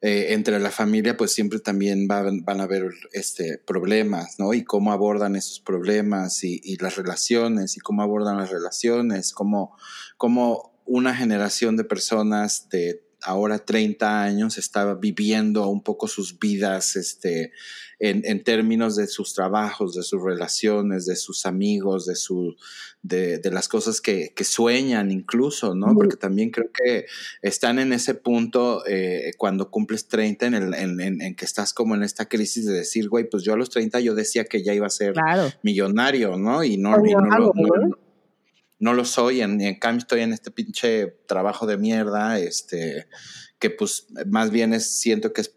eh, 0.00 0.26
entre 0.30 0.60
la 0.60 0.70
familia, 0.70 1.16
pues 1.16 1.32
siempre 1.32 1.58
también 1.58 2.06
van, 2.06 2.44
van 2.44 2.60
a 2.60 2.64
haber 2.64 2.90
este, 3.12 3.58
problemas, 3.58 4.38
¿no? 4.38 4.54
Y 4.54 4.62
cómo 4.62 4.92
abordan 4.92 5.34
esos 5.34 5.60
problemas 5.60 6.44
y, 6.44 6.60
y 6.62 6.76
las 6.76 6.96
relaciones 6.96 7.76
y 7.76 7.80
cómo 7.80 8.02
abordan 8.02 8.38
las 8.38 8.50
relaciones, 8.50 9.32
cómo, 9.32 9.76
cómo 10.16 10.78
una 10.84 11.14
generación 11.14 11.76
de 11.76 11.84
personas 11.84 12.68
de 12.70 13.07
ahora 13.28 13.58
30 13.58 14.22
años 14.22 14.56
estaba 14.56 14.94
viviendo 14.94 15.68
un 15.68 15.82
poco 15.82 16.08
sus 16.08 16.38
vidas 16.38 16.96
este, 16.96 17.52
en, 17.98 18.22
en, 18.24 18.42
términos 18.42 18.96
de 18.96 19.06
sus 19.06 19.34
trabajos, 19.34 19.94
de 19.94 20.02
sus 20.02 20.22
relaciones, 20.22 21.04
de 21.04 21.14
sus 21.14 21.44
amigos, 21.44 22.06
de, 22.06 22.16
su, 22.16 22.56
de, 23.02 23.38
de 23.38 23.50
las 23.50 23.68
cosas 23.68 24.00
que, 24.00 24.32
que, 24.34 24.44
sueñan 24.44 25.10
incluso, 25.10 25.74
¿no? 25.74 25.94
Porque 25.94 26.16
también 26.16 26.50
creo 26.50 26.70
que 26.72 27.04
están 27.42 27.78
en 27.78 27.92
ese 27.92 28.14
punto 28.14 28.82
eh, 28.86 29.32
cuando 29.36 29.70
cumples 29.70 30.08
30 30.08 30.46
en, 30.46 30.54
el, 30.54 30.74
en, 30.74 31.20
en, 31.20 31.34
que 31.34 31.44
estás 31.44 31.74
como 31.74 31.94
en 31.94 32.04
esta 32.04 32.26
crisis 32.30 32.64
de 32.64 32.72
decir, 32.72 33.10
güey, 33.10 33.28
pues 33.28 33.42
yo 33.42 33.52
a 33.52 33.58
los 33.58 33.68
30 33.68 34.00
yo 34.00 34.14
decía 34.14 34.44
que 34.44 34.62
ya 34.62 34.72
iba 34.72 34.86
a 34.86 34.90
ser 34.90 35.14
millonario, 35.62 36.38
¿no? 36.38 36.64
Y 36.64 36.78
no, 36.78 36.96
y 37.04 37.12
no, 37.12 37.20
no, 37.20 38.07
lo 38.78 39.04
soy, 39.04 39.40
en, 39.40 39.60
en 39.60 39.78
cambio 39.78 39.98
estoy 39.98 40.20
en 40.20 40.32
este 40.32 40.50
pinche 40.50 41.06
trabajo 41.26 41.66
de 41.66 41.76
mierda, 41.76 42.38
este, 42.38 43.08
que 43.58 43.70
pues 43.70 44.06
más 44.26 44.50
bien 44.50 44.72
es, 44.72 45.00
siento 45.00 45.32
que 45.32 45.40
es 45.40 45.54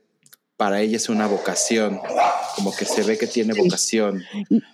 para 0.61 0.80
ella 0.81 0.98
es 0.98 1.10
una 1.10 1.26
vocación, 1.26 1.99
como 2.56 2.72
que 2.72 2.85
se 2.85 3.02
ve 3.02 3.18
que 3.18 3.26
tiene 3.26 3.56
vocación 3.56 4.22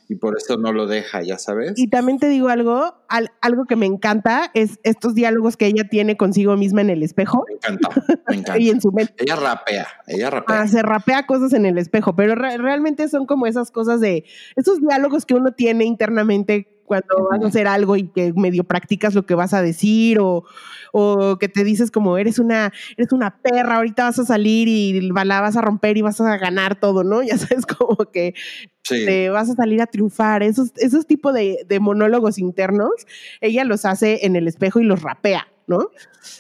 y 0.10 0.16
por 0.16 0.36
eso 0.36 0.58
no 0.58 0.74
lo 0.74 0.86
deja, 0.86 1.22
ya 1.22 1.40
sabes. 1.40 1.76
Y 1.78 1.88
también 1.88 2.20
te 2.20 2.28
digo 2.28 2.50
algo, 2.50 2.94
algo 3.40 3.66
que 3.68 3.78
me 3.78 3.86
encanta 3.86 4.52
es 4.54 4.80
estos 4.84 5.16
diálogos 5.16 5.56
que 5.56 5.66
ella 5.66 5.88
tiene 5.90 6.18
consigo 6.18 6.58
misma 6.58 6.82
en 6.82 6.90
el 6.90 7.04
espejo. 7.04 7.46
Me 7.48 7.56
encanta, 7.56 7.90
me 8.28 8.36
encanta. 8.36 8.60
y 8.60 8.70
en 8.70 8.82
su 8.82 8.92
mente. 8.92 9.14
Ella 9.18 9.38
rapea, 9.38 9.88
ella 10.08 10.30
rapea. 10.30 10.62
Ah, 10.64 10.68
se 10.68 10.82
rapea 10.82 11.26
cosas 11.26 11.54
en 11.54 11.66
el 11.66 11.78
espejo, 11.78 12.18
pero 12.18 12.36
realmente 12.36 13.08
son 13.08 13.26
como 13.26 13.48
esas 13.48 13.72
cosas 13.72 14.02
de, 14.02 14.26
esos 14.58 14.82
diálogos 14.82 15.26
que 15.26 15.36
uno 15.36 15.54
tiene 15.54 15.86
internamente 15.86 16.77
cuando 16.88 17.28
vas 17.30 17.44
a 17.44 17.48
hacer 17.48 17.68
algo 17.68 17.98
y 17.98 18.08
que 18.08 18.32
medio 18.34 18.64
practicas 18.64 19.14
lo 19.14 19.26
que 19.26 19.36
vas 19.36 19.54
a 19.54 19.62
decir 19.62 20.20
o, 20.20 20.46
o, 20.94 21.38
que 21.38 21.50
te 21.50 21.66
dices 21.66 21.92
como 21.92 22.18
eres 22.18 22.40
una, 22.40 22.72
eres 22.96 23.12
una 23.12 23.42
perra, 23.42 23.76
ahorita 23.76 24.06
vas 24.06 24.20
a 24.20 24.26
salir 24.26 24.70
y 24.70 25.02
la 25.02 25.42
vas 25.42 25.58
a 25.58 25.62
romper 25.62 25.98
y 25.98 26.02
vas 26.02 26.22
a 26.22 26.38
ganar 26.38 26.80
todo, 26.80 27.04
¿no? 27.04 27.22
Ya 27.28 27.38
sabes, 27.38 27.66
como 27.66 27.98
que 28.12 28.34
te 28.88 29.30
vas 29.30 29.50
a 29.50 29.56
salir 29.56 29.82
a 29.82 29.88
triunfar. 29.88 30.44
Esos, 30.44 30.72
esos 30.78 31.06
tipos 31.06 31.34
de, 31.34 31.66
de 31.68 31.80
monólogos 31.82 32.40
internos, 32.40 32.92
ella 33.42 33.66
los 33.66 33.84
hace 33.84 34.26
en 34.26 34.38
el 34.38 34.48
espejo 34.48 34.80
y 34.80 34.86
los 34.86 35.02
rapea. 35.02 35.46
¿no? 35.68 35.90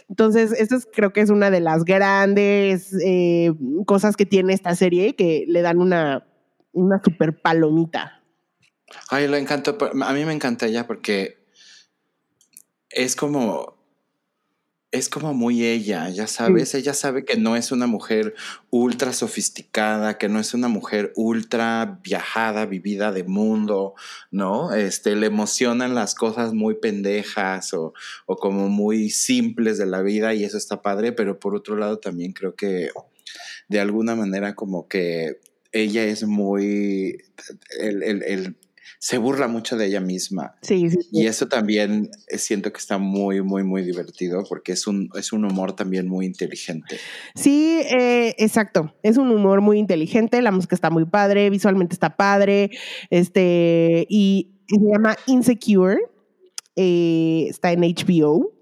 Entonces, 0.07 0.53
esto 0.53 0.78
creo 0.94 1.11
que 1.11 1.19
es 1.19 1.30
una 1.30 1.52
de 1.52 1.60
las 1.60 1.84
grandes 1.84 2.95
eh, 3.03 3.53
cosas 3.86 4.15
que 4.15 4.26
tiene 4.26 4.53
esta 4.53 4.74
serie 4.76 5.15
que 5.18 5.44
le 5.49 5.61
dan 5.61 5.80
una, 5.80 6.26
una 6.72 7.02
super 7.03 7.38
palomita. 7.41 8.16
Ay, 9.09 9.27
lo 9.27 9.38
encantó. 9.38 9.77
A 10.03 10.14
mí 10.14 10.26
me 10.26 10.34
encanta 10.34 10.68
ella 10.68 10.88
porque 10.88 11.38
es 12.89 13.15
como. 13.15 13.77
Es 14.89 15.09
como 15.09 15.34
muy 15.34 15.65
ella, 15.65 16.07
ya 16.09 16.27
sabes, 16.27 16.73
ella 16.73 16.93
sabe 16.93 17.26
que 17.26 17.35
no 17.35 17.57
es 17.57 17.73
una 17.73 17.88
mujer 17.88 18.35
ultra 18.69 19.11
sofisticada, 19.11 20.18
que 20.18 20.30
no 20.30 20.39
es 20.39 20.53
una 20.53 20.69
mujer 20.69 21.11
ultra 21.18 21.99
viajada, 22.01 22.65
vivida 22.65 23.11
de 23.11 23.26
mundo, 23.26 23.95
¿no? 24.31 24.73
Este, 24.73 25.18
le 25.18 25.27
emocionan 25.27 25.93
las 25.93 26.15
cosas 26.15 26.53
muy 26.53 26.76
pendejas 26.76 27.73
o, 27.73 27.93
o 28.27 28.38
como 28.38 28.69
muy 28.69 29.09
simples 29.09 29.77
de 29.77 29.88
la 29.88 30.01
vida 30.01 30.34
y 30.34 30.45
eso 30.45 30.57
está 30.57 30.81
padre, 30.81 31.11
pero 31.11 31.38
por 31.38 31.53
otro 31.53 31.76
lado 31.76 31.99
también 31.99 32.31
creo 32.31 32.55
que 32.55 32.89
de 33.68 33.80
alguna 33.81 34.15
manera 34.15 34.55
como 34.55 34.88
que 34.88 35.41
ella 35.73 36.05
es 36.05 36.23
muy, 36.23 37.26
el, 37.81 38.03
el 38.03 38.55
se 38.99 39.18
burla 39.18 39.48
mucho 39.48 39.78
de 39.78 39.88
ella 39.88 40.02
misma. 40.02 40.56
Sí, 40.61 40.90
sí, 40.90 40.98
Y 41.11 41.28
eso 41.28 41.48
también 41.48 42.10
siento 42.30 42.72
que 42.72 42.80
está 42.80 42.98
muy, 42.98 43.41
muy, 43.41 43.64
muy 43.64 43.84
divertido 43.84 44.44
porque 44.48 44.72
es 44.72 44.88
un, 44.88 45.10
es 45.15 45.32
un 45.34 45.45
humor 45.45 45.76
también 45.76 46.07
muy 46.07 46.26
inteligente. 46.26 46.98
Sí, 47.36 47.82
eh, 47.84 48.36
exacto. 48.38 48.95
Es 49.03 49.18
un 49.18 49.32
humor 49.32 49.61
muy 49.61 49.78
inteligente. 49.78 50.41
La 50.41 50.52
música 50.52 50.76
está 50.76 50.90
muy 50.90 51.06
padre, 51.06 51.49
visualmente 51.49 51.94
está 51.94 52.18
padre. 52.18 52.72
Este, 53.10 54.06
y 54.10 54.52
se 54.68 54.80
llama 54.80 55.15
Insecure. 55.28 55.99
Eh, 56.76 57.48
está 57.49 57.72
en 57.72 57.82
HBO. 57.82 58.56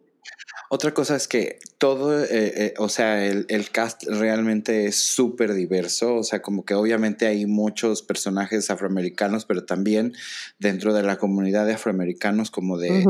Otra 0.76 0.94
cosa 0.94 1.16
es 1.16 1.30
que 1.30 1.60
todo, 1.78 2.22
eh, 2.22 2.28
eh, 2.30 2.74
o 2.80 2.90
sea, 2.90 3.26
el, 3.26 3.70
cast 3.72 4.04
realmente 4.10 4.88
es 4.88 4.98
súper 4.98 5.54
diverso, 5.54 6.18
o 6.18 6.24
sea, 6.24 6.42
como 6.42 6.66
que 6.66 6.74
obviamente 6.74 7.28
hay 7.28 7.46
muchos 7.46 8.02
personajes 8.02 8.70
afroamericanos, 8.70 9.46
pero 9.46 9.64
también 9.64 10.12
dentro 10.60 10.94
de 10.94 11.02
la 11.04 11.16
comunidad 11.16 11.66
de 11.66 11.76
afroamericanos 11.76 12.52
como 12.52 12.78
de... 12.78 13.06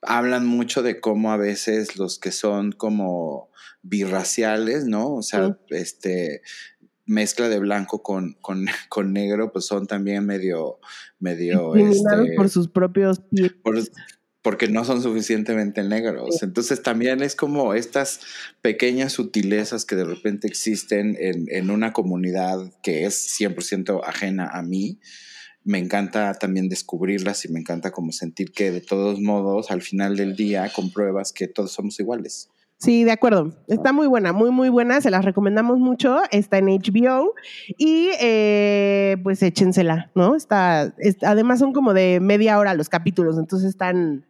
Hablan 0.00 0.46
mucho 0.46 0.82
de 0.82 1.00
cómo 1.00 1.32
a 1.32 1.36
veces 1.36 1.98
los 1.98 2.18
que 2.18 2.32
son 2.32 2.72
como 2.72 3.50
birraciales, 3.82 4.86
¿no? 4.86 5.12
O 5.16 5.22
sea, 5.22 5.58
este 5.68 6.40
mezcla 7.04 7.50
de 7.50 7.58
blanco 7.58 8.02
con, 8.02 8.38
con, 8.40 8.64
con, 8.88 9.12
negro, 9.12 9.52
pues 9.52 9.66
son 9.66 9.86
también 9.86 10.24
medio, 10.24 10.78
medio 11.18 11.74
este, 11.76 12.34
por 12.36 12.48
sus 12.48 12.68
propios 12.68 13.20
porque 14.44 14.68
no 14.68 14.84
son 14.84 15.00
suficientemente 15.02 15.82
negros. 15.82 16.42
Entonces 16.42 16.82
también 16.82 17.22
es 17.22 17.34
como 17.34 17.72
estas 17.72 18.20
pequeñas 18.60 19.14
sutilezas 19.14 19.86
que 19.86 19.96
de 19.96 20.04
repente 20.04 20.46
existen 20.46 21.16
en, 21.18 21.70
una 21.70 21.94
comunidad 21.94 22.70
que 22.82 23.06
es 23.06 23.40
100% 23.40 24.02
ajena 24.04 24.46
a 24.52 24.62
mí. 24.62 25.00
Me 25.64 25.78
encanta 25.78 26.34
también 26.34 26.68
descubrirlas 26.68 27.46
y 27.46 27.48
me 27.48 27.58
encanta 27.58 27.90
como 27.90 28.12
sentir 28.12 28.52
que 28.52 28.70
de 28.70 28.82
todos 28.82 29.18
modos 29.18 29.70
al 29.70 29.80
final 29.80 30.14
del 30.14 30.36
día 30.36 30.70
compruebas 30.76 31.32
que 31.32 31.48
todos 31.48 31.72
somos 31.72 31.98
iguales. 31.98 32.50
Sí, 32.76 33.04
de 33.04 33.12
acuerdo. 33.12 33.56
Está 33.66 33.94
muy 33.94 34.08
buena, 34.08 34.34
muy, 34.34 34.50
muy 34.50 34.68
buena. 34.68 35.00
Se 35.00 35.10
las 35.10 35.24
recomendamos 35.24 35.78
mucho. 35.78 36.18
Está 36.30 36.58
en 36.58 36.66
HBO 36.66 37.32
y 37.78 38.10
eh, 38.20 39.16
pues 39.22 39.42
échensela, 39.42 40.10
¿no? 40.14 40.36
Está, 40.36 40.94
además 41.22 41.60
son 41.60 41.72
como 41.72 41.94
de 41.94 42.20
media 42.20 42.58
hora 42.58 42.74
los 42.74 42.90
capítulos, 42.90 43.38
entonces 43.38 43.70
están, 43.70 44.26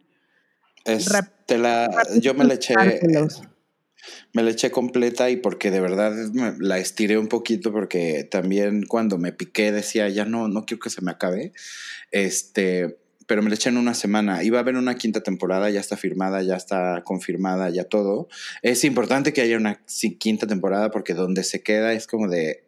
yo 2.19 2.33
me 2.33 2.45
la 2.45 2.53
eché. 2.55 2.75
Me 4.33 4.43
la 4.43 4.51
eché 4.51 4.69
completa 4.69 5.29
y 5.29 5.37
porque 5.37 5.71
de 5.71 5.79
verdad 5.79 6.13
la 6.59 6.77
estiré 6.77 7.17
un 7.17 7.27
poquito 7.27 7.71
porque 7.71 8.23
también 8.23 8.83
cuando 8.85 9.17
me 9.17 9.31
piqué 9.31 9.71
decía, 9.71 10.09
ya 10.09 10.25
no, 10.25 10.47
no 10.47 10.65
quiero 10.65 10.81
que 10.81 10.89
se 10.89 11.01
me 11.01 11.11
acabe. 11.11 11.53
Este, 12.11 12.99
pero 13.27 13.41
me 13.41 13.49
la 13.49 13.55
eché 13.55 13.69
en 13.69 13.77
una 13.77 13.93
semana. 13.93 14.43
Iba 14.43 14.59
a 14.59 14.61
haber 14.61 14.75
una 14.75 14.95
quinta 14.95 15.21
temporada, 15.21 15.69
ya 15.69 15.79
está 15.79 15.97
firmada, 15.97 16.43
ya 16.43 16.55
está 16.55 17.01
confirmada, 17.03 17.69
ya 17.69 17.85
todo. 17.85 18.27
Es 18.61 18.83
importante 18.83 19.33
que 19.33 19.41
haya 19.41 19.57
una 19.57 19.81
quinta 20.19 20.45
temporada 20.45 20.91
porque 20.91 21.13
donde 21.13 21.43
se 21.43 21.63
queda 21.63 21.93
es 21.93 22.05
como 22.05 22.27
de, 22.27 22.63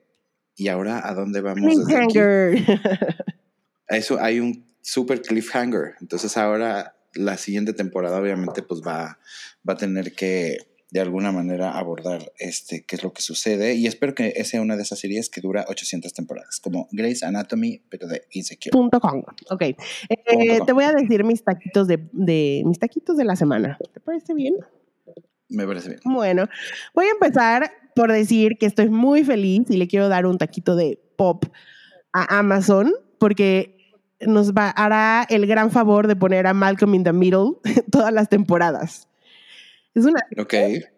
¿y 0.56 0.70
ahora 0.70 1.08
a 1.08 1.14
dónde 1.14 1.42
vamos? 1.42 1.76
Cliffhanger. 1.76 2.66
Eso 3.90 4.20
hay 4.20 4.40
un 4.40 4.66
super 4.82 5.22
cliffhanger. 5.22 5.96
Entonces 6.02 6.36
ahora 6.38 6.97
la 7.14 7.38
siguiente 7.38 7.74
temporada 7.74 8.20
obviamente 8.20 8.62
pues 8.64 8.82
va, 8.82 9.20
va 9.68 9.74
a 9.74 9.78
tener 9.78 10.14
que 10.14 10.68
de 10.90 11.02
alguna 11.02 11.32
manera 11.32 11.78
abordar 11.78 12.32
este, 12.40 12.86
qué 12.86 12.96
es 12.96 13.04
lo 13.04 13.12
que 13.12 13.22
sucede. 13.22 13.76
Y 13.76 13.88
espero 13.88 14.16
que 14.16 14.44
sea 14.46 14.62
una 14.62 14.76
de 14.78 14.84
esas 14.84 15.00
series 15.00 15.30
que 15.30 15.42
dura 15.42 15.66
800 15.68 16.14
temporadas, 16.14 16.60
como 16.62 16.88
Grey's 16.92 17.24
Anatomy, 17.24 17.82
pero 17.90 18.08
de 18.08 18.24
Insecure. 18.32 18.72
Punto 18.72 19.00
com. 19.00 19.24
Ok. 19.50 19.62
Eh, 19.62 19.76
te 20.66 20.74
voy 20.74 20.86
a 20.86 20.94
decir 20.94 21.24
mis 21.24 21.44
taquitos 21.44 21.88
de, 21.88 22.08
de, 22.14 22.64
mis 22.66 22.80
taquitos 22.80 23.18
de 23.18 23.26
la 23.26 23.36
semana. 23.36 23.78
¿Te 23.94 24.00
parece 24.00 24.34
bien? 24.34 24.56
Me 25.50 25.66
parece 25.66 25.90
bien. 25.90 26.02
Bueno, 26.06 26.48
voy 26.94 27.06
a 27.08 27.12
empezar 27.12 27.72
por 27.96 28.12
decir 28.12 28.58
que 28.58 28.66
estoy 28.66 28.90
muy 28.90 29.24
feliz 29.24 29.70
y 29.70 29.78
le 29.78 29.88
quiero 29.88 30.08
dar 30.08 30.26
un 30.26 30.38
taquito 30.38 30.76
de 30.76 31.00
pop 31.18 31.46
a 32.14 32.40
Amazon 32.40 32.94
porque 33.18 33.77
nos 34.22 34.54
va, 34.54 34.70
hará 34.70 35.26
el 35.30 35.46
gran 35.48 35.72
favor 35.72 36.08
de 36.08 36.16
poner 36.16 36.48
a 36.48 36.54
Malcolm 36.54 36.96
in 36.96 37.04
the 37.04 37.14
Middle 37.14 37.54
todas 37.92 38.14
las 38.14 38.30
temporadas. 38.30 39.08
Es 39.94 40.06
una 40.06 40.22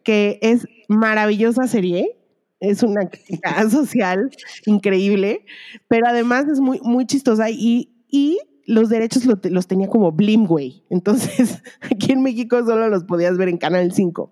que 0.03 0.39
es 0.41 0.67
maravillosa 0.87 1.67
serie, 1.67 2.17
es 2.59 2.83
una 2.83 3.07
crítica 3.09 3.69
social 3.69 4.29
increíble, 4.65 5.45
pero 5.87 6.07
además 6.07 6.47
es 6.47 6.59
muy, 6.59 6.79
muy 6.81 7.05
chistosa 7.05 7.49
y, 7.49 7.89
y 8.09 8.39
los 8.69 8.89
derechos 8.89 9.25
los 9.25 9.67
tenía 9.67 9.87
como 9.87 10.11
Blimway. 10.11 10.83
Entonces, 10.91 11.63
aquí 11.81 12.11
en 12.11 12.21
México 12.21 12.63
solo 12.63 12.87
los 12.87 13.03
podías 13.03 13.35
ver 13.35 13.49
en 13.49 13.57
Canal 13.57 13.91
5. 13.91 14.31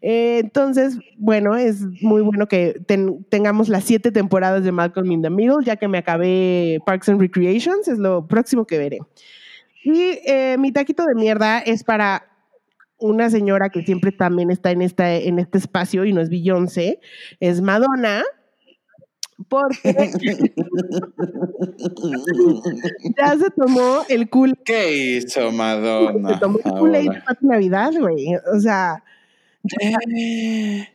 Eh, 0.00 0.38
entonces, 0.42 0.98
bueno, 1.18 1.54
es 1.54 1.82
muy 2.00 2.22
bueno 2.22 2.46
que 2.46 2.80
tengamos 3.28 3.68
las 3.68 3.84
siete 3.84 4.10
temporadas 4.10 4.64
de 4.64 4.72
Malcolm 4.72 5.12
in 5.12 5.20
the 5.20 5.28
Middle, 5.28 5.62
ya 5.62 5.76
que 5.76 5.86
me 5.86 5.98
acabé 5.98 6.78
Parks 6.86 7.10
and 7.10 7.20
Recreations, 7.20 7.88
es 7.88 7.98
lo 7.98 8.26
próximo 8.26 8.66
que 8.66 8.78
veré. 8.78 9.00
Y 9.84 10.18
eh, 10.24 10.56
mi 10.58 10.72
taquito 10.72 11.04
de 11.04 11.14
mierda 11.14 11.58
es 11.58 11.84
para 11.84 12.24
una 12.98 13.28
señora 13.28 13.68
que 13.68 13.82
siempre 13.82 14.12
también 14.12 14.50
está 14.50 14.70
en, 14.70 14.80
esta, 14.80 15.14
este 15.14 15.58
espacio 15.58 16.06
y 16.06 16.14
no 16.14 16.22
es 16.22 16.30
Beyoncé, 16.30 17.00
es 17.38 17.60
Madonna, 17.60 18.24
porque 19.48 19.92
ya 23.16 23.38
se 23.38 23.50
tomó 23.50 24.02
el 24.08 24.28
cool. 24.28 24.58
¿Qué 24.64 25.18
hizo 25.18 25.52
Madonna? 25.52 26.34
Se 26.34 26.40
tomó 26.40 26.58
el 26.64 26.72
cool 26.72 27.22
Navidad, 27.42 27.92
güey. 27.98 28.34
O 28.52 28.60
sea, 28.60 29.04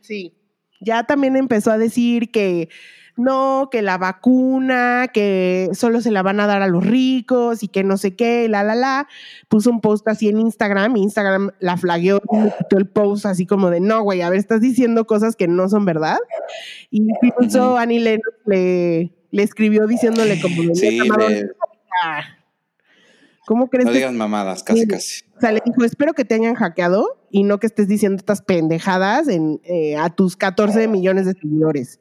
Sí, 0.00 0.34
ya 0.80 1.04
también 1.04 1.36
empezó 1.36 1.70
a 1.70 1.78
decir 1.78 2.30
que 2.30 2.68
no, 3.16 3.68
que 3.70 3.82
la 3.82 3.98
vacuna, 3.98 5.08
que 5.12 5.68
solo 5.72 6.00
se 6.00 6.10
la 6.10 6.22
van 6.22 6.40
a 6.40 6.46
dar 6.46 6.62
a 6.62 6.68
los 6.68 6.84
ricos 6.84 7.62
y 7.62 7.68
que 7.68 7.84
no 7.84 7.96
sé 7.96 8.16
qué, 8.16 8.48
la, 8.48 8.62
la, 8.64 8.74
la. 8.74 9.08
Puso 9.48 9.70
un 9.70 9.80
post 9.80 10.06
así 10.08 10.28
en 10.28 10.40
Instagram, 10.40 10.96
Instagram 10.96 11.50
la 11.60 11.76
flagueó 11.76 12.20
y 12.32 12.50
quitó 12.58 12.78
el 12.78 12.88
post 12.88 13.26
así 13.26 13.46
como 13.46 13.70
de, 13.70 13.80
no, 13.80 14.02
güey, 14.02 14.22
a 14.22 14.30
ver, 14.30 14.38
estás 14.38 14.60
diciendo 14.60 15.06
cosas 15.06 15.36
que 15.36 15.48
no 15.48 15.68
son 15.68 15.84
verdad. 15.84 16.18
Y 16.90 17.06
incluso 17.22 17.76
Annie 17.76 18.00
le, 18.00 18.20
le 19.34 19.42
escribió 19.42 19.86
diciéndole 19.86 20.40
como 20.40 20.74
sí, 20.74 21.00
¿Cómo 23.46 23.68
crees? 23.68 23.86
No 23.86 23.92
digas 23.92 24.12
mamadas, 24.12 24.62
casi, 24.62 24.86
casi. 24.86 25.22
O 25.36 25.40
sea, 25.40 25.52
le 25.52 25.60
dijo, 25.64 25.84
espero 25.84 26.14
que 26.14 26.24
te 26.24 26.34
hayan 26.34 26.54
hackeado 26.54 27.20
y 27.30 27.42
no 27.42 27.58
que 27.58 27.66
estés 27.66 27.88
diciendo 27.88 28.16
estas 28.16 28.40
pendejadas 28.42 29.28
en, 29.28 29.60
eh, 29.64 29.96
a 29.96 30.08
tus 30.08 30.36
14 30.36 30.88
millones 30.88 31.26
de 31.26 31.34
seguidores. 31.34 32.00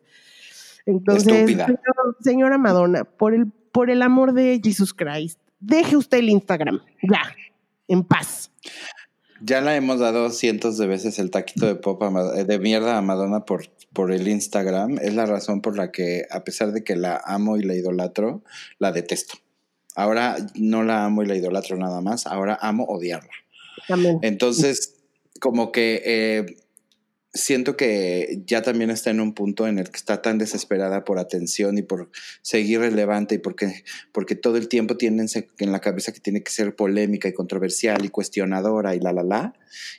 Entonces, 0.86 1.58
señora 2.22 2.58
Madonna, 2.58 3.04
por 3.06 3.34
el, 3.34 3.52
por 3.72 3.90
el 3.90 4.02
amor 4.02 4.34
de 4.34 4.60
Jesus 4.64 4.94
Christ, 4.94 5.40
deje 5.60 5.96
usted 5.96 6.20
el 6.20 6.30
Instagram, 6.30 6.82
ya, 7.02 7.22
en 7.88 8.04
paz. 8.04 8.52
Ya 9.42 9.62
le 9.62 9.76
hemos 9.76 10.00
dado 10.00 10.30
cientos 10.30 10.78
de 10.78 10.88
veces 10.88 11.20
el 11.20 11.30
taquito 11.30 11.66
de 11.66 11.76
pop 11.76 12.02
eh, 12.36 12.46
de 12.46 12.60
mierda 12.60 12.98
a 12.98 13.02
Madonna 13.02 13.46
por, 13.46 13.68
por 13.92 14.12
el 14.12 14.28
Instagram. 14.28 15.00
Es 15.02 15.16
la 15.16 15.26
razón 15.26 15.62
por 15.62 15.76
la 15.76 15.92
que, 15.92 16.26
a 16.32 16.44
pesar 16.44 16.72
de 16.72 16.84
que 16.84 16.96
la 16.96 17.22
amo 17.26 17.58
y 17.58 17.64
la 17.64 17.76
idolatro, 17.76 18.42
la 18.80 18.92
detesto. 18.92 19.36
Ahora 19.96 20.38
no 20.56 20.84
la 20.84 21.06
amo 21.06 21.24
y 21.24 21.26
la 21.26 21.36
idolatro 21.36 21.78
nada 21.78 22.02
más, 22.02 22.26
ahora 22.26 22.58
amo 22.62 22.86
odiarla. 22.86 23.32
Entonces, 24.22 24.96
como 25.40 25.72
que 25.72 26.02
eh, 26.06 26.63
siento 27.34 27.76
que 27.76 28.44
ya 28.46 28.62
también 28.62 28.92
está 28.92 29.10
en 29.10 29.20
un 29.20 29.34
punto 29.34 29.68
en 29.68 29.80
el 29.80 29.90
que 29.90 29.98
está 29.98 30.22
tan 30.22 30.38
desesperada 30.38 31.04
por 31.04 31.18
atención 31.18 31.80
y 31.80 31.82
por 31.82 32.12
seguir 32.44 32.80
relevante 32.80 33.36
y 33.36 33.38
porque, 33.40 33.84
porque 34.12 34.36
todo 34.36 34.58
el 34.58 34.68
tiempo 34.68 34.98
tienen 34.98 35.28
en 35.58 35.72
la 35.72 35.80
cabeza 35.80 36.12
que 36.12 36.20
tiene 36.20 36.44
que 36.44 36.52
ser 36.52 36.76
polémica 36.76 37.28
y 37.28 37.34
controversial 37.34 38.06
y 38.06 38.10
cuestionadora 38.10 38.94
y 38.94 39.00
la, 39.00 39.14
la, 39.14 39.24
la. 39.24 39.54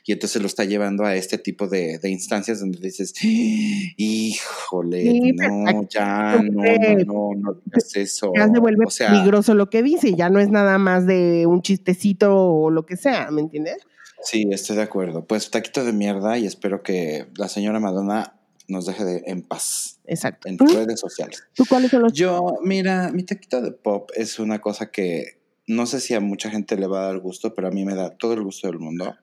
Y 0.05 0.13
entonces 0.13 0.41
lo 0.41 0.47
está 0.47 0.63
llevando 0.63 1.03
a 1.03 1.15
este 1.15 1.37
tipo 1.37 1.67
de, 1.67 1.99
instancias 2.03 2.61
donde 2.61 2.79
dices, 2.79 3.13
híjole, 3.21 5.33
no, 5.33 5.87
ya, 5.89 6.41
no, 6.41 6.63
no, 7.05 7.31
no, 7.35 7.61
digas 7.65 7.91
eso. 7.95 8.31
Ya 8.33 8.47
se 8.47 8.59
vuelve 8.59 8.85
peligroso 8.97 9.55
lo 9.55 9.69
que 9.69 9.83
dice, 9.83 10.13
ya 10.13 10.29
no 10.29 10.39
es 10.39 10.49
nada 10.49 10.77
más 10.77 11.05
de 11.05 11.47
un 11.47 11.61
chistecito 11.61 12.33
o 12.33 12.71
lo 12.71 12.85
que 12.85 12.95
sea, 12.95 13.29
¿me 13.31 13.41
entiendes? 13.41 13.85
Sí, 14.25 14.47
estoy 14.51 14.75
de 14.75 14.81
acuerdo. 14.81 15.25
Pues 15.25 15.51
taquito 15.51 15.85
de 15.85 15.93
mierda 15.93 16.37
y 16.37 16.45
espero 16.45 16.83
que 16.83 17.27
la 17.37 17.47
señora 17.47 17.79
Madonna 17.79 18.35
nos 18.67 18.87
deje 18.87 19.05
de, 19.05 19.23
en 19.27 19.43
paz. 19.43 19.99
Exacto. 20.05 20.49
En 20.49 20.57
redes 20.57 20.99
sociales. 20.99 21.43
¿Tú 21.53 21.63
cuáles 21.69 21.91
son 21.91 22.01
los? 22.01 22.13
Yo, 22.13 22.57
mira, 22.63 23.11
mi 23.11 23.23
taquito 23.23 23.61
de 23.61 23.71
pop 23.71 24.09
es 24.15 24.39
una 24.39 24.59
cosa 24.59 24.91
que 24.91 25.37
no 25.67 25.85
sé 25.85 25.99
si 25.99 26.13
a 26.13 26.19
mucha 26.19 26.49
gente 26.49 26.75
le 26.77 26.87
va 26.87 27.03
a 27.03 27.07
dar 27.07 27.19
gusto, 27.19 27.53
pero 27.53 27.67
a 27.67 27.71
mí 27.71 27.85
me 27.85 27.95
da 27.95 28.11
todo 28.17 28.33
el 28.33 28.43
gusto 28.43 28.67
del 28.67 28.79
mundo. 28.79 29.15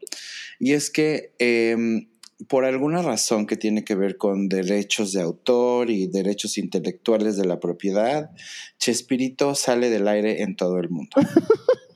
Y 0.59 0.73
es 0.73 0.91
que 0.91 1.33
em, 1.39 2.09
por 2.49 2.65
alguna 2.65 3.03
razón 3.03 3.47
que 3.47 3.57
tiene 3.57 3.85
que 3.85 3.95
ver 3.95 4.17
con 4.17 4.49
derechos 4.49 5.13
de 5.13 5.23
autor 5.23 5.91
y 5.91 6.07
derechos 6.07 6.59
intelectuales 6.59 7.37
de 7.37 7.45
la 7.45 7.61
propiedad, 7.61 8.31
Chespirito 8.79 9.55
sale 9.55 9.91
del 9.91 10.09
aire 10.09 10.43
en 10.43 10.57
todo 10.57 10.79
el 10.79 10.91
mundo. 10.91 11.17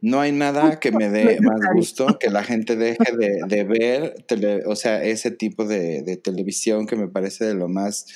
No 0.00 0.20
hay 0.20 0.32
nada 0.32 0.80
que 0.80 0.92
me 0.92 1.08
dé 1.08 1.40
más 1.40 1.60
gusto 1.74 2.18
que 2.18 2.30
la 2.30 2.44
gente 2.44 2.76
deje 2.76 3.04
de, 3.48 3.64
ver, 3.64 4.14
o 4.66 4.76
sea, 4.76 5.02
ese 5.02 5.30
tipo 5.30 5.64
de, 5.64 6.20
televisión 6.22 6.86
que 6.86 6.96
me 6.96 7.08
parece 7.08 7.44
de 7.44 7.54
lo 7.54 7.68
más 7.68 8.06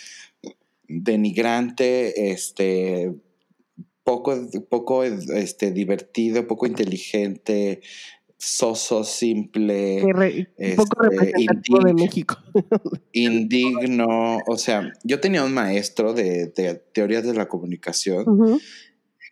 denigrante, 0.89 2.31
este, 2.31 3.15
poco, 4.05 4.37
poco 4.69 5.05
este, 5.05 5.73
divertido, 5.73 6.47
poco 6.47 6.67
inteligente, 6.67 7.81
soso, 8.39 9.03
simple, 9.03 10.01
poco 10.01 10.23
este, 10.23 10.77
representativo 11.01 11.81
de 11.81 11.95
México. 11.95 12.37
indigno. 13.13 14.39
O 14.47 14.59
sea, 14.59 14.93
yo 15.05 15.21
tenía 15.21 15.43
un 15.45 15.55
maestro 15.55 16.13
de, 16.13 16.49
teorías 16.93 17.25
de 17.25 17.35
la 17.35 17.49
comunicación 17.49 18.61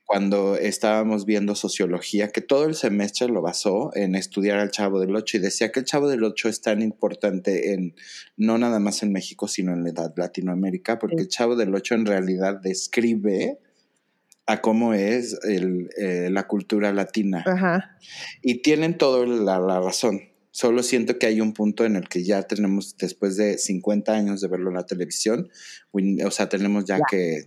cuando 0.04 0.56
estábamos 0.56 1.24
viendo 1.24 1.54
sociología, 1.54 2.28
que 2.28 2.42
todo 2.42 2.66
el 2.66 2.74
semestre 2.74 3.28
lo 3.28 3.40
basó 3.40 3.90
en 3.94 4.14
estudiar 4.14 4.58
al 4.58 4.70
Chavo 4.70 5.00
del 5.00 5.16
Ocho 5.16 5.38
y 5.38 5.40
decía 5.40 5.72
que 5.72 5.80
el 5.80 5.86
Chavo 5.86 6.08
del 6.08 6.24
Ocho 6.24 6.48
es 6.48 6.60
tan 6.60 6.82
importante 6.82 7.72
en, 7.72 7.94
no 8.36 8.58
nada 8.58 8.78
más 8.80 9.02
en 9.02 9.12
México, 9.12 9.48
sino 9.48 9.72
en 9.72 9.84
Latinoamérica, 10.16 10.98
porque 10.98 11.22
el 11.22 11.28
Chavo 11.28 11.56
del 11.56 11.74
Ocho 11.74 11.94
en 11.94 12.04
realidad 12.04 12.60
describe 12.60 13.58
a 14.46 14.60
cómo 14.60 14.92
es 14.92 15.38
eh, 15.48 16.28
la 16.30 16.46
cultura 16.46 16.92
latina. 16.92 17.42
Ajá. 17.46 17.96
Y 18.42 18.60
tienen 18.60 18.98
toda 18.98 19.26
la, 19.26 19.80
razón. 19.80 20.20
Solo 20.50 20.82
siento 20.82 21.18
que 21.18 21.26
hay 21.26 21.40
un 21.40 21.54
punto 21.54 21.86
en 21.86 21.96
el 21.96 22.08
que 22.08 22.24
ya 22.24 22.42
tenemos, 22.42 22.96
después 22.98 23.36
de 23.36 23.56
50 23.56 24.12
años 24.12 24.42
de 24.42 24.48
verlo 24.48 24.68
en 24.68 24.76
la 24.76 24.86
televisión, 24.86 25.48
o 25.92 26.30
sea, 26.30 26.48
tenemos 26.50 26.84
ya. 26.84 27.00
que 27.10 27.44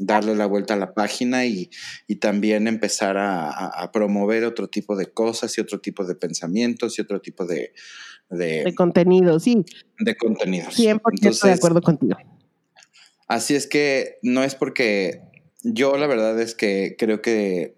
darle 0.00 0.34
la 0.34 0.46
vuelta 0.46 0.74
a 0.74 0.76
la 0.76 0.94
página 0.94 1.46
y, 1.46 1.70
también 2.20 2.66
empezar 2.66 3.16
a, 3.18 3.90
promover 3.92 4.44
otro 4.44 4.68
tipo 4.68 4.96
de 4.96 5.06
cosas 5.06 5.56
y 5.56 5.60
otro 5.60 5.80
tipo 5.80 6.04
de 6.04 6.14
pensamientos 6.14 6.98
y 6.98 7.02
otro 7.02 7.20
tipo 7.20 7.46
de... 7.46 7.72
De, 8.28 8.72
contenido, 8.76 9.40
sí. 9.40 9.64
De 9.98 10.16
contenidos. 10.16 10.78
100% 10.78 11.00
estoy 11.30 11.50
de 11.50 11.56
acuerdo 11.56 11.82
contigo. 11.82 12.16
Así 13.26 13.54
es 13.54 13.66
que 13.66 14.18
no 14.22 14.44
es 14.44 14.54
porque 14.54 15.22
yo 15.62 15.96
la 15.96 16.06
verdad 16.06 16.40
es 16.40 16.54
que 16.54 16.94
creo 16.98 17.22
que 17.22 17.76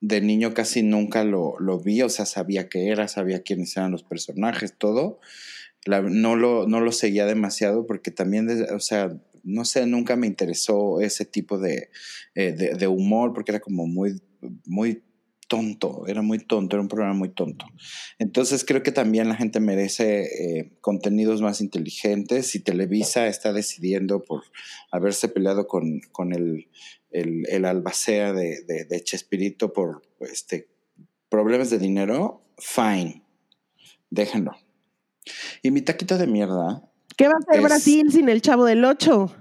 de 0.00 0.20
niño 0.20 0.54
casi 0.54 0.82
nunca 0.82 1.24
lo, 1.24 1.58
lo 1.58 1.80
vi, 1.80 2.02
o 2.02 2.08
sea, 2.08 2.26
sabía 2.26 2.68
qué 2.68 2.88
era, 2.88 3.08
sabía 3.08 3.42
quiénes 3.42 3.76
eran 3.76 3.92
los 3.92 4.02
personajes, 4.02 4.74
todo. 4.76 5.20
no, 5.86 6.36
lo, 6.36 6.66
no 6.68 6.80
lo 6.80 6.92
seguía 6.92 7.26
demasiado 7.26 7.86
porque 7.86 8.10
también, 8.10 8.48
o 8.72 8.80
sea, 8.80 9.16
no 9.46 9.64
sé, 9.64 9.86
nunca 9.86 10.16
me 10.16 10.26
interesó 10.26 11.00
ese 11.00 11.24
tipo 11.24 11.64
eh, 11.64 11.88
de, 12.34 12.74
de, 12.74 12.86
humor 12.88 13.32
porque 13.32 13.52
era 13.52 13.60
como 13.60 13.86
muy, 13.86 14.20
muy 14.66 15.02
tonto, 15.46 16.04
era 16.08 16.20
muy 16.20 16.38
tonto, 16.38 16.76
era 16.76 16.82
un 16.82 16.88
programa 16.88 17.14
muy 17.14 17.28
tonto. 17.28 17.66
Entonces 18.18 18.64
creo 18.64 18.82
que 18.82 18.90
también 18.90 19.28
la 19.28 19.36
gente 19.36 19.60
merece 19.60 20.24
eh, 20.24 20.72
contenidos 20.80 21.42
más 21.42 21.60
inteligentes 21.60 22.54
y 22.56 22.60
Televisa 22.60 23.28
está 23.28 23.52
decidiendo 23.52 24.22
por 24.22 24.42
haberse 24.90 25.28
peleado 25.28 25.68
con, 25.68 26.00
con 26.10 26.32
el, 26.32 26.68
el, 27.10 27.64
albacea 27.64 28.32
de, 28.32 28.64
de, 28.64 29.04
Chespirito 29.04 29.72
por 29.72 30.02
este, 30.20 30.68
problemas 31.28 31.70
de 31.70 31.78
dinero, 31.78 32.42
fine, 32.58 33.22
déjenlo. 34.10 34.56
Y 35.62 35.70
mi 35.70 35.82
taquito 35.82 36.18
de 36.18 36.26
mierda 36.26 36.90
¿Qué 37.16 37.28
va 37.28 37.34
a 37.34 37.38
hacer 37.38 37.62
Brasil 37.62 38.12
sin 38.12 38.28
el 38.28 38.42
Chavo 38.42 38.66
del 38.66 38.84
Ocho? 38.84 39.34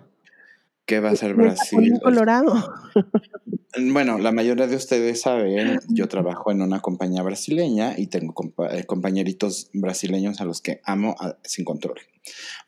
¿Qué 0.86 1.02
va 1.02 1.10
a 1.10 1.12
hacer 1.12 1.34
Brasil? 1.34 2.00
Colorado. 2.02 2.74
Bueno, 3.78 4.18
la 4.20 4.32
mayoría 4.32 4.68
de 4.68 4.78
ustedes 4.78 5.20
saben, 5.20 5.82
yo 5.90 6.08
trabajo 6.08 6.50
en 6.50 6.62
una 6.62 6.80
compañía 6.80 7.22
brasileña 7.24 7.94
y 7.98 8.08
tengo 8.08 8.34
eh, 8.72 8.86
compañeritos 8.86 9.70
brasileños 9.74 10.40
a 10.40 10.46
los 10.46 10.62
que 10.62 10.80
amo 10.86 11.14
sin 11.44 11.66
control. 11.66 12.00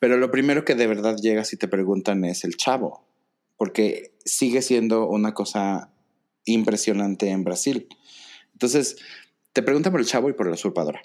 Pero 0.02 0.18
lo 0.18 0.32
primero 0.32 0.66
que 0.66 0.76
de 0.76 0.86
verdad 0.86 1.16
llega 1.16 1.46
si 1.46 1.56
te 1.56 1.70
preguntan 1.70 2.26
es 2.26 2.44
el 2.44 2.58
chavo, 2.58 3.08
porque 3.56 4.18
sigue 4.26 4.62
siendo 4.62 5.08
una 5.08 5.34
cosa 5.34 5.94
impresionante 6.44 7.30
en 7.30 7.46
Brasil. 7.46 7.88
Entonces, 8.52 8.98
te 9.54 9.64
preguntan 9.64 9.94
por 9.94 10.02
el 10.02 10.08
chavo 10.08 10.30
y 10.30 10.34
por 10.34 10.48
la 10.48 10.56
usurpadora 10.56 11.02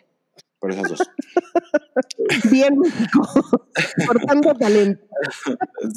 por 0.62 0.70
esas 0.70 0.88
dos. 0.88 1.00
Bien 2.52 2.78
México, 2.78 3.28
por 4.06 4.20
tanto 4.20 4.54
talento. 4.54 5.04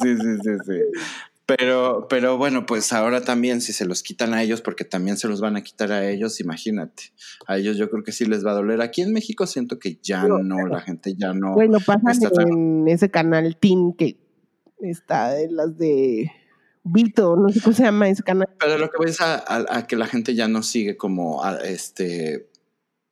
Sí, 0.01 0.17
sí, 0.17 0.37
sí, 0.43 0.51
sí. 0.65 0.79
Pero, 1.45 2.07
pero 2.09 2.39
bueno, 2.39 2.65
pues 2.65 2.91
ahora 2.91 3.21
también 3.21 3.61
si 3.61 3.73
se 3.73 3.85
los 3.85 4.01
quitan 4.01 4.33
a 4.33 4.41
ellos, 4.41 4.61
porque 4.61 4.83
también 4.83 5.17
se 5.17 5.27
los 5.27 5.39
van 5.39 5.55
a 5.55 5.61
quitar 5.61 5.91
a 5.91 6.09
ellos, 6.09 6.39
imagínate. 6.39 7.13
A 7.45 7.59
ellos 7.59 7.77
yo 7.77 7.91
creo 7.91 8.03
que 8.03 8.11
sí 8.11 8.25
les 8.25 8.43
va 8.43 8.51
a 8.51 8.55
doler. 8.55 8.81
Aquí 8.81 9.03
en 9.03 9.13
México 9.13 9.45
siento 9.45 9.77
que 9.77 9.99
ya 10.01 10.27
no, 10.27 10.65
la 10.65 10.81
gente 10.81 11.13
ya 11.15 11.33
no. 11.33 11.53
Bueno, 11.53 11.77
pasan 11.85 12.17
en 12.39 12.87
ese 12.87 13.11
canal 13.11 13.57
Teen 13.57 13.93
que 13.93 14.17
está 14.79 15.39
en 15.39 15.55
las 15.55 15.77
de 15.77 16.31
Vito, 16.83 17.35
no 17.35 17.49
sé 17.49 17.61
cómo 17.61 17.75
se 17.75 17.83
llama 17.83 18.09
ese 18.09 18.23
canal. 18.23 18.49
Pero 18.59 18.79
lo 18.79 18.89
que 18.89 19.05
ves 19.05 19.21
a, 19.21 19.43
a, 19.47 19.85
que 19.85 19.95
la 19.95 20.07
gente 20.07 20.33
ya 20.33 20.47
no 20.47 20.63
sigue 20.63 20.97
como, 20.97 21.45
este, 21.63 22.49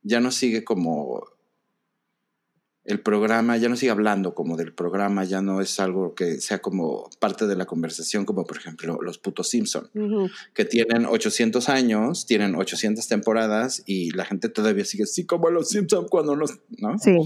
ya 0.01 0.19
no 0.19 0.31
sigue 0.31 0.63
como 0.63 1.23
el 2.85 2.99
programa, 2.99 3.55
ya 3.57 3.69
no 3.69 3.77
sigue 3.77 3.91
hablando 3.91 4.33
como 4.35 4.57
del 4.57 4.73
programa, 4.73 5.23
ya 5.23 5.41
no 5.41 5.61
es 5.61 5.79
algo 5.79 6.15
que 6.15 6.41
sea 6.41 6.59
como 6.59 7.09
parte 7.19 7.47
de 7.47 7.55
la 7.55 7.65
conversación, 7.65 8.25
como 8.25 8.45
por 8.45 8.57
ejemplo 8.57 8.99
los 9.01 9.17
putos 9.17 9.49
Simpson, 9.49 9.89
que 10.53 10.65
tienen 10.65 11.05
800 11.05 11.69
años, 11.69 12.25
tienen 12.25 12.55
800 12.55 13.07
temporadas 13.07 13.83
y 13.85 14.11
la 14.11 14.25
gente 14.25 14.49
todavía 14.49 14.83
sigue 14.83 15.03
así 15.03 15.25
como 15.25 15.49
los 15.49 15.69
Simpson 15.69 16.07
cuando 16.09 16.35
los, 16.35 16.59
¿no? 16.77 16.99
Sí. 16.99 17.17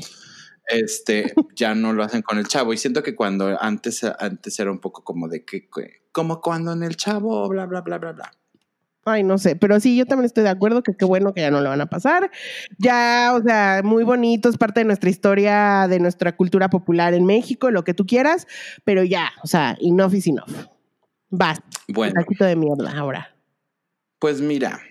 Este, 0.68 1.34
ya 1.56 1.74
no 1.74 1.94
lo 1.94 2.04
hacen 2.04 2.22
con 2.22 2.38
el 2.38 2.48
chavo 2.48 2.74
y 2.74 2.78
siento 2.78 3.02
que 3.02 3.16
cuando 3.16 3.58
antes, 3.60 4.04
antes 4.04 4.60
era 4.60 4.72
un 4.72 4.80
poco 4.80 5.04
como 5.04 5.28
de 5.28 5.44
que, 5.44 5.68
como 6.12 6.40
cuando 6.42 6.74
en 6.74 6.84
el 6.84 6.98
chavo, 6.98 7.48
bla, 7.50 7.66
bla, 7.66 7.82
bla, 7.82 7.98
bla, 7.98 8.12
bla. 8.12 8.32
Ay, 9.10 9.24
no 9.24 9.38
sé, 9.38 9.56
pero 9.56 9.80
sí, 9.80 9.96
yo 9.96 10.06
también 10.06 10.26
estoy 10.26 10.44
de 10.44 10.50
acuerdo 10.50 10.84
que 10.84 10.94
qué 10.94 11.06
bueno 11.06 11.34
que 11.34 11.40
ya 11.40 11.50
no 11.50 11.62
le 11.62 11.70
van 11.70 11.80
a 11.80 11.86
pasar. 11.86 12.30
Ya, 12.78 13.32
o 13.36 13.42
sea, 13.42 13.80
muy 13.82 14.04
bonito, 14.04 14.50
es 14.50 14.58
parte 14.58 14.82
de 14.82 14.84
nuestra 14.84 15.10
historia, 15.10 15.88
de 15.88 16.02
nuestra 16.02 16.36
cultura 16.36 16.70
popular 16.70 17.14
en 17.14 17.26
México, 17.26 17.72
lo 17.72 17.86
que 17.86 17.94
tú 17.94 18.06
quieras, 18.06 18.48
pero 18.84 19.06
ya, 19.06 19.30
o 19.44 19.48
sea, 19.48 19.78
enough 19.80 20.14
is 20.14 20.28
enough. 20.28 20.52
Basta. 21.30 21.64
Bueno. 21.88 22.16
Taquito 22.16 22.44
de 22.44 22.58
mierda 22.58 22.92
ahora. 22.98 23.34
Pues 24.20 24.42
mira, 24.42 24.82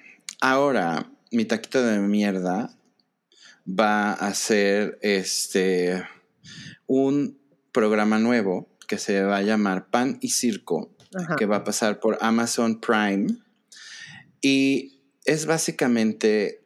ahora 0.40 1.10
mi 1.30 1.44
taquito 1.44 1.82
de 1.82 1.98
mierda 1.98 2.70
va 3.68 4.12
a 4.12 4.32
ser 4.32 4.98
este 5.02 6.06
un 6.86 7.38
programa 7.70 8.18
nuevo 8.18 8.70
que 8.88 8.96
se 8.96 9.22
va 9.24 9.36
a 9.36 9.42
llamar 9.42 9.90
Pan 9.90 10.16
y 10.22 10.30
Circo, 10.30 10.96
que 11.36 11.44
va 11.44 11.56
a 11.56 11.64
pasar 11.64 12.00
por 12.00 12.16
Amazon 12.22 12.80
Prime 12.80 13.45
y 14.46 15.02
es 15.24 15.46
básicamente 15.46 16.62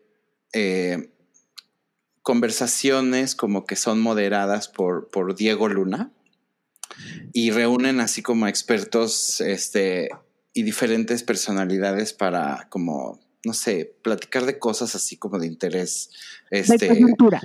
eh, 0.52 1.14
conversaciones 2.20 3.34
como 3.34 3.64
que 3.64 3.74
son 3.74 4.02
moderadas 4.02 4.68
por, 4.68 5.34
Diego 5.34 5.66
Luna 5.66 6.12
y 7.32 7.52
reúnen 7.52 8.00
así 8.00 8.20
como 8.20 8.46
expertos 8.48 9.40
este, 9.40 10.10
y 10.52 10.62
diferentes 10.62 11.22
personalidades 11.22 12.12
para 12.12 12.68
como, 12.68 13.18
no 13.46 13.54
sé, 13.54 13.96
platicar 14.02 14.44
de 14.44 14.58
cosas 14.58 14.94
así 14.94 15.16
como 15.16 15.38
de 15.38 15.46
interés. 15.46 16.10
Este, 16.50 16.86
de 16.86 16.88
coyuntura. 16.88 17.40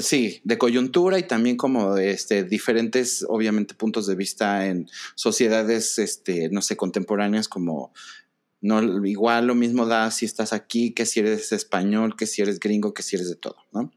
sí, 0.00 0.40
de 0.42 0.58
coyuntura 0.58 1.16
y 1.20 1.28
también 1.28 1.56
como 1.56 1.94
de 1.94 2.10
este, 2.10 2.42
diferentes, 2.42 3.24
obviamente, 3.28 3.74
puntos 3.74 4.08
de 4.08 4.16
vista 4.16 4.66
en 4.66 4.88
sociedades, 5.14 6.00
este, 6.00 6.48
no 6.48 6.60
sé, 6.60 6.76
contemporáneas 6.76 7.46
como 7.46 7.92
no, 8.60 9.06
igual 9.06 9.46
lo 9.46 9.54
mismo 9.54 9.86
da 9.86 10.10
si 10.10 10.26
estás 10.26 10.52
aquí, 10.52 10.92
que 10.92 11.06
si 11.06 11.20
eres 11.20 11.52
español, 11.52 12.16
que 12.16 12.26
si 12.26 12.42
eres 12.42 12.60
gringo, 12.60 12.94
que 12.94 13.02
si 13.02 13.16
eres 13.16 13.28
de 13.28 13.36
todo, 13.36 13.56
¿no? 13.72 13.92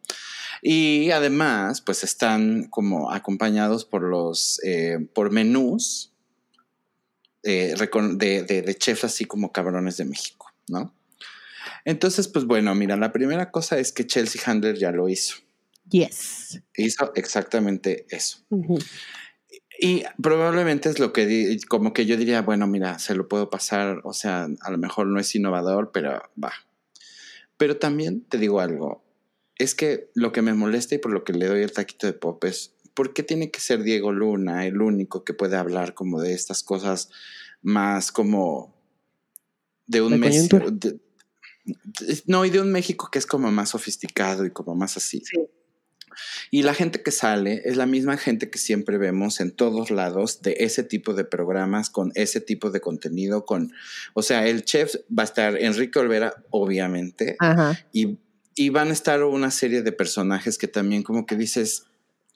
Y 0.61 1.11
además, 1.11 1.81
pues 1.81 2.03
están 2.03 2.69
como 2.69 3.11
acompañados 3.11 3.83
por 3.83 4.03
los, 4.03 4.61
eh, 4.63 4.97
por 5.13 5.31
menús 5.31 6.13
eh, 7.43 7.75
de, 7.77 8.43
de, 8.43 8.61
de 8.61 8.75
chefs 8.75 9.03
así 9.03 9.25
como 9.25 9.51
cabrones 9.51 9.97
de 9.97 10.05
México, 10.05 10.53
¿no? 10.69 10.95
Entonces, 11.85 12.29
pues 12.29 12.45
bueno, 12.45 12.73
mira, 12.75 12.95
la 12.95 13.11
primera 13.11 13.51
cosa 13.51 13.77
es 13.77 13.91
que 13.91 14.07
Chelsea 14.07 14.41
Handler 14.45 14.77
ya 14.77 14.91
lo 14.91 15.09
hizo. 15.09 15.35
Yes. 15.89 16.61
Hizo 16.75 17.11
exactamente 17.15 18.05
eso. 18.09 18.37
Y 19.79 20.03
probablemente 20.21 20.89
es 20.89 20.99
lo 20.99 21.13
que, 21.13 21.57
como 21.67 21.93
que 21.93 22.05
yo 22.05 22.15
diría, 22.15 22.41
bueno, 22.41 22.67
mira, 22.67 22.99
se 22.99 23.15
lo 23.15 23.27
puedo 23.27 23.49
pasar, 23.49 24.01
o 24.03 24.13
sea, 24.13 24.47
a 24.61 24.71
lo 24.71 24.77
mejor 24.77 25.07
no 25.07 25.19
es 25.19 25.33
innovador, 25.35 25.91
pero 25.91 26.21
va. 26.41 26.53
Pero 27.57 27.77
también 27.77 28.21
te 28.21 28.37
digo 28.37 28.59
algo, 28.59 29.03
es 29.57 29.75
que 29.75 30.11
lo 30.13 30.31
que 30.31 30.41
me 30.41 30.53
molesta 30.53 30.95
y 30.95 30.99
por 30.99 31.11
lo 31.11 31.23
que 31.23 31.33
le 31.33 31.47
doy 31.47 31.63
el 31.63 31.71
taquito 31.71 32.07
de 32.07 32.13
pop 32.13 32.43
es, 32.45 32.75
¿por 32.93 33.13
qué 33.13 33.23
tiene 33.23 33.51
que 33.51 33.59
ser 33.59 33.83
Diego 33.83 34.11
Luna 34.11 34.65
el 34.65 34.81
único 34.81 35.23
que 35.23 35.33
puede 35.33 35.57
hablar 35.57 35.93
como 35.93 36.21
de 36.21 36.33
estas 36.33 36.63
cosas 36.63 37.09
más 37.61 38.11
como 38.11 38.75
de 39.87 40.01
un 40.01 40.19
México? 40.19 40.59
No, 42.25 42.45
y 42.45 42.49
de 42.49 42.59
un 42.59 42.71
México 42.71 43.09
que 43.11 43.19
es 43.19 43.25
como 43.25 43.51
más 43.51 43.69
sofisticado 43.69 44.45
y 44.45 44.51
como 44.51 44.75
más 44.75 44.97
así. 44.97 45.23
Sí. 45.25 45.47
Y 46.51 46.63
la 46.63 46.73
gente 46.73 47.01
que 47.01 47.11
sale 47.11 47.61
es 47.65 47.77
la 47.77 47.85
misma 47.85 48.17
gente 48.17 48.49
que 48.49 48.57
siempre 48.57 48.97
vemos 48.97 49.39
en 49.39 49.51
todos 49.51 49.91
lados 49.91 50.41
de 50.41 50.55
ese 50.59 50.83
tipo 50.83 51.13
de 51.13 51.25
programas, 51.25 51.89
con 51.89 52.11
ese 52.15 52.41
tipo 52.41 52.71
de 52.71 52.81
contenido, 52.81 53.45
con, 53.45 53.71
o 54.13 54.21
sea, 54.21 54.47
el 54.47 54.63
chef 54.63 54.95
va 55.07 55.23
a 55.23 55.25
estar 55.25 55.57
Enrique 55.57 55.99
Olvera, 55.99 56.33
obviamente, 56.49 57.37
y, 57.91 58.17
y 58.55 58.69
van 58.69 58.89
a 58.89 58.93
estar 58.93 59.23
una 59.23 59.51
serie 59.51 59.81
de 59.81 59.91
personajes 59.91 60.57
que 60.57 60.67
también 60.67 61.03
como 61.03 61.25
que 61.25 61.35
dices, 61.35 61.85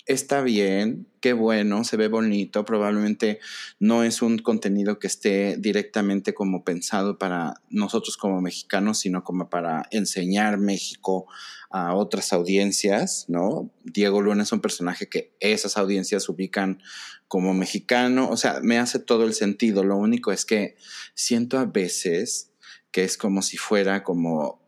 está 0.08 0.42
bien, 0.42 1.06
qué 1.20 1.34
bueno, 1.34 1.84
se 1.84 1.98
ve 1.98 2.08
bonito, 2.08 2.64
probablemente 2.64 3.40
no 3.80 4.04
es 4.04 4.22
un 4.22 4.38
contenido 4.38 5.00
que 5.00 5.08
esté 5.08 5.58
directamente 5.58 6.34
como 6.34 6.64
pensado 6.64 7.18
para 7.18 7.62
nosotros 7.70 8.16
como 8.16 8.42
mexicanos, 8.42 9.00
sino 9.00 9.24
como 9.26 9.50
para 9.50 9.86
enseñar 9.92 10.58
México 10.58 11.28
a 11.70 11.94
otras 11.94 12.32
audiencias, 12.32 13.26
¿no? 13.28 13.70
Diego 13.84 14.22
Luna 14.22 14.44
es 14.44 14.52
un 14.54 14.62
personaje 14.62 15.10
que 15.10 15.36
esas 15.42 15.78
audiencias 15.78 16.30
ubican 16.30 16.82
como 17.28 17.54
mexicano, 17.54 18.30
o 18.30 18.38
sea, 18.38 18.62
me 18.64 18.80
hace 18.80 19.00
todo 19.00 19.26
el 19.26 19.34
sentido, 19.34 19.84
lo 19.84 19.98
único 19.98 20.32
es 20.32 20.46
que 20.46 20.78
siento 21.14 21.60
a 21.60 21.66
veces 21.66 22.52
que 22.92 23.04
es 23.04 23.18
como 23.18 23.42
si 23.42 23.58
fuera 23.58 24.04
como 24.04 24.62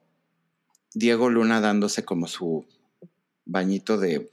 Diego 0.93 1.29
Luna 1.29 1.61
dándose 1.61 2.03
como 2.03 2.27
su 2.27 2.65
bañito 3.45 3.97
de 3.97 4.29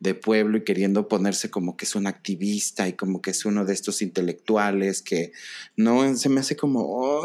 de 0.00 0.14
pueblo 0.14 0.58
y 0.58 0.64
queriendo 0.64 1.08
ponerse 1.08 1.50
como 1.50 1.76
que 1.76 1.84
es 1.84 1.94
un 1.94 2.06
activista 2.06 2.88
y 2.88 2.92
como 2.94 3.22
que 3.22 3.30
es 3.30 3.44
uno 3.44 3.64
de 3.64 3.72
estos 3.72 4.02
intelectuales 4.02 5.02
que 5.02 5.32
no 5.76 6.14
se 6.16 6.28
me 6.28 6.40
hace 6.40 6.56
como 6.56 7.22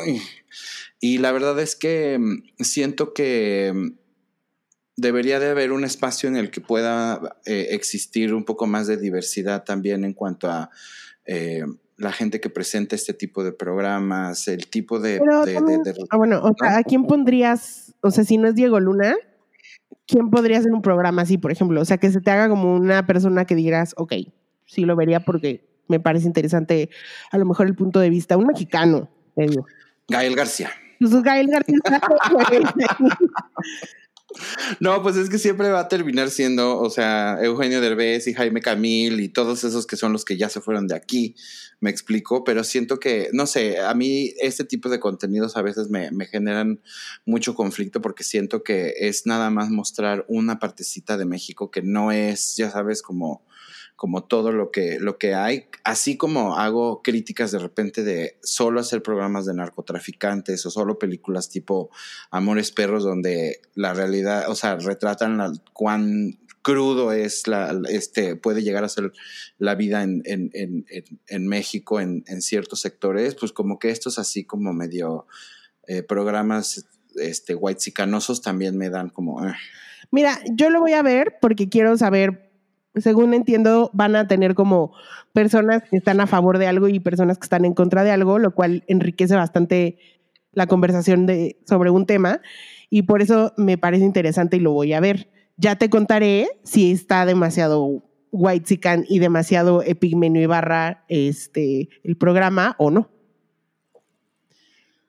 y 1.00 1.18
la 1.18 1.32
verdad 1.32 1.60
es 1.60 1.76
que 1.76 2.18
mm, 2.20 2.64
siento 2.64 3.14
que 3.14 3.72
mm, 3.74 3.92
debería 4.98 5.40
de 5.40 5.50
haber 5.50 5.72
un 5.72 5.84
espacio 5.84 6.30
en 6.30 6.36
el 6.36 6.52
que 6.52 6.62
pueda 6.62 7.38
eh, 7.46 7.68
existir 7.72 8.34
un 8.34 8.44
poco 8.44 8.68
más 8.68 8.88
de 8.88 8.98
diversidad 8.98 9.64
también 9.64 10.04
en 10.04 10.14
cuanto 10.14 10.50
a 10.50 10.70
eh, 11.26 11.64
la 11.98 12.12
gente 12.12 12.40
que 12.40 12.50
presenta 12.50 12.96
este 12.96 13.14
tipo 13.14 13.44
de 13.44 13.52
programas, 13.52 14.48
el 14.48 14.68
tipo 14.68 15.00
de... 15.00 15.20
ah, 16.10 16.18
bueno, 16.18 16.42
o 16.42 16.54
sea, 16.58 16.78
¿a 16.78 16.84
quién 16.84 17.06
pondrías, 17.06 17.94
o 18.02 18.10
sea, 18.10 18.24
si 18.24 18.38
no 18.38 18.48
es 18.48 18.56
Diego 18.56 18.80
Luna, 18.80 19.16
¿quién 20.10 20.30
podría 20.30 20.58
hacer 20.58 20.74
un 20.74 20.82
programa 20.82 21.22
así, 21.22 21.38
por 21.38 21.52
ejemplo? 21.52 21.80
O 21.80 21.86
sea, 21.86 21.98
que 21.98 22.12
se 22.12 22.20
te 22.20 22.32
haga 22.32 22.50
como 22.50 22.76
una 22.76 23.06
persona 23.06 23.46
que 23.46 23.56
digas, 23.56 23.94
ok, 23.96 24.14
sí 24.66 24.86
lo 24.86 24.96
vería 24.96 25.20
porque 25.20 25.70
me 25.88 26.00
parece 26.00 26.26
interesante 26.26 26.90
a 27.32 27.38
lo 27.38 27.46
mejor 27.46 27.68
el 27.68 27.76
punto 27.76 28.00
de 28.00 28.10
vista, 28.10 28.36
un 28.36 28.48
mexicano, 28.48 29.08
Gael 30.08 30.36
García. 30.36 30.72
Pues 31.00 31.14
Gael 31.22 31.48
García. 31.48 31.78
No, 34.80 35.02
pues 35.02 35.16
es 35.16 35.30
que 35.30 35.38
siempre 35.38 35.70
va 35.70 35.82
a 35.82 35.88
terminar 35.88 36.30
siendo, 36.30 36.80
o 36.80 36.90
sea, 36.90 37.38
Eugenio 37.42 37.82
Derbez 37.82 38.28
y 38.28 38.34
Jaime 38.34 38.62
Camil 38.62 39.20
y 39.20 39.30
todos 39.30 39.64
esos 39.64 39.88
que 39.88 39.96
son 39.96 40.14
los 40.14 40.26
que 40.26 40.38
ya 40.38 40.50
se 40.50 40.62
fueron 40.62 40.88
de 40.88 40.96
aquí, 40.96 41.36
me 41.80 41.90
explico, 41.90 42.44
pero 42.44 42.64
siento 42.64 43.00
que, 43.00 43.30
no 43.34 43.48
sé, 43.48 43.80
a 43.80 43.94
mí 43.94 44.34
este 44.42 44.64
tipo 44.64 44.90
de 44.90 45.00
contenidos 45.00 45.58
a 45.58 45.62
veces 45.62 45.90
me, 45.90 46.12
me 46.12 46.26
generan 46.26 46.82
mucho 47.26 47.56
conflicto 47.56 48.02
porque 48.02 48.24
siento 48.24 48.64
que 48.64 48.94
es 49.00 49.26
nada 49.26 49.50
más 49.50 49.70
mostrar 49.70 50.26
una 50.28 50.60
partecita 50.60 51.18
de 51.18 51.26
México 51.26 51.72
que 51.72 51.82
no 51.82 52.12
es, 52.12 52.56
ya 52.56 52.70
sabes, 52.70 53.02
como 53.02 53.44
como 54.00 54.24
todo 54.24 54.54
lo 54.54 54.72
que, 54.72 54.98
lo 54.98 55.18
que 55.18 55.34
hay, 55.34 55.66
así 55.84 56.16
como 56.16 56.56
hago 56.56 57.02
críticas 57.02 57.52
de 57.52 57.60
repente 57.60 58.02
de 58.06 58.38
solo 58.42 58.80
hacer 58.80 59.04
programas 59.04 59.46
de 59.46 59.54
narcotraficantes 59.54 60.66
o 60.66 60.72
solo 60.72 60.98
películas 60.98 61.50
tipo 61.50 61.90
Amores 62.32 62.72
Perros 62.72 63.04
donde 63.04 63.60
la 63.76 63.94
realidad, 63.94 64.50
o 64.50 64.56
sea, 64.56 64.78
retratan 64.78 65.38
la, 65.38 65.52
cuán 65.74 66.40
crudo 66.62 67.12
es 67.12 67.46
la, 67.48 67.78
este, 67.90 68.38
puede 68.38 68.64
llegar 68.64 68.86
a 68.86 68.90
ser 68.90 69.12
la 69.58 69.76
vida 69.76 70.02
en, 70.02 70.22
en, 70.24 70.50
en, 71.28 71.48
México 71.48 72.00
en, 72.00 72.24
ciertos 72.42 72.80
sectores, 72.80 73.36
pues 73.36 73.52
como 73.52 73.80
que 73.80 73.90
estos 73.90 74.18
así 74.18 74.46
como 74.46 74.72
medio 74.72 75.28
eh, 75.88 76.04
programas 76.04 76.88
este, 77.16 77.54
white 77.54 77.82
también 78.42 78.78
me 78.78 78.90
dan 78.90 79.10
como... 79.10 79.46
Eh. 79.46 79.54
Mira, 80.10 80.40
yo 80.54 80.70
lo 80.70 80.80
voy 80.80 80.94
a 80.94 81.04
ver 81.04 81.36
porque 81.42 81.68
quiero 81.68 81.98
saber 81.98 82.49
según 83.02 83.34
entiendo, 83.34 83.90
van 83.94 84.16
a 84.16 84.28
tener 84.28 84.56
como 84.56 84.94
personas 85.34 85.84
que 85.90 85.98
están 85.98 86.22
a 86.22 86.28
favor 86.28 86.58
de 86.58 86.68
algo 86.68 86.88
y 86.88 87.00
personas 87.00 87.38
que 87.38 87.46
están 87.46 87.66
en 87.66 87.74
contra 87.74 88.04
de 88.04 88.12
algo, 88.12 88.40
lo 88.40 88.54
cual 88.54 88.84
enriquece 88.88 89.36
bastante 89.36 89.98
la 90.54 90.68
conversación 90.68 91.28
sobre 91.66 91.90
un 91.90 92.06
tema. 92.06 92.42
Y 92.90 93.04
por 93.04 93.22
eso 93.22 93.54
me 93.58 93.78
parece 93.78 94.04
interesante 94.04 94.58
y 94.58 94.60
lo 94.60 94.72
voy 94.72 94.94
a 94.94 95.00
ver. 95.00 95.30
Ya 95.58 95.76
te 95.76 95.90
contaré 95.90 96.48
si 96.64 96.92
está 96.92 97.26
demasiado 97.26 98.04
White 98.32 98.80
y 99.08 99.20
demasiado 99.20 99.84
Epigmenio 99.84 100.42
Ibarra 100.42 101.04
este, 101.08 101.90
el 102.04 102.18
programa 102.18 102.76
o 102.78 102.92
no. 102.92 103.10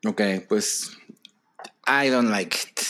Ok, 0.06 0.22
pues 0.48 0.96
I 1.86 2.08
don't 2.08 2.30
like 2.30 2.56
it. 2.56 2.80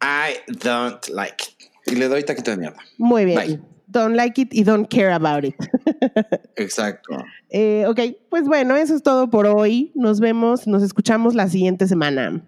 I 0.00 0.36
don't 0.62 1.08
like 1.08 1.42
it. 1.42 1.59
Y 1.90 1.96
le 1.96 2.08
doy 2.08 2.22
taquito 2.22 2.50
de 2.50 2.56
mierda. 2.56 2.78
Muy 2.98 3.24
bien. 3.24 3.62
Don't 3.86 4.14
like 4.14 4.40
it 4.40 4.54
y 4.54 4.62
don't 4.62 4.88
care 4.88 5.12
about 5.12 5.44
it. 5.44 5.56
Exacto. 6.56 7.16
Eh, 7.48 7.84
ok, 7.88 8.00
pues 8.28 8.44
bueno, 8.44 8.76
eso 8.76 8.94
es 8.94 9.02
todo 9.02 9.30
por 9.30 9.46
hoy. 9.46 9.90
Nos 9.96 10.20
vemos, 10.20 10.68
nos 10.68 10.84
escuchamos 10.84 11.34
la 11.34 11.48
siguiente 11.48 11.88
semana. 11.88 12.44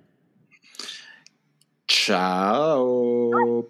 Chao. 1.88 3.66